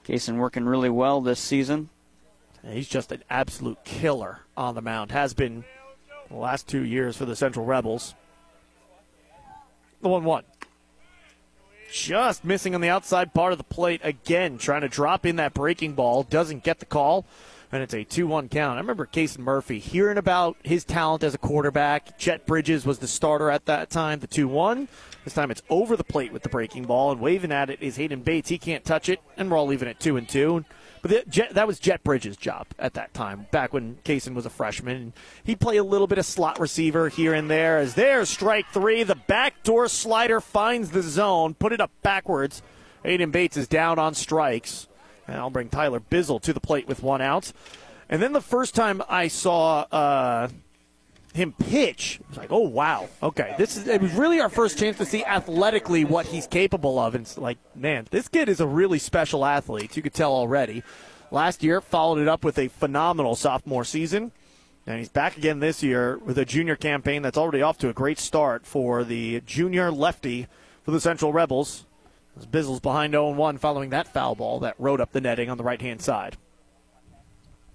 Kason 0.06 0.36
working 0.36 0.64
really 0.64 0.90
well 0.90 1.20
this 1.20 1.40
season. 1.40 1.88
He's 2.64 2.88
just 2.88 3.10
an 3.10 3.24
absolute 3.28 3.84
killer 3.84 4.40
on 4.56 4.76
the 4.76 4.80
mound. 4.80 5.10
Has 5.10 5.34
been 5.34 5.64
the 6.30 6.36
last 6.36 6.68
two 6.68 6.84
years 6.84 7.16
for 7.16 7.24
the 7.24 7.36
Central 7.36 7.66
Rebels. 7.66 8.14
The 10.02 10.08
1 10.08 10.22
1. 10.22 10.44
Just 11.92 12.44
missing 12.44 12.74
on 12.74 12.80
the 12.80 12.88
outside 12.88 13.34
part 13.34 13.52
of 13.52 13.58
the 13.58 13.64
plate 13.64 14.00
again, 14.04 14.56
trying 14.56 14.80
to 14.80 14.88
drop 14.88 15.26
in 15.26 15.36
that 15.36 15.52
breaking 15.52 15.94
ball. 15.94 16.22
Doesn't 16.22 16.62
get 16.62 16.78
the 16.78 16.86
call 16.86 17.26
and 17.72 17.82
it's 17.82 17.94
a 17.94 18.04
2 18.04 18.26
1 18.26 18.48
count. 18.48 18.76
I 18.76 18.80
remember 18.80 19.06
Kason 19.06 19.38
Murphy 19.38 19.78
hearing 19.78 20.18
about 20.18 20.56
his 20.62 20.84
talent 20.84 21.22
as 21.22 21.34
a 21.34 21.38
quarterback. 21.38 22.18
Jet 22.18 22.46
Bridges 22.46 22.86
was 22.86 22.98
the 22.98 23.08
starter 23.08 23.50
at 23.50 23.66
that 23.66 23.90
time, 23.90 24.20
the 24.20 24.26
2 24.26 24.48
1. 24.48 24.88
This 25.24 25.34
time 25.34 25.50
it's 25.50 25.62
over 25.70 25.96
the 25.96 26.04
plate 26.04 26.32
with 26.32 26.42
the 26.42 26.48
breaking 26.48 26.84
ball, 26.84 27.10
and 27.10 27.20
waving 27.20 27.52
at 27.52 27.70
it 27.70 27.82
is 27.82 27.96
Hayden 27.96 28.20
Bates. 28.20 28.48
He 28.48 28.58
can't 28.58 28.84
touch 28.84 29.08
it, 29.08 29.20
and 29.36 29.50
we're 29.50 29.56
all 29.56 29.66
leaving 29.66 29.88
it 29.88 29.98
2 30.00 30.16
and 30.16 30.28
2. 30.28 30.64
But 31.02 31.24
that 31.52 31.66
was 31.66 31.78
Jet 31.78 32.02
Bridges' 32.02 32.36
job 32.36 32.66
at 32.78 32.94
that 32.94 33.12
time, 33.12 33.46
back 33.50 33.74
when 33.74 33.96
Kason 34.04 34.34
was 34.34 34.46
a 34.46 34.50
freshman. 34.50 35.12
He'd 35.44 35.60
play 35.60 35.76
a 35.76 35.84
little 35.84 36.06
bit 36.06 36.16
of 36.16 36.24
slot 36.24 36.58
receiver 36.58 37.10
here 37.10 37.34
and 37.34 37.50
there. 37.50 37.76
As 37.78 37.94
there's 37.94 38.30
strike 38.30 38.66
three, 38.72 39.02
the 39.02 39.14
backdoor 39.14 39.88
slider 39.88 40.40
finds 40.40 40.92
the 40.92 41.02
zone, 41.02 41.52
put 41.52 41.74
it 41.74 41.80
up 41.80 41.90
backwards. 42.02 42.62
Hayden 43.02 43.30
Bates 43.30 43.58
is 43.58 43.68
down 43.68 43.98
on 43.98 44.14
strikes. 44.14 44.88
And 45.26 45.38
I'll 45.38 45.50
bring 45.50 45.68
Tyler 45.68 46.00
Bizzle 46.00 46.40
to 46.42 46.52
the 46.52 46.60
plate 46.60 46.86
with 46.86 47.02
one 47.02 47.20
out. 47.20 47.52
And 48.08 48.22
then 48.22 48.32
the 48.32 48.40
first 48.40 48.74
time 48.74 49.02
I 49.08 49.28
saw 49.28 49.80
uh, 49.90 50.48
him 51.32 51.52
pitch, 51.52 52.20
I 52.22 52.28
was 52.28 52.38
like, 52.38 52.52
oh, 52.52 52.68
wow. 52.68 53.08
Okay. 53.22 53.54
This 53.58 53.76
is, 53.76 53.88
it 53.88 54.00
was 54.00 54.12
really 54.12 54.40
our 54.40 54.48
first 54.50 54.78
chance 54.78 54.98
to 54.98 55.06
see 55.06 55.24
athletically 55.24 56.04
what 56.04 56.26
he's 56.26 56.46
capable 56.46 56.98
of. 56.98 57.14
And 57.14 57.22
it's 57.22 57.38
like, 57.38 57.58
man, 57.74 58.06
this 58.10 58.28
kid 58.28 58.48
is 58.48 58.60
a 58.60 58.66
really 58.66 58.98
special 58.98 59.44
athlete. 59.44 59.96
You 59.96 60.02
could 60.02 60.14
tell 60.14 60.32
already. 60.32 60.82
Last 61.30 61.62
year, 61.62 61.80
followed 61.80 62.20
it 62.20 62.28
up 62.28 62.44
with 62.44 62.58
a 62.58 62.68
phenomenal 62.68 63.34
sophomore 63.34 63.84
season. 63.84 64.32
And 64.86 64.98
he's 64.98 65.08
back 65.08 65.38
again 65.38 65.60
this 65.60 65.82
year 65.82 66.18
with 66.18 66.36
a 66.36 66.44
junior 66.44 66.76
campaign 66.76 67.22
that's 67.22 67.38
already 67.38 67.62
off 67.62 67.78
to 67.78 67.88
a 67.88 67.94
great 67.94 68.18
start 68.18 68.66
for 68.66 69.02
the 69.02 69.40
junior 69.40 69.90
lefty 69.90 70.46
for 70.82 70.90
the 70.90 71.00
Central 71.00 71.32
Rebels. 71.32 71.86
As 72.36 72.46
Bizzle's 72.46 72.80
behind 72.80 73.12
0 73.12 73.30
1 73.30 73.58
following 73.58 73.90
that 73.90 74.08
foul 74.08 74.34
ball 74.34 74.60
that 74.60 74.74
rode 74.78 75.00
up 75.00 75.12
the 75.12 75.20
netting 75.20 75.50
on 75.50 75.58
the 75.58 75.64
right 75.64 75.80
hand 75.80 76.02
side. 76.02 76.36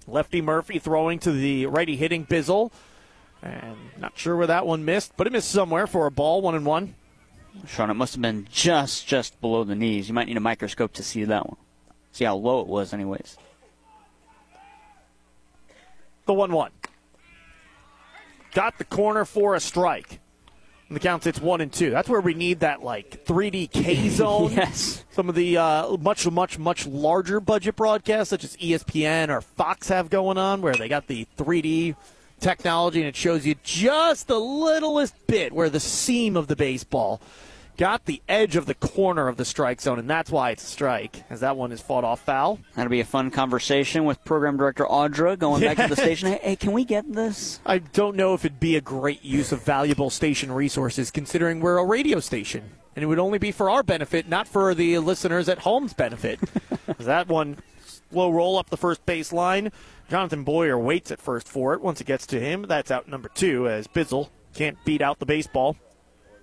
Lefty 0.06 0.40
Murphy 0.40 0.78
throwing 0.78 1.18
to 1.20 1.32
the 1.32 1.66
righty 1.66 1.96
hitting 1.96 2.26
Bizzle. 2.26 2.72
And 3.42 3.76
not 3.98 4.18
sure 4.18 4.36
where 4.36 4.46
that 4.48 4.66
one 4.66 4.84
missed, 4.84 5.12
but 5.16 5.26
it 5.26 5.32
missed 5.32 5.50
somewhere 5.50 5.86
for 5.86 6.06
a 6.06 6.10
ball, 6.10 6.42
one 6.42 6.54
and 6.54 6.66
one. 6.66 6.94
Sean, 7.66 7.90
it 7.90 7.94
must 7.94 8.14
have 8.14 8.22
been 8.22 8.46
just 8.50 9.06
just 9.06 9.40
below 9.40 9.64
the 9.64 9.74
knees. 9.74 10.08
You 10.08 10.14
might 10.14 10.28
need 10.28 10.36
a 10.36 10.40
microscope 10.40 10.92
to 10.94 11.02
see 11.02 11.24
that 11.24 11.48
one. 11.48 11.56
See 12.12 12.24
how 12.24 12.36
low 12.36 12.60
it 12.60 12.66
was, 12.66 12.92
anyways. 12.92 13.36
The 16.26 16.34
1 16.34 16.52
1. 16.52 16.70
Got 18.52 18.78
the 18.78 18.84
corner 18.84 19.24
for 19.24 19.54
a 19.54 19.60
strike. 19.60 20.20
And 20.90 20.96
the 20.96 21.00
count 21.00 21.24
it's 21.24 21.40
one 21.40 21.60
and 21.60 21.72
two. 21.72 21.90
That's 21.90 22.08
where 22.08 22.20
we 22.20 22.34
need 22.34 22.60
that 22.60 22.82
like 22.82 23.24
3D 23.24 23.70
K 23.70 24.08
zone. 24.10 24.52
yes. 24.52 25.04
Some 25.12 25.28
of 25.28 25.36
the 25.36 25.56
uh, 25.56 25.96
much, 25.98 26.28
much, 26.28 26.58
much 26.58 26.84
larger 26.84 27.38
budget 27.38 27.76
broadcasts, 27.76 28.30
such 28.30 28.42
as 28.42 28.56
ESPN 28.56 29.28
or 29.28 29.40
Fox, 29.40 29.88
have 29.88 30.10
going 30.10 30.36
on, 30.36 30.62
where 30.62 30.74
they 30.74 30.88
got 30.88 31.06
the 31.06 31.28
3D 31.38 31.94
technology 32.40 32.98
and 32.98 33.08
it 33.08 33.14
shows 33.14 33.46
you 33.46 33.54
just 33.62 34.26
the 34.26 34.40
littlest 34.40 35.14
bit 35.28 35.52
where 35.52 35.70
the 35.70 35.78
seam 35.78 36.36
of 36.36 36.48
the 36.48 36.56
baseball 36.56 37.20
got 37.80 38.04
the 38.04 38.20
edge 38.28 38.56
of 38.56 38.66
the 38.66 38.74
corner 38.74 39.26
of 39.26 39.38
the 39.38 39.44
strike 39.44 39.80
zone, 39.80 39.98
and 39.98 40.08
that's 40.08 40.30
why 40.30 40.50
it's 40.50 40.62
a 40.62 40.66
strike, 40.66 41.24
as 41.30 41.40
that 41.40 41.56
one 41.56 41.72
is 41.72 41.80
fought 41.80 42.04
off 42.04 42.20
foul. 42.20 42.60
That'll 42.76 42.90
be 42.90 43.00
a 43.00 43.06
fun 43.06 43.30
conversation 43.30 44.04
with 44.04 44.22
program 44.22 44.58
director 44.58 44.84
Audra 44.84 45.38
going 45.38 45.62
back 45.62 45.78
to 45.78 45.88
the 45.88 45.96
station. 46.00 46.28
Hey, 46.28 46.40
hey, 46.42 46.56
can 46.56 46.72
we 46.72 46.84
get 46.84 47.10
this? 47.10 47.58
I 47.64 47.78
don't 47.78 48.16
know 48.16 48.34
if 48.34 48.44
it'd 48.44 48.60
be 48.60 48.76
a 48.76 48.82
great 48.82 49.24
use 49.24 49.50
of 49.50 49.62
valuable 49.62 50.10
station 50.10 50.52
resources, 50.52 51.10
considering 51.10 51.60
we're 51.60 51.78
a 51.78 51.84
radio 51.84 52.20
station, 52.20 52.70
and 52.94 53.02
it 53.02 53.06
would 53.06 53.18
only 53.18 53.38
be 53.38 53.50
for 53.50 53.70
our 53.70 53.82
benefit, 53.82 54.28
not 54.28 54.46
for 54.46 54.74
the 54.74 54.98
listeners 54.98 55.48
at 55.48 55.60
home's 55.60 55.94
benefit. 55.94 56.38
that 56.98 57.28
one 57.28 57.56
slow 58.10 58.30
roll 58.30 58.58
up 58.58 58.68
the 58.68 58.76
first 58.76 59.06
base 59.06 59.32
line. 59.32 59.72
Jonathan 60.10 60.44
Boyer 60.44 60.78
waits 60.78 61.10
at 61.10 61.18
first 61.18 61.48
for 61.48 61.72
it. 61.72 61.80
Once 61.80 61.98
it 62.02 62.06
gets 62.06 62.26
to 62.26 62.40
him, 62.40 62.66
that's 62.68 62.90
out 62.90 63.08
number 63.08 63.30
two 63.30 63.68
as 63.70 63.88
Bizzle 63.88 64.28
can't 64.52 64.76
beat 64.84 65.00
out 65.00 65.18
the 65.18 65.24
baseball. 65.24 65.76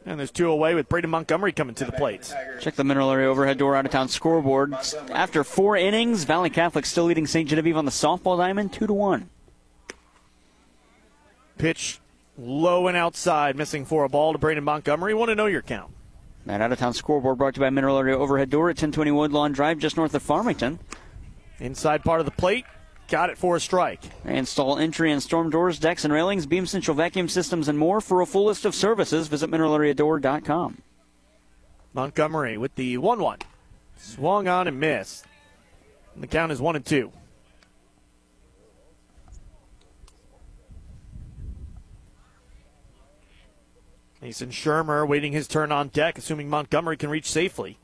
And 0.08 0.18
there's 0.18 0.32
two 0.32 0.50
away 0.50 0.74
with 0.74 0.88
Braden 0.88 1.10
Montgomery 1.10 1.52
coming 1.52 1.76
to 1.76 1.84
the 1.84 1.92
plate. 1.92 2.34
Check 2.62 2.76
the 2.76 2.86
mineral 2.86 3.12
area 3.12 3.28
overhead 3.28 3.58
door 3.58 3.76
out 3.76 3.86
of 3.86 3.92
town 3.92 4.08
scoreboard. 4.08 4.74
After 5.12 5.44
four 5.44 5.76
innings, 5.76 6.24
Valley 6.24 6.50
Catholic 6.50 6.86
still 6.86 7.04
leading 7.04 7.28
St. 7.28 7.50
Genevieve 7.50 7.76
on 7.76 7.84
the 7.84 7.92
softball 7.92 8.38
diamond, 8.38 8.72
two 8.72 8.88
to 8.88 8.94
one. 8.94 9.30
Pitch 11.58 12.00
low 12.38 12.88
and 12.88 12.96
outside, 12.96 13.58
missing 13.58 13.84
for 13.84 14.06
a 14.06 14.10
ball 14.10 14.32
to 14.32 14.40
Braden 14.40 14.64
Montgomery. 14.64 15.14
Want 15.14 15.28
to 15.28 15.36
know 15.36 15.48
your 15.48 15.62
count? 15.62 15.92
That 16.46 16.62
out 16.62 16.72
of 16.72 16.80
town 16.80 16.94
scoreboard 16.94 17.38
brought 17.38 17.56
to 17.56 17.60
you 17.60 17.66
by 17.66 17.70
Mineral 17.70 17.98
Area 17.98 18.18
Overhead 18.18 18.50
Door 18.50 18.70
at 18.70 18.76
1020 18.76 19.12
Woodlawn 19.12 19.52
Drive, 19.52 19.80
just 19.80 19.98
north 19.98 20.16
of 20.16 20.24
Farmington. 20.24 20.80
Inside 21.60 22.06
part 22.06 22.22
of 22.22 22.26
the 22.26 22.32
plate, 22.32 22.64
got 23.08 23.30
it 23.30 23.38
for 23.38 23.56
a 23.56 23.60
strike. 23.60 24.02
Install 24.26 24.78
entry 24.78 25.12
and 25.12 25.22
storm 25.22 25.50
doors, 25.50 25.80
decks 25.80 26.04
and 26.04 26.14
railings, 26.14 26.46
beam 26.46 26.66
central 26.66 26.96
vacuum 26.96 27.30
systems, 27.30 27.68
and 27.68 27.78
more. 27.78 28.02
For 28.02 28.22
a 28.22 28.26
full 28.26 28.46
list 28.46 28.66
of 28.66 28.76
services, 28.76 29.28
visit 29.28 29.50
mineralareadoor.com. 29.50 30.82
Montgomery 31.94 32.58
with 32.58 32.76
the 32.76 32.98
1 32.98 33.20
1. 33.20 33.40
Swung 33.98 34.48
on 34.48 34.68
and 34.68 34.80
missed. 34.80 35.26
And 36.14 36.24
the 36.24 36.28
count 36.28 36.52
is 36.52 36.62
1 36.62 36.76
and 36.76 36.86
2. 36.86 37.12
Mason 44.22 44.50
Shermer 44.50 45.08
waiting 45.08 45.32
his 45.32 45.48
turn 45.48 45.72
on 45.72 45.90
deck, 45.90 46.18
assuming 46.18 46.50
Montgomery 46.50 46.98
can 46.98 47.10
reach 47.10 47.30
safely. 47.30 47.78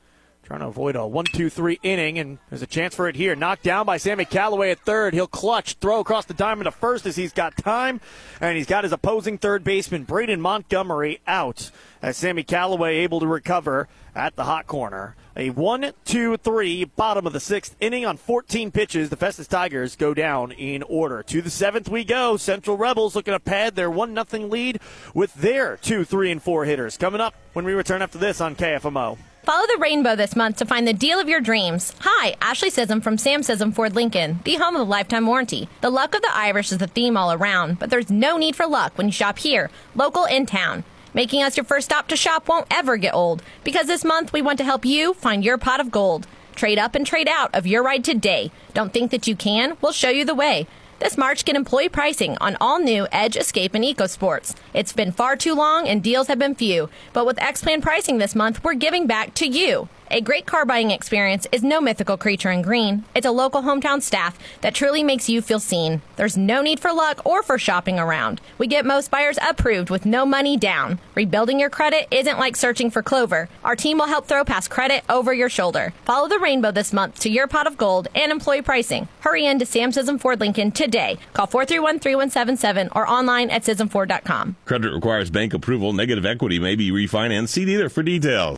Trying 0.43 0.59
to 0.59 0.67
avoid 0.67 0.97
a 0.97 1.07
1 1.07 1.25
2 1.33 1.49
3 1.49 1.79
inning, 1.83 2.19
and 2.19 2.37
there's 2.49 2.61
a 2.61 2.67
chance 2.67 2.93
for 2.93 3.07
it 3.07 3.15
here. 3.15 3.33
Knocked 3.33 3.63
down 3.63 3.85
by 3.85 3.95
Sammy 3.95 4.25
Callaway 4.25 4.71
at 4.71 4.79
third. 4.79 5.13
He'll 5.13 5.25
clutch, 5.25 5.75
throw 5.75 6.01
across 6.01 6.25
the 6.25 6.33
diamond 6.33 6.65
to 6.65 6.71
first 6.71 7.05
as 7.05 7.15
he's 7.15 7.31
got 7.31 7.55
time, 7.55 8.01
and 8.41 8.57
he's 8.57 8.67
got 8.67 8.83
his 8.83 8.91
opposing 8.91 9.37
third 9.37 9.63
baseman, 9.63 10.03
Braden 10.03 10.41
Montgomery, 10.41 11.21
out 11.27 11.71
as 12.01 12.17
Sammy 12.17 12.43
Callaway 12.43 12.97
able 12.97 13.21
to 13.21 13.27
recover 13.27 13.87
at 14.13 14.35
the 14.35 14.43
hot 14.43 14.67
corner. 14.67 15.15
A 15.37 15.49
1 15.49 15.93
2 16.03 16.35
3, 16.35 16.83
bottom 16.83 17.25
of 17.25 17.31
the 17.31 17.39
sixth 17.39 17.77
inning 17.79 18.05
on 18.05 18.17
14 18.17 18.69
pitches. 18.69 19.09
The 19.09 19.15
Festus 19.15 19.47
Tigers 19.47 19.95
go 19.95 20.13
down 20.13 20.51
in 20.51 20.83
order. 20.83 21.23
To 21.23 21.41
the 21.41 21.49
seventh 21.49 21.87
we 21.87 22.03
go. 22.03 22.35
Central 22.35 22.75
Rebels 22.75 23.15
looking 23.15 23.33
to 23.33 23.39
pad 23.39 23.75
their 23.75 23.89
1 23.89 24.13
0 24.29 24.47
lead 24.47 24.81
with 25.13 25.33
their 25.35 25.77
2, 25.77 26.03
3, 26.03 26.31
and 26.31 26.43
4 26.43 26.65
hitters. 26.65 26.97
Coming 26.97 27.21
up 27.21 27.33
when 27.53 27.63
we 27.63 27.71
return 27.71 28.01
after 28.01 28.17
this 28.17 28.41
on 28.41 28.57
KFMO. 28.57 29.17
Follow 29.43 29.67
the 29.67 29.81
rainbow 29.81 30.15
this 30.15 30.37
month 30.37 30.55
to 30.55 30.65
find 30.65 30.87
the 30.87 30.93
deal 30.93 31.19
of 31.19 31.27
your 31.27 31.41
dreams. 31.41 31.93
Hi, 31.99 32.37
Ashley 32.39 32.71
Sism 32.71 33.03
from 33.03 33.17
Sam 33.17 33.41
Sism 33.41 33.75
Ford 33.75 33.93
Lincoln, 33.93 34.39
the 34.45 34.55
home 34.55 34.73
of 34.73 34.79
the 34.79 34.85
lifetime 34.85 35.27
warranty. 35.27 35.67
The 35.81 35.89
luck 35.89 36.15
of 36.15 36.21
the 36.21 36.33
Irish 36.33 36.71
is 36.71 36.77
the 36.77 36.87
theme 36.87 37.17
all 37.17 37.33
around, 37.33 37.77
but 37.77 37.89
there's 37.89 38.09
no 38.09 38.37
need 38.37 38.55
for 38.55 38.65
luck 38.65 38.97
when 38.97 39.07
you 39.07 39.11
shop 39.11 39.39
here, 39.39 39.69
local 39.95 40.23
in 40.23 40.45
town. 40.45 40.85
Making 41.13 41.43
us 41.43 41.57
your 41.57 41.65
first 41.65 41.87
stop 41.87 42.07
to 42.07 42.15
shop 42.15 42.47
won't 42.47 42.67
ever 42.71 42.95
get 42.95 43.13
old, 43.13 43.43
because 43.65 43.87
this 43.87 44.05
month 44.05 44.31
we 44.31 44.41
want 44.41 44.59
to 44.59 44.63
help 44.63 44.85
you 44.85 45.13
find 45.13 45.43
your 45.43 45.57
pot 45.57 45.81
of 45.81 45.91
gold. 45.91 46.25
Trade 46.55 46.79
up 46.79 46.95
and 46.95 47.05
trade 47.05 47.27
out 47.27 47.53
of 47.53 47.67
your 47.67 47.83
ride 47.83 48.05
today. 48.05 48.49
Don't 48.73 48.93
think 48.93 49.11
that 49.11 49.27
you 49.27 49.35
can? 49.35 49.75
We'll 49.81 49.91
show 49.91 50.09
you 50.09 50.23
the 50.23 50.33
way. 50.33 50.67
This 51.03 51.17
March, 51.17 51.43
get 51.43 51.57
employee 51.57 51.89
pricing 51.89 52.37
on 52.39 52.55
all 52.61 52.79
new 52.79 53.07
Edge, 53.11 53.35
Escape, 53.35 53.75
and 53.75 53.83
EcoSports. 53.83 54.55
It's 54.73 54.93
been 54.93 55.11
far 55.11 55.35
too 55.35 55.53
long 55.53 55.85
and 55.85 56.01
deals 56.01 56.27
have 56.27 56.39
been 56.39 56.55
few, 56.55 56.89
but 57.11 57.25
with 57.25 57.41
X 57.41 57.61
Plan 57.61 57.81
pricing 57.81 58.19
this 58.19 58.35
month, 58.35 58.63
we're 58.63 58.73
giving 58.75 59.05
back 59.05 59.33
to 59.33 59.45
you. 59.45 59.89
A 60.11 60.21
great 60.21 60.45
car 60.45 60.65
buying 60.65 60.91
experience 60.91 61.47
is 61.51 61.63
no 61.63 61.81
mythical 61.81 62.17
creature 62.17 62.51
in 62.51 62.61
green. 62.61 63.03
It's 63.15 63.25
a 63.25 63.31
local 63.31 63.61
hometown 63.61 64.01
staff 64.01 64.37
that 64.61 64.75
truly 64.75 65.03
makes 65.03 65.29
you 65.29 65.41
feel 65.41 65.59
seen. 65.59 66.01
There's 66.17 66.37
no 66.37 66.61
need 66.61 66.79
for 66.79 66.93
luck 66.93 67.25
or 67.25 67.41
for 67.41 67.57
shopping 67.57 67.99
around. 67.99 68.41
We 68.57 68.67
get 68.67 68.85
most 68.85 69.09
buyers 69.09 69.39
approved 69.41 69.89
with 69.89 70.05
no 70.05 70.25
money 70.25 70.57
down. 70.57 70.99
Rebuilding 71.15 71.59
your 71.59 71.69
credit 71.69 72.07
isn't 72.11 72.37
like 72.37 72.55
searching 72.55 72.91
for 72.91 73.01
clover. 73.01 73.49
Our 73.63 73.75
team 73.75 73.97
will 73.97 74.07
help 74.07 74.27
throw 74.27 74.43
past 74.43 74.69
credit 74.69 75.03
over 75.09 75.33
your 75.33 75.49
shoulder. 75.49 75.93
Follow 76.05 76.27
the 76.27 76.39
rainbow 76.39 76.71
this 76.71 76.93
month 76.93 77.19
to 77.21 77.29
your 77.29 77.47
pot 77.47 77.65
of 77.65 77.77
gold 77.77 78.07
and 78.13 78.31
employee 78.31 78.61
pricing. 78.61 79.07
Hurry 79.21 79.45
in 79.45 79.57
to 79.59 79.65
Sam 79.65 79.91
Sism 79.91 80.19
Ford 80.19 80.39
Lincoln 80.39 80.71
today. 80.71 81.17
Call 81.33 81.47
431 81.47 81.99
3177 81.99 82.89
or 82.93 83.07
online 83.09 83.49
at 83.49 83.63
SismFord.com. 83.63 84.57
Credit 84.65 84.91
requires 84.91 85.29
bank 85.29 85.53
approval. 85.53 85.93
Negative 85.93 86.25
equity 86.25 86.59
may 86.59 86.75
be 86.75 86.91
refinanced. 86.91 87.49
See 87.49 87.65
dealer 87.65 87.89
for 87.89 88.03
details. 88.03 88.57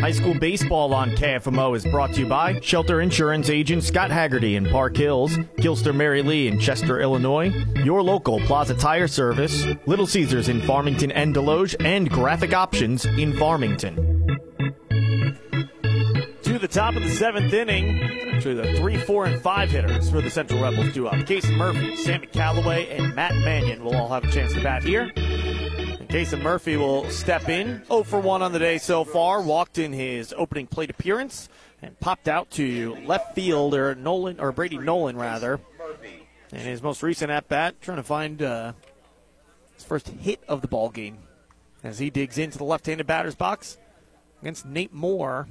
High 0.00 0.12
school 0.12 0.32
baseball 0.32 0.94
on 0.94 1.10
KFMO 1.10 1.76
is 1.76 1.84
brought 1.84 2.14
to 2.14 2.20
you 2.20 2.26
by 2.26 2.58
Shelter 2.60 3.02
Insurance 3.02 3.50
agent 3.50 3.84
Scott 3.84 4.10
Haggerty 4.10 4.56
in 4.56 4.64
Park 4.64 4.96
Hills, 4.96 5.36
Gilster 5.58 5.94
Mary 5.94 6.22
Lee 6.22 6.48
in 6.48 6.58
Chester, 6.58 7.00
Illinois, 7.00 7.52
your 7.84 8.02
local 8.02 8.40
Plaza 8.40 8.74
Tire 8.74 9.06
Service, 9.06 9.66
Little 9.84 10.06
Caesars 10.06 10.48
in 10.48 10.62
Farmington 10.62 11.12
and 11.12 11.34
Desloge, 11.34 11.76
and 11.84 12.08
Graphic 12.08 12.54
Options 12.54 13.04
in 13.04 13.36
Farmington. 13.36 14.26
The 16.60 16.68
top 16.68 16.94
of 16.94 17.02
the 17.02 17.08
seventh 17.08 17.54
inning, 17.54 18.02
actually 18.34 18.52
the 18.52 18.76
three, 18.76 18.98
four, 18.98 19.24
and 19.24 19.40
five 19.40 19.70
hitters 19.70 20.10
for 20.10 20.20
the 20.20 20.28
Central 20.28 20.62
Rebels 20.62 20.92
do 20.92 21.06
up. 21.06 21.14
Kason 21.14 21.56
Murphy, 21.56 21.96
Sammy 21.96 22.26
Callaway, 22.26 22.86
and 22.98 23.14
Matt 23.14 23.34
Mannion 23.36 23.82
will 23.82 23.96
all 23.96 24.08
have 24.08 24.24
a 24.24 24.30
chance 24.30 24.52
to 24.52 24.62
bat 24.62 24.82
here. 24.82 25.10
Kason 26.10 26.42
Murphy 26.42 26.76
will 26.76 27.08
step 27.08 27.48
in. 27.48 27.82
0 27.86 28.02
for 28.02 28.20
1 28.20 28.42
on 28.42 28.52
the 28.52 28.58
day 28.58 28.76
so 28.76 29.04
far. 29.04 29.40
Walked 29.40 29.78
in 29.78 29.94
his 29.94 30.34
opening 30.36 30.66
plate 30.66 30.90
appearance 30.90 31.48
and 31.80 31.98
popped 31.98 32.28
out 32.28 32.50
to 32.50 32.94
left 33.06 33.34
fielder 33.34 33.94
Nolan 33.94 34.38
or 34.38 34.52
Brady 34.52 34.76
Nolan 34.76 35.16
rather 35.16 35.60
And 36.52 36.60
his 36.60 36.82
most 36.82 37.02
recent 37.02 37.30
at 37.30 37.48
bat, 37.48 37.80
trying 37.80 37.96
to 37.96 38.02
find 38.02 38.42
uh, 38.42 38.74
his 39.76 39.84
first 39.84 40.08
hit 40.08 40.42
of 40.46 40.60
the 40.60 40.68
ball 40.68 40.90
game 40.90 41.20
as 41.82 41.98
he 41.98 42.10
digs 42.10 42.36
into 42.36 42.58
the 42.58 42.64
left 42.64 42.84
handed 42.84 43.06
batter's 43.06 43.34
box 43.34 43.78
against 44.42 44.66
Nate 44.66 44.92
Moore. 44.92 45.48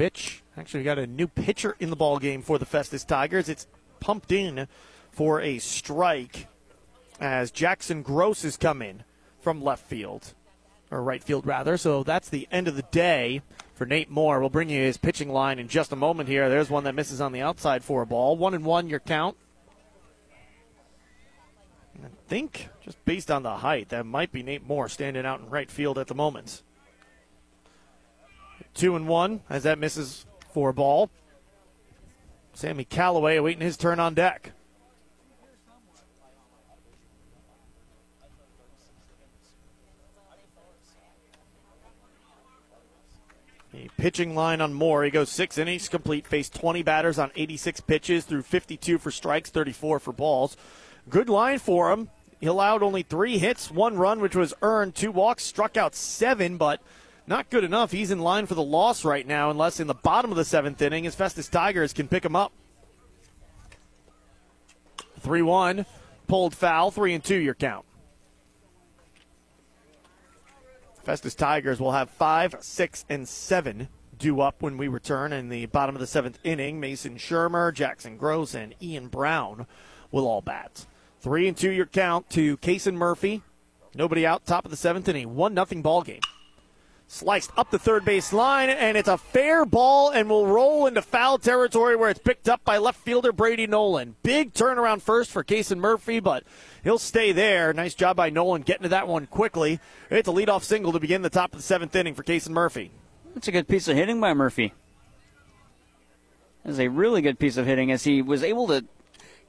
Pitch. 0.00 0.42
Actually, 0.56 0.80
we 0.80 0.84
got 0.84 0.98
a 0.98 1.06
new 1.06 1.28
pitcher 1.28 1.76
in 1.78 1.90
the 1.90 1.94
ball 1.94 2.18
game 2.18 2.40
for 2.40 2.56
the 2.56 2.64
Festus 2.64 3.04
Tigers. 3.04 3.50
It's 3.50 3.66
pumped 4.00 4.32
in 4.32 4.66
for 5.10 5.42
a 5.42 5.58
strike 5.58 6.46
as 7.20 7.50
Jackson 7.50 8.00
Gross 8.00 8.40
has 8.40 8.56
come 8.56 8.80
in 8.80 9.04
from 9.42 9.62
left 9.62 9.86
field, 9.86 10.32
or 10.90 11.02
right 11.02 11.22
field 11.22 11.44
rather. 11.44 11.76
So 11.76 12.02
that's 12.02 12.30
the 12.30 12.48
end 12.50 12.66
of 12.66 12.76
the 12.76 12.82
day 12.90 13.42
for 13.74 13.84
Nate 13.84 14.08
Moore. 14.08 14.40
We'll 14.40 14.48
bring 14.48 14.70
you 14.70 14.80
his 14.80 14.96
pitching 14.96 15.28
line 15.28 15.58
in 15.58 15.68
just 15.68 15.92
a 15.92 15.96
moment 15.96 16.30
here. 16.30 16.48
There's 16.48 16.70
one 16.70 16.84
that 16.84 16.94
misses 16.94 17.20
on 17.20 17.32
the 17.32 17.42
outside 17.42 17.84
for 17.84 18.00
a 18.00 18.06
ball. 18.06 18.38
One 18.38 18.54
and 18.54 18.64
one, 18.64 18.88
your 18.88 19.00
count. 19.00 19.36
I 22.02 22.08
think, 22.26 22.70
just 22.82 23.04
based 23.04 23.30
on 23.30 23.42
the 23.42 23.58
height, 23.58 23.90
that 23.90 24.06
might 24.06 24.32
be 24.32 24.42
Nate 24.42 24.66
Moore 24.66 24.88
standing 24.88 25.26
out 25.26 25.40
in 25.40 25.50
right 25.50 25.70
field 25.70 25.98
at 25.98 26.06
the 26.06 26.14
moment. 26.14 26.62
Two 28.74 28.96
and 28.96 29.08
one 29.08 29.40
as 29.50 29.64
that 29.64 29.78
misses 29.78 30.26
for 30.52 30.70
a 30.70 30.74
ball. 30.74 31.10
Sammy 32.54 32.84
Callaway 32.84 33.36
awaiting 33.36 33.62
his 33.62 33.76
turn 33.76 34.00
on 34.00 34.14
deck. 34.14 34.52
The 43.72 43.88
pitching 43.96 44.34
line 44.34 44.60
on 44.60 44.74
Moore. 44.74 45.04
He 45.04 45.10
goes 45.10 45.30
six 45.30 45.56
innings 45.56 45.88
complete, 45.88 46.26
faced 46.26 46.54
20 46.54 46.82
batters 46.82 47.18
on 47.18 47.30
86 47.36 47.80
pitches, 47.82 48.24
threw 48.24 48.42
52 48.42 48.98
for 48.98 49.10
strikes, 49.10 49.50
34 49.50 50.00
for 50.00 50.12
balls. 50.12 50.56
Good 51.08 51.28
line 51.28 51.60
for 51.60 51.92
him. 51.92 52.10
He 52.40 52.46
allowed 52.46 52.82
only 52.82 53.02
three 53.02 53.38
hits, 53.38 53.70
one 53.70 53.96
run, 53.96 54.20
which 54.20 54.34
was 54.34 54.54
earned, 54.62 54.94
two 54.94 55.12
walks, 55.12 55.44
struck 55.44 55.76
out 55.76 55.94
seven, 55.94 56.56
but 56.56 56.82
not 57.30 57.48
good 57.48 57.62
enough. 57.62 57.92
He's 57.92 58.10
in 58.10 58.18
line 58.18 58.46
for 58.46 58.56
the 58.56 58.62
loss 58.62 59.04
right 59.04 59.24
now, 59.24 59.50
unless 59.50 59.78
in 59.78 59.86
the 59.86 59.94
bottom 59.94 60.32
of 60.32 60.36
the 60.36 60.44
seventh 60.44 60.82
inning, 60.82 61.04
his 61.04 61.14
Festus 61.14 61.48
Tigers 61.48 61.92
can 61.92 62.08
pick 62.08 62.24
him 62.24 62.34
up. 62.34 62.52
3 65.20 65.40
1, 65.40 65.86
pulled 66.26 66.56
foul, 66.56 66.90
3 66.90 67.14
and 67.14 67.24
2 67.24 67.36
your 67.36 67.54
count. 67.54 67.86
Festus 71.04 71.36
Tigers 71.36 71.78
will 71.78 71.92
have 71.92 72.10
5, 72.10 72.56
6, 72.60 73.04
and 73.08 73.28
7 73.28 73.88
due 74.18 74.40
up 74.40 74.60
when 74.60 74.76
we 74.76 74.88
return 74.88 75.32
in 75.32 75.48
the 75.48 75.66
bottom 75.66 75.94
of 75.94 76.00
the 76.00 76.06
seventh 76.08 76.38
inning. 76.42 76.80
Mason 76.80 77.14
Shermer, 77.14 77.72
Jackson 77.72 78.16
Gross, 78.16 78.54
and 78.54 78.74
Ian 78.82 79.06
Brown 79.06 79.68
will 80.10 80.26
all 80.26 80.42
bat. 80.42 80.84
3 81.20 81.46
and 81.46 81.56
2 81.56 81.70
your 81.70 81.86
count 81.86 82.28
to 82.30 82.56
Kason 82.56 82.94
Murphy. 82.94 83.42
Nobody 83.94 84.26
out, 84.26 84.46
top 84.46 84.64
of 84.64 84.72
the 84.72 84.76
seventh 84.76 85.08
inning. 85.08 85.36
1 85.36 85.54
nothing 85.54 85.80
ball 85.80 86.02
game. 86.02 86.20
Sliced 87.12 87.50
up 87.56 87.72
the 87.72 87.78
third 87.78 88.04
base 88.04 88.32
line, 88.32 88.70
and 88.70 88.96
it's 88.96 89.08
a 89.08 89.18
fair 89.18 89.66
ball 89.66 90.10
and 90.10 90.30
will 90.30 90.46
roll 90.46 90.86
into 90.86 91.02
foul 91.02 91.38
territory 91.38 91.96
where 91.96 92.08
it's 92.08 92.20
picked 92.20 92.48
up 92.48 92.64
by 92.64 92.78
left 92.78 93.00
fielder 93.00 93.32
Brady 93.32 93.66
Nolan. 93.66 94.14
Big 94.22 94.54
turnaround 94.54 95.02
first 95.02 95.32
for 95.32 95.42
Kason 95.42 95.78
Murphy, 95.78 96.20
but 96.20 96.44
he'll 96.84 97.00
stay 97.00 97.32
there. 97.32 97.72
Nice 97.72 97.96
job 97.96 98.16
by 98.16 98.30
Nolan 98.30 98.62
getting 98.62 98.84
to 98.84 98.88
that 98.90 99.08
one 99.08 99.26
quickly. 99.26 99.80
It's 100.08 100.28
a 100.28 100.32
leadoff 100.32 100.62
single 100.62 100.92
to 100.92 101.00
begin 101.00 101.22
the 101.22 101.30
top 101.30 101.52
of 101.52 101.58
the 101.58 101.64
seventh 101.64 101.96
inning 101.96 102.14
for 102.14 102.22
Kason 102.22 102.50
Murphy. 102.50 102.92
That's 103.34 103.48
a 103.48 103.52
good 103.52 103.66
piece 103.66 103.88
of 103.88 103.96
hitting 103.96 104.20
by 104.20 104.32
Murphy. 104.32 104.72
That's 106.64 106.78
a 106.78 106.86
really 106.86 107.22
good 107.22 107.40
piece 107.40 107.56
of 107.56 107.66
hitting 107.66 107.90
as 107.90 108.04
he 108.04 108.22
was 108.22 108.44
able 108.44 108.68
to 108.68 108.84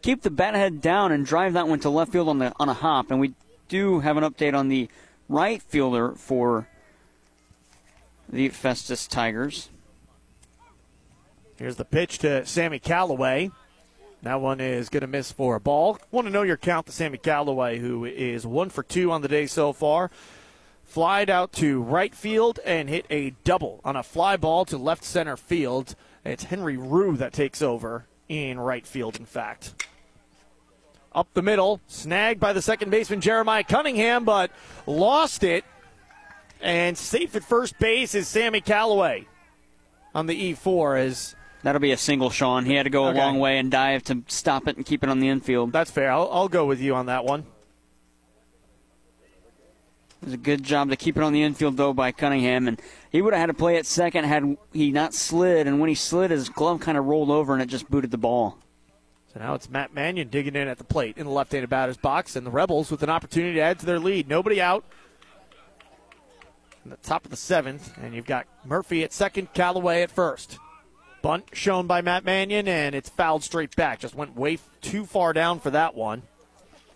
keep 0.01 0.23
the 0.23 0.31
bat 0.31 0.55
head 0.55 0.81
down 0.81 1.11
and 1.11 1.27
drive 1.27 1.53
that 1.53 1.67
one 1.67 1.79
to 1.81 1.91
left 1.91 2.11
field 2.11 2.27
on 2.27 2.39
the 2.39 2.53
on 2.59 2.69
a 2.69 2.73
hop. 2.73 3.11
And 3.11 3.19
we 3.19 3.35
do 3.69 3.99
have 3.99 4.17
an 4.17 4.23
update 4.23 4.55
on 4.55 4.67
the 4.67 4.89
right 5.29 5.61
fielder 5.61 6.13
for 6.13 6.67
the 8.31 8.49
Festus 8.49 9.07
Tigers. 9.07 9.69
Here's 11.57 11.75
the 11.75 11.85
pitch 11.85 12.19
to 12.19 12.45
Sammy 12.45 12.79
Callaway. 12.79 13.51
That 14.23 14.39
one 14.39 14.61
is 14.61 14.89
going 14.89 15.01
to 15.01 15.07
miss 15.07 15.31
for 15.31 15.55
a 15.55 15.59
ball. 15.59 15.99
Want 16.11 16.27
to 16.27 16.33
know 16.33 16.43
your 16.43 16.57
count 16.57 16.85
to 16.85 16.91
Sammy 16.91 17.17
Callaway, 17.17 17.79
who 17.79 18.05
is 18.05 18.45
one 18.45 18.69
for 18.69 18.83
two 18.83 19.11
on 19.11 19.21
the 19.21 19.27
day 19.27 19.47
so 19.47 19.73
far. 19.73 20.11
Flied 20.83 21.29
out 21.29 21.51
to 21.53 21.81
right 21.81 22.13
field 22.13 22.59
and 22.65 22.89
hit 22.89 23.05
a 23.09 23.31
double 23.43 23.81
on 23.83 23.95
a 23.95 24.03
fly 24.03 24.37
ball 24.37 24.65
to 24.65 24.77
left 24.77 25.03
center 25.03 25.37
field. 25.37 25.95
It's 26.23 26.45
Henry 26.45 26.77
Rue 26.77 27.17
that 27.17 27.33
takes 27.33 27.61
over 27.61 28.05
in 28.29 28.59
right 28.59 28.85
field, 28.85 29.17
in 29.17 29.25
fact. 29.25 29.85
Up 31.13 31.27
the 31.33 31.41
middle, 31.41 31.81
snagged 31.87 32.39
by 32.39 32.53
the 32.53 32.61
second 32.61 32.89
baseman 32.89 33.21
Jeremiah 33.21 33.63
Cunningham, 33.63 34.23
but 34.23 34.51
lost 34.85 35.43
it 35.43 35.65
and 36.61 36.97
safe 36.97 37.35
at 37.35 37.43
first 37.43 37.77
base 37.79 38.15
is 38.15 38.27
Sammy 38.27 38.61
Callaway 38.61 39.27
on 40.13 40.27
the 40.27 40.53
E4 40.53 40.99
as 40.99 41.35
That'll 41.63 41.81
be 41.81 41.91
a 41.91 41.97
single, 41.97 42.29
Sean. 42.29 42.65
He 42.65 42.73
had 42.73 42.83
to 42.83 42.89
go 42.89 43.07
okay. 43.07 43.19
a 43.19 43.21
long 43.21 43.39
way 43.39 43.59
and 43.59 43.69
dive 43.69 44.03
to 44.05 44.23
stop 44.27 44.67
it 44.67 44.77
and 44.77 44.85
keep 44.85 45.03
it 45.03 45.09
on 45.09 45.19
the 45.19 45.29
infield. 45.29 45.71
That's 45.71 45.91
fair. 45.91 46.11
I'll, 46.11 46.29
I'll 46.31 46.47
go 46.47 46.65
with 46.65 46.81
you 46.81 46.95
on 46.95 47.05
that 47.05 47.23
one. 47.23 47.45
It 50.21 50.25
was 50.25 50.33
a 50.33 50.38
good 50.38 50.63
job 50.63 50.89
to 50.89 50.95
keep 50.95 51.17
it 51.17 51.23
on 51.23 51.33
the 51.33 51.43
infield, 51.43 51.77
though, 51.77 51.93
by 51.93 52.11
Cunningham. 52.11 52.67
And 52.67 52.81
he 53.11 53.21
would 53.21 53.33
have 53.33 53.41
had 53.41 53.45
to 53.47 53.53
play 53.53 53.77
at 53.77 53.85
second 53.85 54.25
had 54.25 54.57
he 54.71 54.91
not 54.91 55.13
slid. 55.13 55.67
And 55.67 55.79
when 55.79 55.89
he 55.89 55.95
slid, 55.95 56.31
his 56.31 56.49
glove 56.49 56.79
kind 56.79 56.97
of 56.97 57.05
rolled 57.05 57.29
over 57.29 57.53
and 57.53 57.61
it 57.61 57.67
just 57.67 57.89
booted 57.89 58.11
the 58.11 58.17
ball. 58.17 58.57
So 59.33 59.39
now 59.39 59.53
it's 59.53 59.69
Matt 59.69 59.93
Mannion 59.93 60.27
digging 60.29 60.55
in 60.55 60.67
at 60.67 60.77
the 60.77 60.83
plate 60.83 61.17
in 61.17 61.25
the 61.25 61.31
left 61.31 61.51
handed 61.51 61.69
batter's 61.69 61.97
box. 61.97 62.35
And 62.35 62.45
the 62.45 62.51
Rebels 62.51 62.91
with 62.91 63.03
an 63.03 63.09
opportunity 63.09 63.55
to 63.55 63.61
add 63.61 63.79
to 63.79 63.85
their 63.85 63.99
lead. 63.99 64.27
Nobody 64.27 64.59
out 64.59 64.83
in 66.83 66.91
the 66.91 66.97
top 66.97 67.25
of 67.25 67.31
the 67.31 67.37
seventh, 67.37 67.97
and 68.01 68.13
you've 68.13 68.25
got 68.25 68.47
Murphy 68.65 69.03
at 69.03 69.13
second, 69.13 69.53
Callaway 69.53 70.01
at 70.01 70.11
first. 70.11 70.57
Bunt 71.21 71.45
shown 71.53 71.85
by 71.85 72.01
Matt 72.01 72.25
Mannion, 72.25 72.67
and 72.67 72.95
it's 72.95 73.09
fouled 73.09 73.43
straight 73.43 73.75
back. 73.75 73.99
Just 73.99 74.15
went 74.15 74.35
way 74.35 74.57
too 74.81 75.05
far 75.05 75.33
down 75.33 75.59
for 75.59 75.69
that 75.69 75.93
one. 75.93 76.23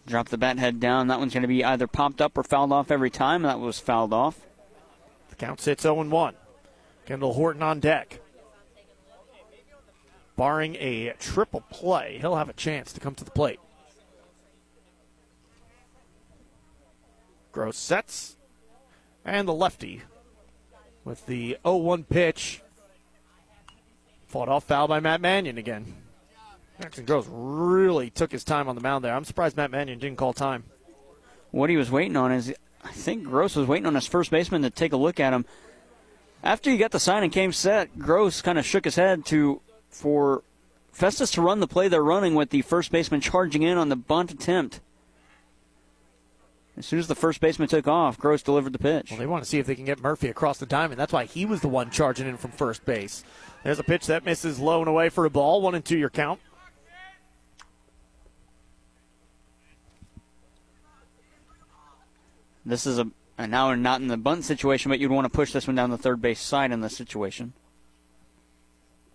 Drop 0.07 0.29
the 0.29 0.37
bat 0.37 0.57
head 0.57 0.79
down. 0.79 1.07
That 1.07 1.19
one's 1.19 1.33
going 1.33 1.43
to 1.43 1.47
be 1.47 1.63
either 1.63 1.87
popped 1.87 2.21
up 2.21 2.37
or 2.37 2.43
fouled 2.43 2.71
off 2.71 2.91
every 2.91 3.09
time. 3.09 3.43
That 3.43 3.59
was 3.59 3.79
fouled 3.79 4.13
off. 4.13 4.39
The 5.29 5.35
count 5.35 5.61
sits 5.61 5.83
0 5.83 6.03
1. 6.03 6.35
Kendall 7.05 7.33
Horton 7.33 7.61
on 7.63 7.79
deck. 7.79 8.19
Barring 10.35 10.75
a 10.75 11.13
triple 11.19 11.61
play, 11.69 12.17
he'll 12.19 12.35
have 12.35 12.49
a 12.49 12.53
chance 12.53 12.91
to 12.93 12.99
come 12.99 13.15
to 13.15 13.23
the 13.23 13.31
plate. 13.31 13.59
Gross 17.51 17.77
sets, 17.77 18.34
and 19.25 19.47
the 19.47 19.53
lefty 19.53 20.03
with 21.03 21.25
the 21.25 21.57
0 21.63 21.77
1 21.77 22.03
pitch. 22.03 22.61
Fought 24.27 24.49
off 24.49 24.65
foul 24.65 24.87
by 24.87 24.99
Matt 24.99 25.21
Mannion 25.21 25.57
again. 25.57 25.93
Jackson 26.81 27.05
Gross 27.05 27.25
really 27.29 28.09
took 28.09 28.31
his 28.31 28.43
time 28.43 28.67
on 28.67 28.75
the 28.75 28.81
mound 28.81 29.03
there. 29.03 29.15
I'm 29.15 29.23
surprised 29.23 29.55
Matt 29.55 29.71
Mannion 29.71 29.99
didn't 29.99 30.17
call 30.17 30.33
time. 30.33 30.63
What 31.51 31.69
he 31.69 31.77
was 31.77 31.89
waiting 31.89 32.17
on 32.17 32.31
is, 32.31 32.53
I 32.83 32.91
think 32.91 33.23
Gross 33.23 33.55
was 33.55 33.67
waiting 33.67 33.85
on 33.85 33.95
his 33.95 34.07
first 34.07 34.29
baseman 34.29 34.61
to 34.63 34.69
take 34.69 34.91
a 34.91 34.97
look 34.97 35.19
at 35.19 35.31
him. 35.31 35.45
After 36.43 36.69
he 36.69 36.77
got 36.77 36.91
the 36.91 36.99
sign 36.99 37.23
and 37.23 37.31
came 37.31 37.53
set, 37.53 37.97
Gross 37.97 38.41
kind 38.41 38.59
of 38.59 38.65
shook 38.65 38.83
his 38.83 38.97
head 38.97 39.25
to 39.27 39.61
for 39.89 40.43
Festus 40.91 41.31
to 41.31 41.41
run 41.41 41.61
the 41.61 41.67
play 41.67 41.87
they're 41.87 42.03
running 42.03 42.35
with 42.35 42.49
the 42.49 42.61
first 42.61 42.91
baseman 42.91 43.21
charging 43.21 43.63
in 43.63 43.77
on 43.77 43.89
the 43.89 43.95
bunt 43.95 44.31
attempt. 44.31 44.81
As 46.77 46.85
soon 46.85 46.99
as 46.99 47.07
the 47.07 47.15
first 47.15 47.39
baseman 47.39 47.69
took 47.69 47.87
off, 47.87 48.17
Gross 48.17 48.43
delivered 48.43 48.73
the 48.73 48.79
pitch. 48.79 49.09
Well, 49.09 49.19
they 49.19 49.25
want 49.25 49.43
to 49.43 49.49
see 49.49 49.59
if 49.59 49.65
they 49.65 49.75
can 49.75 49.85
get 49.85 50.01
Murphy 50.01 50.27
across 50.27 50.57
the 50.57 50.65
diamond. 50.65 50.99
That's 50.99 51.13
why 51.13 51.23
he 51.23 51.45
was 51.45 51.61
the 51.61 51.69
one 51.69 51.89
charging 51.89 52.27
in 52.27 52.35
from 52.35 52.51
first 52.51 52.85
base. 52.85 53.23
There's 53.63 53.79
a 53.79 53.83
pitch 53.83 54.07
that 54.07 54.25
misses 54.25 54.59
low 54.59 54.79
and 54.79 54.89
away 54.89 55.07
for 55.07 55.25
a 55.25 55.29
ball. 55.29 55.61
One 55.61 55.73
and 55.73 55.85
two 55.85 55.97
your 55.97 56.09
count. 56.09 56.41
This 62.65 62.85
is 62.85 62.97
a, 62.97 63.07
and 63.37 63.51
now 63.51 63.69
we're 63.69 63.75
not 63.75 64.01
in 64.01 64.07
the 64.07 64.17
bunt 64.17 64.43
situation, 64.43 64.89
but 64.89 64.99
you'd 64.99 65.11
want 65.11 65.25
to 65.25 65.29
push 65.29 65.53
this 65.53 65.67
one 65.67 65.75
down 65.75 65.91
the 65.91 65.97
third 65.97 66.21
base 66.21 66.41
side 66.41 66.71
in 66.71 66.81
this 66.81 66.97
situation. 66.97 67.53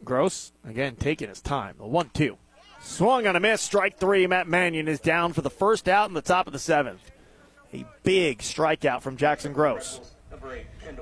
Gross, 0.03 0.53
again, 0.65 0.97
taking 0.97 1.29
his 1.29 1.43
time. 1.43 1.75
The 1.77 1.87
one 1.87 2.11
two. 2.15 2.39
Swung 2.81 3.27
on 3.27 3.37
a 3.37 3.41
miss, 3.41 3.61
strike 3.61 3.99
three. 3.99 4.27
Matt 4.27 4.49
Mannion 4.49 4.89
is 4.89 5.01
down 5.01 5.35
for 5.35 5.43
the 5.43 5.51
first 5.51 5.89
out 5.89 6.09
in 6.09 6.15
the 6.15 6.23
top 6.23 6.47
of 6.47 6.55
the 6.55 6.59
seventh. 6.59 7.11
A 7.73 7.85
big 8.03 8.39
strikeout 8.39 9.03
from 9.03 9.17
Jackson 9.17 9.53
Gross. 9.53 10.01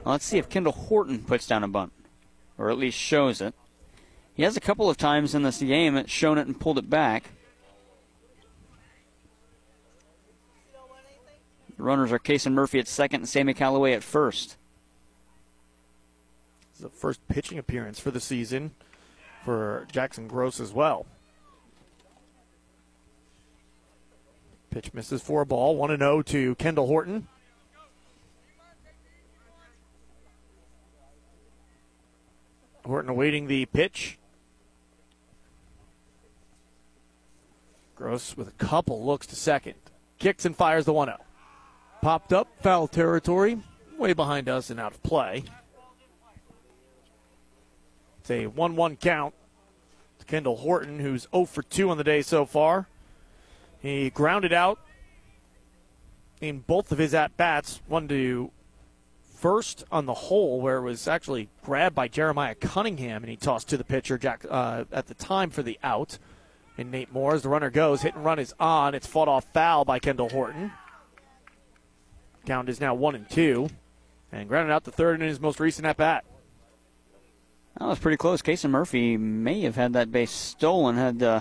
Let's 0.04 0.24
see 0.24 0.38
if 0.38 0.48
Kendall 0.48 0.72
Horton 0.72 1.24
puts 1.24 1.46
down 1.46 1.64
a 1.64 1.68
bunt, 1.68 1.92
or 2.58 2.70
at 2.70 2.78
least 2.78 2.98
shows 2.98 3.40
it. 3.40 3.54
He 4.34 4.42
has 4.42 4.56
a 4.56 4.60
couple 4.60 4.88
of 4.88 4.96
times 4.96 5.34
in 5.34 5.42
this 5.42 5.58
game 5.58 6.04
shown 6.06 6.38
it 6.38 6.46
and 6.46 6.58
pulled 6.58 6.78
it 6.78 6.90
back. 6.90 7.30
The 11.76 11.82
runners 11.82 12.12
are 12.12 12.18
Kason 12.18 12.52
Murphy 12.52 12.80
at 12.80 12.88
second 12.88 13.20
and 13.20 13.28
Sammy 13.28 13.54
Callaway 13.54 13.92
at 13.92 14.02
first. 14.02 14.56
This 16.70 16.76
is 16.76 16.82
the 16.82 16.88
first 16.88 17.26
pitching 17.28 17.58
appearance 17.58 17.98
for 17.98 18.10
the 18.10 18.20
season 18.20 18.72
for 19.44 19.86
Jackson 19.90 20.28
Gross 20.28 20.60
as 20.60 20.72
well. 20.72 21.06
Pitch 24.70 24.92
misses 24.92 25.22
for 25.22 25.42
a 25.42 25.46
ball. 25.46 25.76
1 25.76 25.96
0 25.98 26.22
to 26.22 26.54
Kendall 26.56 26.86
Horton. 26.86 27.26
Horton 32.84 33.10
awaiting 33.10 33.46
the 33.46 33.66
pitch. 33.66 34.18
Gross 37.94 38.36
with 38.36 38.48
a 38.48 38.52
couple 38.52 39.04
looks 39.04 39.26
to 39.26 39.36
second. 39.36 39.74
Kicks 40.18 40.44
and 40.44 40.56
fires 40.56 40.84
the 40.84 40.92
1 40.92 41.08
0. 41.08 41.18
Popped 42.00 42.32
up, 42.32 42.48
foul 42.62 42.86
territory, 42.86 43.58
way 43.98 44.12
behind 44.12 44.48
us 44.48 44.70
and 44.70 44.78
out 44.78 44.92
of 44.92 45.02
play. 45.02 45.44
It's 48.20 48.30
a 48.30 48.46
1 48.46 48.76
1 48.76 48.96
count 48.96 49.34
to 50.20 50.24
Kendall 50.26 50.56
Horton, 50.56 51.00
who's 51.00 51.26
0 51.32 51.46
for 51.46 51.62
2 51.62 51.90
on 51.90 51.98
the 51.98 52.04
day 52.04 52.22
so 52.22 52.46
far. 52.46 52.86
He 53.80 54.10
grounded 54.10 54.52
out 54.52 54.78
in 56.40 56.60
both 56.60 56.92
of 56.92 56.98
his 56.98 57.14
at 57.14 57.36
bats, 57.36 57.80
one 57.86 58.08
to 58.08 58.50
first 59.36 59.84
on 59.92 60.06
the 60.06 60.14
hole, 60.14 60.60
where 60.60 60.78
it 60.78 60.82
was 60.82 61.06
actually 61.06 61.48
grabbed 61.62 61.94
by 61.94 62.08
Jeremiah 62.08 62.54
Cunningham, 62.54 63.22
and 63.22 63.30
he 63.30 63.36
tossed 63.36 63.68
to 63.68 63.76
the 63.76 63.84
pitcher 63.84 64.18
Jack 64.18 64.44
uh, 64.48 64.84
at 64.92 65.06
the 65.06 65.14
time 65.14 65.50
for 65.50 65.62
the 65.62 65.78
out. 65.82 66.18
And 66.76 66.92
Nate 66.92 67.12
Moore, 67.12 67.34
as 67.34 67.42
the 67.42 67.48
runner 67.48 67.70
goes, 67.70 68.02
hit 68.02 68.14
and 68.14 68.24
run 68.24 68.38
is 68.38 68.54
on. 68.60 68.94
It's 68.94 69.06
fought 69.06 69.26
off 69.26 69.44
foul 69.52 69.84
by 69.84 69.98
Kendall 69.98 70.28
Horton. 70.28 70.72
Count 72.46 72.68
is 72.68 72.80
now 72.80 72.94
one 72.94 73.14
and 73.14 73.28
two, 73.28 73.68
and 74.32 74.48
grounded 74.48 74.72
out 74.72 74.84
the 74.84 74.92
third 74.92 75.20
in 75.20 75.26
his 75.26 75.40
most 75.40 75.60
recent 75.60 75.86
at 75.86 75.96
bat. 75.96 76.24
That 77.78 77.86
was 77.86 77.98
pretty 77.98 78.16
close. 78.16 78.42
Kason 78.42 78.70
Murphy 78.70 79.16
may 79.16 79.62
have 79.62 79.76
had 79.76 79.92
that 79.92 80.10
base 80.10 80.30
stolen 80.30 80.96
had 80.96 81.22
uh, 81.22 81.40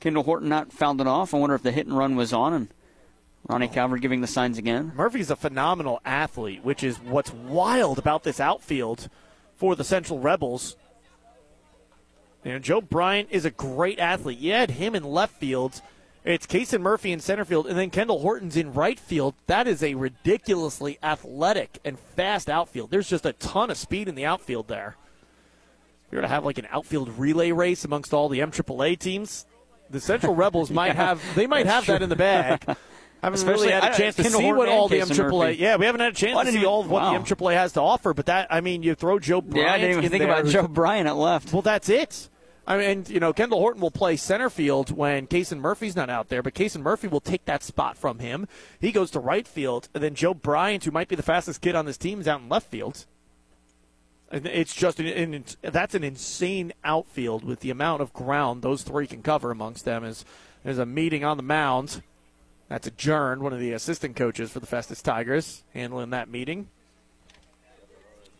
Kendall 0.00 0.24
Horton 0.24 0.48
not 0.48 0.72
fouled 0.72 1.00
it 1.00 1.06
off. 1.06 1.32
I 1.32 1.38
wonder 1.38 1.54
if 1.54 1.62
the 1.62 1.72
hit 1.72 1.86
and 1.86 1.96
run 1.96 2.16
was 2.16 2.32
on 2.32 2.52
and 2.52 2.68
Ronnie 3.48 3.68
oh. 3.68 3.72
Calvert 3.72 4.00
giving 4.00 4.20
the 4.20 4.26
signs 4.26 4.58
again. 4.58 4.92
Murphy's 4.94 5.30
a 5.30 5.36
phenomenal 5.36 6.00
athlete, 6.04 6.64
which 6.64 6.82
is 6.82 6.98
what's 6.98 7.32
wild 7.32 7.98
about 7.98 8.24
this 8.24 8.40
outfield 8.40 9.08
for 9.56 9.76
the 9.76 9.84
Central 9.84 10.18
Rebels. 10.18 10.76
You 12.44 12.52
know, 12.52 12.58
Joe 12.58 12.80
Bryant 12.80 13.28
is 13.30 13.44
a 13.44 13.50
great 13.50 13.98
athlete. 13.98 14.38
You 14.38 14.52
had 14.52 14.72
him 14.72 14.94
in 14.94 15.04
left 15.04 15.36
field. 15.36 15.80
It's 16.24 16.46
Kason 16.46 16.80
Murphy 16.80 17.12
in 17.12 17.20
center 17.20 17.44
field, 17.44 17.66
and 17.66 17.78
then 17.78 17.90
Kendall 17.90 18.20
Horton's 18.20 18.56
in 18.56 18.72
right 18.72 18.98
field. 18.98 19.34
That 19.46 19.68
is 19.68 19.82
a 19.82 19.94
ridiculously 19.94 20.98
athletic 21.02 21.78
and 21.84 21.98
fast 21.98 22.48
outfield. 22.48 22.90
There's 22.90 23.08
just 23.08 23.26
a 23.26 23.34
ton 23.34 23.70
of 23.70 23.76
speed 23.76 24.08
in 24.08 24.14
the 24.14 24.24
outfield 24.24 24.68
there. 24.68 24.96
You're 26.10 26.20
going 26.20 26.28
to 26.28 26.34
have 26.34 26.44
like 26.44 26.58
an 26.58 26.68
outfield 26.70 27.18
relay 27.18 27.52
race 27.52 27.84
amongst 27.84 28.14
all 28.14 28.30
the 28.30 28.38
MAAA 28.40 28.98
teams. 28.98 29.44
The 29.94 30.00
Central 30.00 30.34
Rebels 30.34 30.70
might 30.80 30.88
Yeah, 30.88 30.92
have 31.06 31.22
they 31.34 31.46
might 31.46 31.64
have 31.66 31.86
that's 31.86 31.98
that 31.98 32.02
in 32.02 32.08
the 32.10 32.16
bag. 32.16 32.62
I 32.68 33.28
haven't 33.28 33.38
Especially- 33.38 33.68
really 33.68 33.72
had 33.72 33.84
I- 33.84 33.94
a 33.94 33.96
chance 33.96 34.16
to 34.16 34.22
Kendall 34.22 34.40
see 34.40 34.44
Horton 34.44 34.58
what 34.58 34.68
all 34.68 34.88
the 34.88 35.00
and 35.00 35.08
Casey 35.08 35.22
MAAA. 35.22 35.58
Yeah, 35.58 35.76
we 35.76 35.86
haven't 35.86 36.02
had 36.02 36.12
a 36.12 36.16
chance 36.16 36.34
Well, 36.34 36.44
to 36.44 36.50
see 36.50 36.56
even- 36.58 36.68
all 36.68 36.80
of 36.82 36.90
what 36.90 37.02
wow. 37.02 37.12
the 37.18 37.34
MAAA 37.34 37.54
has 37.54 37.72
to 37.72 37.80
offer. 37.80 38.12
But 38.12 38.26
that 38.26 38.48
I 38.50 38.60
mean, 38.60 38.82
you 38.82 38.94
throw 38.94 39.18
Joe 39.18 39.40
Bryant. 39.40 39.66
Yeah, 39.66 39.72
I 39.72 39.78
didn't 39.78 39.90
even 39.92 40.04
in 40.04 40.10
think 40.10 40.22
there, 40.24 40.30
about 40.32 40.46
Joe 40.50 40.68
Bryant 40.68 41.08
at 41.08 41.16
left. 41.16 41.52
Well, 41.52 41.62
that's 41.62 41.88
it. 41.88 42.28
I 42.66 42.78
mean, 42.78 42.88
and, 42.90 43.08
you 43.10 43.20
know, 43.20 43.32
Kendall 43.34 43.58
Horton 43.60 43.80
will 43.82 43.90
play 43.90 44.16
center 44.16 44.48
field 44.48 44.90
when 44.90 45.26
Kason 45.26 45.58
Murphy's 45.58 45.94
not 45.94 46.08
out 46.08 46.30
there, 46.30 46.42
but 46.42 46.54
Kason 46.54 46.80
Murphy 46.80 47.08
will 47.08 47.20
take 47.20 47.44
that 47.44 47.62
spot 47.62 47.98
from 47.98 48.20
him. 48.20 48.48
He 48.80 48.90
goes 48.90 49.10
to 49.10 49.20
right 49.20 49.46
field, 49.46 49.88
and 49.94 50.02
then 50.02 50.14
Joe 50.14 50.32
Bryant, 50.32 50.84
who 50.84 50.90
might 50.90 51.08
be 51.08 51.14
the 51.14 51.22
fastest 51.22 51.60
kid 51.60 51.74
on 51.74 51.84
this 51.84 51.98
team, 51.98 52.20
is 52.22 52.28
out 52.28 52.40
in 52.40 52.48
left 52.48 52.70
field. 52.70 53.04
It's 54.34 54.74
just 54.74 54.98
an, 54.98 55.06
an, 55.06 55.44
that's 55.62 55.94
an 55.94 56.02
insane 56.02 56.72
outfield 56.82 57.44
with 57.44 57.60
the 57.60 57.70
amount 57.70 58.02
of 58.02 58.12
ground 58.12 58.62
those 58.62 58.82
three 58.82 59.06
can 59.06 59.22
cover 59.22 59.52
amongst 59.52 59.84
them. 59.84 60.02
Is 60.04 60.24
there's 60.64 60.78
a 60.78 60.86
meeting 60.86 61.24
on 61.24 61.36
the 61.36 61.42
mound. 61.44 62.02
That's 62.68 62.88
adjourned. 62.88 63.42
One 63.42 63.52
of 63.52 63.60
the 63.60 63.72
assistant 63.72 64.16
coaches 64.16 64.50
for 64.50 64.58
the 64.58 64.66
Festus 64.66 65.02
Tigers 65.02 65.62
handling 65.72 66.10
that 66.10 66.28
meeting. 66.28 66.68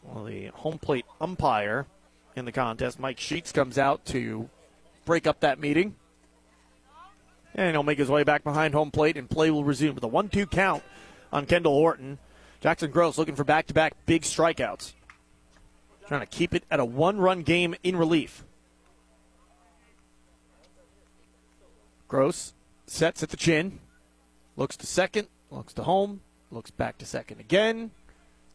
Well, 0.03 0.25
the 0.25 0.47
home 0.47 0.79
plate 0.79 1.07
umpire 1.21 1.87
in 2.35 2.45
the 2.45 2.53
contest, 2.53 2.99
Mike 2.99 3.21
Sheets, 3.21 3.53
comes 3.53 3.79
out 3.79 4.05
to 4.07 4.49
break 5.05 5.29
up 5.29 5.41
that 5.41 5.61
meeting. 5.61 5.95
And 7.55 7.71
he'll 7.71 7.85
make 7.85 7.99
his 7.99 8.09
way 8.09 8.25
back 8.25 8.43
behind 8.43 8.75
home 8.75 8.91
plate, 8.91 9.17
and 9.17 9.31
play 9.31 9.53
will 9.53 9.63
resume 9.63 9.95
with 9.95 10.03
a 10.03 10.09
1 10.09 10.29
2 10.29 10.47
count 10.47 10.83
on 11.33 11.47
Kendall 11.47 11.75
Horton. 11.75 12.19
Jackson 12.61 12.91
Gross 12.91 13.17
looking 13.17 13.37
for 13.37 13.45
back 13.45 13.69
to 13.69 13.75
back 13.75 13.95
big 14.07 14.23
strikeouts. 14.23 14.93
Trying 16.07 16.21
to 16.21 16.27
keep 16.27 16.55
it 16.55 16.65
at 16.71 16.81
a 16.81 16.85
one 16.85 17.19
run 17.19 17.43
game 17.43 17.75
in 17.83 17.97
relief. 17.97 18.45
Gross 22.09 22.53
sets 22.87 23.23
at 23.23 23.31
the 23.31 23.37
chin, 23.37 23.81
looks 24.57 24.77
to 24.77 24.87
second, 24.87 25.29
looks 25.51 25.73
to 25.75 25.83
home, 25.83 26.21
looks 26.51 26.71
back 26.71 26.99
to 26.99 27.07
second 27.07 27.41
again, 27.41 27.91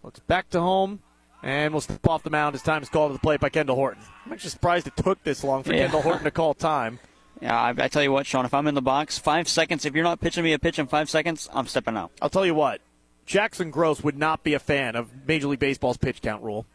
looks 0.04 0.20
back 0.20 0.50
to 0.52 0.62
home, 0.62 1.00
and 1.42 1.74
will 1.74 1.82
step 1.82 2.08
off 2.08 2.24
the 2.24 2.30
mound 2.30 2.56
as 2.56 2.62
time 2.62 2.84
is 2.84 2.90
called 2.90 3.10
to 3.10 3.14
the 3.14 3.20
plate 3.20 3.40
by 3.40 3.50
Kendall 3.50 3.76
Horton. 3.76 4.04
I'm 4.26 4.32
actually 4.34 4.52
surprised 4.52 4.88
it 4.88 4.96
took 4.96 5.22
this 5.24 5.44
long 5.44 5.64
for 5.64 5.74
Yeah. 5.74 5.84
Kendall 5.84 6.04
Horton 6.04 6.24
to 6.26 6.32
call 6.32 6.54
time. 6.54 7.00
Yeah, 7.42 7.58
I, 7.58 7.70
I 7.70 7.88
tell 7.88 8.04
you 8.04 8.12
what, 8.12 8.26
Sean, 8.26 8.44
if 8.44 8.54
I'm 8.54 8.68
in 8.68 8.76
the 8.76 8.82
box, 8.82 9.18
five 9.18 9.48
seconds, 9.48 9.86
if 9.86 9.96
you're 9.96 10.04
not 10.04 10.20
pitching 10.20 10.44
me 10.44 10.52
a 10.52 10.60
pitch 10.60 10.78
in 10.78 10.88
five 10.88 11.10
seconds, 11.10 11.48
I'm 11.54 11.68
stepping 11.68 11.96
out. 11.96 12.12
I'll 12.22 12.30
tell 12.30 12.46
you 12.46 12.54
what, 12.54 12.82
Jackson 13.26 13.72
Gross 13.72 14.04
would 14.04 14.18
not 14.18 14.44
be 14.44 14.56
a 14.56 14.60
fan 14.60 14.98
of 14.98 15.26
Major 15.26 15.48
League 15.48 15.60
Baseball's 15.62 15.96
pitch 15.96 16.22
count 16.22 16.44
rule. 16.44 16.66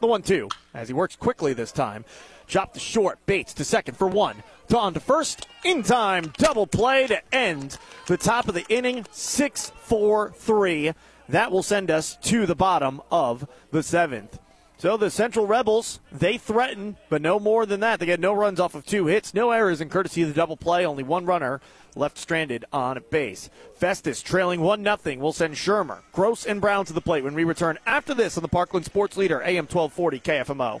The 0.00 0.06
one 0.06 0.22
two, 0.22 0.48
as 0.74 0.88
he 0.88 0.94
works 0.94 1.16
quickly 1.16 1.52
this 1.54 1.72
time. 1.72 2.04
Chop 2.46 2.72
to 2.74 2.80
short, 2.80 3.18
Bates 3.26 3.52
to 3.54 3.64
second 3.64 3.96
for 3.96 4.06
one. 4.06 4.42
Dawn 4.68 4.94
to 4.94 5.00
first, 5.00 5.46
in 5.64 5.82
time, 5.82 6.32
double 6.38 6.66
play 6.66 7.06
to 7.08 7.20
end 7.34 7.78
the 8.06 8.16
top 8.16 8.48
of 8.48 8.54
the 8.54 8.66
inning, 8.68 9.04
6 9.10 9.72
4 9.82 10.32
3. 10.34 10.92
That 11.28 11.52
will 11.52 11.62
send 11.62 11.90
us 11.90 12.16
to 12.22 12.46
the 12.46 12.54
bottom 12.54 13.02
of 13.10 13.46
the 13.70 13.82
seventh. 13.82 14.38
So 14.78 14.96
the 14.96 15.10
Central 15.10 15.44
Rebels, 15.44 15.98
they 16.12 16.38
threaten, 16.38 16.96
but 17.08 17.20
no 17.20 17.40
more 17.40 17.66
than 17.66 17.80
that. 17.80 17.98
They 17.98 18.06
get 18.06 18.20
no 18.20 18.32
runs 18.32 18.60
off 18.60 18.76
of 18.76 18.86
two 18.86 19.06
hits, 19.06 19.34
no 19.34 19.50
errors 19.50 19.80
in 19.80 19.88
courtesy 19.88 20.22
of 20.22 20.28
the 20.28 20.34
double 20.34 20.56
play, 20.56 20.86
only 20.86 21.02
one 21.02 21.26
runner 21.26 21.60
left 21.96 22.16
stranded 22.16 22.64
on 22.72 23.02
base. 23.10 23.50
Festus 23.74 24.22
trailing 24.22 24.60
1 24.60 24.84
0 24.84 25.18
will 25.18 25.32
send 25.32 25.56
Shermer, 25.56 26.02
Gross, 26.12 26.46
and 26.46 26.60
Brown 26.60 26.84
to 26.84 26.92
the 26.92 27.00
plate 27.00 27.24
when 27.24 27.34
we 27.34 27.42
return 27.42 27.76
after 27.86 28.14
this 28.14 28.36
on 28.36 28.42
the 28.42 28.48
Parkland 28.48 28.86
Sports 28.86 29.16
Leader, 29.16 29.42
AM 29.42 29.66
1240 29.66 30.20
KFMO. 30.20 30.80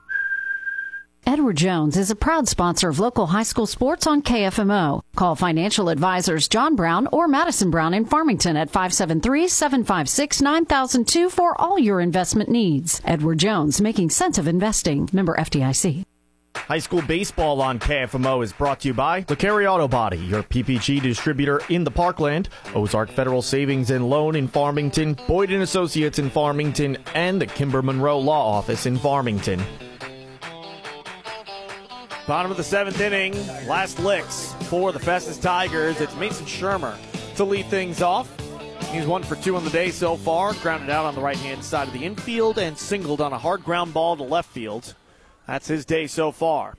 Edward 1.31 1.55
Jones 1.55 1.95
is 1.95 2.11
a 2.11 2.15
proud 2.17 2.49
sponsor 2.49 2.89
of 2.89 2.99
local 2.99 3.27
high 3.27 3.43
school 3.43 3.65
sports 3.65 4.05
on 4.05 4.21
KFMO. 4.21 5.01
Call 5.15 5.35
financial 5.35 5.87
advisors 5.87 6.49
John 6.49 6.75
Brown 6.75 7.07
or 7.13 7.29
Madison 7.29 7.71
Brown 7.71 7.93
in 7.93 8.03
Farmington 8.03 8.57
at 8.57 8.69
573-756-9002 8.69 11.31
for 11.31 11.55
all 11.61 11.79
your 11.79 12.01
investment 12.01 12.49
needs. 12.49 12.99
Edward 13.05 13.37
Jones, 13.37 13.79
making 13.79 14.09
sense 14.09 14.37
of 14.37 14.45
investing. 14.45 15.07
Member 15.13 15.37
FDIC. 15.37 16.03
High 16.53 16.79
school 16.79 17.01
baseball 17.03 17.61
on 17.61 17.79
KFMO 17.79 18.43
is 18.43 18.51
brought 18.51 18.81
to 18.81 18.89
you 18.89 18.93
by 18.93 19.21
LeCarry 19.21 19.71
Auto 19.71 19.87
Body, 19.87 20.17
your 20.17 20.43
PPG 20.43 21.01
distributor 21.01 21.61
in 21.69 21.85
the 21.85 21.91
Parkland, 21.91 22.49
Ozark 22.75 23.09
Federal 23.09 23.41
Savings 23.41 23.89
and 23.89 24.09
Loan 24.09 24.35
in 24.35 24.49
Farmington, 24.49 25.13
Boyd 25.27 25.51
Associates 25.51 26.19
in 26.19 26.29
Farmington, 26.29 26.97
and 27.15 27.41
the 27.41 27.45
Kimber 27.45 27.81
Monroe 27.81 28.19
Law 28.19 28.57
Office 28.57 28.85
in 28.85 28.97
Farmington. 28.97 29.63
Bottom 32.31 32.49
of 32.49 32.55
the 32.55 32.63
seventh 32.63 33.01
inning, 33.01 33.33
last 33.67 33.99
licks 33.99 34.53
for 34.69 34.93
the 34.93 34.99
Festus 34.99 35.37
Tigers. 35.37 35.99
It's 35.99 36.15
Mason 36.15 36.45
Shermer 36.45 36.95
to 37.35 37.43
lead 37.43 37.65
things 37.65 38.01
off. 38.01 38.31
He's 38.89 39.05
one 39.05 39.21
for 39.21 39.35
two 39.35 39.57
on 39.57 39.65
the 39.65 39.69
day 39.69 39.91
so 39.91 40.15
far. 40.15 40.53
Grounded 40.53 40.89
out 40.89 41.03
on 41.03 41.13
the 41.13 41.19
right 41.19 41.35
hand 41.35 41.61
side 41.61 41.89
of 41.89 41.93
the 41.93 42.05
infield 42.05 42.57
and 42.57 42.77
singled 42.77 43.19
on 43.19 43.33
a 43.33 43.37
hard 43.37 43.65
ground 43.65 43.93
ball 43.93 44.15
to 44.15 44.23
left 44.23 44.49
field. 44.49 44.95
That's 45.45 45.67
his 45.67 45.83
day 45.83 46.07
so 46.07 46.31
far. 46.31 46.77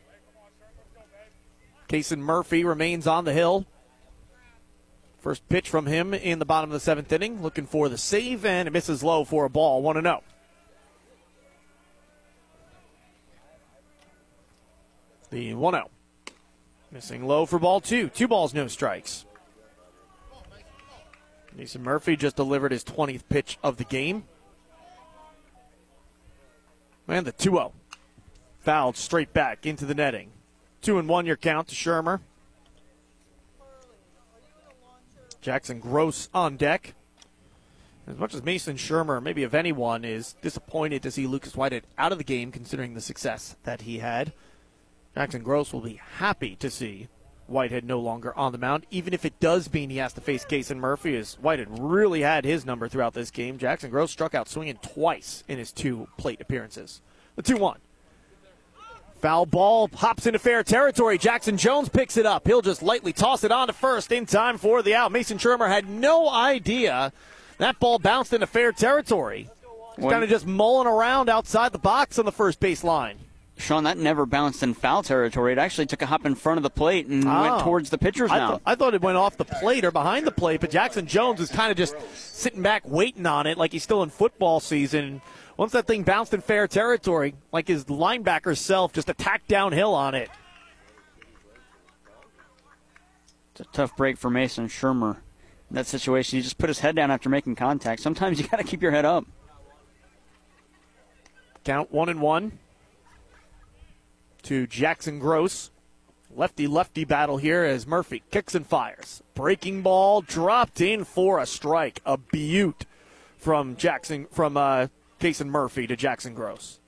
Kason 1.87 2.21
Murphy 2.21 2.65
remains 2.65 3.07
on 3.07 3.27
the 3.27 3.35
hill. 3.35 3.67
First 5.21 5.47
pitch 5.51 5.69
from 5.69 5.85
him 5.85 6.15
in 6.15 6.39
the 6.39 6.47
bottom 6.47 6.71
of 6.71 6.73
the 6.73 6.81
seventh 6.81 7.13
inning, 7.13 7.43
looking 7.43 7.67
for 7.67 7.91
the 7.91 7.99
save, 7.99 8.47
and 8.47 8.69
it 8.69 8.71
misses 8.71 9.03
low 9.03 9.23
for 9.27 9.45
a 9.45 9.51
ball, 9.51 9.83
1 9.83 10.01
0. 10.03 10.23
The 15.33 15.55
1 15.55 15.73
0. 15.73 15.91
Missing 16.93 17.27
low 17.27 17.47
for 17.47 17.59
ball 17.59 17.81
two. 17.81 18.11
Two 18.11 18.29
balls, 18.29 18.53
no 18.53 18.69
strikes. 18.69 19.25
Mason 21.57 21.83
Murphy 21.83 22.17
just 22.17 22.37
delivered 22.37 22.71
his 22.71 22.85
20th 22.85 23.23
pitch 23.31 23.59
of 23.63 23.79
the 23.79 23.85
game. 23.85 24.25
And 27.09 27.27
the 27.27 27.33
2 27.33 27.51
0. 27.51 27.73
Fouled 28.61 28.99
straight 28.99 29.33
back 29.33 29.65
into 29.65 29.87
the 29.87 29.95
netting. 29.95 30.33
2 30.83 30.99
and 30.99 31.09
1 31.09 31.25
your 31.25 31.37
count 31.37 31.69
to 31.69 31.75
Shermer. 31.75 32.21
Jackson 35.41 35.81
Gross 35.81 36.29
on 36.35 36.59
deck. 36.59 36.93
As 38.07 38.19
much 38.19 38.35
as 38.35 38.43
Mason 38.43 38.77
Shermer, 38.77 39.23
maybe 39.23 39.45
if 39.45 39.55
anyone, 39.55 40.05
is 40.05 40.35
disappointed 40.43 41.03
to 41.03 41.11
see 41.11 41.27
Lucas 41.27 41.57
Whitehead 41.57 41.85
out 41.97 42.13
of 42.13 42.19
the 42.19 42.25
game 42.25 42.53
considering 42.53 42.93
the 42.93 43.01
success 43.01 43.57
that 43.65 43.83
he 43.83 44.01
had, 44.01 44.33
Jackson 45.15 45.43
Gross 45.43 45.73
will 45.73 45.81
be 45.81 46.01
happy 46.17 46.57
to 46.57 46.71
see 46.71 47.09
Whitehead 47.47 47.85
no 47.85 48.01
longer 48.01 48.37
on 48.37 48.53
the 48.53 48.59
mound, 48.59 48.87
even 48.91 49.13
if 49.13 49.25
it 49.25 49.39
does 49.41 49.73
mean 49.73 49.91
he 49.91 49.99
has 49.99 50.15
to 50.15 50.21
face 50.21 50.45
Kason 50.45 50.79
Murphy, 50.79 51.17
as 51.17 51.35
Whitehead 51.35 51.69
really 51.79 52.23
had 52.23 52.45
his 52.45 52.65
number 52.65 52.89
throughout 52.89 53.13
this 53.13 53.31
game. 53.31 53.59
Jackson 53.59 53.91
Gross 53.91 54.11
struck 54.11 54.35
out 54.35 54.49
swinging 54.49 54.79
twice 54.81 55.45
in 55.49 55.59
his 55.59 55.71
two 55.71 56.09
plate 56.17 56.41
appearances. 56.41 57.03
The 57.37 57.43
2 57.43 57.57
1. 57.57 57.79
Foul 59.21 59.47
ball 59.47 59.89
hops 59.95 60.27
into 60.27 60.39
fair 60.39 60.65
territory. 60.65 61.17
Jackson 61.17 61.57
Jones 61.57 61.89
picks 61.89 62.17
it 62.17 62.27
up. 62.27 62.47
He'll 62.47 62.63
just 62.63 62.83
lightly 62.83 63.13
toss 63.13 63.45
it 63.45 63.53
on 63.53 63.69
to 63.69 63.73
first 63.73 64.11
in 64.11 64.27
time 64.27 64.59
for 64.59 64.83
the 64.83 64.95
out. 64.95 65.13
Mason 65.13 65.39
Shermer 65.39 65.69
had 65.69 65.89
no 65.89 66.29
idea 66.29 67.13
that 67.59 67.79
ball 67.79 68.01
bounced 68.01 68.33
into 68.33 68.49
fair 68.49 68.73
territory. 68.73 69.49
He's 69.95 70.11
kind 70.11 70.25
of 70.25 70.31
just 70.31 70.47
mulling 70.47 70.89
around 70.89 71.29
outside 71.29 71.71
the 71.73 71.79
box 71.79 72.19
on 72.19 72.25
the 72.25 72.33
first 72.33 72.59
base 72.59 72.83
line. 72.83 73.19
Sean, 73.63 73.85
that 73.85 73.97
never 73.97 74.27
bounced 74.27 74.63
in 74.63 74.75
foul 74.75 75.03
territory. 75.03 75.53
It 75.53 75.59
actually 75.59 75.87
took 75.87 76.03
a 76.03 76.07
hop 76.07 76.27
in 76.27 76.35
front 76.35 76.59
of 76.59 76.63
the 76.63 76.71
plate 76.71 77.07
and 77.07 77.25
Oh. 77.27 77.41
went 77.41 77.61
towards 77.63 77.91
the 77.91 77.99
pitcher's 77.99 78.31
I, 78.31 78.39
mouth. 78.39 78.51
th- 78.51 78.63
I 78.67 78.75
thought 78.75 78.95
it 78.95 79.01
went 79.01 79.17
off 79.17 79.37
the 79.37 79.45
plate 79.45 79.85
or 79.85 79.91
behind 79.91 80.27
the 80.27 80.33
plate, 80.33 80.61
but 80.61 80.71
Jackson 80.71 81.07
Jones 81.07 81.41
was 81.41 81.51
kind 81.51 81.71
of 81.71 81.77
just 81.77 81.95
sitting 82.15 82.63
back 82.63 82.83
waiting 82.87 83.25
on 83.27 83.47
it 83.47 83.57
like 83.57 83.73
he's 83.73 83.83
still 83.83 84.03
in 84.03 84.11
football 84.11 84.61
season. 84.61 85.23
Once 85.57 85.73
that 85.73 85.87
thing 85.87 86.03
bounced 86.03 86.35
in 86.35 86.41
fair 86.41 86.67
territory, 86.67 87.35
like 87.53 87.69
his 87.69 87.85
linebacker 87.87 88.57
self 88.57 88.93
just 88.93 89.09
attacked 89.09 89.49
downhill 89.49 89.95
on 89.95 90.15
it. 90.15 90.29
It's 93.53 93.61
a 93.61 93.65
tough 93.73 93.97
break 93.97 94.17
for 94.17 94.31
Mason 94.31 94.69
Shermer. 94.69 95.17
In 95.71 95.77
that 95.77 95.87
situation, 95.87 96.39
he 96.39 96.43
just 96.43 96.59
put 96.59 96.69
his 96.69 96.81
head 96.81 96.97
down 96.97 97.11
after 97.11 97.29
making 97.29 97.55
contact. 97.57 98.01
Sometimes 98.03 98.41
you 98.41 98.47
got 98.49 98.59
to 98.59 98.65
keep 98.65 98.83
your 98.83 98.91
head 98.93 99.05
up. 99.05 99.25
Count 101.65 101.93
one 101.93 102.09
and 102.09 102.21
one 102.21 102.59
to 104.45 104.67
Jackson 104.67 105.19
Gross. 105.19 105.71
Lefty 106.35 106.67
lefty 106.67 107.05
battle 107.05 107.37
here 107.37 107.63
as 107.63 107.87
Murphy 107.87 108.23
kicks 108.31 108.55
and 108.55 108.67
fires. 108.67 109.23
Breaking 109.35 109.83
ball 109.83 110.23
dropped 110.23 110.81
in 110.81 111.05
for 111.05 111.39
a 111.39 111.47
strike. 111.47 112.01
A 112.07 112.17
beaut 112.17 112.87
from 113.37 113.77
Jackson 113.77 114.27
from 114.31 114.57
uh, 114.57 114.87
Kason 115.21 115.49
Murphy 115.49 115.87
to 115.87 115.97
Jackson 115.97 116.35
Gross. 116.35 116.81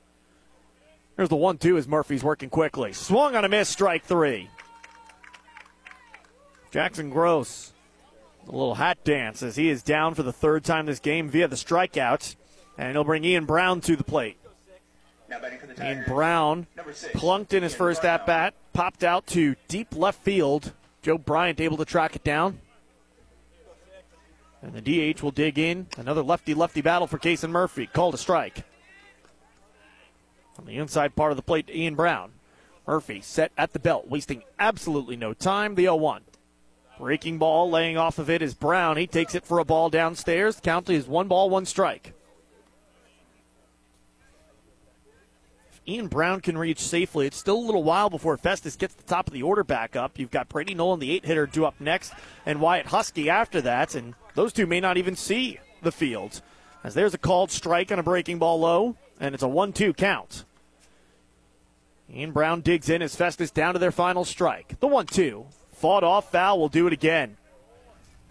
Here's 1.17 1.29
the 1.29 1.37
one 1.37 1.59
two 1.59 1.77
as 1.77 1.87
Murphy's 1.87 2.25
working 2.25 2.49
quickly. 2.49 2.93
Swung 2.93 3.37
on 3.37 3.45
a 3.45 3.49
miss, 3.49 3.69
strike 3.69 4.05
three. 4.05 4.49
Jackson 6.71 7.11
Gross. 7.11 7.73
A 8.49 8.51
little 8.51 8.75
hat 8.75 9.05
dance 9.05 9.43
as 9.43 9.57
he 9.57 9.71
is 9.71 9.83
down 9.83 10.15
for 10.15 10.23
the 10.23 10.33
third 10.33 10.65
time 10.65 10.87
this 10.87 10.99
game 11.01 11.29
via 11.29 11.49
the 11.49 11.57
strikeout. 11.57 12.35
And 12.77 12.93
he'll 12.93 13.05
bring 13.05 13.25
Ian 13.25 13.45
Brown 13.45 13.81
to 13.83 13.95
the 13.95 14.05
plate. 14.05 14.37
Ian 15.83 16.05
Brown 16.07 16.67
plunked 17.15 17.53
in 17.55 17.63
his 17.63 17.75
first 17.75 18.05
at 18.05 18.27
bat, 18.27 18.55
popped 18.73 19.03
out 19.03 19.27
to 19.29 19.57
deep 19.69 19.95
left 19.97 20.23
field. 20.23 20.73
Joe 21.03 21.19
Bryant 21.19 21.61
able 21.61 21.77
to 21.79 21.85
track 21.85 22.17
it 22.17 22.25
down. 22.25 22.61
And 24.63 24.73
the 24.73 25.13
DH 25.13 25.23
will 25.23 25.31
dig 25.31 25.59
in. 25.59 25.89
Another 25.99 26.23
lefty 26.23 26.55
lefty 26.55 26.81
battle 26.81 27.07
for 27.07 27.19
Kason 27.19 27.51
Murphy. 27.51 27.87
Called 27.87 28.15
a 28.15 28.19
strike. 28.19 28.65
On 30.59 30.65
the 30.65 30.79
inside 30.79 31.17
part 31.17 31.33
of 31.33 31.37
the 31.37 31.43
plate, 31.43 31.67
to 31.67 31.77
Ian 31.77 31.95
Brown. 31.95 32.33
Murphy 32.87 33.21
set 33.21 33.51
at 33.59 33.73
the 33.73 33.79
belt, 33.79 34.09
wasting 34.09 34.43
absolutely 34.59 35.17
no 35.17 35.35
time. 35.35 35.75
The 35.75 35.85
0 35.85 35.97
1. 35.97 36.23
Breaking 36.99 37.39
ball, 37.39 37.69
laying 37.71 37.97
off 37.97 38.19
of 38.19 38.31
it 38.31 38.41
is 38.41 38.55
Brown. 38.55 38.97
He 38.97 39.07
takes 39.07 39.35
it 39.35 39.45
for 39.45 39.59
a 39.59 39.65
ball 39.65 39.91
downstairs. 39.91 40.57
The 40.57 40.63
count 40.63 40.89
is 40.89 41.09
one 41.09 41.29
ball, 41.29 41.51
one 41.51 41.67
strike. 41.67 42.13
Ian 45.87 46.09
Brown 46.09 46.41
can 46.41 46.57
reach 46.57 46.79
safely, 46.81 47.27
it's 47.27 47.37
still 47.37 47.57
a 47.57 47.67
little 47.67 47.83
while 47.83 48.09
before 48.09 48.39
Festus 48.39 48.77
gets 48.77 48.95
the 48.95 49.03
top 49.03 49.27
of 49.27 49.35
the 49.35 49.43
order 49.43 49.63
back 49.63 49.97
up. 49.97 50.19
You've 50.19 50.31
got 50.31 50.49
Brady 50.49 50.75
Nolan, 50.75 50.99
the 50.99 51.11
eight 51.11 51.27
hitter, 51.27 51.47
due 51.47 51.67
up 51.67 51.79
next, 51.79 52.15
and 52.47 52.61
Wyatt 52.61 52.87
Husky 52.87 53.29
after 53.29 53.61
that, 53.61 53.95
and 53.95 54.15
those 54.35 54.53
two 54.53 54.67
may 54.67 54.81
not 54.81 54.97
even 54.97 55.15
see 55.15 55.59
the 55.83 55.93
field. 55.93 56.41
As 56.83 56.95
there's 56.95 57.13
a 57.13 57.19
called 57.19 57.51
strike 57.51 57.93
on 57.93 57.99
a 57.99 58.03
breaking 58.03 58.39
ball 58.39 58.61
low, 58.61 58.97
and 59.21 59.35
it's 59.35 59.43
a 59.43 59.49
1 59.49 59.75
2 59.75 59.93
count. 59.93 60.45
Ian 62.11 62.33
Brown 62.33 62.63
digs 62.63 62.89
in 62.89 63.03
as 63.03 63.17
Festus 63.17 63.51
down 63.51 63.75
to 63.75 63.79
their 63.79 63.93
final 63.93 64.25
strike. 64.25 64.81
The 64.81 64.87
1 64.87 65.07
2. 65.07 65.47
Fought 65.75 66.05
off 66.05 66.31
foul 66.31 66.59
will 66.59 66.69
do 66.69 66.87
it 66.87 66.93
again. 66.95 67.37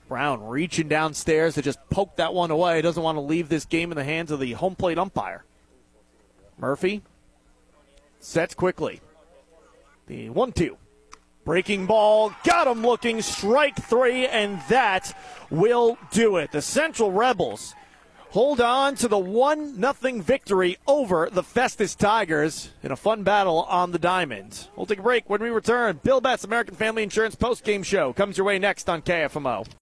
Brown 0.07 0.47
reaching 0.47 0.87
downstairs 0.87 1.55
to 1.55 1.61
just 1.61 1.79
poke 1.89 2.15
that 2.15 2.33
one 2.33 2.51
away. 2.51 2.81
Doesn't 2.81 3.01
want 3.01 3.15
to 3.15 3.21
leave 3.21 3.49
this 3.49 3.65
game 3.65 3.91
in 3.91 3.95
the 3.95 4.03
hands 4.03 4.31
of 4.31 4.39
the 4.39 4.53
home 4.53 4.75
plate 4.75 4.97
umpire. 4.97 5.43
Murphy 6.57 7.01
sets 8.23 8.55
quickly. 8.55 9.01
The 10.07 10.29
1 10.29 10.51
2. 10.53 10.77
Breaking 11.45 11.85
ball, 11.85 12.33
got 12.45 12.67
him 12.67 12.81
looking, 12.81 13.21
strike 13.21 13.75
three, 13.75 14.25
and 14.27 14.61
that 14.69 15.17
will 15.49 15.97
do 16.11 16.37
it. 16.37 16.51
The 16.53 16.61
Central 16.61 17.11
Rebels 17.11 17.75
hold 18.29 18.61
on 18.61 18.95
to 18.95 19.09
the 19.09 19.19
1 19.19 19.75
0 19.79 20.21
victory 20.21 20.77
over 20.87 21.29
the 21.31 21.43
Festus 21.43 21.95
Tigers 21.95 22.69
in 22.81 22.91
a 22.91 22.95
fun 22.95 23.23
battle 23.23 23.63
on 23.63 23.91
the 23.91 23.99
diamond. 23.99 24.69
We'll 24.75 24.85
take 24.85 24.99
a 24.99 25.03
break 25.03 25.29
when 25.29 25.41
we 25.41 25.49
return. 25.49 25.99
Bill 26.01 26.21
Betts, 26.21 26.45
American 26.45 26.75
Family 26.75 27.03
Insurance 27.03 27.35
post 27.35 27.65
game 27.65 27.83
show, 27.83 28.13
comes 28.13 28.37
your 28.37 28.47
way 28.47 28.57
next 28.57 28.89
on 28.89 29.01
KFMO. 29.01 29.67